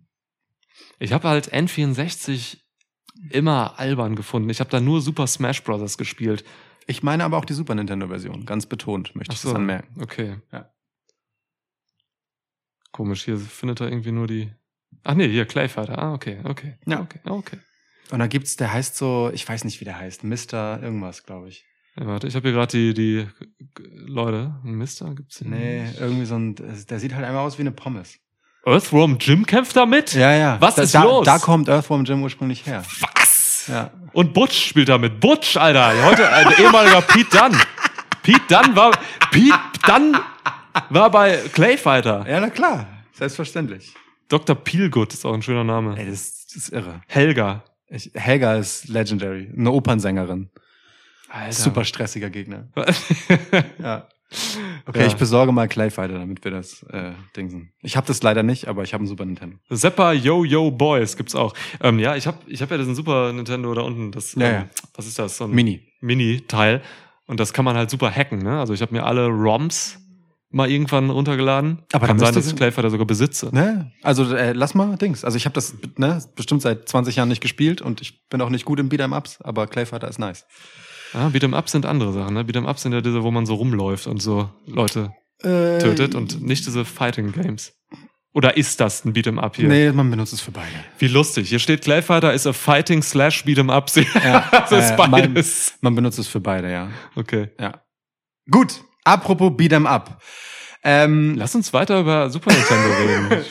Ich 1.00 1.12
habe 1.12 1.28
halt 1.28 1.52
N64 1.52 2.58
immer 3.30 3.80
albern 3.80 4.14
gefunden. 4.14 4.48
Ich 4.48 4.60
habe 4.60 4.70
da 4.70 4.78
nur 4.78 5.00
Super 5.00 5.26
Smash 5.26 5.64
Bros. 5.64 5.98
gespielt. 5.98 6.44
Ich 6.86 7.02
meine 7.02 7.24
aber 7.24 7.36
auch 7.36 7.44
die 7.44 7.52
Super 7.52 7.74
Nintendo-Version, 7.74 8.46
ganz 8.46 8.66
betont, 8.66 9.16
möchte 9.16 9.34
ich 9.34 9.42
das 9.42 9.52
anmerken. 9.56 10.00
Okay. 10.00 10.36
Ja. 10.52 10.72
Komisch, 12.92 13.24
hier 13.24 13.38
findet 13.38 13.80
er 13.80 13.88
irgendwie 13.88 14.12
nur 14.12 14.28
die. 14.28 14.52
Ach 15.02 15.14
nee, 15.14 15.28
hier 15.28 15.46
Clayfighter. 15.46 15.98
Ah, 15.98 16.14
okay, 16.14 16.38
okay. 16.44 16.78
Ja. 16.86 17.00
Okay, 17.00 17.18
okay. 17.24 17.58
Und 18.12 18.20
da 18.20 18.28
gibt's, 18.28 18.54
der 18.54 18.72
heißt 18.72 18.96
so, 18.96 19.32
ich 19.34 19.48
weiß 19.48 19.64
nicht, 19.64 19.80
wie 19.80 19.84
der 19.84 19.98
heißt, 19.98 20.22
Mr. 20.22 20.80
irgendwas, 20.80 21.24
glaube 21.24 21.48
ich. 21.48 21.64
Ja, 21.98 22.06
warte, 22.06 22.26
ich 22.28 22.34
habe 22.36 22.48
hier 22.48 22.56
gerade 22.56 22.70
die, 22.76 22.94
die 22.94 23.26
Leute. 24.06 24.54
Ein 24.64 24.72
Mister 24.74 25.12
gibt's 25.14 25.38
hier 25.38 25.48
Nee, 25.48 25.82
nicht? 25.82 26.00
irgendwie 26.00 26.24
so 26.24 26.36
ein, 26.36 26.54
der 26.54 26.98
sieht 27.00 27.14
halt 27.14 27.24
einmal 27.24 27.44
aus 27.44 27.58
wie 27.58 27.62
eine 27.62 27.72
Pommes. 27.72 28.16
Earthworm 28.64 29.16
Jim 29.18 29.46
kämpft 29.46 29.74
da 29.76 29.86
mit? 29.86 30.12
Ja, 30.14 30.32
ja. 30.34 30.56
Was 30.60 30.74
da, 30.76 30.82
ist 30.82 30.94
da, 30.94 31.02
los? 31.02 31.24
Da 31.24 31.38
kommt 31.38 31.68
Earthworm 31.68 32.04
Jim 32.04 32.22
ursprünglich 32.22 32.66
her. 32.66 32.82
Was? 33.16 33.66
Ja. 33.68 33.90
Und 34.12 34.34
Butch 34.34 34.68
spielt 34.68 34.88
da 34.88 34.98
mit. 34.98 35.18
Butch, 35.20 35.56
Alter. 35.56 36.04
Heute 36.04 36.30
ein 36.30 36.46
ehemaliger 36.58 37.00
Pete 37.02 37.36
Dunn. 37.36 37.56
Pete 38.22 38.40
Dunn 38.48 38.76
war. 38.76 38.92
Pete 39.30 39.54
Dunn 39.86 40.16
war 40.90 41.10
bei 41.10 41.36
Clayfighter. 41.52 42.26
Ja, 42.28 42.40
na 42.40 42.50
klar. 42.50 42.86
Selbstverständlich. 43.12 43.94
Dr. 44.28 44.54
Peelgood 44.56 45.12
ist 45.12 45.24
auch 45.24 45.34
ein 45.34 45.42
schöner 45.42 45.64
Name. 45.64 45.98
Ey, 45.98 46.08
das, 46.10 46.46
das 46.46 46.56
ist 46.56 46.68
irre. 46.72 47.00
Helga. 47.08 47.64
Ich, 47.88 48.10
Helga 48.14 48.54
ist 48.56 48.88
legendary. 48.88 49.50
Eine 49.56 49.72
Opernsängerin. 49.72 50.50
Alter. 51.30 51.52
Super 51.52 51.84
stressiger 51.84 52.30
Gegner. 52.30 52.68
Ja. 53.82 54.08
Okay, 54.86 55.00
Ja. 55.00 55.06
ich 55.06 55.16
besorge 55.16 55.50
mal 55.50 55.66
Clayfighter, 55.66 56.14
damit 56.18 56.44
wir 56.44 56.52
das 56.52 56.84
äh, 56.84 57.10
dingsen. 57.36 57.72
Ich 57.82 57.96
habe 57.96 58.06
das 58.06 58.22
leider 58.22 58.44
nicht, 58.44 58.68
aber 58.68 58.84
ich 58.84 58.92
habe 58.92 59.00
einen 59.00 59.08
Super 59.08 59.24
Nintendo. 59.24 59.56
Zappa 59.72 60.12
Yo 60.12 60.44
Yo 60.44 60.70
Boys 60.70 61.16
gibt's 61.16 61.34
auch. 61.34 61.52
Ähm, 61.82 61.98
ja, 61.98 62.14
ich 62.14 62.28
habe 62.28 62.38
ich 62.46 62.62
hab 62.62 62.70
ja 62.70 62.78
diesen 62.78 62.94
Super 62.94 63.32
Nintendo 63.32 63.74
da 63.74 63.82
unten. 63.82 64.12
Das, 64.12 64.34
Ja, 64.36 64.46
ähm, 64.46 64.52
ja. 64.54 64.68
Was 64.94 65.06
ist 65.08 65.18
das? 65.18 65.36
So 65.36 65.44
ein 65.44 65.50
Mini. 65.50 65.80
Mini-Teil. 66.00 66.80
Und 67.26 67.40
das 67.40 67.52
kann 67.52 67.64
man 67.64 67.76
halt 67.76 67.90
super 67.90 68.10
hacken. 68.14 68.38
Ne? 68.40 68.58
Also 68.60 68.72
ich 68.72 68.82
habe 68.82 68.92
mir 68.94 69.04
alle 69.04 69.26
ROMs 69.26 69.98
mal 70.50 70.70
irgendwann 70.70 71.10
runtergeladen. 71.10 71.82
Aber 71.92 72.06
kann 72.06 72.18
sein, 72.20 72.32
dass 72.34 72.46
ich 72.46 72.54
Clayfighter 72.56 72.90
sogar 72.90 73.06
besitze. 73.06 73.52
Ne? 73.52 73.90
Also 74.02 74.32
äh, 74.34 74.52
lass 74.52 74.74
mal 74.74 74.96
Dings. 74.96 75.24
Also 75.24 75.36
ich 75.38 75.44
habe 75.44 75.54
das 75.54 75.74
ne, 75.96 76.22
bestimmt 76.36 76.62
seit 76.62 76.88
20 76.88 77.16
Jahren 77.16 77.28
nicht 77.28 77.40
gespielt 77.40 77.82
und 77.82 78.00
ich 78.00 78.28
bin 78.28 78.40
auch 78.40 78.50
nicht 78.50 78.64
gut 78.64 78.78
im 78.78 78.88
Beat'em 78.88 79.16
Ups, 79.16 79.40
aber 79.42 79.66
Clayfighter 79.66 80.06
ist 80.08 80.18
nice. 80.18 80.46
Ja, 81.14 81.28
Beat'em 81.28 81.54
Up 81.54 81.68
sind 81.68 81.86
andere 81.86 82.12
Sachen. 82.12 82.34
Ne? 82.34 82.42
Beat'em 82.42 82.66
Up 82.66 82.78
sind 82.78 82.92
ja 82.92 83.00
diese, 83.00 83.22
wo 83.22 83.30
man 83.30 83.46
so 83.46 83.54
rumläuft 83.54 84.06
und 84.06 84.20
so 84.22 84.48
Leute 84.66 85.12
Äh, 85.42 85.78
tötet 85.78 86.14
und 86.14 86.42
nicht 86.42 86.66
diese 86.66 86.84
Fighting 86.84 87.32
Games. 87.32 87.72
Oder 88.32 88.56
ist 88.56 88.78
das 88.80 89.04
ein 89.04 89.12
Beat'em 89.12 89.38
Up 89.38 89.56
hier? 89.56 89.66
Nee, 89.68 89.90
man 89.90 90.08
benutzt 90.10 90.32
es 90.32 90.40
für 90.40 90.52
beide. 90.52 90.68
Wie 90.98 91.08
lustig. 91.08 91.48
Hier 91.48 91.58
steht 91.58 91.82
Clayfighter 91.82 92.32
is 92.32 92.46
a 92.46 92.52
Fighting 92.52 93.02
slash 93.02 93.42
Beat'em 93.44 93.70
Up. 93.72 93.90
Ja, 94.22 94.48
das 94.52 94.70
ist 94.70 94.90
äh, 94.92 94.96
man, 94.96 95.10
beides. 95.10 95.74
man 95.80 95.94
benutzt 95.96 96.18
es 96.18 96.28
für 96.28 96.40
beide, 96.40 96.70
ja. 96.70 96.90
Okay. 97.16 97.50
Ja. 97.58 97.82
Gut, 98.50 98.84
apropos 99.04 99.50
Beat'em 99.52 99.86
Up. 99.86 100.22
Ähm, 100.82 101.34
Lass 101.36 101.54
uns 101.54 101.72
weiter 101.74 102.00
über 102.00 102.30
Super 102.30 102.52
Nintendo 102.52 102.88
reden. 102.98 103.44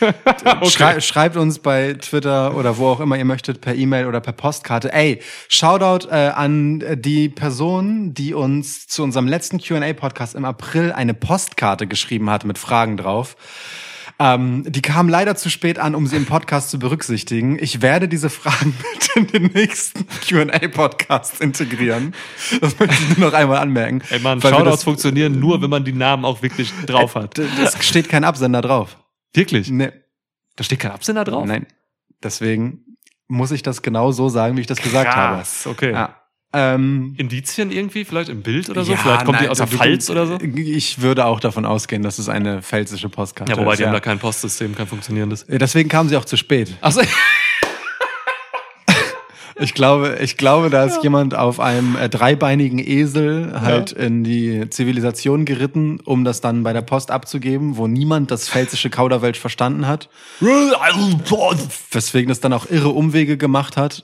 Okay. 0.00 0.68
Schrei 0.68 1.00
schreibt 1.00 1.36
uns 1.36 1.60
bei 1.60 1.94
Twitter 1.94 2.54
oder 2.56 2.76
wo 2.76 2.88
auch 2.88 3.00
immer 3.00 3.16
ihr 3.16 3.24
möchtet, 3.24 3.62
per 3.62 3.74
E-Mail 3.74 4.06
oder 4.06 4.20
per 4.20 4.32
Postkarte. 4.34 4.92
Ey, 4.92 5.20
Shoutout 5.48 6.08
äh, 6.10 6.28
an 6.28 6.84
die 6.96 7.30
Person, 7.30 8.12
die 8.12 8.34
uns 8.34 8.86
zu 8.86 9.02
unserem 9.02 9.26
letzten 9.26 9.60
Q&A-Podcast 9.60 10.34
im 10.34 10.44
April 10.44 10.92
eine 10.92 11.14
Postkarte 11.14 11.86
geschrieben 11.86 12.28
hat 12.28 12.44
mit 12.44 12.58
Fragen 12.58 12.98
drauf. 12.98 13.36
Ähm, 14.18 14.62
die 14.66 14.80
kam 14.82 15.08
leider 15.08 15.34
zu 15.34 15.50
spät 15.50 15.78
an, 15.78 15.94
um 15.96 16.06
sie 16.06 16.16
im 16.16 16.24
Podcast 16.26 16.70
zu 16.70 16.78
berücksichtigen. 16.78 17.58
Ich 17.58 17.82
werde 17.82 18.06
diese 18.08 18.30
Fragen 18.30 18.72
mit 18.94 19.16
in 19.16 19.26
den 19.26 19.52
nächsten 19.52 20.06
Q&A-Podcast 20.28 21.40
integrieren. 21.40 22.14
Das 22.60 22.78
möchte 22.78 22.94
ich 22.94 23.18
nur 23.18 23.30
noch 23.30 23.36
einmal 23.36 23.58
anmerken. 23.58 24.02
Ey 24.10 24.20
Mann, 24.20 24.40
Shoutouts 24.40 24.64
das- 24.70 24.84
funktionieren 24.84 25.40
nur, 25.40 25.60
wenn 25.62 25.70
man 25.70 25.84
die 25.84 25.92
Namen 25.92 26.24
auch 26.24 26.42
wirklich 26.42 26.72
drauf 26.86 27.14
hat. 27.16 27.36
D- 27.38 27.46
Es 27.62 27.84
steht 27.86 28.08
kein 28.08 28.24
Absender 28.24 28.62
drauf. 28.62 28.96
Wirklich? 29.32 29.68
Nee. 29.70 29.90
Da 30.56 30.62
steht 30.64 30.78
kein 30.80 30.92
Absender 30.92 31.24
drauf? 31.24 31.44
Nein. 31.46 31.66
Deswegen 32.22 32.80
muss 33.26 33.50
ich 33.50 33.62
das 33.62 33.82
genau 33.82 34.12
so 34.12 34.28
sagen, 34.28 34.56
wie 34.56 34.60
ich 34.60 34.66
das 34.68 34.80
gesagt 34.80 35.14
habe. 35.14 35.36
Krass, 35.38 35.66
okay. 35.66 35.92
Ja. 35.92 36.16
Ähm, 36.54 37.14
Indizien 37.16 37.70
irgendwie? 37.70 38.04
Vielleicht 38.04 38.28
im 38.28 38.42
Bild 38.42 38.70
oder 38.70 38.84
so? 38.84 38.92
ja, 38.92 38.98
Vielleicht 38.98 39.24
kommt 39.24 39.38
die 39.40 39.42
nein, 39.44 39.50
aus 39.50 39.58
der 39.58 39.66
Pfalz 39.66 40.08
oder 40.10 40.26
so? 40.26 40.38
Ich 40.40 41.00
würde 41.00 41.26
auch 41.26 41.40
davon 41.40 41.64
ausgehen, 41.66 42.02
dass 42.02 42.18
es 42.18 42.28
eine 42.28 42.62
pfälzische 42.62 43.08
Postkarte 43.08 43.52
Ja, 43.52 43.58
wobei 43.58 43.72
ist. 43.72 43.80
die 43.80 43.84
haben 43.86 43.92
da 43.92 44.00
kein 44.00 44.18
Postsystem, 44.18 44.74
kein 44.74 44.86
funktionierendes. 44.86 45.46
Deswegen 45.48 45.88
kam 45.88 46.08
sie 46.08 46.16
auch 46.16 46.24
zu 46.24 46.36
spät. 46.36 46.72
Achso, 46.80 47.00
Ich 49.56 49.74
glaube, 49.74 50.18
ich 50.20 50.36
glaube, 50.36 50.68
da 50.68 50.84
ist 50.84 51.04
jemand 51.04 51.36
auf 51.36 51.60
einem 51.60 51.94
äh, 51.96 52.08
dreibeinigen 52.08 52.80
Esel 52.80 53.52
halt 53.60 53.92
in 53.92 54.24
die 54.24 54.68
Zivilisation 54.68 55.44
geritten, 55.44 56.00
um 56.04 56.24
das 56.24 56.40
dann 56.40 56.64
bei 56.64 56.72
der 56.72 56.82
Post 56.82 57.12
abzugeben, 57.12 57.76
wo 57.76 57.86
niemand 57.86 58.32
das 58.32 58.48
pfälzische 58.48 58.90
Kauderwelsch 58.90 59.38
verstanden 59.38 59.86
hat. 59.86 60.08
Weswegen 60.40 62.30
es 62.32 62.40
dann 62.40 62.52
auch 62.52 62.68
irre 62.68 62.88
Umwege 62.88 63.36
gemacht 63.36 63.76
hat. 63.76 64.02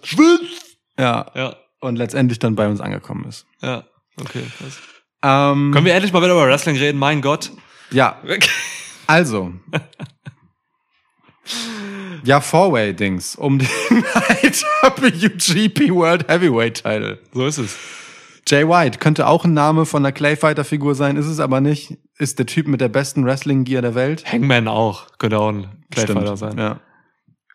Ja. 0.98 1.26
Ja, 1.34 1.56
Und 1.80 1.96
letztendlich 1.96 2.38
dann 2.38 2.54
bei 2.54 2.68
uns 2.68 2.80
angekommen 2.80 3.24
ist. 3.26 3.46
ja, 3.62 3.84
okay. 4.20 4.42
krass. 4.58 4.78
Ähm, 5.22 5.72
Können 5.72 5.84
wir 5.84 5.94
endlich 5.94 6.12
mal 6.12 6.22
wieder 6.22 6.32
über 6.32 6.46
Wrestling 6.46 6.76
reden? 6.76 6.98
Mein 6.98 7.20
Gott. 7.20 7.50
ja, 7.90 8.20
also. 9.06 9.52
Ja, 12.24 12.40
Four-Way-Dings 12.40 13.36
um 13.36 13.58
den 13.58 13.68
IWGP 14.42 15.90
World 15.90 16.28
Heavyweight 16.28 16.82
Title. 16.82 17.18
So 17.32 17.46
ist 17.46 17.58
es. 17.58 17.76
Jay 18.46 18.66
White 18.66 18.98
könnte 18.98 19.26
auch 19.26 19.44
ein 19.44 19.54
Name 19.54 19.86
von 19.86 20.04
einer 20.04 20.12
Clayfighter-Figur 20.12 20.94
sein, 20.94 21.16
ist 21.16 21.26
es 21.26 21.40
aber 21.40 21.60
nicht. 21.60 21.98
Ist 22.18 22.38
der 22.38 22.46
Typ 22.46 22.66
mit 22.66 22.80
der 22.80 22.88
besten 22.88 23.24
Wrestling-Gear 23.24 23.82
der 23.82 23.94
Welt. 23.94 24.30
Hangman 24.30 24.68
auch. 24.68 25.06
Könnte 25.18 25.38
auch 25.38 25.50
ein 25.50 25.84
Clayfighter 25.90 26.36
sein. 26.36 26.58
Ja. 26.58 26.80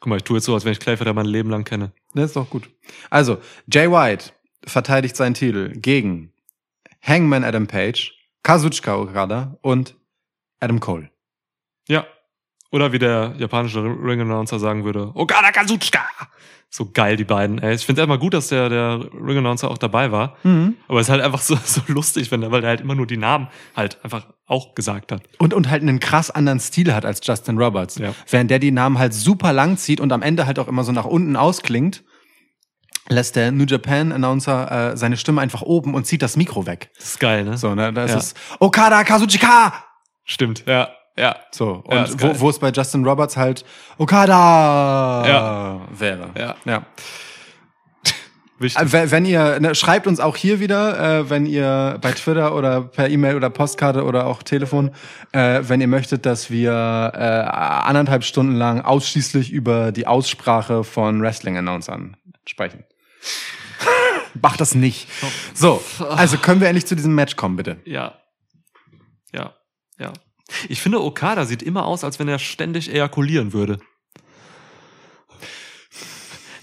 Guck 0.05 0.11
mal, 0.11 0.17
ich 0.17 0.23
tue 0.23 0.37
jetzt 0.37 0.45
so, 0.45 0.53
als 0.53 0.63
wenn 0.65 0.71
ich 0.71 0.79
Clayfighter 0.79 1.15
mein 1.15 1.25
Leben 1.25 1.49
lang 1.49 1.63
kenne. 1.63 1.91
Das 2.13 2.25
ist 2.25 2.35
doch 2.35 2.47
gut. 2.47 2.69
Also, 3.09 3.39
Jay 3.65 3.89
White 3.89 4.33
verteidigt 4.63 5.15
seinen 5.15 5.33
Titel 5.33 5.71
gegen 5.71 6.31
Hangman 7.01 7.43
Adam 7.43 7.65
Page, 7.65 8.13
Kazuchika 8.43 8.97
Okada 8.97 9.57
und 9.63 9.95
Adam 10.59 10.79
Cole. 10.79 11.09
Ja. 11.87 12.05
Oder 12.69 12.93
wie 12.93 12.99
der 12.99 13.33
japanische 13.39 13.83
Ring-Announcer 13.83 14.59
sagen 14.59 14.85
würde, 14.85 15.09
Okada 15.15 15.51
Kazuchika. 15.51 16.05
So 16.69 16.91
geil, 16.91 17.15
die 17.15 17.23
beiden. 17.23 17.57
Ey, 17.57 17.73
ich 17.73 17.83
finde 17.83 18.03
es 18.03 18.05
immer 18.05 18.19
gut, 18.19 18.35
dass 18.35 18.49
der, 18.49 18.69
der 18.69 19.09
Ring-Announcer 19.11 19.71
auch 19.71 19.79
dabei 19.79 20.11
war. 20.11 20.37
Aber 20.87 20.99
es 20.99 21.07
ist 21.07 21.11
halt 21.11 21.23
einfach 21.23 21.41
so, 21.41 21.55
so 21.65 21.81
lustig, 21.87 22.29
wenn 22.29 22.41
der, 22.41 22.51
weil 22.51 22.61
der 22.61 22.69
halt 22.69 22.81
immer 22.81 22.93
nur 22.93 23.07
die 23.07 23.17
Namen 23.17 23.47
halt 23.75 23.97
einfach 24.03 24.27
auch 24.47 24.75
gesagt 24.75 25.11
hat. 25.11 25.21
Und, 25.39 25.53
und 25.53 25.69
halt 25.69 25.81
einen 25.81 25.99
krass 25.99 26.29
anderen 26.31 26.59
Stil 26.59 26.93
hat 26.93 27.05
als 27.05 27.19
Justin 27.23 27.57
Roberts. 27.57 27.97
Ja. 27.97 28.13
Während 28.29 28.51
der 28.51 28.59
die 28.59 28.71
Namen 28.71 28.99
halt 28.99 29.13
super 29.13 29.53
lang 29.53 29.77
zieht 29.77 29.99
und 29.99 30.11
am 30.11 30.21
Ende 30.21 30.45
halt 30.45 30.59
auch 30.59 30.67
immer 30.67 30.83
so 30.83 30.91
nach 30.91 31.05
unten 31.05 31.35
ausklingt, 31.35 32.03
lässt 33.09 33.35
der 33.35 33.51
New 33.51 33.65
Japan 33.65 34.11
Announcer 34.11 34.91
äh, 34.93 34.97
seine 34.97 35.17
Stimme 35.17 35.41
einfach 35.41 35.61
oben 35.61 35.93
und 35.95 36.05
zieht 36.05 36.21
das 36.21 36.37
Mikro 36.37 36.65
weg. 36.65 36.91
Das 36.97 37.05
ist 37.05 37.19
geil, 37.19 37.43
ne? 37.43 37.57
So, 37.57 37.73
ne, 37.75 37.91
da 37.93 38.03
ist 38.05 38.11
Ja. 38.11 38.17
es 38.17 38.33
Okada 38.59 39.03
Kazuchika! 39.03 39.73
Stimmt, 40.23 40.63
ja. 40.67 40.89
Ja. 41.17 41.37
So, 41.51 41.83
Ja, 41.89 41.99
und 41.99 42.09
ist 42.09 42.17
geil. 42.17 42.33
wo, 42.35 42.41
wo 42.41 42.49
es 42.49 42.59
bei 42.59 42.71
Justin 42.71 43.05
Roberts 43.05 43.37
halt 43.37 43.63
Okada 43.97 45.23
Ja. 45.27 45.81
wäre. 45.97 46.29
Ja. 46.37 46.55
ja. 46.65 46.85
Wichtig. 48.57 48.93
Äh, 48.93 49.11
Wenn 49.11 49.25
ihr, 49.25 49.59
ne, 49.59 49.75
schreibt 49.75 50.07
uns 50.07 50.19
auch 50.19 50.37
hier 50.37 50.59
wieder, 50.59 51.19
äh, 51.19 51.29
wenn 51.29 51.45
ihr 51.45 51.97
bei 52.01 52.11
Twitter 52.13 52.55
oder 52.55 52.81
per 52.81 53.09
E-Mail 53.09 53.35
oder 53.35 53.49
Postkarte 53.49 54.03
oder 54.03 54.27
auch 54.27 54.43
Telefon, 54.43 54.91
äh, 55.33 55.61
wenn 55.63 55.81
ihr 55.81 55.87
möchtet, 55.87 56.25
dass 56.25 56.49
wir 56.49 56.71
äh, 56.71 57.17
anderthalb 57.17 58.23
Stunden 58.23 58.55
lang 58.55 58.81
ausschließlich 58.81 59.51
über 59.51 59.91
die 59.91 60.07
Aussprache 60.07 60.85
von 60.85 61.21
Wrestling-Announcern 61.21 62.15
sprechen. 62.47 62.85
Macht 64.41 64.61
das 64.61 64.73
nicht. 64.73 65.07
So, 65.53 65.83
also 66.09 66.37
können 66.37 66.61
wir 66.61 66.67
endlich 66.67 66.85
zu 66.85 66.95
diesem 66.95 67.13
Match 67.13 67.35
kommen, 67.35 67.57
bitte. 67.57 67.77
Ja. 67.83 68.15
Ja. 69.33 69.53
Ja. 69.99 70.13
Ich 70.69 70.81
finde, 70.81 71.01
Okada 71.03 71.45
sieht 71.45 71.63
immer 71.63 71.85
aus, 71.85 72.03
als 72.03 72.19
wenn 72.19 72.27
er 72.27 72.39
ständig 72.39 72.93
ejakulieren 72.93 73.51
würde. 73.51 73.79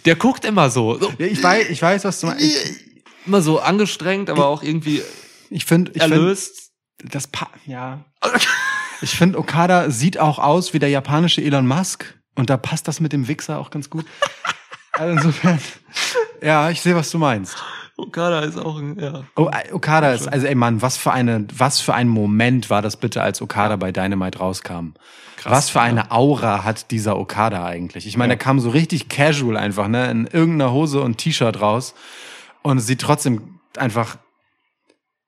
Der 0.04 0.16
guckt 0.16 0.44
immer 0.44 0.70
so. 0.70 0.98
so 0.98 1.12
Ja, 1.18 1.26
ich 1.26 1.42
weiß, 1.42 1.70
ich 1.70 1.80
weiß, 1.80 2.04
was 2.04 2.20
du 2.20 2.26
meinst. 2.26 2.44
Ich, 2.44 2.92
immer 3.26 3.42
so 3.42 3.60
angestrengt, 3.60 4.30
aber 4.30 4.46
auch 4.46 4.62
irgendwie 4.62 5.02
ich 5.50 5.64
finde, 5.64 5.92
ich 5.94 6.02
find, 6.02 6.12
erlöst. 6.12 6.72
das 7.04 7.26
pa 7.26 7.48
ja. 7.66 8.04
Ich 9.00 9.16
finde, 9.16 9.38
Okada 9.38 9.90
sieht 9.90 10.18
auch 10.18 10.38
aus 10.38 10.74
wie 10.74 10.78
der 10.78 10.88
japanische 10.88 11.42
Elon 11.42 11.66
Musk. 11.66 12.18
Und 12.34 12.50
da 12.50 12.56
passt 12.56 12.88
das 12.88 13.00
mit 13.00 13.12
dem 13.12 13.28
Wichser 13.28 13.58
auch 13.58 13.70
ganz 13.70 13.90
gut. 13.90 14.06
Also 14.92 15.12
insofern, 15.12 15.58
ja, 16.42 16.70
ich 16.70 16.80
sehe, 16.80 16.94
was 16.94 17.10
du 17.10 17.18
meinst. 17.18 17.56
Okada 17.96 18.40
ist 18.40 18.58
auch 18.58 18.78
ein, 18.78 18.98
ja. 18.98 19.22
Oh, 19.36 19.48
äh, 19.52 19.72
Okada 19.72 20.12
ist, 20.12 20.26
also 20.26 20.46
ey 20.46 20.54
Mann, 20.54 20.82
was 20.82 20.96
für 20.96 21.12
eine, 21.12 21.46
was 21.56 21.80
für 21.80 21.94
ein 21.94 22.08
Moment 22.08 22.70
war 22.70 22.82
das 22.82 22.96
bitte, 22.96 23.22
als 23.22 23.40
Okada 23.42 23.76
bei 23.76 23.92
Dynamite 23.92 24.38
rauskam? 24.38 24.94
was 25.44 25.70
für 25.70 25.80
eine 25.80 26.12
Aura 26.12 26.62
hat 26.62 26.92
dieser 26.92 27.18
Okada 27.18 27.64
eigentlich? 27.66 28.06
Ich 28.06 28.16
meine, 28.16 28.34
Ja. 28.34 28.36
der 28.36 28.44
kam 28.44 28.60
so 28.60 28.70
richtig 28.70 29.08
casual 29.08 29.56
einfach, 29.56 29.88
ne, 29.88 30.08
in 30.08 30.26
irgendeiner 30.28 30.70
Hose 30.72 31.00
und 31.00 31.18
T-Shirt 31.18 31.60
raus 31.60 31.94
und 32.62 32.78
sieht 32.78 33.00
trotzdem 33.00 33.58
einfach 33.76 34.18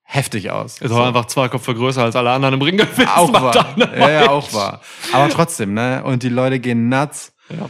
heftig 0.04 0.52
aus. 0.52 0.80
Ist 0.80 0.92
auch 0.92 1.04
einfach 1.04 1.24
zwei 1.24 1.48
Köpfe 1.48 1.74
größer 1.74 2.04
als 2.04 2.14
alle 2.14 2.30
anderen 2.30 2.54
im 2.54 2.62
Ring 2.62 2.76
gewesen. 2.76 3.08
auch 3.08 3.32
wahr. 3.32 3.74
Ja, 3.76 4.08
ja, 4.10 4.30
auch 4.30 4.52
wahr. 4.52 4.80
Aber 5.12 5.28
trotzdem, 5.30 5.74
ne? 5.74 6.02
Und 6.04 6.22
die 6.22 6.28
Leute 6.28 6.60
gehen 6.60 6.88
nuts. 6.88 7.32
Ja. 7.50 7.68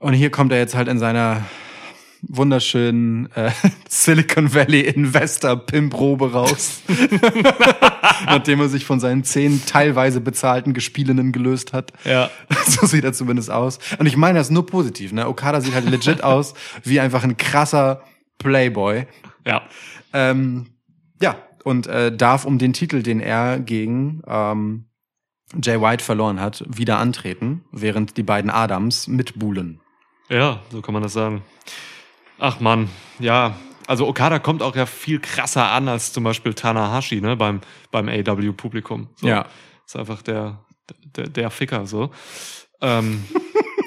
Und 0.00 0.14
hier 0.14 0.30
kommt 0.30 0.50
er 0.50 0.58
jetzt 0.58 0.74
halt 0.74 0.88
in 0.88 0.98
seiner 0.98 1.42
wunderschönen 2.22 3.30
äh, 3.32 3.50
Silicon 3.88 4.54
Valley 4.54 4.80
Investor 4.80 5.56
Pimp-Robe 5.56 6.32
raus. 6.32 6.82
Nachdem 8.26 8.60
er 8.60 8.68
sich 8.68 8.84
von 8.84 9.00
seinen 9.00 9.24
zehn 9.24 9.64
teilweise 9.66 10.20
bezahlten 10.20 10.74
Gespielinnen 10.74 11.32
gelöst 11.32 11.72
hat. 11.72 11.92
Ja. 12.04 12.30
So 12.68 12.86
sieht 12.86 13.02
er 13.02 13.14
zumindest 13.14 13.50
aus. 13.50 13.78
Und 13.98 14.06
ich 14.06 14.16
meine 14.16 14.38
das 14.38 14.50
nur 14.50 14.66
positiv, 14.66 15.12
ne? 15.12 15.26
Okada 15.26 15.60
sieht 15.60 15.74
halt 15.74 15.88
legit 15.88 16.22
aus 16.22 16.54
wie 16.84 17.00
einfach 17.00 17.24
ein 17.24 17.36
krasser 17.36 18.02
Playboy. 18.36 19.06
Ja. 19.46 19.62
Ähm, 20.12 20.66
ja, 21.20 21.36
und 21.64 21.86
äh, 21.86 22.14
darf 22.14 22.44
um 22.44 22.58
den 22.58 22.74
Titel, 22.74 23.02
den 23.02 23.20
er 23.20 23.58
gegen 23.58 24.22
ähm, 24.26 24.84
Jay 25.62 25.80
White 25.80 26.04
verloren 26.04 26.40
hat, 26.40 26.62
wieder 26.68 26.98
antreten, 26.98 27.64
während 27.72 28.16
die 28.16 28.22
beiden 28.22 28.50
Adams 28.50 29.08
mitbuhlen. 29.08 29.80
Ja, 30.28 30.60
so 30.70 30.82
kann 30.82 30.92
man 30.92 31.02
das 31.02 31.14
sagen. 31.14 31.42
Ach 32.38 32.60
man, 32.60 32.88
ja. 33.18 33.56
Also 33.86 34.06
Okada 34.06 34.38
kommt 34.38 34.62
auch 34.62 34.76
ja 34.76 34.84
viel 34.86 35.18
krasser 35.18 35.70
an 35.72 35.88
als 35.88 36.12
zum 36.12 36.22
Beispiel 36.24 36.52
Tanahashi, 36.54 37.20
ne, 37.20 37.36
beim, 37.36 37.60
beim 37.90 38.08
AW-Publikum. 38.08 39.08
So. 39.16 39.26
Ja. 39.26 39.46
Ist 39.86 39.96
einfach 39.96 40.20
der, 40.22 40.64
der, 41.16 41.28
der 41.28 41.50
Ficker, 41.50 41.86
so. 41.86 42.10
Ähm, 42.82 43.24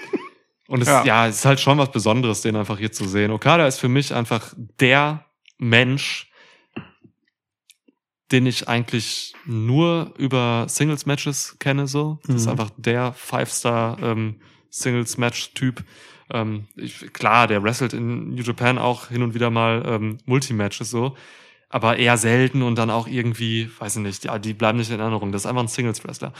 und 0.68 0.82
es, 0.82 0.88
Ja. 0.88 1.04
ja. 1.06 1.28
es 1.28 1.38
ist 1.38 1.46
halt 1.46 1.60
schon 1.60 1.78
was 1.78 1.92
Besonderes, 1.92 2.42
den 2.42 2.56
einfach 2.56 2.80
hier 2.80 2.92
zu 2.92 3.08
sehen. 3.08 3.32
Okada 3.32 3.68
ist 3.68 3.80
für 3.80 3.90
mich 3.90 4.14
einfach 4.14 4.54
der 4.80 5.26
Mensch, 5.60 6.32
den 8.32 8.46
ich 8.48 8.68
eigentlich 8.68 9.34
nur 9.46 10.14
über 10.18 10.66
Singles-Matches 10.68 11.58
kenne, 11.60 11.86
so. 11.88 12.20
Das 12.26 12.38
ist 12.38 12.46
Mhm. 12.46 12.52
einfach 12.52 12.70
der 12.78 13.14
Five-Star 13.14 14.02
ähm, 14.02 14.40
Singles-Match-Typ. 14.70 15.84
Ähm, 16.34 16.68
ich, 16.76 17.14
klar, 17.14 17.48
der 17.48 17.64
wrestelt 17.64 17.94
in 17.94 18.36
New 18.36 18.42
Japan 18.42 18.78
auch 18.78 19.10
hin 19.10 19.22
und 19.24 19.34
wieder 19.34 19.50
mal 19.50 19.84
ähm, 19.86 20.18
Multi-Matches 20.26 20.90
so, 20.90 21.16
aber 21.70 21.98
eher 21.98 22.18
selten 22.18 22.62
und 22.62 22.76
dann 22.78 22.90
auch 22.90 23.08
irgendwie, 23.08 23.70
weiß 23.80 23.98
ich 23.98 24.02
nicht, 24.02 24.26
ja, 24.26 24.40
die 24.40 24.54
bleiben 24.54 24.78
nicht 24.78 24.92
in 24.92 25.00
Erinnerung. 25.00 25.32
Das 25.32 25.44
ist 25.44 25.46
einfach 25.46 25.64
ein 25.64 25.68
Singles-Wrestler. 25.68 26.34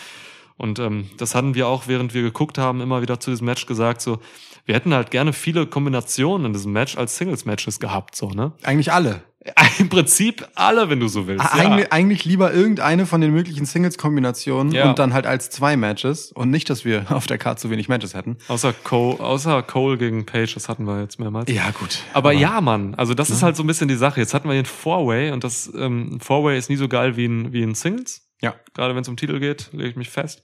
Und 0.58 0.80
ähm, 0.80 1.10
das 1.18 1.34
hatten 1.36 1.56
wir 1.56 1.68
auch, 1.68 1.88
während 1.88 2.14
wir 2.14 2.22
geguckt 2.22 2.58
haben, 2.58 2.82
immer 2.82 3.02
wieder 3.02 3.20
zu 3.20 3.32
diesem 3.32 3.46
Match 3.46 3.66
gesagt, 3.66 4.02
so, 4.02 4.20
wir 4.66 4.76
hätten 4.76 4.94
halt 4.94 5.10
gerne 5.10 5.34
viele 5.34 5.66
Kombinationen 5.66 6.48
in 6.48 6.54
diesem 6.54 6.72
Match 6.72 6.98
als 6.98 7.18
Singles-Matches 7.18 7.80
gehabt, 7.80 8.16
so, 8.16 8.30
ne? 8.30 8.52
Eigentlich 8.64 8.92
alle. 8.92 9.24
Im 9.80 9.90
Prinzip 9.90 10.48
alle, 10.54 10.90
wenn 10.90 11.00
du 11.00 11.08
so 11.08 11.26
willst. 11.26 11.44
Ah, 11.44 11.80
ja. 11.80 11.86
Eigentlich, 11.90 12.26
lieber 12.26 12.54
irgendeine 12.54 13.06
von 13.08 13.22
den 13.22 13.32
möglichen 13.32 13.66
Singles-Kombinationen 13.66 14.72
Ja. 14.72 14.90
und 14.90 15.00
dann 15.00 15.14
halt 15.14 15.26
als 15.26 15.50
zwei 15.50 15.76
Matches 15.78 16.32
und 16.32 16.52
nicht, 16.52 16.70
dass 16.70 16.86
wir 16.86 17.06
auf 17.12 17.26
der 17.26 17.38
Karte 17.40 17.62
zu 17.62 17.70
wenig 17.72 17.90
Matches 17.90 18.14
hätten. 18.14 18.38
Außer 18.48 18.72
Cole, 18.72 19.20
außer 19.20 19.64
Cole 19.64 19.98
gegen 19.98 20.26
Page, 20.26 20.54
das 20.54 20.70
hatten 20.70 20.86
wir 20.86 21.02
jetzt 21.02 21.20
mehrmals. 21.20 21.52
Ja, 21.52 21.72
gut. 21.72 22.00
Aber 22.14 22.32
ja, 22.34 22.62
Mann, 22.62 22.94
also 22.96 23.14
das 23.16 23.30
ist 23.32 23.42
halt 23.42 23.56
so 23.56 23.64
ein 23.64 23.68
bisschen 23.68 23.88
die 23.88 23.96
Sache. 23.96 24.20
Jetzt 24.20 24.34
hatten 24.34 24.48
wir 24.48 24.54
hier 24.54 24.62
ein 24.64 24.66
Four-Way 24.66 25.32
und 25.32 25.44
das 25.44 25.72
ähm, 25.76 26.16
ein 26.16 26.20
Four-Way 26.20 26.58
ist 26.58 26.70
nie 26.70 26.76
so 26.76 26.88
geil 26.88 27.18
wie 27.18 27.26
ein, 27.26 27.52
wie 27.52 27.64
ein 27.64 27.74
Singles. 27.74 28.28
Ja. 28.42 28.56
Gerade 28.76 28.94
wenn 28.96 29.02
es 29.02 29.08
um 29.10 29.18
Titel 29.18 29.40
geht, 29.40 29.70
lege 29.72 29.90
ich 29.90 29.96
mich 29.96 30.10
fest. 30.10 30.44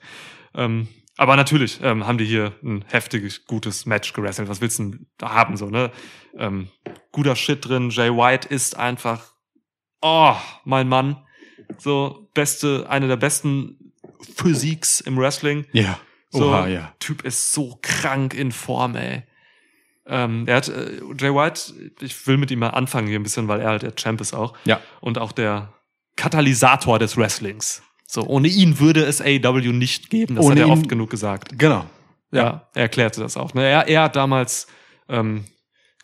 Ähm, 0.56 0.88
aber 1.18 1.36
natürlich 1.36 1.80
ähm, 1.82 2.06
haben 2.06 2.18
die 2.18 2.26
hier 2.26 2.54
ein 2.64 2.86
heftiges, 2.88 3.46
gutes 3.46 3.86
Match 3.86 4.14
gewrestelt. 4.14 4.50
Was 4.50 4.62
willst 4.62 4.80
du 4.80 4.84
denn 4.84 5.08
da 5.18 5.34
haben, 5.34 5.58
so, 5.58 5.70
ne? 5.70 5.92
Ähm, 6.38 6.70
guter 7.12 7.36
Shit 7.36 7.68
drin. 7.68 7.90
Jay 7.90 8.10
White 8.12 8.48
ist 8.48 8.78
einfach, 8.78 9.34
oh, 10.02 10.36
mein 10.64 10.88
Mann. 10.88 11.18
So, 11.80 12.30
beste, 12.34 12.86
eine 12.90 13.08
der 13.08 13.18
besten 13.18 13.94
Physiks 14.36 15.02
im 15.02 15.18
Wrestling. 15.18 15.66
Ja. 15.72 16.00
So, 16.30 16.50
Oha, 16.50 16.68
ja. 16.68 16.94
Typ 17.00 17.24
ist 17.24 17.52
so 17.52 17.80
krank 17.82 18.34
in 18.34 18.52
Form, 18.52 18.96
ey. 18.96 19.24
Ähm, 20.06 20.46
er 20.48 20.58
hat, 20.58 20.70
äh, 20.70 21.02
Jay 21.18 21.34
White, 21.34 21.74
ich 22.00 22.28
will 22.28 22.38
mit 22.38 22.52
ihm 22.52 22.60
mal 22.60 22.70
anfangen 22.70 23.08
hier 23.08 23.20
ein 23.20 23.24
bisschen, 23.24 23.48
weil 23.48 23.60
er 23.60 23.70
halt 23.70 23.82
der 23.82 23.96
Champ 23.96 24.22
ist 24.22 24.34
auch. 24.34 24.56
Ja. 24.66 24.80
Und 25.02 25.18
auch 25.18 25.32
der 25.32 25.74
Katalysator 26.16 27.00
des 27.00 27.18
Wrestlings. 27.18 27.82
So, 28.10 28.26
ohne 28.26 28.48
ihn 28.48 28.80
würde 28.80 29.04
es 29.04 29.22
AEW 29.22 29.74
nicht 29.74 30.10
geben. 30.10 30.36
Das 30.36 30.46
Ohne 30.46 30.56
hat 30.56 30.60
er 30.60 30.66
ihn- 30.68 30.72
oft 30.80 30.90
genug 30.90 31.10
gesagt. 31.10 31.60
Genau. 31.60 31.86
Ja, 32.32 32.68
er 32.74 32.82
erklärte 32.84 33.22
das 33.22 33.38
auch. 33.38 33.54
Ne? 33.54 33.64
Er, 33.66 33.88
er 33.88 34.04
hat 34.04 34.16
damals 34.16 34.68
ähm, 35.10 35.46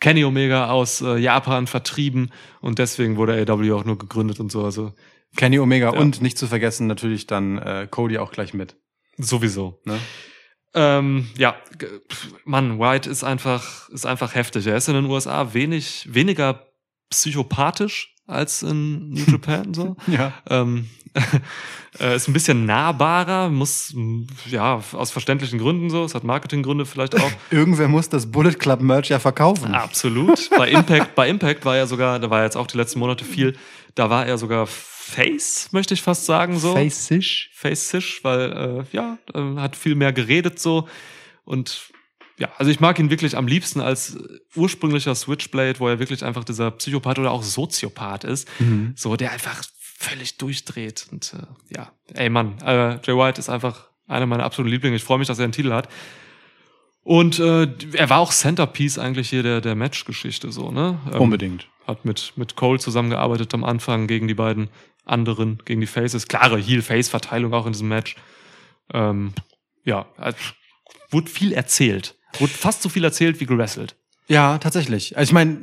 Kenny 0.00 0.24
Omega 0.24 0.68
aus 0.70 1.00
äh, 1.00 1.16
Japan 1.16 1.66
vertrieben 1.66 2.30
und 2.60 2.78
deswegen 2.78 3.16
wurde 3.16 3.32
AEW 3.34 3.74
auch 3.74 3.84
nur 3.84 3.98
gegründet 3.98 4.38
und 4.40 4.52
so. 4.52 4.64
Also 4.64 4.92
Kenny 5.36 5.58
Omega 5.58 5.92
Ja. 5.92 5.98
und 5.98 6.20
nicht 6.22 6.38
zu 6.38 6.46
vergessen 6.46 6.86
natürlich 6.86 7.26
dann 7.26 7.58
äh, 7.58 7.88
Cody 7.90 8.18
auch 8.18 8.32
gleich 8.32 8.54
mit. 8.54 8.76
sowieso. 9.18 9.80
Ne? 9.84 9.98
Ähm, 10.74 11.28
ja, 11.38 11.56
Mann, 12.44 12.78
White 12.78 13.08
ist 13.08 13.22
einfach, 13.24 13.88
ist 13.90 14.06
einfach 14.06 14.34
heftig. 14.34 14.66
Er 14.66 14.76
ist 14.76 14.88
in 14.88 14.94
den 14.94 15.04
USA 15.06 15.54
wenig, 15.54 16.08
weniger 16.12 16.66
psychopathisch 17.10 18.13
als 18.26 18.62
in 18.62 19.10
New 19.10 19.24
Japan 19.26 19.74
so. 19.74 19.96
Ja. 20.06 20.32
Ähm, 20.48 20.88
äh, 22.00 22.16
ist 22.16 22.28
ein 22.28 22.32
bisschen 22.32 22.66
nahbarer, 22.66 23.48
muss 23.48 23.94
ja 24.46 24.82
aus 24.92 25.10
verständlichen 25.10 25.58
Gründen 25.58 25.90
so. 25.90 26.04
Es 26.04 26.14
hat 26.14 26.24
Marketinggründe 26.24 26.86
vielleicht 26.86 27.14
auch. 27.16 27.30
Irgendwer 27.50 27.88
muss 27.88 28.08
das 28.08 28.30
Bullet 28.30 28.54
Club 28.54 28.80
Merch 28.80 29.10
ja 29.10 29.18
verkaufen. 29.18 29.74
Absolut. 29.74 30.50
Bei 30.50 30.68
Impact, 30.70 31.14
bei 31.14 31.28
Impact 31.28 31.64
war 31.64 31.76
er 31.76 31.86
sogar, 31.86 32.18
da 32.18 32.30
war 32.30 32.42
jetzt 32.42 32.56
auch 32.56 32.66
die 32.66 32.76
letzten 32.76 32.98
Monate 32.98 33.24
viel. 33.24 33.56
Da 33.94 34.10
war 34.10 34.26
er 34.26 34.38
sogar 34.38 34.66
Face, 34.66 35.68
möchte 35.70 35.94
ich 35.94 36.02
fast 36.02 36.24
sagen 36.24 36.58
so. 36.58 36.72
Face-ish. 36.72 37.50
Face-ish, 37.52 38.24
weil 38.24 38.84
äh, 38.90 38.96
ja, 38.96 39.18
äh, 39.34 39.60
hat 39.60 39.76
viel 39.76 39.94
mehr 39.94 40.12
geredet 40.12 40.58
so 40.58 40.88
und 41.44 41.92
ja, 42.38 42.48
also 42.58 42.70
ich 42.70 42.80
mag 42.80 42.98
ihn 42.98 43.10
wirklich 43.10 43.36
am 43.36 43.46
liebsten 43.46 43.80
als 43.80 44.16
ursprünglicher 44.56 45.14
Switchblade, 45.14 45.78
wo 45.80 45.88
er 45.88 45.98
wirklich 45.98 46.24
einfach 46.24 46.44
dieser 46.44 46.70
Psychopath 46.72 47.18
oder 47.18 47.30
auch 47.30 47.42
Soziopath 47.42 48.24
ist, 48.24 48.48
Mhm. 48.60 48.92
so 48.96 49.16
der 49.16 49.32
einfach 49.32 49.62
völlig 49.80 50.36
durchdreht 50.38 51.06
und 51.12 51.34
äh, 51.34 51.74
ja, 51.76 51.92
ey 52.14 52.28
Mann, 52.28 52.58
äh, 52.62 52.98
Jay 53.04 53.16
White 53.16 53.38
ist 53.38 53.48
einfach 53.48 53.88
einer 54.06 54.26
meiner 54.26 54.44
absoluten 54.44 54.70
Lieblinge. 54.72 54.96
Ich 54.96 55.04
freue 55.04 55.18
mich, 55.18 55.28
dass 55.28 55.38
er 55.38 55.44
einen 55.44 55.52
Titel 55.52 55.72
hat. 55.72 55.88
Und 57.02 57.38
äh, 57.38 57.68
er 57.92 58.10
war 58.10 58.18
auch 58.18 58.32
Centerpiece 58.32 58.98
eigentlich 58.98 59.28
hier 59.30 59.42
der 59.42 59.60
der 59.60 59.74
Matchgeschichte 59.74 60.50
so, 60.52 60.70
ne? 60.70 60.98
Ähm, 61.12 61.20
Unbedingt. 61.20 61.68
hat 61.86 62.04
mit, 62.04 62.32
mit 62.36 62.56
Cole 62.56 62.78
zusammengearbeitet 62.78 63.52
am 63.54 63.62
Anfang 63.64 64.06
gegen 64.06 64.26
die 64.26 64.34
beiden 64.34 64.68
anderen, 65.04 65.58
gegen 65.66 65.80
die 65.82 65.86
Faces. 65.86 66.28
Klare 66.28 66.58
Heel-Face-Verteilung 66.58 67.52
auch 67.52 67.66
in 67.66 67.72
diesem 67.72 67.88
Match. 67.88 68.16
Ähm, 68.92 69.32
ja, 69.84 70.06
also, 70.16 70.38
wurde 71.10 71.30
viel 71.30 71.52
erzählt. 71.52 72.16
Wurde 72.38 72.52
fast 72.52 72.82
so 72.82 72.88
viel 72.88 73.04
erzählt 73.04 73.40
wie 73.40 73.46
gewrestelt. 73.46 73.96
Ja, 74.26 74.58
tatsächlich. 74.58 75.16
Also 75.16 75.30
ich 75.30 75.34
meine, 75.34 75.58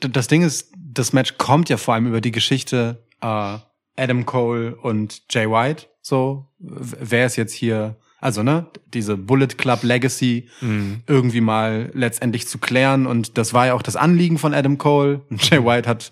das 0.00 0.28
Ding 0.28 0.42
ist, 0.42 0.72
das 0.76 1.12
Match 1.12 1.36
kommt 1.38 1.68
ja 1.68 1.76
vor 1.76 1.94
allem 1.94 2.06
über 2.06 2.20
die 2.20 2.32
Geschichte 2.32 3.04
äh, 3.20 3.58
Adam 3.96 4.26
Cole 4.26 4.76
und 4.76 5.22
Jay 5.30 5.48
White. 5.48 5.86
So, 6.00 6.46
wer 6.58 7.26
ist 7.26 7.36
jetzt 7.36 7.52
hier, 7.52 7.96
also 8.20 8.42
ne, 8.42 8.66
diese 8.94 9.16
Bullet 9.16 9.48
Club 9.48 9.82
Legacy 9.82 10.48
irgendwie 11.06 11.40
mal 11.40 11.90
letztendlich 11.94 12.46
zu 12.48 12.58
klären. 12.58 13.06
Und 13.06 13.38
das 13.38 13.52
war 13.52 13.66
ja 13.66 13.74
auch 13.74 13.82
das 13.82 13.96
Anliegen 13.96 14.38
von 14.38 14.54
Adam 14.54 14.78
Cole. 14.78 15.22
Und 15.28 15.50
Jay 15.50 15.64
White 15.64 15.88
hat 15.88 16.10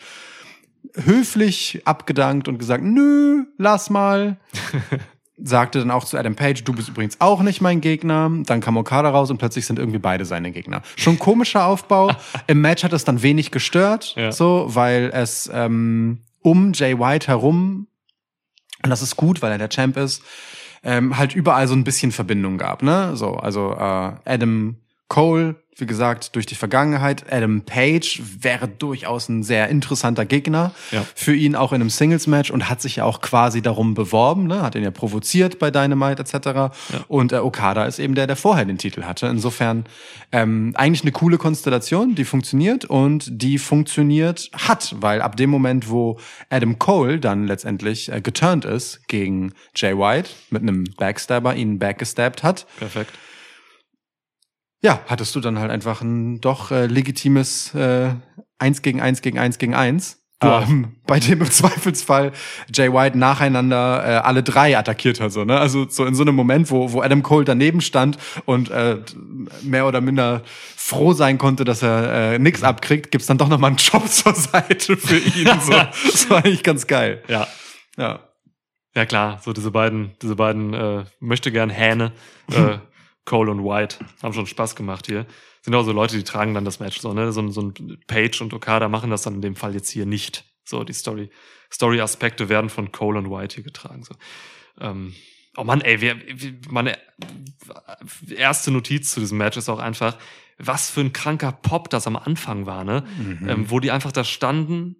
höflich 0.94 1.82
abgedankt 1.84 2.48
und 2.48 2.58
gesagt, 2.58 2.84
nö, 2.84 3.44
lass 3.56 3.90
mal. 3.90 4.38
Sagte 5.42 5.80
dann 5.80 5.90
auch 5.90 6.04
zu 6.04 6.16
Adam 6.16 6.36
Page, 6.36 6.62
du 6.62 6.72
bist 6.72 6.88
übrigens 6.88 7.20
auch 7.20 7.42
nicht 7.42 7.60
mein 7.60 7.80
Gegner. 7.80 8.30
Dann 8.46 8.60
kam 8.60 8.76
Okada 8.76 9.10
raus 9.10 9.30
und 9.30 9.38
plötzlich 9.38 9.66
sind 9.66 9.78
irgendwie 9.80 9.98
beide 9.98 10.24
seine 10.24 10.52
Gegner. 10.52 10.82
Schon 10.96 11.18
komischer 11.18 11.66
Aufbau. 11.66 12.12
Im 12.46 12.60
Match 12.60 12.84
hat 12.84 12.92
es 12.92 13.04
dann 13.04 13.22
wenig 13.22 13.50
gestört, 13.50 14.14
Ja. 14.16 14.30
so, 14.30 14.66
weil 14.68 15.10
es 15.12 15.50
ähm, 15.52 16.20
um 16.40 16.72
Jay 16.72 16.98
White 16.98 17.26
herum, 17.26 17.88
und 18.84 18.90
das 18.90 19.02
ist 19.02 19.16
gut, 19.16 19.42
weil 19.42 19.50
er 19.50 19.58
der 19.58 19.70
Champ 19.70 19.96
ist, 19.96 20.22
ähm, 20.84 21.16
halt 21.16 21.34
überall 21.34 21.66
so 21.66 21.74
ein 21.74 21.82
bisschen 21.84 22.12
Verbindung 22.12 22.58
gab, 22.58 22.82
ne? 22.82 23.16
So, 23.16 23.34
also 23.36 23.72
äh, 23.72 24.12
Adam 24.24 24.76
Cole, 25.14 25.54
wie 25.76 25.86
gesagt, 25.86 26.34
durch 26.34 26.44
die 26.46 26.56
Vergangenheit. 26.56 27.32
Adam 27.32 27.62
Page 27.62 28.20
wäre 28.40 28.66
durchaus 28.66 29.28
ein 29.28 29.44
sehr 29.44 29.68
interessanter 29.68 30.24
Gegner 30.24 30.72
Ja. 30.90 31.04
für 31.14 31.34
ihn 31.36 31.54
auch 31.54 31.72
in 31.72 31.80
einem 31.80 31.90
Singles-Match 31.90 32.50
und 32.50 32.68
hat 32.68 32.80
sich 32.82 32.96
ja 32.96 33.04
auch 33.04 33.20
quasi 33.20 33.62
darum 33.62 33.94
beworben, 33.94 34.48
ne? 34.48 34.62
hat 34.62 34.74
ihn 34.74 34.82
ja 34.82 34.90
provoziert 34.90 35.60
bei 35.60 35.70
Dynamite 35.70 36.20
etc. 36.22 36.74
Und 37.06 37.30
äh, 37.32 37.36
Okada 37.36 37.84
ist 37.84 38.00
eben 38.00 38.16
der, 38.16 38.26
der 38.26 38.34
vorher 38.34 38.64
den 38.64 38.76
Titel 38.78 39.04
hatte. 39.04 39.26
Insofern 39.28 39.84
ähm, 40.32 40.72
eigentlich 40.74 41.02
eine 41.02 41.12
coole 41.12 41.38
Konstellation, 41.38 42.16
die 42.16 42.24
funktioniert 42.24 42.84
und 42.84 43.26
die 43.30 43.58
funktioniert 43.58 44.50
hat, 44.52 44.96
weil 44.98 45.22
ab 45.22 45.36
dem 45.36 45.50
Moment, 45.50 45.88
wo 45.90 46.18
Adam 46.50 46.80
Cole 46.80 47.20
dann 47.20 47.46
letztendlich 47.46 48.10
äh, 48.10 48.20
geturnt 48.20 48.64
ist 48.64 49.06
gegen 49.06 49.52
Jay 49.76 49.96
White 49.96 50.30
mit 50.50 50.62
einem 50.62 50.82
Backstabber, 50.96 51.54
ihn 51.54 51.78
backgestabbt 51.78 52.42
hat, 52.42 52.66
Perfekt. 52.78 53.12
Ja, 54.84 55.00
hattest 55.06 55.34
du 55.34 55.40
dann 55.40 55.58
halt 55.58 55.70
einfach 55.70 56.02
ein 56.02 56.42
doch 56.42 56.70
äh, 56.70 56.84
legitimes 56.84 57.74
äh, 57.74 58.10
eins 58.58 58.82
gegen 58.82 59.00
eins 59.00 59.22
gegen 59.22 59.38
eins 59.38 59.56
gegen 59.56 59.74
eins. 59.74 60.20
Ja. 60.42 60.60
Ähm, 60.60 60.96
bei 61.06 61.18
dem 61.20 61.40
im 61.40 61.50
Zweifelsfall 61.50 62.32
Jay 62.70 62.92
White 62.92 63.16
nacheinander 63.16 64.04
äh, 64.04 64.16
alle 64.18 64.42
drei 64.42 64.76
attackiert 64.76 65.20
hat. 65.20 65.32
So, 65.32 65.46
ne? 65.46 65.58
Also 65.58 65.88
so 65.88 66.04
in 66.04 66.14
so 66.14 66.22
einem 66.22 66.34
Moment, 66.34 66.70
wo, 66.70 66.92
wo 66.92 67.00
Adam 67.00 67.22
Cole 67.22 67.46
daneben 67.46 67.80
stand 67.80 68.18
und 68.44 68.70
äh, 68.70 68.98
mehr 69.62 69.86
oder 69.86 70.02
minder 70.02 70.42
froh 70.76 71.14
sein 71.14 71.38
konnte, 71.38 71.64
dass 71.64 71.82
er 71.82 72.34
äh, 72.34 72.38
nix 72.38 72.62
abkriegt, 72.62 73.10
gibt's 73.10 73.26
dann 73.26 73.38
doch 73.38 73.48
nochmal 73.48 73.68
einen 73.70 73.78
Job 73.78 74.06
zur 74.10 74.34
Seite 74.34 74.98
für 74.98 75.16
ihn. 75.16 75.48
so. 75.60 75.72
Das 76.12 76.28
war 76.28 76.44
eigentlich 76.44 76.62
ganz 76.62 76.86
geil. 76.86 77.22
Ja. 77.28 77.48
Ja. 77.96 78.20
Ja 78.94 79.06
klar, 79.06 79.40
so 79.42 79.54
diese 79.54 79.70
beiden, 79.70 80.12
diese 80.20 80.36
beiden 80.36 80.74
äh, 80.74 81.04
möchte 81.20 81.50
gern 81.50 81.70
Hähne, 81.70 82.12
äh, 82.52 82.78
Cole 83.24 83.50
und 83.50 83.64
White, 83.64 83.98
haben 84.22 84.32
schon 84.34 84.46
Spaß 84.46 84.76
gemacht 84.76 85.06
hier. 85.06 85.26
Sind 85.62 85.74
auch 85.74 85.84
so 85.84 85.92
Leute, 85.92 86.16
die 86.16 86.24
tragen 86.24 86.52
dann 86.54 86.64
das 86.64 86.78
Match 86.80 87.00
so, 87.00 87.14
ne? 87.14 87.32
So, 87.32 87.40
ein- 87.40 87.50
so 87.52 87.62
ein 87.62 87.98
Page 88.06 88.40
und 88.42 88.52
Okada 88.52 88.88
machen 88.88 89.10
das 89.10 89.22
dann 89.22 89.34
in 89.36 89.40
dem 89.42 89.56
Fall 89.56 89.74
jetzt 89.74 89.88
hier 89.90 90.04
nicht. 90.06 90.44
So, 90.64 90.84
die 90.84 90.92
Story, 90.92 91.30
Story-Aspekte 91.72 92.48
werden 92.48 92.68
von 92.70 92.92
Cole 92.92 93.18
und 93.18 93.30
White 93.30 93.54
hier 93.56 93.64
getragen. 93.64 94.02
So. 94.04 94.14
Ähm, 94.80 95.14
oh 95.56 95.64
Mann, 95.64 95.80
ey, 95.80 96.00
wir, 96.00 96.16
meine 96.70 96.98
erste 98.36 98.70
Notiz 98.70 99.10
zu 99.10 99.20
diesem 99.20 99.38
Match 99.38 99.56
ist 99.56 99.68
auch 99.68 99.78
einfach, 99.78 100.18
was 100.58 100.90
für 100.90 101.00
ein 101.00 101.12
kranker 101.12 101.52
Pop 101.52 101.90
das 101.90 102.06
am 102.06 102.16
Anfang 102.16 102.66
war, 102.66 102.84
ne? 102.84 103.04
Mhm. 103.18 103.48
ähm, 103.48 103.70
wo 103.70 103.80
die 103.80 103.90
einfach 103.90 104.12
da 104.12 104.22
standen. 104.24 104.96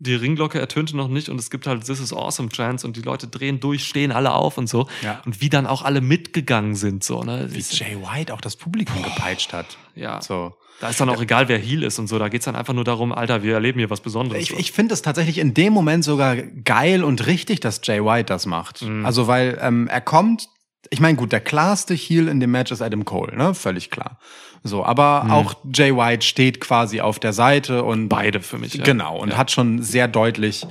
Die 0.00 0.14
Ringglocke 0.14 0.60
ertönte 0.60 0.96
noch 0.96 1.08
nicht 1.08 1.28
und 1.28 1.40
es 1.40 1.50
gibt 1.50 1.66
halt 1.66 1.84
This 1.84 1.98
is 1.98 2.12
Awesome 2.12 2.50
Chance 2.50 2.86
und 2.86 2.96
die 2.96 3.02
Leute 3.02 3.26
drehen 3.26 3.58
durch, 3.58 3.84
stehen 3.84 4.12
alle 4.12 4.32
auf 4.32 4.56
und 4.56 4.68
so. 4.68 4.88
Ja. 5.02 5.20
Und 5.26 5.40
wie 5.40 5.48
dann 5.48 5.66
auch 5.66 5.82
alle 5.82 6.00
mitgegangen 6.00 6.76
sind, 6.76 7.02
so, 7.02 7.24
ne? 7.24 7.48
Wie 7.50 7.58
Jay 7.58 7.96
White 7.96 8.32
auch 8.32 8.40
das 8.40 8.54
Publikum 8.56 9.02
gepeitscht 9.02 9.52
hat. 9.52 9.76
Ja. 9.94 10.22
So. 10.22 10.54
Da 10.80 10.90
ist 10.90 11.00
dann 11.00 11.08
auch 11.08 11.20
egal, 11.20 11.48
wer 11.48 11.58
Heel 11.58 11.82
ist 11.82 11.98
und 11.98 12.06
so. 12.06 12.18
Da 12.18 12.28
geht's 12.28 12.44
dann 12.44 12.54
einfach 12.54 12.74
nur 12.74 12.84
darum, 12.84 13.12
Alter, 13.12 13.42
wir 13.42 13.54
erleben 13.54 13.80
hier 13.80 13.90
was 13.90 14.00
Besonderes. 14.00 14.42
Ich, 14.42 14.56
ich 14.56 14.72
finde 14.72 14.94
es 14.94 15.02
tatsächlich 15.02 15.38
in 15.38 15.52
dem 15.52 15.72
Moment 15.72 16.04
sogar 16.04 16.36
geil 16.36 17.02
und 17.02 17.26
richtig, 17.26 17.58
dass 17.60 17.80
Jay 17.82 18.04
White 18.04 18.26
das 18.26 18.46
macht. 18.46 18.82
Mhm. 18.82 19.04
Also 19.04 19.26
weil 19.26 19.58
ähm, 19.60 19.88
er 19.88 20.00
kommt, 20.00 20.48
ich 20.90 21.00
meine 21.00 21.16
gut, 21.16 21.32
der 21.32 21.40
klarste 21.40 21.94
Heel 21.94 22.28
in 22.28 22.38
dem 22.38 22.52
Match 22.52 22.70
ist 22.70 22.80
Adam 22.80 23.04
Cole, 23.04 23.36
ne, 23.36 23.54
völlig 23.54 23.90
klar. 23.90 24.20
So, 24.64 24.84
aber 24.84 25.24
Mhm. 25.24 25.30
auch 25.30 25.54
Jay 25.72 25.94
White 25.96 26.26
steht 26.26 26.60
quasi 26.60 27.00
auf 27.00 27.18
der 27.18 27.32
Seite 27.32 27.84
und 27.84 28.08
Beide 28.08 28.40
für 28.40 28.58
mich. 28.58 28.74
Ja. 28.74 28.84
Genau, 28.84 29.16
und 29.18 29.36
hat 29.36 29.50
schon 29.50 29.82
sehr 29.82 30.08
deutlich 30.08 30.66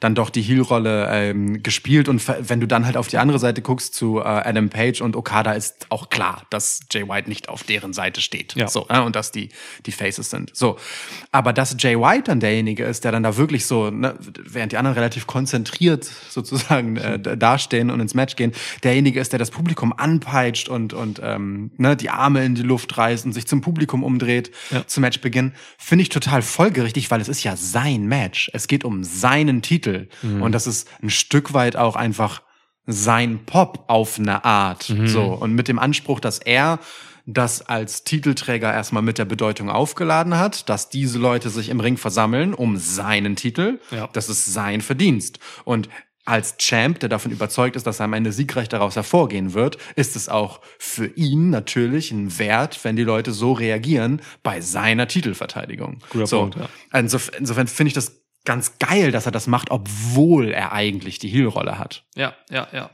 dann 0.00 0.14
doch 0.14 0.30
die 0.30 0.42
Heel-Rolle 0.42 1.08
ähm, 1.10 1.62
gespielt. 1.62 2.08
Und 2.08 2.22
wenn 2.48 2.60
du 2.60 2.66
dann 2.66 2.86
halt 2.86 2.96
auf 2.96 3.08
die 3.08 3.18
andere 3.18 3.38
Seite 3.38 3.60
guckst 3.62 3.94
zu 3.94 4.18
äh, 4.20 4.22
Adam 4.24 4.68
Page 4.70 5.00
und 5.00 5.16
Okada, 5.16 5.52
ist 5.52 5.86
auch 5.90 6.08
klar, 6.10 6.42
dass 6.50 6.80
Jay 6.90 7.08
White 7.08 7.28
nicht 7.28 7.48
auf 7.48 7.62
deren 7.64 7.92
Seite 7.92 8.20
steht. 8.20 8.54
Ja. 8.54 8.68
So, 8.68 8.86
ne? 8.90 9.02
und 9.02 9.16
dass 9.16 9.32
die, 9.32 9.48
die 9.86 9.92
Faces 9.92 10.30
sind. 10.30 10.50
So. 10.54 10.76
Aber 11.30 11.52
dass 11.52 11.76
Jay 11.78 11.98
White 11.98 12.24
dann 12.24 12.40
derjenige 12.40 12.84
ist, 12.84 13.04
der 13.04 13.12
dann 13.12 13.22
da 13.22 13.36
wirklich 13.36 13.66
so, 13.66 13.90
ne, 13.90 14.14
während 14.44 14.72
die 14.72 14.76
anderen 14.76 14.94
relativ 14.96 15.26
konzentriert 15.26 16.04
sozusagen 16.30 16.96
äh, 16.96 17.18
da- 17.18 17.36
dastehen 17.36 17.90
und 17.90 18.00
ins 18.00 18.14
Match 18.14 18.36
gehen, 18.36 18.52
derjenige 18.82 19.20
ist, 19.20 19.32
der 19.32 19.38
das 19.38 19.50
Publikum 19.50 19.92
anpeitscht 19.92 20.68
und, 20.68 20.92
und 20.94 21.20
ähm, 21.22 21.70
ne, 21.76 21.96
die 21.96 22.10
Arme 22.10 22.44
in 22.44 22.54
die 22.54 22.62
Luft 22.62 22.96
reißt 22.96 23.26
und 23.32 23.34
sich 23.34 23.46
zum 23.46 23.62
Publikum 23.62 24.04
umdreht 24.04 24.50
Ja. 24.70 24.86
zum 24.86 25.00
Matchbeginn, 25.00 25.52
finde 25.78 26.02
ich 26.02 26.10
total 26.10 26.42
folgerichtig, 26.42 27.10
weil 27.10 27.20
es 27.22 27.28
ist 27.28 27.42
ja 27.42 27.56
sein 27.56 28.04
Match. 28.06 28.50
Es 28.52 28.68
geht 28.68 28.84
um 28.84 29.02
seinen 29.04 29.62
Titel. 29.62 30.08
Und 30.22 30.52
das 30.52 30.66
ist 30.66 30.86
ein 31.02 31.08
Stück 31.10 31.54
weit 31.54 31.76
auch 31.76 31.96
einfach 31.96 32.42
sein 32.86 33.46
Pop 33.46 33.84
auf 33.88 34.18
eine 34.18 34.44
Art. 34.44 34.92
So. 35.06 35.22
Und 35.32 35.54
mit 35.54 35.68
dem 35.68 35.78
Anspruch, 35.78 36.20
dass 36.20 36.38
er 36.38 36.78
das 37.24 37.62
als 37.62 38.04
Titelträger 38.04 38.72
erstmal 38.72 39.02
mit 39.02 39.16
der 39.16 39.24
Bedeutung 39.24 39.70
aufgeladen 39.70 40.36
hat, 40.38 40.68
dass 40.68 40.90
diese 40.90 41.18
Leute 41.18 41.48
sich 41.50 41.68
im 41.70 41.80
Ring 41.80 41.96
versammeln 41.96 42.52
um 42.52 42.76
seinen 42.76 43.36
Titel. 43.36 43.78
Ja. 43.92 44.08
Das 44.12 44.28
ist 44.28 44.44
sein 44.52 44.80
Verdienst. 44.82 45.38
Und 45.64 45.88
als 46.24 46.56
Champ, 46.56 47.00
der 47.00 47.08
davon 47.08 47.32
überzeugt 47.32 47.74
ist, 47.74 47.86
dass 47.86 48.00
er 48.00 48.04
am 48.04 48.12
Ende 48.12 48.32
siegreich 48.32 48.68
daraus 48.68 48.94
hervorgehen 48.94 49.54
wird, 49.54 49.76
ist 49.96 50.14
es 50.14 50.28
auch 50.28 50.60
für 50.78 51.06
ihn 51.06 51.50
natürlich 51.50 52.12
ein 52.12 52.38
Wert, 52.38 52.84
wenn 52.84 52.94
die 52.94 53.02
Leute 53.02 53.32
so 53.32 53.52
reagieren 53.52 54.22
bei 54.42 54.60
seiner 54.60 55.08
Titelverteidigung. 55.08 55.98
Guter 56.10 56.26
so. 56.26 56.40
Punkt, 56.40 56.56
ja. 56.56 56.98
Insof 56.98 57.30
insofern 57.36 57.66
finde 57.66 57.88
ich 57.88 57.94
das 57.94 58.22
ganz 58.44 58.78
geil, 58.78 59.10
dass 59.10 59.26
er 59.26 59.32
das 59.32 59.46
macht, 59.46 59.70
obwohl 59.70 60.52
er 60.52 60.72
eigentlich 60.72 61.18
die 61.18 61.28
Heel-Rolle 61.28 61.78
hat. 61.78 62.04
Ja, 62.14 62.34
ja, 62.50 62.68
ja. 62.72 62.90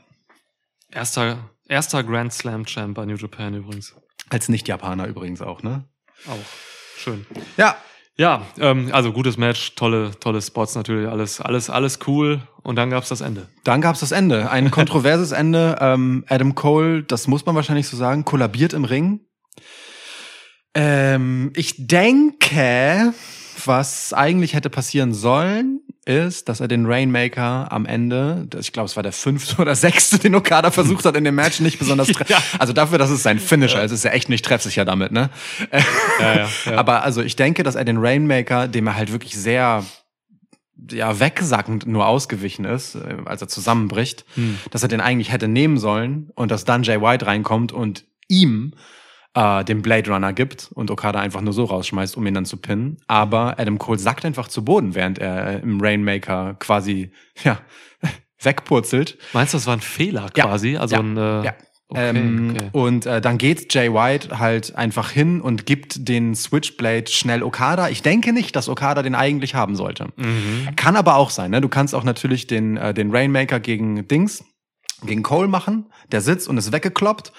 Erster, 0.91 1.49
erster 1.67 2.03
Grand 2.03 2.33
Slam 2.33 2.65
Champ 2.65 2.95
bei 2.95 3.05
New 3.05 3.15
Japan 3.15 3.53
übrigens. 3.53 3.95
Als 4.29 4.49
Nicht-Japaner 4.49 5.07
übrigens 5.07 5.41
auch, 5.41 5.61
ne? 5.61 5.85
Auch. 6.27 6.37
Schön. 6.97 7.25
Ja, 7.57 7.77
Ja, 8.19 8.45
ähm, 8.59 8.89
also 8.91 9.13
gutes 9.13 9.37
Match, 9.37 9.75
tolle, 9.75 10.11
tolle 10.19 10.41
Spots 10.41 10.75
natürlich, 10.75 11.07
alles, 11.07 11.39
alles, 11.39 11.69
alles 11.69 11.99
cool. 12.05 12.41
Und 12.69 12.75
dann 12.75 12.91
gab's 12.91 13.09
das 13.09 13.21
Ende. 13.21 13.47
Dann 13.63 13.81
gab's 13.81 14.01
das 14.01 14.11
Ende. 14.11 14.51
Ein 14.51 14.69
kontroverses 14.79 15.31
Ende. 15.31 15.77
Ähm, 15.81 16.23
Adam 16.29 16.53
Cole, 16.53 17.01
das 17.01 17.27
muss 17.27 17.43
man 17.47 17.55
wahrscheinlich 17.55 17.87
so 17.87 17.97
sagen, 17.97 18.25
kollabiert 18.25 18.73
im 18.73 18.85
Ring. 18.85 19.21
Ähm, 20.75 21.51
ich 21.55 21.87
denke, 21.87 23.11
was 23.65 24.13
eigentlich 24.13 24.53
hätte 24.53 24.69
passieren 24.69 25.15
sollen, 25.15 25.79
ist, 26.05 26.47
dass 26.47 26.59
er 26.59 26.67
den 26.67 26.85
Rainmaker 26.85 27.71
am 27.71 27.87
Ende, 27.87 28.47
ich 28.59 28.71
glaube, 28.71 28.85
es 28.85 28.95
war 28.95 29.01
der 29.03 29.13
fünfte 29.13 29.59
oder 29.59 29.73
sechste, 29.73 30.19
den 30.19 30.35
Okada 30.35 30.69
versucht 30.69 31.05
hat 31.05 31.15
in 31.17 31.23
dem 31.23 31.33
Match, 31.35 31.59
nicht 31.61 31.79
besonders 31.79 32.07
tre- 32.13 32.29
Ja. 32.29 32.37
Also 32.59 32.71
dafür, 32.73 32.99
dass 32.99 33.09
es 33.09 33.23
sein 33.23 33.39
Finisher 33.39 33.83
ist, 33.83 33.91
ist 33.91 34.05
er 34.05 34.13
echt 34.13 34.29
nicht 34.29 34.45
treffsicher 34.45 34.85
damit, 34.85 35.11
ne? 35.11 35.31
Ja, 36.19 36.35
ja, 36.35 36.49
ja. 36.65 36.77
Aber 36.77 37.01
also 37.03 37.23
ich 37.23 37.35
denke, 37.35 37.63
dass 37.63 37.73
er 37.73 37.83
den 37.83 37.97
Rainmaker, 37.97 38.67
dem 38.67 38.85
er 38.85 38.95
halt 38.95 39.11
wirklich 39.11 39.35
sehr 39.35 39.83
ja, 40.91 41.19
wegsackend 41.19 41.85
nur 41.87 42.07
ausgewichen 42.07 42.65
ist, 42.65 42.95
äh, 42.95 43.17
als 43.25 43.41
er 43.41 43.47
zusammenbricht, 43.47 44.25
Hm. 44.35 44.57
dass 44.71 44.83
er 44.83 44.89
den 44.89 45.01
eigentlich 45.01 45.31
hätte 45.31 45.47
nehmen 45.47 45.77
sollen 45.77 46.29
und 46.35 46.51
dass 46.51 46.65
dann 46.65 46.83
Jay 46.83 47.01
White 47.01 47.25
reinkommt 47.25 47.71
und 47.71 48.05
ihm 48.27 48.73
äh, 49.35 49.63
den 49.63 49.81
Blade 49.81 50.09
Runner 50.11 50.33
gibt 50.33 50.69
und 50.73 50.89
Okada 50.89 51.19
einfach 51.19 51.41
nur 51.41 51.53
so 51.53 51.65
rausschmeißt, 51.65 52.17
um 52.17 52.25
ihn 52.25 52.33
dann 52.33 52.45
zu 52.45 52.57
pinnen. 52.57 52.97
Aber 53.07 53.59
Adam 53.59 53.77
Cole 53.77 53.99
sackt 53.99 54.25
einfach 54.25 54.47
zu 54.47 54.63
Boden, 54.65 54.95
während 54.95 55.19
er 55.19 55.47
äh, 55.47 55.59
im 55.59 55.79
Rainmaker 55.81 56.55
quasi 56.59 57.11
ja, 57.43 57.59
wegpurzelt. 58.41 59.17
Meinst 59.33 59.53
du, 59.53 59.57
das 59.57 59.67
war 59.67 59.75
ein 59.75 59.81
Fehler 59.81 60.29
Ja. 60.35 60.45
quasi? 60.45 60.77
Also 60.77 60.95
Ja. 60.95 61.01
ein, 61.01 61.17
äh, 61.17 61.45
Ja. 61.45 61.53
Okay, 61.91 62.09
ähm, 62.09 62.55
okay. 62.55 62.69
Und 62.71 63.07
äh, 63.07 63.19
dann 63.19 63.39
geht 63.39 63.73
Jay 63.73 63.91
White 63.91 64.37
halt 64.37 64.75
einfach 64.75 65.09
hin 65.09 65.41
und 65.41 65.65
gibt 65.65 66.07
den 66.07 66.35
Switchblade 66.35 67.09
schnell 67.09 67.41
Okada. 67.41 67.89
Ich 67.89 68.03
denke 68.03 68.31
nicht, 68.31 68.55
dass 68.55 68.69
Okada 68.69 69.01
den 69.01 69.15
eigentlich 69.15 69.55
haben 69.55 69.75
sollte. 69.75 70.09
Mhm. 70.15 70.69
Kann 70.75 70.95
aber 70.95 71.15
auch 71.15 71.31
sein. 71.31 71.49
Ne? 71.49 71.61
Du 71.61 71.67
kannst 71.67 71.95
auch 71.95 72.03
natürlich 72.03 72.45
den, 72.45 72.77
äh, 72.77 72.93
den 72.93 73.09
Rainmaker 73.09 73.59
gegen 73.59 74.07
Dings, 74.07 74.43
gegen 75.03 75.23
Cole 75.23 75.47
machen. 75.47 75.87
Der 76.11 76.21
sitzt 76.21 76.47
und 76.47 76.57
ist 76.57 76.71
weggekloppt. 76.71 77.33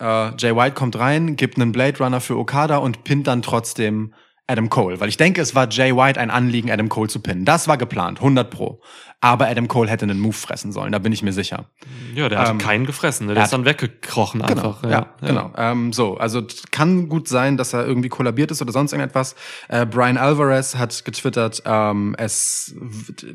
Äh, 0.00 0.36
Jay 0.36 0.54
White 0.54 0.76
kommt 0.76 0.96
rein, 0.96 1.34
gibt 1.34 1.56
einen 1.56 1.72
Blade 1.72 1.98
Runner 1.98 2.20
für 2.20 2.38
Okada 2.38 2.76
und 2.76 3.02
pinnt 3.02 3.26
dann 3.26 3.42
trotzdem 3.42 4.14
Adam 4.50 4.68
Cole. 4.68 5.00
Weil 5.00 5.08
ich 5.08 5.16
denke, 5.16 5.40
es 5.40 5.54
war 5.54 5.68
Jay 5.70 5.94
White 5.96 6.20
ein 6.20 6.30
Anliegen, 6.30 6.70
Adam 6.70 6.88
Cole 6.88 7.08
zu 7.08 7.20
pinnen. 7.20 7.44
Das 7.44 7.68
war 7.68 7.78
geplant, 7.78 8.18
100 8.18 8.50
pro. 8.50 8.80
Aber 9.22 9.48
Adam 9.48 9.68
Cole 9.68 9.90
hätte 9.90 10.04
einen 10.06 10.18
Move 10.18 10.32
fressen 10.32 10.72
sollen, 10.72 10.92
da 10.92 10.98
bin 10.98 11.12
ich 11.12 11.22
mir 11.22 11.34
sicher. 11.34 11.66
Ja, 12.14 12.30
der 12.30 12.38
hat 12.38 12.48
Ähm, 12.48 12.56
keinen 12.58 12.86
gefressen, 12.86 13.26
ne? 13.26 13.32
er 13.32 13.34
der 13.34 13.42
hat- 13.42 13.48
ist 13.48 13.52
dann 13.52 13.66
weggekrochen 13.66 14.40
Genau, 14.40 14.68
einfach. 14.78 14.90
ja, 14.90 15.08
genau. 15.20 15.52
Ähm, 15.58 15.92
so, 15.92 16.16
also 16.16 16.40
kann 16.70 17.08
gut 17.10 17.28
sein, 17.28 17.58
dass 17.58 17.74
er 17.74 17.86
irgendwie 17.86 18.08
kollabiert 18.08 18.50
ist 18.50 18.62
oder 18.62 18.72
sonst 18.72 18.92
irgendetwas. 18.92 19.34
Äh, 19.68 19.84
Brian 19.84 20.16
Alvarez 20.16 20.76
hat 20.76 21.04
getwittert, 21.04 21.62
ähm, 21.66 22.14
es 22.18 22.74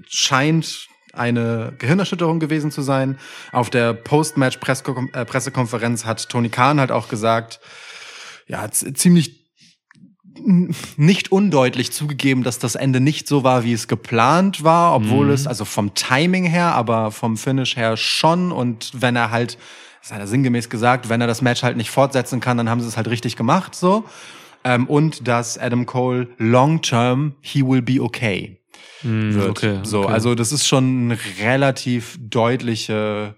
scheint 0.07 0.87
eine 1.13 1.73
Gehirnerschütterung 1.77 2.39
gewesen 2.39 2.71
zu 2.71 2.81
sein. 2.81 3.17
Auf 3.53 3.69
der 3.69 3.93
Post-Match-Pressekonferenz 3.93 6.05
hat 6.05 6.27
Tony 6.29 6.49
Khan 6.49 6.79
halt 6.79 6.91
auch 6.91 7.07
gesagt, 7.07 7.59
ja, 8.47 8.69
ziemlich 8.71 9.44
nicht 10.97 11.31
undeutlich 11.31 11.91
zugegeben, 11.91 12.43
dass 12.43 12.59
das 12.59 12.75
Ende 12.75 12.99
nicht 12.99 13.27
so 13.27 13.43
war, 13.43 13.63
wie 13.63 13.73
es 13.73 13.87
geplant 13.87 14.63
war, 14.63 14.95
obwohl 14.95 15.29
es, 15.31 15.47
also 15.47 15.65
vom 15.65 15.93
Timing 15.93 16.45
her, 16.45 16.73
aber 16.73 17.11
vom 17.11 17.37
Finish 17.37 17.75
her 17.75 17.97
schon. 17.97 18.51
Und 18.51 18.91
wenn 18.93 19.15
er 19.15 19.31
halt, 19.31 19.57
das 20.01 20.11
hat 20.11 20.19
er 20.19 20.27
sinngemäß 20.27 20.69
gesagt, 20.69 21.09
wenn 21.09 21.21
er 21.21 21.27
das 21.27 21.41
Match 21.41 21.63
halt 21.63 21.77
nicht 21.77 21.89
fortsetzen 21.89 22.39
kann, 22.39 22.57
dann 22.57 22.69
haben 22.69 22.81
sie 22.81 22.87
es 22.87 22.97
halt 22.97 23.07
richtig 23.07 23.35
gemacht, 23.35 23.75
so. 23.75 24.05
Ähm, 24.63 24.87
und 24.87 25.27
dass 25.27 25.57
Adam 25.57 25.85
Cole 25.85 26.27
long 26.37 26.81
term, 26.81 27.35
he 27.41 27.61
will 27.61 27.81
be 27.81 28.01
okay 28.01 28.59
wird. 29.05 29.49
okay, 29.49 29.79
so, 29.83 30.03
okay. 30.03 30.13
also 30.13 30.35
das 30.35 30.51
ist 30.51 30.67
schon 30.67 31.11
eine 31.11 31.17
relativ 31.39 32.17
deutliche 32.19 33.35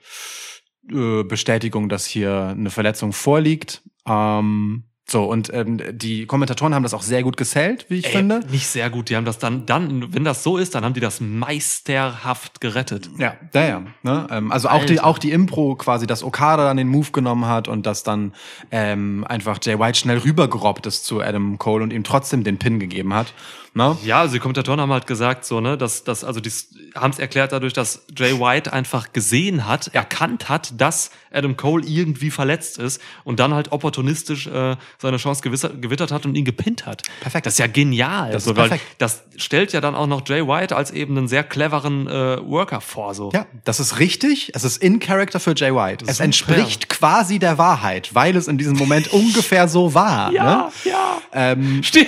äh, 0.91 1.23
Bestätigung, 1.23 1.89
dass 1.89 2.05
hier 2.05 2.55
eine 2.57 2.69
Verletzung 2.69 3.13
vorliegt. 3.13 3.81
Ähm, 4.07 4.83
so, 5.09 5.23
und 5.23 5.53
ähm, 5.53 5.79
die 5.93 6.25
Kommentatoren 6.25 6.75
haben 6.75 6.83
das 6.83 6.93
auch 6.93 7.01
sehr 7.01 7.23
gut 7.23 7.37
gesellt, 7.37 7.85
wie 7.87 7.99
ich 7.99 8.07
Ey, 8.07 8.11
finde. 8.11 8.41
Nicht 8.51 8.67
sehr 8.67 8.89
gut. 8.89 9.09
Die 9.09 9.15
haben 9.15 9.23
das 9.23 9.37
dann, 9.37 9.65
dann, 9.65 10.13
wenn 10.13 10.25
das 10.25 10.43
so 10.43 10.57
ist, 10.57 10.75
dann 10.75 10.83
haben 10.83 10.95
die 10.95 10.99
das 10.99 11.21
meisterhaft 11.21 12.59
gerettet. 12.59 13.09
Ja, 13.17 13.35
ja, 13.53 13.65
ja. 13.65 13.83
Ne? 14.03 14.27
Ähm, 14.29 14.51
also 14.51 14.67
auch 14.67 14.83
die, 14.83 14.99
auch 14.99 15.17
die 15.17 15.31
Impro 15.31 15.75
quasi, 15.75 16.07
dass 16.07 16.23
Okada 16.23 16.65
dann 16.65 16.75
den 16.75 16.89
Move 16.89 17.11
genommen 17.11 17.45
hat 17.45 17.69
und 17.69 17.85
dass 17.85 18.03
dann 18.03 18.33
ähm, 18.69 19.25
einfach 19.29 19.59
Jay 19.63 19.79
White 19.79 19.97
schnell 19.97 20.17
rübergerobbt 20.17 20.85
ist 20.85 21.05
zu 21.05 21.21
Adam 21.21 21.57
Cole 21.57 21.83
und 21.83 21.93
ihm 21.93 22.03
trotzdem 22.03 22.43
den 22.43 22.57
Pin 22.57 22.77
gegeben 22.77 23.13
hat. 23.13 23.33
Ne? 23.73 23.97
Ja, 24.03 24.21
also 24.21 24.33
die 24.33 24.39
Kommentatoren 24.39 24.79
haben 24.81 24.91
halt 24.91 25.07
gesagt, 25.07 25.45
so, 25.45 25.59
ne, 25.61 25.77
dass, 25.77 26.03
dass 26.03 26.23
also 26.23 26.39
die 26.39 26.51
haben 26.95 27.11
es 27.11 27.19
erklärt 27.19 27.51
dadurch, 27.51 27.73
dass 27.73 28.05
Jay 28.17 28.39
White 28.39 28.73
einfach 28.73 29.13
gesehen 29.13 29.67
hat, 29.67 29.87
erkannt 29.93 30.49
hat, 30.49 30.73
dass 30.79 31.11
Adam 31.31 31.57
Cole 31.57 31.85
irgendwie 31.85 32.31
verletzt 32.31 32.79
ist 32.79 32.99
und 33.23 33.39
dann 33.39 33.53
halt 33.53 33.71
opportunistisch 33.71 34.47
äh, 34.47 34.75
seine 34.97 35.17
Chance 35.17 35.41
gewittert 35.43 36.11
hat 36.11 36.25
und 36.25 36.35
ihn 36.35 36.45
gepinnt 36.45 36.85
hat. 36.85 37.03
Perfekt. 37.21 37.45
Das 37.45 37.53
ist 37.53 37.59
ja 37.59 37.67
genial. 37.67 38.31
Das 38.31 38.43
ist 38.43 38.49
so, 38.49 38.55
weil 38.55 38.69
perfekt. 38.69 38.95
Das 38.97 39.23
stellt 39.35 39.73
ja 39.73 39.81
dann 39.81 39.93
auch 39.95 40.07
noch 40.07 40.27
Jay 40.27 40.47
White 40.47 40.75
als 40.75 40.91
eben 40.91 41.17
einen 41.17 41.27
sehr 41.27 41.43
cleveren 41.43 42.07
äh, 42.07 42.37
Worker 42.47 42.81
vor. 42.81 43.13
So. 43.13 43.31
Ja, 43.33 43.45
das 43.65 43.79
ist 43.79 43.99
richtig. 43.99 44.51
Es 44.55 44.63
ist 44.63 44.81
in 44.81 44.99
Character 44.99 45.39
für 45.39 45.53
Jay 45.55 45.73
White. 45.73 46.05
Es 46.07 46.17
Super. 46.17 46.25
entspricht 46.25 46.89
quasi 46.89 47.37
der 47.39 47.57
Wahrheit, 47.57 48.15
weil 48.15 48.35
es 48.35 48.47
in 48.47 48.57
diesem 48.57 48.77
Moment 48.77 49.07
ungefähr 49.13 49.67
so 49.67 49.93
war. 49.93 50.31
ja, 50.31 50.43
Ne? 50.83 50.91
ja. 50.91 51.17
Ähm, 51.33 51.83
Stimmt. 51.83 52.07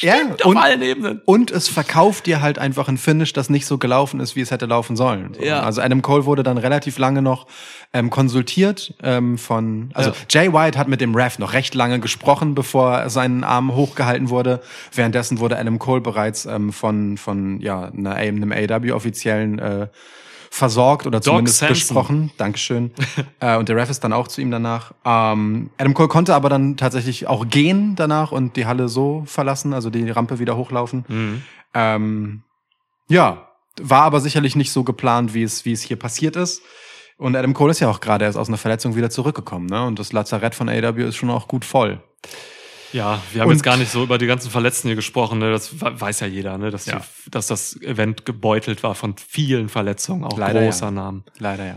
Ja, 0.00 0.14
Auf 0.42 0.46
und, 0.46 0.56
allen 0.56 0.82
Ebenen. 0.82 1.20
und 1.24 1.50
es 1.50 1.68
verkauft 1.68 2.26
dir 2.26 2.40
halt 2.40 2.58
einfach 2.58 2.88
ein 2.88 2.98
Finish, 2.98 3.32
das 3.32 3.50
nicht 3.50 3.66
so 3.66 3.78
gelaufen 3.78 4.20
ist, 4.20 4.36
wie 4.36 4.40
es 4.40 4.50
hätte 4.50 4.66
laufen 4.66 4.96
sollen. 4.96 5.34
So. 5.34 5.42
Ja. 5.42 5.62
Also 5.62 5.80
Adam 5.80 6.02
Cole 6.02 6.24
wurde 6.24 6.42
dann 6.42 6.58
relativ 6.58 6.98
lange 6.98 7.22
noch 7.22 7.46
ähm, 7.92 8.10
konsultiert 8.10 8.94
ähm, 9.02 9.38
von, 9.38 9.90
also 9.94 10.10
Ja. 10.10 10.16
Jay 10.30 10.52
White 10.52 10.78
hat 10.78 10.88
mit 10.88 11.00
dem 11.00 11.14
Ref 11.14 11.38
noch 11.38 11.52
recht 11.52 11.74
lange 11.74 12.00
gesprochen, 12.00 12.54
bevor 12.54 13.08
sein 13.10 13.44
Arm 13.44 13.74
hochgehalten 13.74 14.28
wurde. 14.30 14.60
Währenddessen 14.92 15.38
wurde 15.40 15.58
Adam 15.58 15.78
Cole 15.78 16.00
bereits 16.00 16.44
ähm, 16.46 16.72
von 16.72 17.16
von 17.16 17.60
ja 17.60 17.86
einer, 17.86 18.14
einem 18.14 18.52
AW-Offiziellen 18.52 19.58
äh, 19.58 19.86
versorgt 20.50 21.06
oder 21.06 21.20
zumindest 21.20 21.58
Samson. 21.58 21.74
besprochen. 21.74 22.30
Dankeschön. 22.36 22.92
äh, 23.40 23.56
und 23.56 23.68
der 23.68 23.76
Ref 23.76 23.90
ist 23.90 24.02
dann 24.04 24.12
auch 24.12 24.28
zu 24.28 24.40
ihm 24.40 24.50
danach. 24.50 24.92
Ähm, 25.04 25.70
Adam 25.78 25.94
Cole 25.94 26.08
konnte 26.08 26.34
aber 26.34 26.48
dann 26.48 26.76
tatsächlich 26.76 27.26
auch 27.26 27.48
gehen 27.48 27.94
danach 27.96 28.32
und 28.32 28.56
die 28.56 28.66
Halle 28.66 28.88
so 28.88 29.22
verlassen, 29.26 29.72
also 29.72 29.90
die 29.90 30.08
Rampe 30.10 30.38
wieder 30.38 30.56
hochlaufen. 30.56 31.04
Mhm. 31.08 31.42
Ähm, 31.74 32.42
ja, 33.08 33.48
war 33.80 34.02
aber 34.02 34.20
sicherlich 34.20 34.56
nicht 34.56 34.72
so 34.72 34.84
geplant, 34.84 35.34
wie 35.34 35.42
es, 35.42 35.64
wie 35.64 35.72
es 35.72 35.82
hier 35.82 35.98
passiert 35.98 36.36
ist. 36.36 36.62
Und 37.16 37.34
Adam 37.34 37.52
Cole 37.52 37.72
ist 37.72 37.80
ja 37.80 37.90
auch 37.90 38.00
gerade 38.00 38.24
erst 38.24 38.38
aus 38.38 38.48
einer 38.48 38.58
Verletzung 38.58 38.94
wieder 38.94 39.10
zurückgekommen, 39.10 39.66
ne? 39.66 39.84
Und 39.84 39.98
das 39.98 40.12
Lazarett 40.12 40.54
von 40.54 40.68
AW 40.68 41.02
ist 41.02 41.16
schon 41.16 41.30
auch 41.30 41.48
gut 41.48 41.64
voll. 41.64 42.00
Ja, 42.92 43.20
wir 43.32 43.42
haben 43.42 43.48
Und- 43.48 43.54
jetzt 43.56 43.62
gar 43.62 43.76
nicht 43.76 43.90
so 43.90 44.02
über 44.02 44.16
die 44.18 44.26
ganzen 44.26 44.50
Verletzten 44.50 44.88
hier 44.88 44.96
gesprochen. 44.96 45.38
Ne? 45.38 45.50
Das 45.50 45.80
we- 45.80 46.00
weiß 46.00 46.20
ja 46.20 46.26
jeder, 46.26 46.56
ne? 46.58 46.70
dass, 46.70 46.86
Ja. 46.86 47.00
die, 47.26 47.30
dass 47.30 47.46
das 47.46 47.80
Event 47.82 48.24
gebeutelt 48.24 48.82
war 48.82 48.94
von 48.94 49.14
vielen 49.18 49.68
Verletzungen, 49.68 50.24
auch 50.24 50.38
Leider 50.38 50.62
großer 50.62 50.86
ja. 50.86 50.90
Namen. 50.92 51.24
Leider 51.38 51.66
ja. 51.66 51.76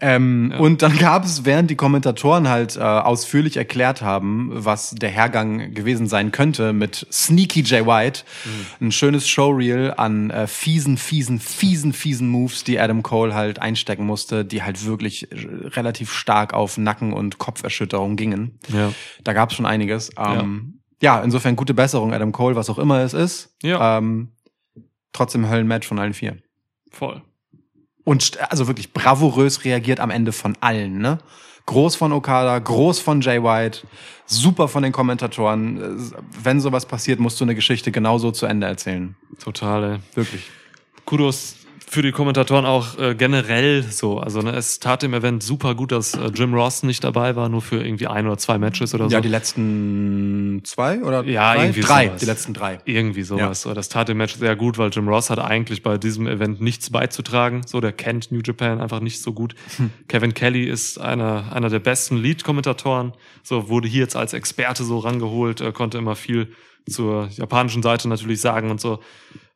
Ähm, 0.00 0.54
Und 0.58 0.82
dann 0.82 0.96
gab 0.96 1.24
es, 1.24 1.44
während 1.44 1.70
die 1.70 1.74
Kommentatoren 1.74 2.48
halt 2.48 2.76
äh, 2.76 2.80
ausführlich 2.80 3.56
erklärt 3.56 4.00
haben, 4.00 4.50
was 4.52 4.90
der 4.90 5.10
Hergang 5.10 5.74
gewesen 5.74 6.06
sein 6.06 6.30
könnte 6.30 6.72
mit 6.72 7.04
Sneaky 7.10 7.62
Jay 7.64 7.84
White, 7.84 8.22
ein 8.80 8.92
schönes 8.92 9.28
Showreel 9.28 9.94
an 9.96 10.30
äh, 10.30 10.46
fiesen, 10.46 10.98
fiesen, 10.98 11.40
fiesen, 11.40 11.92
fiesen 11.92 12.28
Moves, 12.28 12.62
die 12.62 12.78
Adam 12.78 13.02
Cole 13.02 13.34
halt 13.34 13.60
einstecken 13.60 14.06
musste, 14.06 14.44
die 14.44 14.62
halt 14.62 14.86
wirklich 14.86 15.32
äh, 15.32 15.36
relativ 15.68 16.12
stark 16.12 16.54
auf 16.54 16.78
Nacken- 16.78 17.12
und 17.12 17.38
Kopferschütterung 17.38 18.14
gingen. 18.14 18.60
Ja. 18.72 18.92
Da 19.24 19.32
gab 19.32 19.50
es 19.50 19.56
schon 19.56 19.66
einiges. 19.66 20.10
Ähm, 20.16 20.80
ja. 21.02 21.20
insofern 21.22 21.56
gute 21.56 21.74
Besserung, 21.74 22.14
Adam 22.14 22.30
Cole, 22.30 22.54
was 22.54 22.70
auch 22.70 22.78
immer 22.78 23.00
es 23.00 23.14
ist. 23.14 23.56
Ja. 23.64 23.98
Ähm, 23.98 24.28
trotzdem 25.12 25.50
Höllenmatch 25.50 25.88
von 25.88 25.98
allen 25.98 26.14
vier. 26.14 26.36
Voll. 26.92 27.22
Und 28.08 28.38
also 28.50 28.68
wirklich 28.68 28.94
bravourös 28.94 29.66
reagiert 29.66 30.00
am 30.00 30.08
Ende 30.08 30.32
von 30.32 30.56
allen, 30.62 30.96
ne? 30.98 31.18
Groß 31.66 31.94
von 31.94 32.10
Okada, 32.12 32.58
groß 32.58 33.00
von 33.00 33.20
Jay 33.20 33.42
White, 33.42 33.80
super 34.24 34.66
von 34.68 34.82
den 34.82 34.92
Kommentatoren. 34.92 35.76
Äh, 35.76 36.16
Wenn 36.42 36.62
sowas 36.62 36.86
passiert, 36.86 37.20
musst 37.20 37.38
du 37.38 37.44
eine 37.44 37.54
Geschichte 37.54 37.92
genauso 37.92 38.30
zu 38.30 38.46
Ende 38.46 38.66
erzählen. 38.66 39.14
Total, 39.38 39.84
ey. 39.84 39.98
Wirklich. 40.14 40.44
Kudos 41.04 41.56
für 41.90 42.02
die 42.02 42.12
Kommentatoren 42.12 42.66
auch 42.66 42.98
äh, 42.98 43.14
generell 43.14 43.82
so. 43.82 44.18
Also 44.18 44.40
ne, 44.42 44.52
es 44.54 44.78
tat 44.78 45.02
dem 45.02 45.14
Event 45.14 45.42
super 45.42 45.74
gut, 45.74 45.90
dass 45.92 46.14
äh, 46.14 46.26
Jim 46.34 46.52
Ross 46.54 46.82
nicht 46.82 47.02
dabei 47.02 47.34
war, 47.36 47.48
nur 47.48 47.62
für 47.62 47.82
irgendwie 47.82 48.06
ein 48.06 48.26
oder 48.26 48.36
zwei 48.38 48.58
Matches 48.58 48.94
oder 48.94 49.08
so. 49.08 49.14
Ja, 49.14 49.20
die 49.20 49.28
letzten 49.28 50.60
zwei 50.64 51.02
oder 51.02 51.24
Ja, 51.24 51.54
drei? 51.54 51.62
irgendwie 51.64 51.80
drei. 51.80 52.06
sowas. 52.06 52.20
Die 52.20 52.26
letzten 52.26 52.54
drei. 52.54 52.78
Irgendwie 52.84 53.22
sowas. 53.22 53.62
So, 53.62 53.72
Das 53.74 53.88
tat 53.88 54.08
dem 54.08 54.18
Match 54.18 54.36
sehr 54.36 54.56
gut, 54.56 54.78
weil 54.78 54.90
Jim 54.90 55.08
Ross 55.08 55.30
hat 55.30 55.38
eigentlich 55.38 55.82
bei 55.82 55.98
diesem 55.98 56.26
Event 56.26 56.60
nichts 56.60 56.90
beizutragen. 56.90 57.62
So, 57.66 57.80
der 57.80 57.92
kennt 57.92 58.30
New 58.32 58.40
Japan 58.44 58.80
einfach 58.80 59.00
nicht 59.00 59.22
so 59.22 59.32
gut. 59.32 59.54
Kevin 60.08 60.34
Kelly 60.34 60.64
ist 60.64 60.98
einer, 61.00 61.52
einer 61.52 61.70
der 61.70 61.80
besten 61.80 62.16
Lead-Kommentatoren. 62.16 63.12
So, 63.42 63.68
wurde 63.68 63.88
hier 63.88 64.00
jetzt 64.02 64.16
als 64.16 64.32
Experte 64.34 64.84
so 64.84 64.98
rangeholt, 64.98 65.60
äh, 65.60 65.72
konnte 65.72 65.98
immer 65.98 66.16
viel 66.16 66.52
zur 66.88 67.28
japanischen 67.32 67.82
Seite 67.82 68.08
natürlich 68.08 68.40
sagen 68.40 68.70
und 68.70 68.80
so. 68.80 69.00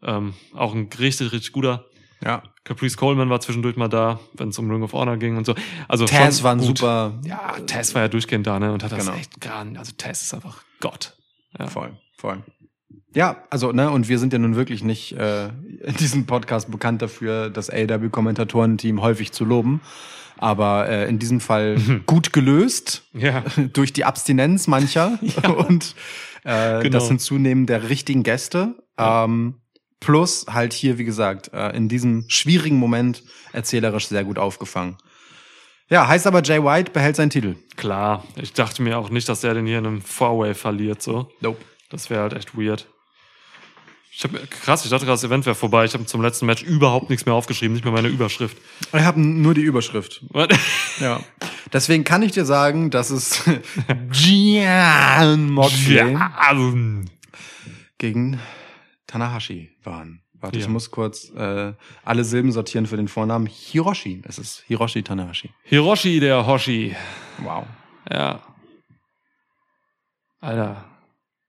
Ähm, 0.02 0.34
auch 0.54 0.74
ein 0.74 0.88
richtig, 0.98 1.32
richtig 1.32 1.52
guter. 1.52 1.84
Ja. 2.24 2.42
Caprice 2.64 2.96
Coleman 2.96 3.28
war 3.30 3.40
zwischendurch 3.40 3.76
mal 3.76 3.88
da, 3.88 4.20
wenn 4.34 4.50
es 4.50 4.58
um 4.58 4.70
Ring 4.70 4.82
of 4.82 4.92
Honor 4.92 5.16
ging 5.16 5.36
und 5.36 5.44
so. 5.46 5.54
Also 5.88 6.06
Taz 6.06 6.36
schon 6.36 6.44
war 6.44 6.52
ein 6.52 6.60
super. 6.60 7.20
Ja, 7.24 7.54
Tess 7.66 7.94
war 7.94 8.02
ja 8.02 8.08
durchgehend 8.08 8.46
da, 8.46 8.58
ne? 8.60 8.72
Und 8.72 8.82
hat 8.84 8.92
das 8.92 9.04
Genau. 9.06 9.16
echt 9.16 9.40
gran. 9.40 9.76
Also 9.76 9.92
Tess 9.96 10.22
ist 10.22 10.34
einfach 10.34 10.62
Gott. 10.80 11.16
Ja. 11.58 11.66
Voll, 11.66 11.96
voll. 12.16 12.42
Ja, 13.14 13.42
also, 13.50 13.72
ne, 13.72 13.90
und 13.90 14.08
wir 14.08 14.18
sind 14.18 14.32
ja 14.32 14.38
nun 14.38 14.56
wirklich 14.56 14.82
nicht 14.84 15.12
äh, 15.12 15.48
in 15.48 15.96
diesem 15.98 16.24
Podcast 16.26 16.70
bekannt 16.70 17.02
dafür, 17.02 17.50
das 17.50 17.68
AW-Kommentatorenteam 17.70 19.02
häufig 19.02 19.32
zu 19.32 19.44
loben. 19.44 19.80
Aber 20.38 20.88
äh, 20.88 21.08
in 21.08 21.18
diesem 21.18 21.40
Fall 21.40 21.76
gut 22.06 22.32
gelöst 22.32 23.04
Ja. 23.12 23.42
durch 23.72 23.92
die 23.92 24.04
Abstinenz 24.04 24.66
mancher 24.66 25.18
und 25.68 25.94
äh, 26.44 26.80
Genau. 26.82 26.98
das 26.98 27.08
Hinzunehmen 27.08 27.66
der 27.66 27.88
richtigen 27.88 28.22
Gäste. 28.22 28.74
Ähm, 28.98 29.56
plus 30.02 30.46
halt 30.50 30.72
hier, 30.72 30.98
wie 30.98 31.04
gesagt, 31.04 31.52
äh, 31.54 31.70
in 31.70 31.88
diesem 31.88 32.24
schwierigen 32.28 32.76
Moment 32.76 33.22
erzählerisch 33.52 34.08
sehr 34.08 34.24
gut 34.24 34.38
aufgefangen. 34.38 34.98
Ja, 35.88 36.08
heißt 36.08 36.26
aber 36.26 36.42
Jay 36.42 36.62
White 36.62 36.90
behält 36.90 37.16
seinen 37.16 37.30
Titel. 37.30 37.54
Klar, 37.76 38.24
ich 38.36 38.52
dachte 38.52 38.82
mir 38.82 38.98
auch 38.98 39.10
nicht, 39.10 39.28
dass 39.28 39.42
der 39.42 39.54
den 39.54 39.66
hier 39.66 39.78
in 39.78 39.86
einem 39.86 40.02
Four-Way 40.02 40.54
verliert, 40.54 41.02
so. 41.02 41.30
Nope. 41.40 41.58
Das 41.90 42.10
wäre 42.10 42.22
halt 42.22 42.32
echt 42.32 42.56
weird. 42.56 42.86
Ich 44.14 44.24
hab, 44.24 44.32
krass, 44.50 44.84
ich 44.84 44.90
dachte 44.90 45.06
gerade, 45.06 45.14
das 45.14 45.24
Event 45.24 45.46
wäre 45.46 45.54
vorbei. 45.54 45.84
Ich 45.84 45.94
habe 45.94 46.04
zum 46.04 46.20
letzten 46.20 46.46
Match 46.46 46.62
überhaupt 46.62 47.08
nichts 47.08 47.24
mehr 47.24 47.34
aufgeschrieben, 47.34 47.74
nicht 47.74 47.84
mehr 47.84 47.92
meine 47.92 48.08
Überschrift. 48.08 48.56
Ich 48.92 49.00
habe 49.00 49.20
nur 49.20 49.54
die 49.54 49.62
Überschrift. 49.62 50.22
Ja. 51.00 51.20
Deswegen 51.72 52.04
kann 52.04 52.22
ich 52.22 52.32
dir 52.32 52.44
sagen, 52.44 52.90
dass 52.90 53.10
es 53.10 53.42
Gian 54.10 55.50
Moxley 55.50 56.12
ja, 56.12 56.32
also, 56.36 56.74
gegen 57.98 58.40
Tanahashi 59.12 59.70
waren. 59.82 60.22
Warte, 60.34 60.58
ich 60.58 60.64
Ja. 60.64 60.70
muss 60.70 60.90
kurz 60.90 61.30
äh, 61.30 61.74
alle 62.04 62.24
Silben 62.24 62.50
sortieren 62.50 62.86
für 62.86 62.96
den 62.96 63.08
Vornamen. 63.08 63.46
Hiroshi. 63.46 64.22
Es 64.26 64.38
ist 64.38 64.64
Hiroshi 64.66 65.02
Tanahashi. 65.02 65.50
Hiroshi, 65.64 66.18
der 66.18 66.46
Hoshi. 66.46 66.96
Wow. 67.38 67.66
Ja. 68.10 68.40
Alter. 70.40 70.84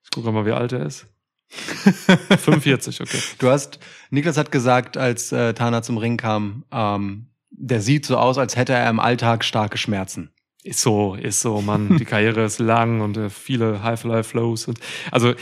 Ich 0.04 0.10
gucke 0.12 0.32
mal, 0.32 0.46
wie 0.46 0.52
alt 0.52 0.74
er 0.74 0.86
ist. 0.86 1.08
45, 1.50 3.02
okay. 3.02 3.20
Du 3.40 3.50
hast, 3.50 3.80
Niklas 4.10 4.38
hat 4.38 4.52
gesagt, 4.52 4.98
als 4.98 5.32
äh, 5.32 5.54
Tana 5.54 5.82
zum 5.84 5.98
Ring 5.98 6.18
kam, 6.18 6.66
ähm, 6.72 7.28
der 7.50 7.80
sieht 7.82 8.06
so 8.06 8.18
aus, 8.18 8.38
als 8.38 8.56
hätte 8.56 8.74
er 8.74 8.90
im 8.90 9.00
Alltag 9.00 9.44
starke 9.46 9.78
Schmerzen. 9.78 10.33
Ist 10.64 10.80
so, 10.80 11.16
ist 11.16 11.42
so, 11.42 11.62
Mann. 11.62 11.98
Die 11.98 12.06
Karriere 12.06 12.46
ist 12.46 12.60
lang 12.60 13.02
und 13.02 13.18
äh, 13.18 13.30
viele 13.30 13.84
High-Fly-Flows. 13.84 14.70
Und, 14.70 14.80
also, 15.12 15.34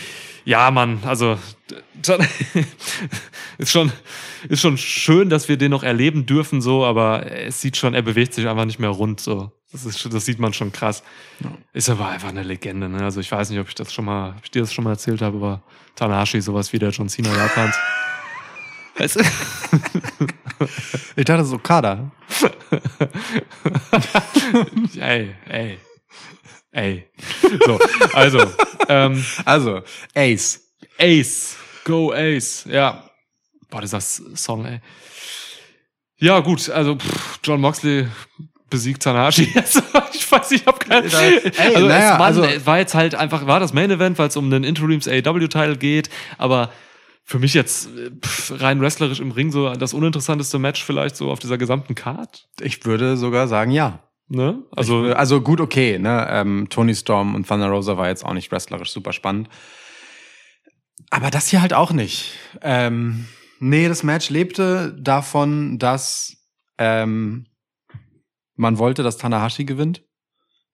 ja, 0.45 0.72
Mann, 0.72 0.99
also 1.06 1.38
ist 3.60 3.72
schon, 3.72 3.91
ist 4.49 4.61
schon 4.61 4.77
schön, 4.77 5.30
dass 5.30 5.48
wir 5.48 5.57
den 5.57 5.69
noch 5.72 5.84
erleben 5.84 6.26
dürfen, 6.26 6.60
so, 6.61 6.84
aber 6.84 7.31
es 7.31 7.61
sieht 7.61 7.77
schon, 7.77 7.93
er 7.93 8.02
bewegt 8.02 8.34
sich 8.34 8.48
einfach 8.48 8.65
nicht 8.65 8.80
mehr 8.80 8.89
rund, 8.89 9.19
so. 9.19 9.52
Das, 9.72 9.85
ist, 9.85 10.11
das 10.11 10.26
sieht 10.26 10.39
man 10.39 10.53
schon 10.53 10.72
krass. 10.72 11.03
Ist 11.72 11.89
aber 11.89 12.10
einfach 12.10 12.30
eine 12.30 12.43
Legende, 12.43 12.89
ne? 12.89 13.03
Also 13.03 13.22
ich 13.22 13.31
weiß 13.31 13.52
nicht, 13.52 13.60
ob 13.60 13.69
ich 13.69 13.76
das 13.76 13.93
schon 13.93 14.06
mal, 14.06 14.31
ob 14.31 14.43
ich 14.43 14.52
dir 14.52 14.61
das 14.61 14.73
schon 14.73 14.84
mal 14.84 14.91
erzählt 14.91 15.22
habe, 15.22 15.38
aber 15.38 15.61
Tanahashi, 15.95 16.41
sowas 16.41 16.73
wie 16.73 16.80
der 16.80 16.89
John 16.89 17.07
Cena 17.07 17.34
Japans. 17.34 17.76
Weißt 19.02 19.15
du? 19.15 19.22
Ich 21.15 21.26
dachte, 21.26 21.40
das 21.40 21.48
ist 21.48 21.53
Okada. 21.53 22.11
ey, 24.99 25.36
ey. 25.49 25.80
Ey. 26.72 27.07
So, 27.65 27.80
also, 28.14 28.45
ähm, 28.88 29.26
Also, 29.44 29.82
Ace. 30.15 30.60
Ace. 30.99 31.56
Go 31.84 32.14
Ace. 32.14 32.65
Ja. 32.69 33.03
Boah, 33.72 33.82
dieser 33.82 34.02
Song, 34.02 34.65
ey. 34.65 34.80
Ja, 36.18 36.40
gut, 36.41 36.69
also 36.69 36.95
pff, 36.95 37.40
John 37.44 37.60
Moxley 37.60 38.07
besiegt 38.69 39.02
Tanahashi. 39.02 39.52
Also, 39.56 39.82
ich 40.14 40.32
weiß, 40.32 40.52
ich 40.52 40.65
habe 40.68 40.78
keine. 40.78 41.07
Ey, 41.11 41.41
also, 41.73 41.88
naja, 41.88 42.14
es 42.14 42.19
war, 42.19 42.26
also- 42.28 42.65
war 42.68 42.78
jetzt 42.78 42.94
halt 42.94 43.15
einfach, 43.15 43.48
war 43.48 43.60
das 43.60 43.73
Main 43.73 43.90
Event, 43.90 44.19
weil 44.19 44.28
es 44.28 44.38
um 44.38 44.52
den 44.52 44.64
Interims 44.64 45.07
AEW-Title 45.07 45.78
geht, 45.78 46.11
aber 46.38 46.72
für 47.32 47.40
mich 47.40 47.53
jetzt 47.53 47.90
pff, 48.26 48.60
rein 48.62 48.82
wrestlerisch 48.82 49.22
im 49.22 49.32
Ring 49.32 49.52
so 49.52 49.74
das 49.74 49.94
uninteressanteste 49.94 50.60
Match 50.60 50.84
vielleicht 50.84 51.16
so 51.16 51.32
auf 51.32 51.40
dieser 51.40 51.58
gesamten 51.58 51.95
Card. 51.95 52.49
Ich 52.60 52.86
würde 52.86 53.16
sogar 53.16 53.48
sagen, 53.48 53.72
ja. 53.72 54.03
Ne? 54.28 54.64
Also, 54.76 55.03
Also, 55.03 55.14
also 55.14 55.41
gut, 55.41 55.62
okay, 55.62 55.98
ne? 55.98 56.28
Ähm, 56.30 56.68
Tony 56.70 56.94
Storm 56.94 57.36
und 57.36 57.48
Thunder 57.48 57.70
Rosa 57.70 57.98
war 57.98 58.10
jetzt 58.10 58.26
auch 58.26 58.34
nicht 58.34 58.52
wrestlerisch 58.52 58.91
super 58.91 59.14
spannend. 59.14 59.48
Aber 61.10 61.32
das 61.32 61.48
hier 61.48 61.62
halt 61.62 61.74
auch 61.74 61.94
nicht. 61.94 62.34
Ähm, 62.62 63.28
nee, 63.60 63.88
das 63.88 64.03
Match 64.03 64.30
lebte 64.30 64.94
davon, 64.99 65.80
dass 65.80 66.36
ähm, 66.78 67.45
man 68.56 68.78
wollte, 68.78 69.03
dass 69.03 69.18
Tanahashi 69.18 69.64
gewinnt, 69.64 70.03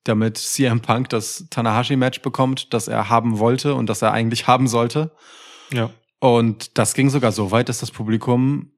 damit 0.06 0.38
CM 0.38 0.82
Punk 0.82 1.10
das 1.10 1.48
Tanahashi-Match 1.52 2.22
bekommt, 2.24 2.74
das 2.74 2.88
er 2.88 3.10
haben 3.10 3.38
wollte 3.38 3.76
und 3.76 3.90
das 3.90 4.02
er 4.02 4.12
eigentlich 4.12 4.48
haben 4.48 4.68
sollte. 4.68 5.16
ja. 5.72 5.92
Und 6.19 6.77
das 6.77 6.94
ging 6.94 7.10
sogar 7.10 7.31
so 7.31 7.52
weit, 7.52 7.69
dass 7.69 7.80
das 7.80 7.91
Publikum 7.91 8.72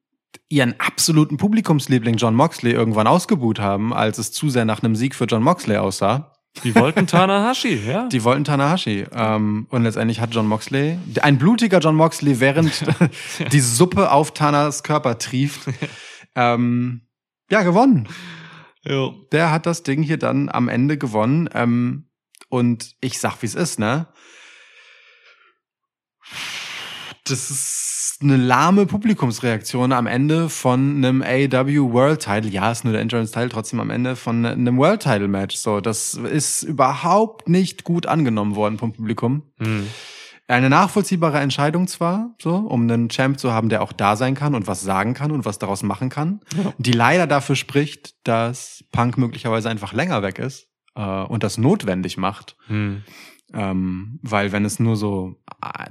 ihren 0.49 0.80
absoluten 0.80 1.38
Publikumsliebling 1.38 2.16
John 2.18 2.36
Moxley 2.36 2.72
irgendwann 2.72 3.07
ausgebuht 3.07 3.60
haben, 3.60 3.94
als 3.94 4.18
es 4.18 4.32
zu 4.32 4.49
sehr 4.49 4.66
nach 4.66 4.84
einem 4.84 4.95
Sieg 4.95 5.16
für 5.16 5.26
John 5.26 5.44
Moxley 5.44 5.78
aussah. 5.78 6.34
Die 6.64 6.76
wollten 6.76 7.07
Tanahashi, 7.07 7.76
ja. 7.88 8.07
Die 8.11 8.24
wollten 8.24 8.44
Tanahashi. 8.44 9.06
Ähm, 9.14 9.68
und 9.70 9.84
letztendlich 9.84 10.20
hat 10.20 10.34
John 10.34 10.48
Moxley, 10.48 10.98
ein 11.22 11.38
blutiger 11.38 11.80
John 11.80 11.95
Moxley, 11.95 12.40
während 12.40 12.86
die 13.52 13.60
Suppe 13.60 14.11
auf 14.11 14.32
Tanas 14.34 14.84
Körper 14.84 15.18
trieft, 15.18 15.61
ähm, 16.36 17.02
ja, 17.49 17.64
gewonnen. 17.64 18.07
jo. 18.84 19.16
Der 19.32 19.52
hat 19.52 19.66
das 19.66 19.84
Ding 19.84 20.03
hier 20.03 20.18
dann 20.18 20.49
am 20.49 20.70
Ende 20.70 20.98
gewonnen. 20.98 21.49
Ähm, 21.53 22.10
und 22.49 22.95
ich 23.02 23.20
sag, 23.20 23.41
wie 23.41 23.45
es 23.45 23.56
ist, 23.56 23.80
ne? 23.80 24.07
Das 27.30 27.52
ist 27.52 28.18
eine 28.22 28.38
lahme 28.38 28.86
Publikumsreaktion 28.86 29.92
am 29.92 30.08
Ende 30.08 30.50
von 30.50 30.98
einem 30.98 31.22
AEW 31.22 31.94
World 31.94 32.22
Title. 32.22 32.50
Ja, 32.50 32.72
ist 32.72 32.84
nur 32.84 32.94
der 32.94 33.02
Endurance 33.02 33.32
Title, 33.32 33.50
trotzdem 33.50 33.80
am 33.80 33.92
Ende 33.92 34.16
von 34.16 34.46
einem 34.46 34.78
World 34.78 35.04
Title 35.04 35.28
Match. 35.28 35.56
So, 35.56 35.80
das 35.80 36.16
ist 36.16 36.64
überhaupt 36.64 37.48
nicht 37.48 37.84
gut 37.84 38.08
angenommen 38.08 38.56
worden 38.56 38.78
vom 38.78 38.94
Publikum. 38.94 39.44
Hm. 39.58 39.88
Eine 40.48 40.72
nachvollziehbare 40.72 41.40
Entscheidung 41.40 41.88
zwar, 41.88 42.34
so, 42.42 42.56
um 42.56 42.82
einen 42.82 43.10
Champ 43.10 43.40
zu 43.40 43.54
haben, 43.54 43.70
der 43.70 43.84
auch 43.84 43.94
da 43.94 44.16
sein 44.16 44.34
kann 44.34 44.56
und 44.56 44.66
was 44.66 44.82
sagen 44.82 45.14
kann 45.14 45.32
und 45.32 45.46
was 45.46 45.60
daraus 45.60 45.84
machen 45.84 46.10
kann, 46.10 46.42
die 46.80 46.92
leider 46.92 47.28
dafür 47.28 47.56
spricht, 47.56 48.16
dass 48.28 48.84
Punk 48.92 49.20
möglicherweise 49.20 49.70
einfach 49.70 49.94
länger 49.94 50.24
weg 50.24 50.40
ist 50.40 50.68
äh, 50.96 51.02
und 51.02 51.44
das 51.44 51.60
notwendig 51.60 52.18
macht. 52.18 52.58
Hm. 52.66 53.04
Ähm, 53.54 54.20
weil 54.24 54.52
wenn 54.52 54.66
es 54.66 54.80
nur 54.80 54.96
so 54.96 55.36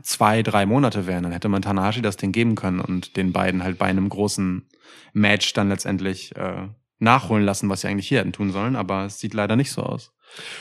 zwei, 0.03 0.43
drei 0.43 0.67
Monate 0.67 1.07
wären, 1.07 1.25
dann 1.25 1.33
hätte 1.33 1.49
man 1.49 1.63
Tanahashi 1.63 2.03
das 2.03 2.17
Ding 2.17 2.33
geben 2.33 2.55
können 2.55 2.81
und 2.81 3.17
den 3.17 3.33
beiden 3.33 3.63
halt 3.63 3.79
bei 3.79 3.87
einem 3.87 4.09
großen 4.09 4.67
Match 5.13 5.53
dann 5.53 5.69
letztendlich 5.69 6.35
äh, 6.37 6.69
nachholen 6.99 7.45
lassen, 7.45 7.69
was 7.69 7.83
sie 7.83 7.89
eigentlich 7.89 8.09
hier 8.09 8.21
hätten 8.21 8.33
tun 8.33 8.51
sollen. 8.51 8.77
Aber 8.77 9.05
es 9.07 9.21
sieht 9.21 9.35
leider 9.35 9.57
nicht 9.57 9.73
so 9.73 9.83
aus. 9.83 10.13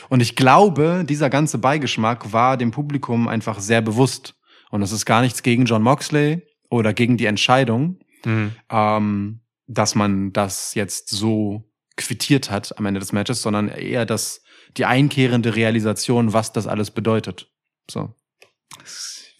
Und 0.08 0.20
ich 0.20 0.36
glaube, 0.36 1.04
dieser 1.08 1.30
ganze 1.30 1.58
Beigeschmack 1.58 2.32
war 2.32 2.56
dem 2.56 2.70
Publikum 2.70 3.28
einfach 3.28 3.60
sehr 3.60 3.80
bewusst. 3.80 4.34
Und 4.70 4.82
es 4.82 4.92
ist 4.92 5.06
gar 5.06 5.22
nichts 5.22 5.42
gegen 5.42 5.64
John 5.64 5.82
Moxley 5.82 6.46
oder 6.70 6.92
gegen 6.92 7.16
die 7.16 7.26
Entscheidung, 7.26 7.98
Hm. 8.24 8.52
ähm, 8.70 9.40
dass 9.66 9.94
man 9.94 10.32
das 10.32 10.74
jetzt 10.74 11.10
so 11.10 11.70
quittiert 11.96 12.50
hat 12.50 12.76
am 12.78 12.86
Ende 12.86 13.00
des 13.00 13.12
Matches, 13.12 13.42
sondern 13.42 13.68
eher 13.68 14.06
das, 14.06 14.42
die 14.76 14.86
einkehrende 14.86 15.56
Realisation, 15.56 16.32
was 16.32 16.52
das 16.52 16.66
alles 16.66 16.90
bedeutet. 16.90 17.50
So. 17.90 18.14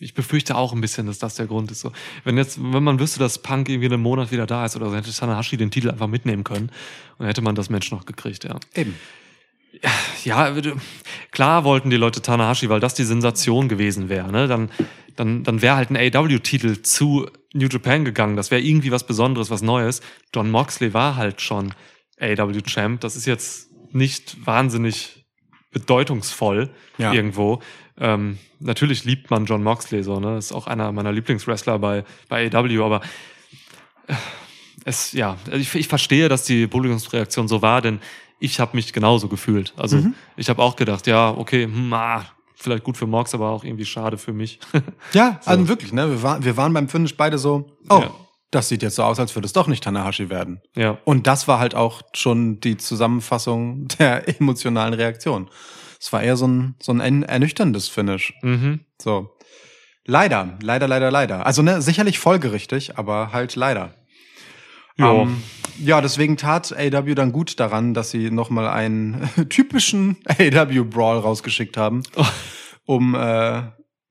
Ich 0.00 0.14
befürchte 0.14 0.56
auch 0.56 0.72
ein 0.72 0.80
bisschen, 0.80 1.06
dass 1.06 1.18
das 1.18 1.34
der 1.34 1.46
Grund 1.46 1.70
ist. 1.72 1.80
So, 1.80 1.92
wenn 2.22 2.36
jetzt, 2.36 2.58
wenn 2.62 2.84
man 2.84 3.00
wüsste, 3.00 3.18
dass 3.18 3.42
Punk 3.42 3.68
irgendwie 3.68 3.86
einen 3.86 4.00
Monat 4.02 4.30
wieder 4.30 4.46
da 4.46 4.64
ist 4.64 4.76
oder 4.76 4.90
so, 4.90 4.96
hätte 4.96 5.12
Tanahashi 5.12 5.56
den 5.56 5.70
Titel 5.72 5.90
einfach 5.90 6.06
mitnehmen 6.06 6.44
können 6.44 6.70
und 7.18 7.26
hätte 7.26 7.42
man 7.42 7.56
das 7.56 7.68
Match 7.68 7.90
noch 7.90 8.06
gekriegt, 8.06 8.44
ja. 8.44 8.58
Eben. 8.74 8.94
Ja, 10.24 10.54
klar 11.30 11.64
wollten 11.64 11.90
die 11.90 11.96
Leute 11.96 12.22
Tanahashi, 12.22 12.68
weil 12.68 12.80
das 12.80 12.94
die 12.94 13.04
Sensation 13.04 13.68
gewesen 13.68 14.08
wäre. 14.08 14.30
Ne? 14.32 14.46
Dann, 14.48 14.70
dann, 15.16 15.44
dann 15.44 15.62
wäre 15.62 15.76
halt 15.76 15.90
ein 15.90 15.96
AW-Titel 15.96 16.82
zu 16.82 17.28
New 17.52 17.68
Japan 17.68 18.04
gegangen. 18.04 18.36
Das 18.36 18.50
wäre 18.50 18.62
irgendwie 18.62 18.90
was 18.90 19.04
Besonderes, 19.06 19.50
was 19.50 19.62
Neues. 19.62 20.00
John 20.34 20.50
Moxley 20.50 20.94
war 20.94 21.16
halt 21.16 21.40
schon 21.42 21.74
AW-Champ. 22.20 23.00
Das 23.00 23.14
ist 23.16 23.26
jetzt 23.26 23.68
nicht 23.92 24.46
wahnsinnig 24.46 25.26
bedeutungsvoll 25.70 26.70
Ja. 26.96 27.12
irgendwo. 27.12 27.60
Ähm, 28.00 28.38
natürlich 28.60 29.04
liebt 29.04 29.30
man 29.30 29.44
John 29.46 29.62
Moxley 29.62 30.02
so, 30.02 30.20
ne? 30.20 30.38
Ist 30.38 30.52
auch 30.52 30.66
einer 30.66 30.92
meiner 30.92 31.12
Lieblingswrestler 31.12 31.78
bei, 31.78 32.04
bei 32.28 32.50
AW, 32.54 32.82
aber 32.84 33.00
äh, 34.06 34.14
es, 34.84 35.12
ja, 35.12 35.36
also 35.46 35.58
ich, 35.58 35.74
ich 35.74 35.88
verstehe, 35.88 36.28
dass 36.28 36.44
die 36.44 36.66
Publikumsreaktion 36.66 37.48
so 37.48 37.62
war, 37.62 37.82
denn 37.82 38.00
ich 38.40 38.60
habe 38.60 38.76
mich 38.76 38.92
genauso 38.92 39.28
gefühlt. 39.28 39.72
Also 39.76 39.96
Mhm. 39.98 40.14
ich 40.36 40.48
habe 40.48 40.62
auch 40.62 40.76
gedacht, 40.76 41.06
ja, 41.06 41.30
okay, 41.30 41.64
hm, 41.64 41.92
ah, 41.92 42.24
vielleicht 42.54 42.84
gut 42.84 42.96
für 42.96 43.06
Mox, 43.06 43.34
aber 43.34 43.50
auch 43.50 43.64
irgendwie 43.64 43.84
schade 43.84 44.16
für 44.18 44.32
mich. 44.32 44.60
Ja, 45.12 45.40
also 45.44 45.68
wirklich, 45.68 45.92
ne? 45.92 46.08
Wir, 46.08 46.22
waren, 46.22 46.44
wir 46.44 46.56
waren 46.56 46.72
beim 46.72 46.88
Finish 46.88 47.16
beide 47.16 47.38
so, 47.38 47.76
oh, 47.90 48.00
Ja. 48.00 48.10
das 48.52 48.68
sieht 48.68 48.82
jetzt 48.82 48.94
so 48.96 49.02
aus, 49.02 49.18
als 49.18 49.34
würde 49.34 49.46
es 49.46 49.52
doch 49.52 49.66
nicht 49.66 49.82
Tanahashi 49.82 50.30
werden. 50.30 50.60
ja. 50.76 50.98
Und 51.04 51.26
das 51.26 51.48
war 51.48 51.58
halt 51.58 51.74
auch 51.74 52.02
schon 52.14 52.60
die 52.60 52.76
Zusammenfassung 52.76 53.88
der 53.98 54.28
emotionalen 54.40 54.94
Reaktion. 54.94 55.50
Es 56.00 56.12
war 56.12 56.22
eher 56.22 56.36
so 56.36 56.46
ein, 56.46 56.74
so 56.80 56.92
ein 56.92 57.00
ern- 57.00 57.22
ernüchterndes 57.24 57.88
Finish. 57.88 58.32
Mhm. 58.42 58.80
So. 59.00 59.30
Leider, 60.06 60.58
leider, 60.62 60.88
leider, 60.88 61.10
leider. 61.10 61.44
Also 61.44 61.62
ne, 61.62 61.82
sicherlich 61.82 62.18
folgerichtig, 62.18 62.96
aber 62.98 63.32
halt 63.32 63.56
leider. 63.56 63.94
Ja. 64.96 65.12
Ähm, 65.12 65.42
ja, 65.78 66.00
deswegen 66.00 66.36
tat 66.36 66.72
AW 66.76 67.14
dann 67.14 67.30
gut 67.32 67.60
daran, 67.60 67.94
dass 67.94 68.10
sie 68.10 68.30
nochmal 68.30 68.68
einen 68.68 69.28
typischen 69.48 70.16
AW-Brawl 70.26 71.18
rausgeschickt 71.18 71.76
haben, 71.76 72.02
um 72.84 73.14
äh, 73.14 73.58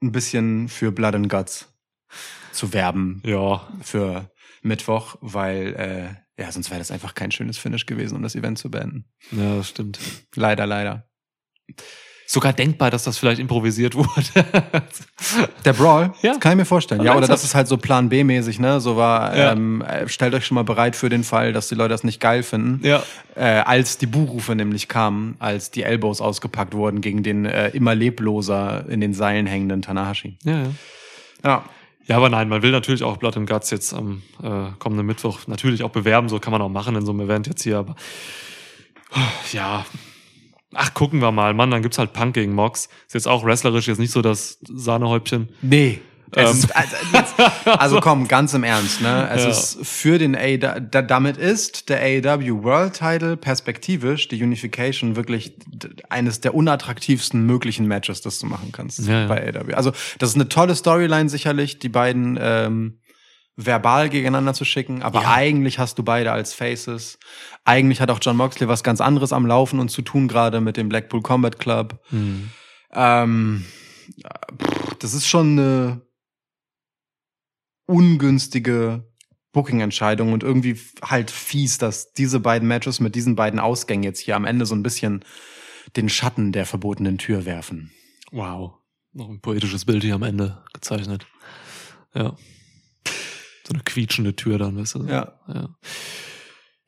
ein 0.01 0.11
bisschen 0.11 0.69
für 0.69 0.91
Blood 0.91 1.15
and 1.15 1.29
Guts 1.29 1.73
zu 2.51 2.73
werben 2.73 3.21
Ja. 3.25 3.67
für 3.81 4.31
Mittwoch, 4.61 5.15
weil 5.21 5.73
äh, 6.37 6.41
ja, 6.41 6.51
sonst 6.51 6.69
wäre 6.69 6.79
das 6.79 6.91
einfach 6.91 7.15
kein 7.15 7.31
schönes 7.31 7.57
Finish 7.57 7.85
gewesen, 7.87 8.15
um 8.15 8.21
das 8.21 8.35
Event 8.35 8.59
zu 8.59 8.69
beenden. 8.69 9.05
Ja, 9.31 9.55
das 9.57 9.69
stimmt. 9.69 9.99
Leider, 10.35 10.65
leider. 10.67 11.06
Sogar 12.29 12.51
denkbar, 12.51 12.91
dass 12.91 13.05
das 13.05 13.17
vielleicht 13.17 13.39
improvisiert 13.39 13.95
wurde. 13.95 14.45
Der 15.63 15.71
Brawl, 15.71 16.11
Ja. 16.21 16.31
das 16.31 16.41
kann 16.41 16.51
ich 16.51 16.57
mir 16.57 16.65
vorstellen. 16.65 17.01
Ja, 17.01 17.15
oder 17.15 17.25
das 17.25 17.45
ist 17.45 17.55
halt 17.55 17.69
so 17.69 17.77
Plan 17.77 18.09
B-mäßig, 18.09 18.59
ne? 18.59 18.81
So 18.81 18.97
war, 18.97 19.33
Ja. 19.37 19.53
ähm, 19.53 19.81
äh, 19.81 20.09
stellt 20.09 20.33
euch 20.33 20.45
schon 20.45 20.55
mal 20.55 20.65
bereit 20.65 20.97
für 20.97 21.07
den 21.07 21.23
Fall, 21.23 21.53
dass 21.53 21.69
die 21.69 21.75
Leute 21.75 21.89
das 21.89 22.03
nicht 22.03 22.19
geil 22.19 22.43
finden. 22.43 22.85
ja. 22.85 23.01
Äh, 23.35 23.61
als 23.61 23.97
die 23.97 24.07
Buhrufe 24.07 24.55
nämlich 24.55 24.87
kamen, 24.89 25.35
als 25.39 25.71
die 25.71 25.83
Elbows 25.83 26.19
ausgepackt 26.19 26.73
wurden 26.73 26.99
gegen 27.01 27.23
den 27.23 27.45
äh, 27.45 27.69
immer 27.69 27.95
lebloser 27.95 28.85
in 28.89 28.99
den 28.99 29.13
Seilen 29.13 29.45
hängenden 29.45 29.81
Tanahashi. 29.81 30.37
Ja, 30.43 30.51
ja. 30.63 30.67
Ja. 31.45 31.65
Ja, 32.07 32.15
aber 32.17 32.29
nein, 32.29 32.49
man 32.49 32.61
will 32.61 32.71
natürlich 32.71 33.03
auch 33.03 33.17
Blood 33.17 33.35
and 33.37 33.49
Guts 33.49 33.69
jetzt 33.69 33.93
am 33.93 34.21
äh, 34.41 34.69
kommenden 34.79 35.05
Mittwoch 35.05 35.41
natürlich 35.47 35.83
auch 35.83 35.89
bewerben. 35.91 36.29
So 36.29 36.39
kann 36.39 36.51
man 36.51 36.61
auch 36.61 36.69
machen 36.69 36.95
in 36.95 37.05
so 37.05 37.11
einem 37.11 37.21
Event 37.21 37.47
jetzt 37.47 37.63
hier. 37.63 37.77
Aber 37.79 37.95
ja, 39.51 39.85
ach, 40.77 40.93
gucken 40.93 41.19
wir 41.21 41.31
mal. 41.31 41.53
Mann, 41.53 41.71
dann 41.71 41.81
gibt's 41.81 41.97
halt 41.97 42.13
Punk 42.13 42.33
gegen 42.35 42.53
Mox. 42.53 42.87
Ist 43.07 43.13
jetzt 43.13 43.27
auch 43.27 43.43
wrestlerisch 43.43 43.87
jetzt 43.87 43.99
nicht 43.99 44.11
so 44.11 44.21
das 44.21 44.59
Sahnehäubchen. 44.67 45.49
Nee. 45.61 45.99
Ähm. 46.35 46.45
ist, 46.47 46.75
also, 46.75 46.95
also 47.71 47.99
komm, 48.01 48.27
ganz 48.27 48.53
im 48.53 48.65
Ernst, 48.65 49.01
ne? 49.01 49.29
Es 49.33 49.43
Ja. 49.43 49.49
ist 49.49 49.77
für 49.83 50.17
den 50.17 50.35
A, 50.35 50.57
da, 50.57 51.01
damit 51.01 51.37
ist 51.37 51.87
der 51.87 52.01
AEW 52.01 52.63
World 52.63 52.95
Title 52.95 53.37
perspektivisch 53.37 54.27
die 54.27 54.43
Unification 54.43 55.15
wirklich 55.15 55.53
eines 56.09 56.41
der 56.41 56.53
unattraktivsten 56.53 57.45
möglichen 57.45 57.87
Matches, 57.87 58.19
das 58.21 58.39
du 58.39 58.45
machen 58.45 58.73
kannst 58.73 58.99
Ja, 59.07 59.21
ja. 59.21 59.27
bei 59.27 59.41
AEW. 59.53 59.73
Also 59.73 59.93
das 60.19 60.31
ist 60.31 60.35
eine 60.35 60.49
tolle 60.49 60.75
Storyline 60.75 61.29
sicherlich, 61.29 61.79
die 61.79 61.87
beiden 61.89 62.37
ähm, 62.41 62.97
verbal 63.59 64.07
gegeneinander 64.09 64.53
zu 64.53 64.65
schicken, 64.65 65.01
aber 65.01 65.23
Ja. 65.23 65.33
eigentlich 65.33 65.79
hast 65.79 65.97
du 65.97 66.03
beide 66.03 66.31
als 66.31 66.53
Faces. 66.53 67.17
Eigentlich 67.65 67.99
hat 67.99 68.11
auch 68.11 68.19
John 68.21 68.37
Moxley 68.37 68.67
was 68.67 68.83
ganz 68.83 69.01
anderes 69.01 69.33
am 69.33 69.45
Laufen 69.47 69.79
und 69.79 69.89
zu 69.89 70.03
tun 70.03 70.27
gerade 70.27 70.61
mit 70.61 70.77
dem 70.77 70.89
Blackpool 70.89 71.21
Combat 71.23 71.57
Club. 71.59 71.99
Ähm, 72.91 73.65
pff, 74.61 74.95
das 74.99 75.13
ist 75.15 75.27
schon 75.27 75.59
eine 75.59 76.01
ungünstige 77.87 79.05
Booking-Entscheidung 79.53 80.33
und 80.33 80.43
irgendwie 80.43 80.79
halt 81.01 81.31
fies, 81.31 81.77
dass 81.77 82.13
diese 82.13 82.39
beiden 82.39 82.67
Matches 82.67 82.99
mit 82.99 83.15
diesen 83.15 83.35
beiden 83.35 83.59
Ausgängen 83.59 84.03
jetzt 84.03 84.19
hier 84.19 84.35
am 84.35 84.45
Ende 84.45 84.65
so 84.65 84.75
ein 84.75 84.83
bisschen 84.83 85.23
den 85.95 86.09
Schatten 86.09 86.51
der 86.51 86.65
verbotenen 86.65 87.17
Tür 87.17 87.45
werfen. 87.45 87.91
Wow. 88.31 88.73
Noch 89.13 89.29
ein 89.29 89.39
poetisches 89.41 89.85
Bild 89.85 90.03
hier 90.03 90.15
am 90.15 90.23
Ende 90.23 90.63
gezeichnet. 90.73 91.25
Ja. 92.13 92.35
So 93.67 93.73
eine 93.73 93.83
quietschende 93.83 94.33
Tür 94.35 94.57
dann, 94.57 94.77
weißt 94.77 94.95
du? 94.95 95.03
Ja. 95.07 95.33
ja. 95.53 95.69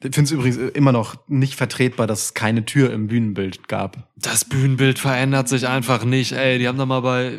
Ich 0.01 0.15
finde 0.15 0.21
es 0.21 0.31
übrigens 0.31 0.55
immer 0.57 0.93
noch 0.93 1.17
nicht 1.27 1.55
vertretbar, 1.55 2.07
dass 2.07 2.23
es 2.25 2.33
keine 2.33 2.63
Tür 2.65 2.93
im 2.93 3.07
Bühnenbild 3.07 3.67
gab. 3.67 4.09
Das 4.15 4.45
Bühnenbild 4.45 4.97
verändert 4.97 5.49
sich 5.49 5.67
einfach 5.67 6.05
nicht. 6.05 6.31
Ey, 6.31 6.57
die 6.57 6.69
haben 6.69 6.77
da 6.77 6.85
mal 6.85 7.01
bei, 7.01 7.37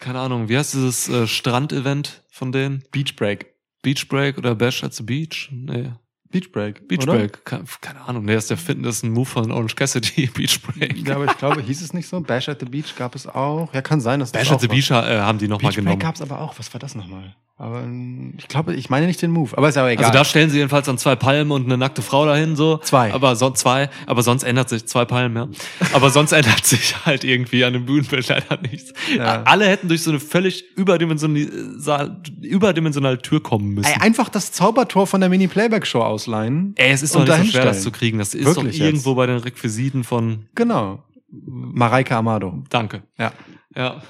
keine 0.00 0.18
Ahnung, 0.18 0.48
wie 0.48 0.58
heißt 0.58 0.74
dieses 0.74 1.08
äh, 1.08 1.28
Strand-Event 1.28 2.24
von 2.32 2.50
denen? 2.50 2.82
Beach 2.90 3.14
Break. 3.14 3.46
Beach 3.82 4.08
Break 4.08 4.38
oder 4.38 4.56
Bash 4.56 4.82
at 4.82 4.92
the 4.94 5.04
Beach? 5.04 5.50
Nee. 5.52 5.92
Beach 6.30 6.50
Break. 6.50 6.88
Beach 6.88 7.04
oder? 7.04 7.12
Break. 7.14 7.44
Keine, 7.44 7.64
keine 7.80 8.00
Ahnung. 8.00 8.24
Nee, 8.24 8.34
das 8.34 8.44
ist 8.44 8.50
der 8.50 8.56
Fit- 8.58 8.84
das 8.84 8.96
ist 8.96 9.02
ein 9.04 9.12
Move 9.12 9.26
von 9.26 9.52
Orange 9.52 9.76
Cassidy. 9.76 10.26
Beach 10.34 10.60
Break. 10.62 11.06
Ja, 11.06 11.14
aber 11.14 11.26
ich 11.26 11.38
glaube, 11.38 11.62
hieß 11.62 11.80
es 11.80 11.94
nicht 11.94 12.08
so? 12.08 12.20
Bash 12.20 12.48
at 12.48 12.58
the 12.58 12.66
Beach 12.66 12.96
gab 12.96 13.14
es 13.14 13.28
auch. 13.28 13.72
Ja, 13.72 13.82
kann 13.82 14.00
sein, 14.00 14.18
dass 14.18 14.32
das 14.32 14.42
Bash 14.42 14.50
at 14.52 14.60
the 14.60 14.68
war. 14.68 14.74
Beach 14.74 14.90
äh, 14.90 15.20
haben 15.20 15.38
die 15.38 15.46
nochmal 15.46 15.70
Beach 15.70 15.76
Break 15.76 15.84
genommen. 15.84 16.00
gab 16.00 16.16
es 16.16 16.20
aber 16.22 16.40
auch. 16.40 16.58
Was 16.58 16.74
war 16.74 16.80
das 16.80 16.96
nochmal? 16.96 17.36
Aber 17.60 17.82
ähm, 17.82 18.34
ich 18.38 18.46
glaube, 18.46 18.72
ich 18.74 18.88
meine 18.88 19.06
nicht 19.06 19.20
den 19.20 19.32
Move. 19.32 19.58
Aber 19.58 19.68
ist 19.68 19.76
aber 19.76 19.90
egal. 19.90 20.06
Also 20.06 20.16
da 20.16 20.24
stellen 20.24 20.48
sie 20.48 20.58
jedenfalls 20.58 20.86
dann 20.86 20.96
zwei 20.96 21.16
Palmen 21.16 21.50
und 21.50 21.64
eine 21.64 21.76
nackte 21.76 22.02
Frau 22.02 22.24
dahin, 22.24 22.54
so. 22.54 22.76
Zwei. 22.78 23.12
Aber 23.12 23.34
so, 23.34 23.50
zwei. 23.50 23.90
Aber 24.06 24.22
sonst 24.22 24.44
ändert 24.44 24.68
sich, 24.68 24.86
zwei 24.86 25.04
Palmen, 25.04 25.36
ja. 25.36 25.88
Aber 25.92 26.10
sonst 26.10 26.30
ändert 26.40 26.64
sich 26.64 26.94
halt 27.04 27.24
irgendwie 27.24 27.64
an 27.64 27.72
dem 27.72 27.84
Bühnenbild 27.84 28.28
leider 28.28 28.60
nichts. 28.62 28.92
Ja. 29.16 29.42
Alle 29.42 29.66
hätten 29.66 29.88
durch 29.88 30.04
so 30.04 30.10
eine 30.10 30.20
völlig 30.20 30.64
überdimensionale, 30.76 32.20
überdimensionale 32.42 33.18
Tür 33.18 33.42
kommen 33.42 33.74
müssen. 33.74 33.90
Ey, 33.92 34.00
einfach 34.02 34.28
das 34.28 34.52
Zaubertor 34.52 35.08
von 35.08 35.20
der 35.20 35.28
Mini-Playback-Show 35.28 36.00
ausleihen. 36.00 36.74
Ey, 36.76 36.92
es 36.92 37.02
ist 37.02 37.16
doch 37.16 37.24
nicht 37.26 37.36
so 37.38 37.44
schwer, 37.50 37.64
das 37.64 37.82
zu 37.82 37.90
kriegen. 37.90 38.18
Das 38.18 38.34
ist 38.34 38.44
Wirklich 38.46 38.78
doch 38.78 38.84
irgendwo 38.84 39.10
jetzt? 39.10 39.16
bei 39.16 39.26
den 39.26 39.38
Requisiten 39.38 40.04
von, 40.04 40.46
Genau. 40.54 41.02
Mareike 41.30 42.14
Amado. 42.14 42.62
danke. 42.70 43.02
Ja. 43.18 43.32
Ja. 43.76 44.00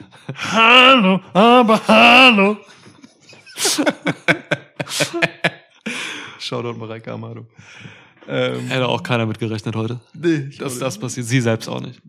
Hallo, 0.53 1.21
aber 1.33 1.81
hallo. 1.89 2.57
Shoutout 6.39 6.79
Mareike 6.79 7.13
Amado. 7.13 7.47
Ähm, 8.27 8.69
Hätte 8.69 8.89
auch 8.89 9.03
keiner 9.03 9.27
mit 9.27 9.39
gerechnet 9.39 9.75
heute, 9.75 10.01
nee, 10.13 10.49
ich 10.51 10.59
dass 10.59 10.79
das 10.79 10.99
passiert. 10.99 11.27
Sie 11.27 11.41
selbst 11.41 11.69
auch 11.69 11.81
nicht. 11.81 12.01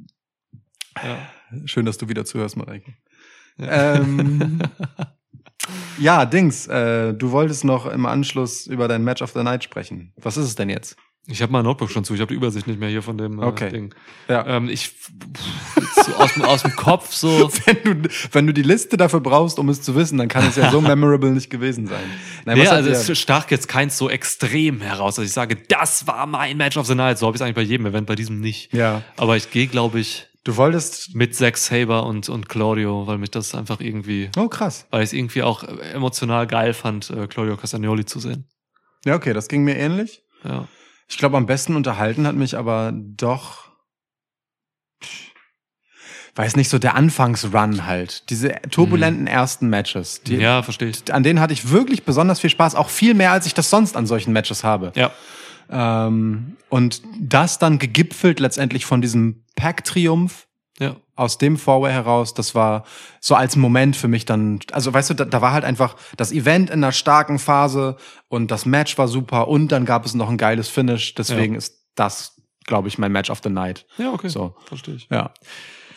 Ja. 1.02 1.30
Schön, 1.66 1.86
dass 1.86 1.98
du 1.98 2.10
wieder 2.10 2.26
zuhörst, 2.26 2.58
Mareike. 2.58 2.94
Ähm, 3.58 4.60
ja, 6.00 6.26
Dings, 6.26 6.68
äh, 6.68 7.14
du 7.14 7.32
wolltest 7.32 7.64
noch 7.64 7.86
im 7.86 8.06
Anschluss 8.06 8.68
über 8.68 8.88
dein 8.88 9.04
Match 9.04 9.22
of 9.22 9.32
the 9.32 9.44
Night 9.44 9.64
sprechen. 9.64 10.14
Was 10.18 10.38
ist 10.38 10.46
es 10.46 10.56
denn 10.56 10.70
jetzt? 10.70 10.98
Ich 11.31 11.41
habe 11.43 11.51
mein 11.51 11.64
Notebook 11.64 11.91
schon 11.91 12.03
zu, 12.03 12.15
ich 12.15 12.22
habe 12.22 12.30
die 12.30 12.35
Übersicht 12.35 12.65
nicht 12.65 12.80
mehr 12.80 12.89
hier 12.89 13.03
von 13.03 13.18
dem 13.18 13.39
äh, 13.39 13.45
Okay. 13.45 13.69
Ding. 13.69 13.93
Ja. 14.27 14.45
Ähm, 14.47 14.68
ich 14.68 14.91
so 16.06 16.14
aus, 16.15 16.34
dem, 16.34 16.43
aus 16.43 16.64
dem 16.64 16.76
Kopf 16.76 17.14
so. 17.14 17.51
Wenn 17.65 18.01
du, 18.01 18.10
wenn 18.31 18.47
du 18.47 18.53
die 18.53 18.64
Liste 18.64 18.97
dafür 18.97 19.19
brauchst, 19.19 19.60
um 19.60 19.69
es 19.69 19.81
zu 19.81 19.95
wissen, 19.95 20.18
dann 20.18 20.27
kann 20.27 20.47
es 20.47 20.56
ja 20.56 20.72
so 20.72 20.81
memorable 20.81 21.30
nicht 21.31 21.49
gewesen 21.49 21.88
sein. 21.88 22.03
Nein, 22.45 22.57
Nee, 22.57 22.68
also 22.68 22.89
es 22.89 23.18
stach 23.19 23.49
jetzt 23.51 23.68
keins 23.68 23.97
so 23.97 24.10
extrem 24.10 24.81
heraus, 24.81 25.15
dass 25.15 25.26
ich 25.26 25.31
sage, 25.31 25.56
das 25.68 26.07
war 26.07 26.26
mein 26.26 26.57
Match 26.57 26.77
of 26.77 26.88
the 26.88 26.95
Night. 26.95 27.18
So 27.19 27.27
habe 27.27 27.35
ich 27.35 27.41
es 27.41 27.45
eigentlich 27.45 27.56
bei 27.56 27.61
jedem 27.61 27.85
Event, 27.85 28.07
bei 28.07 28.15
diesem 28.15 28.39
nicht. 28.39 28.73
ja, 28.73 29.03
Aber 29.18 29.38
ich 29.38 29.51
gehe, 29.51 29.68
glaube 29.68 29.99
ich, 29.99 30.27
du 30.45 30.57
wolltest. 30.57 31.14
mit 31.15 31.35
Zack 31.35 31.57
Saber 31.57 32.06
und, 32.07 32.27
und 32.30 32.49
Claudio, 32.49 33.06
weil 33.06 33.18
mich 33.19 33.30
das 33.31 33.53
einfach 33.53 33.80
irgendwie, 33.81 34.30
Oh, 34.38 34.47
krass. 34.47 34.88
weil 34.89 35.03
ich 35.03 35.10
es 35.10 35.14
irgendwie 35.14 35.43
auch 35.43 35.64
emotional 35.93 36.47
geil 36.47 36.73
fand, 36.73 37.10
äh, 37.11 37.27
Claudio 37.27 37.56
Castagnoli 37.56 38.06
zu 38.06 38.19
sehen. 38.19 38.47
Ja, 39.06 39.15
okay, 39.15 39.34
das 39.34 39.47
ging 39.47 39.64
mir 39.64 39.76
ähnlich. 39.77 40.23
Ja. 40.43 40.68
Ich 41.10 41.18
glaube, 41.18 41.38
am 41.38 41.48
besten 41.48 41.76
unterhalten 41.76 42.27
hat 42.27 42.36
mich 42.36 42.56
aber 42.56 42.94
doch. 42.94 43.69
Weiß 46.36 46.56
nicht, 46.56 46.69
so 46.69 46.77
der 46.77 46.95
Anfangsrun 46.95 47.86
halt. 47.86 48.30
Diese 48.30 48.61
turbulenten 48.69 49.27
ersten 49.27 49.68
Matches. 49.69 50.22
Die, 50.22 50.36
ja, 50.36 50.61
verstehe 50.61 50.90
ich. 50.90 51.11
An 51.14 51.23
denen 51.23 51.40
hatte 51.40 51.52
ich 51.52 51.72
wirklich 51.72 52.03
besonders 52.03 52.40
viel 52.40 52.52
Spaß. 52.52 52.76
Auch 52.76 52.90
viel 52.90 53.15
mehr, 53.15 53.31
als 53.31 53.45
ich 53.45 53.53
das 53.53 53.69
sonst 53.69 53.98
an 53.98 54.06
solchen 54.06 54.31
Matches 54.31 54.64
habe. 54.64 54.94
Ja. 54.95 55.11
Ähm, 55.69 56.56
und 56.69 57.02
das 57.19 57.60
dann 57.60 57.80
gegipfelt 57.80 58.40
letztendlich 58.40 58.86
von 58.86 59.02
diesem 59.02 59.44
Pack-Triumph. 59.56 60.48
Aus 61.20 61.38
dem 61.38 61.58
Fourway 61.58 61.91
heraus, 61.91 62.34
das 62.34 62.56
war 62.56 62.84
so 63.20 63.36
als 63.36 63.56
Moment 63.56 63.96
für 63.96 64.08
mich 64.08 64.26
dann, 64.26 64.60
also 64.72 64.94
weißt 64.94 65.10
du, 65.12 65.14
da, 65.14 65.26
da 65.26 65.41
war 65.41 65.52
halt 65.52 65.66
einfach 65.66 65.96
das 66.18 66.32
Event 66.32 66.70
in 66.70 66.84
einer 66.84 66.91
starken 66.91 67.38
Phase 67.40 67.98
und 68.30 68.50
das 68.52 68.66
Match 68.66 68.98
war 68.98 69.08
super 69.08 69.48
und 69.48 69.68
dann 69.72 69.86
gab 69.86 70.06
es 70.06 70.14
noch 70.16 70.30
ein 70.30 70.38
geiles 70.38 70.70
Finish, 70.70 71.14
deswegen 71.16 71.54
Ja. 71.54 71.58
ist 71.60 71.86
das, 71.96 72.41
glaube 72.66 72.88
ich, 72.88 72.98
mein 72.98 73.12
Match 73.12 73.30
of 73.30 73.41
the 73.44 73.50
Night. 73.50 73.86
Ja, 73.98 74.12
okay. 74.14 74.30
So. 74.30 74.56
Verstehe 74.66 74.96
ich. 74.96 75.08
Ja. 75.12 75.32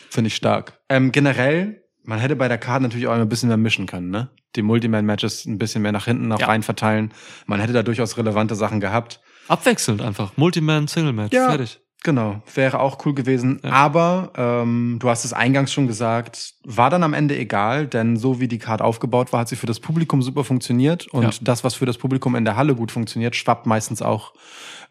Finde 0.09 0.27
ich 0.27 0.35
stark. 0.35 0.79
Ähm, 0.89 1.11
generell, 1.11 1.81
man 2.03 2.19
hätte 2.19 2.35
bei 2.35 2.47
der 2.47 2.57
Karte 2.57 2.83
natürlich 2.83 3.07
auch 3.07 3.13
ein 3.13 3.29
bisschen 3.29 3.47
mehr 3.47 3.57
mischen 3.57 3.85
können, 3.85 4.09
ne? 4.09 4.29
Die 4.55 4.61
Multiman-Matches 4.61 5.45
ein 5.45 5.57
bisschen 5.57 5.81
mehr 5.81 5.91
nach 5.93 6.05
hinten 6.05 6.27
noch 6.27 6.39
Ja. 6.39 6.47
rein 6.47 6.61
verteilen. 6.61 7.11
Man 7.47 7.59
hätte 7.59 7.73
da 7.73 7.81
durchaus 7.81 8.17
relevante 8.17 8.55
Sachen 8.55 8.79
gehabt. 8.79 9.21
Abwechselnd 9.47 10.01
einfach. 10.01 10.31
Multiman, 10.35 10.87
Single 10.87 11.13
Match. 11.13 11.33
Ja. 11.33 11.47
Fertig. 11.49 11.79
Genau, 12.05 12.41
wäre 12.53 12.79
auch 12.81 13.05
cool 13.05 13.13
gewesen. 13.15 13.61
Ja. 13.63 13.71
Aber 13.71 14.33
ähm, 14.35 14.97
du 14.99 15.09
hast 15.09 15.23
es 15.23 15.31
eingangs 15.31 15.71
schon 15.71 15.87
gesagt, 15.87 16.53
war 16.65 16.89
dann 16.89 17.01
am 17.01 17.13
Ende 17.13 17.37
egal, 17.37 17.87
denn 17.87 18.17
so 18.17 18.41
wie 18.41 18.49
die 18.49 18.59
Card 18.59 18.81
aufgebaut 18.81 19.31
war, 19.31 19.39
hat 19.41 19.47
sie 19.49 19.55
für 19.55 19.67
das 19.67 19.79
Publikum 19.79 20.21
super 20.21 20.43
funktioniert. 20.43 21.07
Und 21.07 21.23
Ja. 21.23 21.29
das, 21.41 21.63
was 21.63 21.75
für 21.75 21.85
das 21.85 21.97
Publikum 21.97 22.35
in 22.35 22.43
der 22.43 22.57
Halle 22.57 22.75
gut 22.75 22.91
funktioniert, 22.91 23.37
schwappt 23.37 23.65
meistens 23.65 24.01
auch 24.01 24.33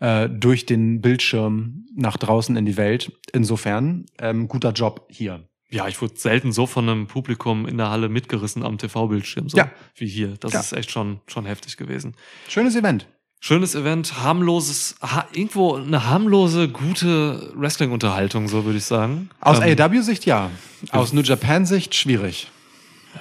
äh, 0.01 0.29
durch 0.31 0.65
den 0.65 1.03
Bildschirm 1.03 1.85
nach 1.95 2.17
draußen 2.17 2.57
in 2.57 2.65
die 2.65 2.79
Welt. 2.79 3.13
Insofern, 3.35 4.07
ähm, 4.19 4.49
guter 4.49 4.73
Job 4.73 5.07
hier. 5.11 5.47
Ja, 5.71 5.89
ich 5.89 6.01
wurde 6.03 6.15
selten 6.17 6.51
so 6.53 6.67
von 6.67 6.89
einem 6.89 7.07
Publikum 7.07 7.67
in 7.67 7.77
der 7.79 7.91
Halle 7.91 8.09
mitgerissen 8.09 8.63
am 8.63 8.79
TV-Bildschirm, 8.79 9.49
so 9.51 9.57
Ja. 9.59 9.71
wie 9.97 10.07
hier. 10.07 10.35
Das 10.41 10.53
Ja. 10.55 10.61
ist 10.61 10.73
echt 10.73 10.91
schon, 10.91 11.21
schon 11.27 11.45
heftig 11.47 11.77
gewesen. 11.77 12.15
Schönes 12.49 12.75
Event. 12.75 13.07
Schönes 13.45 13.75
Event, 13.75 14.23
harmloses, 14.23 14.95
ha 15.03 15.27
irgendwo 15.33 15.75
eine 15.75 16.09
harmlose, 16.09 16.69
gute 16.69 17.51
Wrestling-Unterhaltung, 17.57 18.47
so 18.47 18.65
würde 18.65 18.79
ich 18.79 18.85
sagen. 18.85 19.31
Aus 19.41 19.59
Ähm, 19.59 19.77
AEW-Sicht 19.81 20.27
ja. 20.27 20.49
Aus 20.93 21.13
New 21.13 21.23
Japan-Sicht 21.23 21.93
schwierig. 21.93 22.53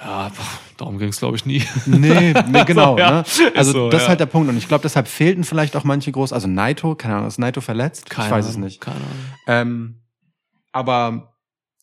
Ja, 0.00 0.30
darum 0.76 0.98
ging 0.98 1.08
es, 1.08 1.18
glaube 1.18 1.36
ich, 1.36 1.44
nie. 1.44 1.64
Nee, 1.86 2.34
nee 2.48 2.64
genau. 2.66 2.96
ja. 2.96 3.10
ne? 3.10 3.24
Also 3.56 3.72
So, 3.72 3.90
das 3.90 4.02
ist 4.02 4.04
ja. 4.04 4.08
halt 4.10 4.20
der 4.20 4.26
Punkt. 4.26 4.48
Und 4.48 4.56
ich 4.56 4.68
glaube, 4.68 4.82
deshalb 4.82 5.08
fehlten 5.08 5.42
vielleicht 5.42 5.74
auch 5.74 5.82
manche 5.82 6.12
groß. 6.12 6.32
Also 6.32 6.46
Naito, 6.46 6.94
keine 6.94 7.16
Ahnung, 7.16 7.26
ist 7.26 7.40
Naito 7.40 7.60
verletzt? 7.60 8.06
ich 8.08 8.30
weiß 8.30 8.46
es 8.46 8.56
nicht. 8.56 8.80
Keine 8.80 8.98
Ahnung. 8.98 9.08
Ähm, 9.48 9.96
aber 10.70 11.31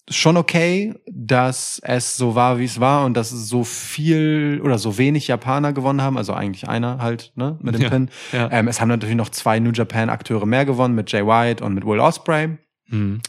schon 0.10 0.38
okay, 0.38 0.94
dass 1.12 1.80
es 1.84 2.18
so 2.18 2.36
war, 2.36 2.58
wie 2.60 2.66
es 2.66 2.80
war 2.80 3.06
und 3.06 3.14
dass 3.16 3.30
so 3.30 3.64
viel 3.64 4.60
oder 4.64 4.78
so 4.78 4.98
wenig 4.98 5.28
Japaner 5.28 5.74
gewonnen 5.74 6.02
haben. 6.02 6.18
Also 6.18 6.34
eigentlich 6.34 6.68
einer 6.68 6.98
halt, 7.00 7.32
ne, 7.36 7.58
mit 7.62 7.76
dem 7.76 7.82
Ja, 7.82 7.90
Pin. 7.90 8.10
ja. 8.32 8.50
Ähm, 8.52 8.68
es 8.68 8.82
haben 8.82 8.90
natürlich 8.90 9.16
noch 9.16 9.30
zwei 9.30 9.60
New 9.60 9.72
Japan 9.72 10.10
Akteure 10.10 10.46
mehr 10.46 10.66
gewonnen 10.66 10.96
mit 10.96 11.12
Jay 11.12 11.26
White 11.26 11.64
und 11.64 11.74
mit 11.74 11.86
Will 11.86 12.00
Ospreay. 12.00 12.58
Hm. 12.90 13.22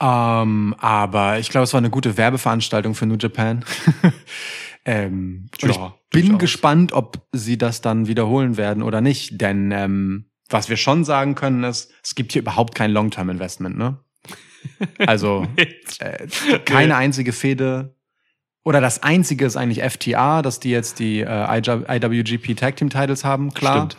Ähm, 0.00 0.74
aber 0.78 1.38
ich 1.38 1.48
glaube, 1.48 1.64
es 1.64 1.72
war 1.72 1.78
eine 1.78 1.90
gute 1.90 2.16
Werbeveranstaltung 2.16 2.94
für 2.94 3.06
New 3.06 3.16
Japan. 3.16 3.64
ähm, 4.84 5.48
und 5.62 5.70
ich 5.70 5.76
Ja, 5.76 5.94
bin 6.10 6.38
gespannt, 6.38 6.92
ob 6.92 7.26
sie 7.32 7.56
das 7.56 7.80
dann 7.80 8.06
wiederholen 8.08 8.56
werden 8.56 8.82
oder 8.82 9.00
nicht. 9.00 9.40
Denn 9.40 9.70
ähm, 9.70 10.26
was 10.50 10.68
wir 10.68 10.76
schon 10.76 11.04
sagen 11.04 11.34
können, 11.34 11.64
ist, 11.64 11.92
es 12.02 12.14
gibt 12.14 12.32
hier 12.32 12.42
überhaupt 12.42 12.74
kein 12.74 12.90
Long-Term-Investment, 12.90 13.78
ne? 13.78 13.98
Also 14.98 15.46
äh, 15.56 16.28
keine 16.64 16.96
einzige 16.96 17.32
Fehde. 17.32 17.94
Oder 18.64 18.80
das 18.80 19.02
einzige 19.02 19.44
ist 19.44 19.56
eigentlich 19.56 19.82
FTA, 19.82 20.42
dass 20.42 20.60
die 20.60 20.70
jetzt 20.70 20.98
die 20.98 21.20
äh, 21.20 21.58
IWGP 21.58 22.54
Tag 22.54 22.76
Team 22.76 22.90
Titles 22.90 23.24
haben, 23.24 23.52
klar. 23.52 23.90
Stimmt. 23.90 23.96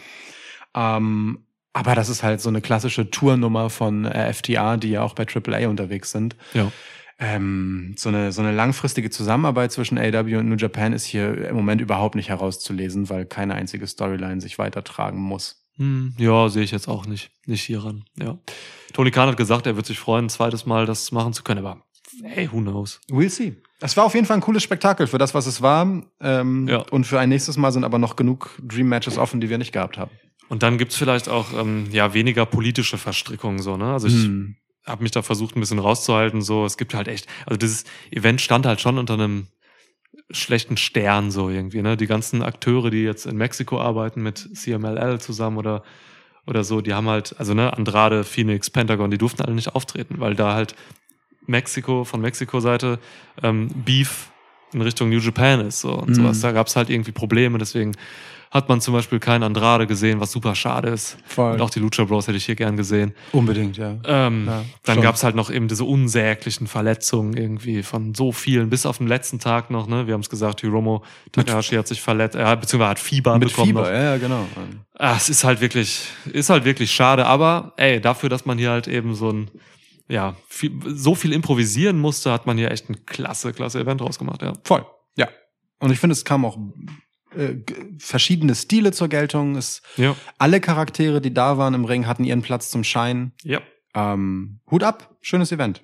Ähm, 0.75 1.45
aber 1.73 1.95
das 1.95 2.07
ist 2.07 2.23
halt 2.23 2.39
so 2.39 2.49
eine 2.49 2.61
klassische 2.61 3.09
Tournummer 3.09 3.69
von 3.69 4.05
äh, 4.05 4.31
FTA, 4.31 4.77
die 4.77 4.91
ja 4.91 5.01
auch 5.01 5.15
bei 5.15 5.25
AAA 5.25 5.67
unterwegs 5.67 6.11
sind. 6.11 6.35
Ja. 6.53 6.71
Ähm, 7.19 7.95
so, 7.97 8.09
eine, 8.09 8.31
so 8.31 8.41
eine 8.41 8.51
langfristige 8.51 9.09
Zusammenarbeit 9.09 9.71
zwischen 9.71 9.97
AW 9.97 10.37
und 10.37 10.49
New 10.49 10.55
Japan 10.55 10.93
ist 10.93 11.05
hier 11.05 11.49
im 11.49 11.55
Moment 11.55 11.81
überhaupt 11.81 12.15
nicht 12.15 12.29
herauszulesen, 12.29 13.09
weil 13.09 13.25
keine 13.25 13.55
einzige 13.55 13.87
Storyline 13.87 14.41
sich 14.41 14.59
weitertragen 14.59 15.19
muss. 15.19 15.62
Hm, 15.77 16.13
ja, 16.17 16.49
sehe 16.49 16.63
ich 16.63 16.71
jetzt 16.71 16.87
auch 16.87 17.05
nicht, 17.05 17.31
nicht 17.45 17.63
hieran. 17.63 18.05
Ja. 18.17 18.37
Tony 18.93 19.09
Khan 19.11 19.27
hat 19.29 19.37
gesagt, 19.37 19.65
er 19.65 19.75
wird 19.75 19.85
sich 19.85 19.97
freuen, 19.99 20.25
ein 20.25 20.29
zweites 20.29 20.65
Mal 20.65 20.85
das 20.85 21.11
machen 21.11 21.33
zu 21.33 21.43
können, 21.43 21.65
aber 21.65 21.83
hey, 22.23 22.47
who 22.51 22.61
knows? 22.61 23.01
We'll 23.09 23.29
see. 23.29 23.55
Es 23.79 23.97
war 23.97 24.05
auf 24.05 24.13
jeden 24.13 24.25
Fall 24.27 24.37
ein 24.37 24.41
cooles 24.41 24.61
Spektakel 24.63 25.07
für 25.07 25.17
das, 25.17 25.33
was 25.33 25.45
es 25.47 25.61
war. 25.61 26.03
Ähm, 26.21 26.67
Ja. 26.67 26.77
Und 26.91 27.05
für 27.05 27.19
ein 27.19 27.29
nächstes 27.29 27.57
Mal 27.57 27.71
sind 27.71 27.83
aber 27.83 27.97
noch 27.97 28.15
genug 28.15 28.57
Dream 28.61 28.87
Matches 28.87 29.17
offen, 29.17 29.41
die 29.41 29.49
wir 29.49 29.57
nicht 29.57 29.71
gehabt 29.73 29.97
haben. 29.97 30.11
Und 30.49 30.61
dann 30.61 30.77
gibt's 30.77 30.95
vielleicht 30.95 31.27
auch 31.27 31.51
ähm, 31.53 31.87
ja 31.91 32.13
weniger 32.13 32.45
politische 32.45 32.97
Verstrickungen 32.97 33.59
so, 33.59 33.75
ne? 33.75 33.91
Also 33.93 34.07
ich 34.07 34.13
Hm. 34.25 34.55
habe 34.85 35.01
mich 35.01 35.11
da 35.11 35.21
versucht, 35.23 35.55
ein 35.55 35.59
bisschen 35.59 35.79
rauszuhalten. 35.79 36.41
So, 36.43 36.65
es 36.65 36.77
gibt 36.77 36.93
halt 36.93 37.07
echt, 37.07 37.25
also 37.45 37.57
dieses 37.57 37.85
Event 38.11 38.41
stand 38.41 38.65
halt 38.67 38.79
schon 38.79 38.97
unter 38.99 39.15
einem 39.15 39.47
schlechten 40.31 40.77
Stern 40.77 41.31
so 41.31 41.49
irgendwie, 41.49 41.81
ne? 41.81 41.97
Die 41.97 42.07
ganzen 42.07 42.41
Akteure, 42.41 42.89
die 42.89 43.03
jetzt 43.03 43.25
in 43.25 43.37
Mexiko 43.37 43.79
arbeiten 43.79 44.21
mit 44.23 44.37
CMLL 44.55 45.19
zusammen 45.19 45.57
oder 45.57 45.83
oder 46.45 46.65
so, 46.65 46.81
die 46.81 46.93
haben 46.93 47.07
halt, 47.07 47.35
also 47.39 47.53
ne, 47.53 47.71
Andrade, 47.71 48.25
Phoenix, 48.25 48.69
Pentagon, 48.69 49.09
die 49.09 49.17
durften 49.17 49.41
alle 49.43 49.53
nicht 49.55 49.75
auftreten, 49.75 50.15
weil 50.19 50.35
da 50.35 50.53
halt 50.53 50.75
Mexiko, 51.47 52.03
von 52.03 52.19
Mexiko-Seite 52.19 52.99
ähm, 53.41 53.69
Beef 53.85 54.29
in 54.73 54.81
Richtung 54.81 55.09
New 55.09 55.19
Japan 55.19 55.61
ist 55.61 55.79
so 55.81 55.93
und 55.93 56.09
Mhm. 56.09 56.13
sowas. 56.15 56.41
Da 56.41 56.51
gab's 56.51 56.75
halt 56.75 56.89
irgendwie 56.89 57.11
Probleme, 57.13 57.57
deswegen 57.59 57.93
hat 58.53 58.69
man 58.69 58.79
zum 58.81 58.93
Beispiel 58.93 59.19
keinen 59.19 59.41
Andrade 59.41 59.87
gesehen, 59.87 60.19
was 60.19 60.31
super 60.31 60.53
schade 60.53 60.89
ist. 60.89 61.17
Voll. 61.25 61.53
Und 61.53 61.61
auch 61.61 61.71
die 61.71 61.79
Lucha 61.79 62.03
Bros 62.03 62.27
hätte 62.27 62.37
ich 62.37 62.45
hier 62.45 62.53
gern 62.53 62.77
gesehen. 62.77 63.15
Unbedingt, 63.31 63.77
ja. 63.77 63.97
Ähm, 64.05 64.45
Ja, 64.45 64.63
dann 64.83 64.95
schon. 64.95 65.03
gab's 65.03 65.23
halt 65.23 65.35
noch 65.35 65.49
eben 65.49 65.67
diese 65.67 65.85
unsäglichen 65.85 66.67
Verletzungen 66.67 67.35
irgendwie 67.35 67.81
von 67.81 68.13
so 68.13 68.31
vielen, 68.31 68.69
bis 68.69 68.85
auf 68.85 68.99
den 68.99 69.07
letzten 69.07 69.39
Tag 69.39 69.71
noch, 69.71 69.87
ne? 69.87 70.05
Wir 70.05 70.13
haben 70.13 70.21
es 70.21 70.29
gesagt, 70.29 70.61
Hiromo 70.61 71.03
Takahashi 71.31 71.75
hat 71.75 71.87
sich 71.87 71.99
verletzt, 71.99 72.35
er 72.35 72.47
hat, 72.47 72.61
beziehungsweise 72.61 72.91
hat 72.91 72.99
Fieber 72.99 73.39
Mit 73.39 73.49
bekommen. 73.49 73.69
Fieber, 73.69 73.81
Noch. 73.81 73.89
ja, 73.89 74.17
genau. 74.17 74.45
Ah, 74.99 75.15
es 75.17 75.29
ist 75.29 75.43
halt 75.43 75.59
wirklich, 75.59 76.05
ist 76.31 76.51
halt 76.51 76.63
wirklich 76.63 76.91
schade, 76.91 77.25
aber 77.25 77.73
ey, 77.77 77.99
dafür, 77.99 78.29
dass 78.29 78.45
man 78.45 78.59
hier 78.59 78.69
halt 78.69 78.87
eben 78.87 79.15
so 79.15 79.31
ein, 79.31 79.49
ja, 80.07 80.35
viel, 80.47 80.71
so 80.85 81.15
viel 81.15 81.33
improvisieren 81.33 81.97
musste, 81.97 82.31
hat 82.31 82.45
man 82.45 82.57
hier 82.59 82.69
echt 82.69 82.87
ein 82.87 83.03
klasse, 83.07 83.51
klasse 83.51 83.79
Event 83.79 83.99
rausgemacht, 84.01 84.43
ja. 84.43 84.53
Voll, 84.63 84.85
ja. 85.17 85.27
Und 85.79 85.91
ich 85.91 85.99
finde, 85.99 86.13
es 86.13 86.23
kamen 86.23 86.45
auch 86.45 86.57
äh, 87.37 87.55
verschiedene 87.99 88.55
Stile 88.55 88.91
zur 88.91 89.07
Geltung. 89.07 89.55
Es, 89.55 89.81
Ja. 89.97 90.15
alle 90.37 90.59
Charaktere, 90.61 91.21
die 91.21 91.33
da 91.33 91.57
waren 91.57 91.73
im 91.73 91.85
Ring, 91.85 92.07
hatten 92.07 92.23
ihren 92.23 92.41
Platz 92.41 92.69
zum 92.69 92.83
Schein. 92.83 93.33
Ja. 93.43 93.59
Ähm, 93.95 94.59
Hut 94.71 94.83
ab, 94.83 95.15
schönes 95.21 95.51
Event. 95.51 95.83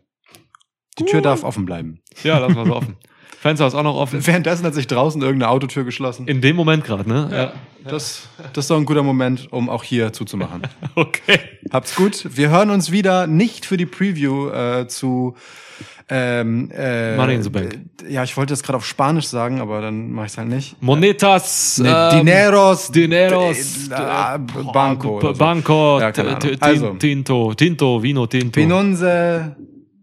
Die 0.98 1.06
Tür 1.06 1.22
darf 1.22 1.44
offen 1.44 1.66
bleiben. 1.66 2.02
Ja, 2.24 2.40
lassen 2.40 2.56
wir 2.56 2.66
so 2.66 2.76
offen. 2.76 2.98
Fenster 3.40 3.66
ist 3.68 3.74
auch 3.74 3.84
noch 3.84 3.96
offen. 3.96 4.26
Währenddessen 4.28 4.66
hat 4.66 4.74
sich 4.74 4.88
draußen 4.88 5.22
irgendeine 5.22 5.50
Autotür 5.50 5.86
geschlossen. 5.86 6.28
In 6.28 6.42
dem 6.42 6.58
Moment 6.58 6.84
gerade, 6.84 7.08
ne? 7.08 7.30
Ja. 7.32 7.54
Das, 7.90 8.28
das 8.52 8.66
ist 8.66 8.70
doch 8.70 8.76
ein 8.76 8.84
guter 8.84 9.04
Moment, 9.04 9.48
um 9.54 9.70
auch 9.70 9.84
hier 9.86 10.12
zuzumachen. 10.12 10.64
Okay. 10.96 11.40
Habt's 11.72 11.96
gut. 11.96 12.28
Wir 12.36 12.50
hören 12.50 12.70
uns 12.70 12.92
wieder 12.92 13.28
nicht 13.28 13.66
für 13.66 13.78
die 13.78 13.86
Preview 13.86 14.50
äh, 14.50 14.88
zu 14.90 15.36
ähm, 16.10 16.72
äh, 16.76 17.16
Money 17.16 17.36
in 17.36 17.44
the 17.44 17.50
Bank. 17.50 17.80
Ja, 18.08 18.24
ich 18.24 18.36
wollte 18.36 18.54
das 18.54 18.64
gerade 18.64 18.78
auf 18.78 18.86
Spanisch 18.86 19.28
sagen, 19.28 19.62
aber 19.62 19.82
dann 19.82 20.12
mache 20.12 20.26
ich 20.26 20.32
es 20.32 20.38
halt 20.38 20.50
nicht. 20.50 20.82
Monetas. 20.82 21.80
Nee, 21.84 21.90
ähm, 21.90 22.26
Dineros, 22.26 22.92
Dineros. 22.92 23.90
Banco 24.74 25.22
so. 25.22 25.34
Banco. 25.34 26.00
Ja, 26.00 26.12
Also. 26.60 26.94
Tinto. 26.96 27.54
Tinto. 27.54 28.02
Vino 28.02 28.26
Tinto. 28.26 28.60
Pinunze. 28.60 29.56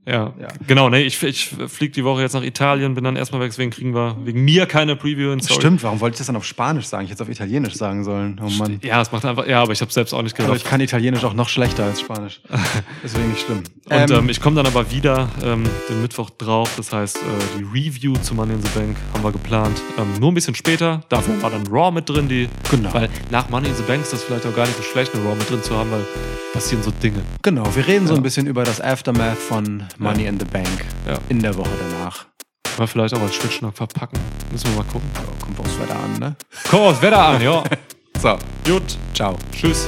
Ja. 0.07 0.33
Ja. 0.41 0.49
Genau, 0.67 0.89
ne, 0.89 1.03
ich, 1.03 1.21
ich 1.23 1.49
flieg 1.67 1.93
die 1.93 2.05
Woche 2.05 2.23
jetzt 2.23 2.33
nach 2.35 2.43
Italien, 2.45 2.95
bin 2.95 3.03
dann 3.03 3.17
erstmal 3.17 3.41
weg, 3.41 3.51
deswegen 3.51 3.71
kriegen 3.73 3.93
wir 3.95 4.17
wegen 4.25 4.45
mir 4.45 4.67
keine 4.67 4.95
Preview 4.95 5.33
in 5.33 5.41
Story. 5.41 5.61
Stimmt, 5.61 5.83
warum 5.83 6.01
wollte 6.01 6.15
ich 6.15 6.19
das 6.19 6.29
dann 6.29 6.37
auf 6.37 6.45
Spanisch 6.45 6.87
sagen? 6.87 7.05
Ich 7.05 7.11
hätte 7.11 7.23
es 7.25 7.29
auf 7.29 7.33
Italienisch 7.33 7.75
sagen 7.75 8.05
sollen. 8.05 8.41
Oh 8.41 8.49
Mann. 8.51 8.79
Ja, 8.83 9.01
es 9.03 9.11
macht 9.11 9.25
einfach, 9.25 9.47
ja, 9.49 9.63
aber 9.63 9.73
ich 9.73 9.81
habe 9.81 9.93
selbst 9.93 10.13
auch 10.15 10.23
nicht 10.23 10.35
Aber 10.39 10.47
gerafft. 10.47 10.63
ich 10.65 10.71
kann 10.71 10.81
Italienisch 10.81 11.25
auch 11.25 11.35
noch 11.35 11.49
schlechter 11.49 11.85
als 11.85 12.01
Spanisch. 12.01 12.41
Deswegen 13.03 13.31
nicht 13.31 13.45
schlimm. 13.45 13.63
Und 13.91 14.11
ähm, 14.11 14.29
ich 14.29 14.41
komme 14.41 14.57
dann 14.57 14.67
aber 14.67 14.91
wieder 14.93 15.29
ähm, 15.45 15.65
den 15.89 16.03
Mittwoch 16.03 16.31
drauf. 16.31 16.73
Das 16.77 16.93
heißt, 16.93 17.17
äh, 17.17 17.21
die 17.59 17.65
Review 17.65 18.15
zu 18.15 18.35
Money 18.35 18.55
in 18.55 18.63
the 18.63 18.69
Bank 18.79 18.97
haben 19.13 19.23
wir 19.25 19.33
geplant. 19.33 19.81
Ähm, 19.99 20.21
nur 20.21 20.31
ein 20.31 20.35
bisschen 20.35 20.55
später. 20.55 21.03
Dafür 21.09 21.41
war 21.43 21.51
dann 21.51 21.67
Raw 21.67 21.91
mit 21.93 22.09
drin. 22.09 22.29
Die, 22.29 22.49
Genau. 22.71 22.93
Weil 22.95 23.09
nach 23.31 23.49
Money 23.51 23.69
in 23.69 23.75
the 23.75 23.83
Bank 23.83 24.03
ist 24.03 24.13
das 24.13 24.23
vielleicht 24.23 24.47
auch 24.47 24.55
gar 24.55 24.67
nicht 24.67 24.77
so 24.77 24.83
schlecht, 24.83 25.15
eine 25.15 25.25
Raw 25.25 25.35
mit 25.37 25.49
drin 25.51 25.63
zu 25.63 25.77
haben, 25.77 25.91
weil 25.91 26.05
passieren 26.53 26.83
so 26.83 26.91
Dinge. 26.91 27.19
Genau, 27.43 27.65
wir 27.75 27.87
reden 27.87 28.07
so 28.07 28.15
Ja. 28.15 28.21
ein 28.21 28.23
bisschen 28.23 28.47
über 28.47 28.65
das 28.65 28.81
Aftermath 28.81 29.37
von 29.39 29.85
Money 29.99 30.27
in 30.27 30.39
the 30.39 30.45
Bank 30.47 30.69
Ja. 31.07 31.19
in 31.29 31.41
der 31.41 31.57
Woche 31.57 31.71
danach. 31.91 32.27
Wir 32.77 32.87
vielleicht 32.87 33.15
auch 33.15 33.21
als 33.23 33.35
Schnittschnack 33.35 33.75
verpacken. 33.77 34.19
Müssen 34.53 34.69
wir 34.71 34.83
mal 34.83 34.91
gucken. 34.91 35.09
Ja, 35.15 35.23
kommt 35.45 35.59
aufs 35.61 35.79
Wetter 35.79 35.97
an, 35.99 36.19
ne? 36.19 36.37
Komm, 36.71 36.81
das 36.85 37.01
Wetter 37.03 37.25
an, 37.25 37.41
ja. 37.43 37.63
So, 38.21 38.39
Gut. 38.65 38.97
ciao. 39.15 39.37
Tschüss. 39.53 39.87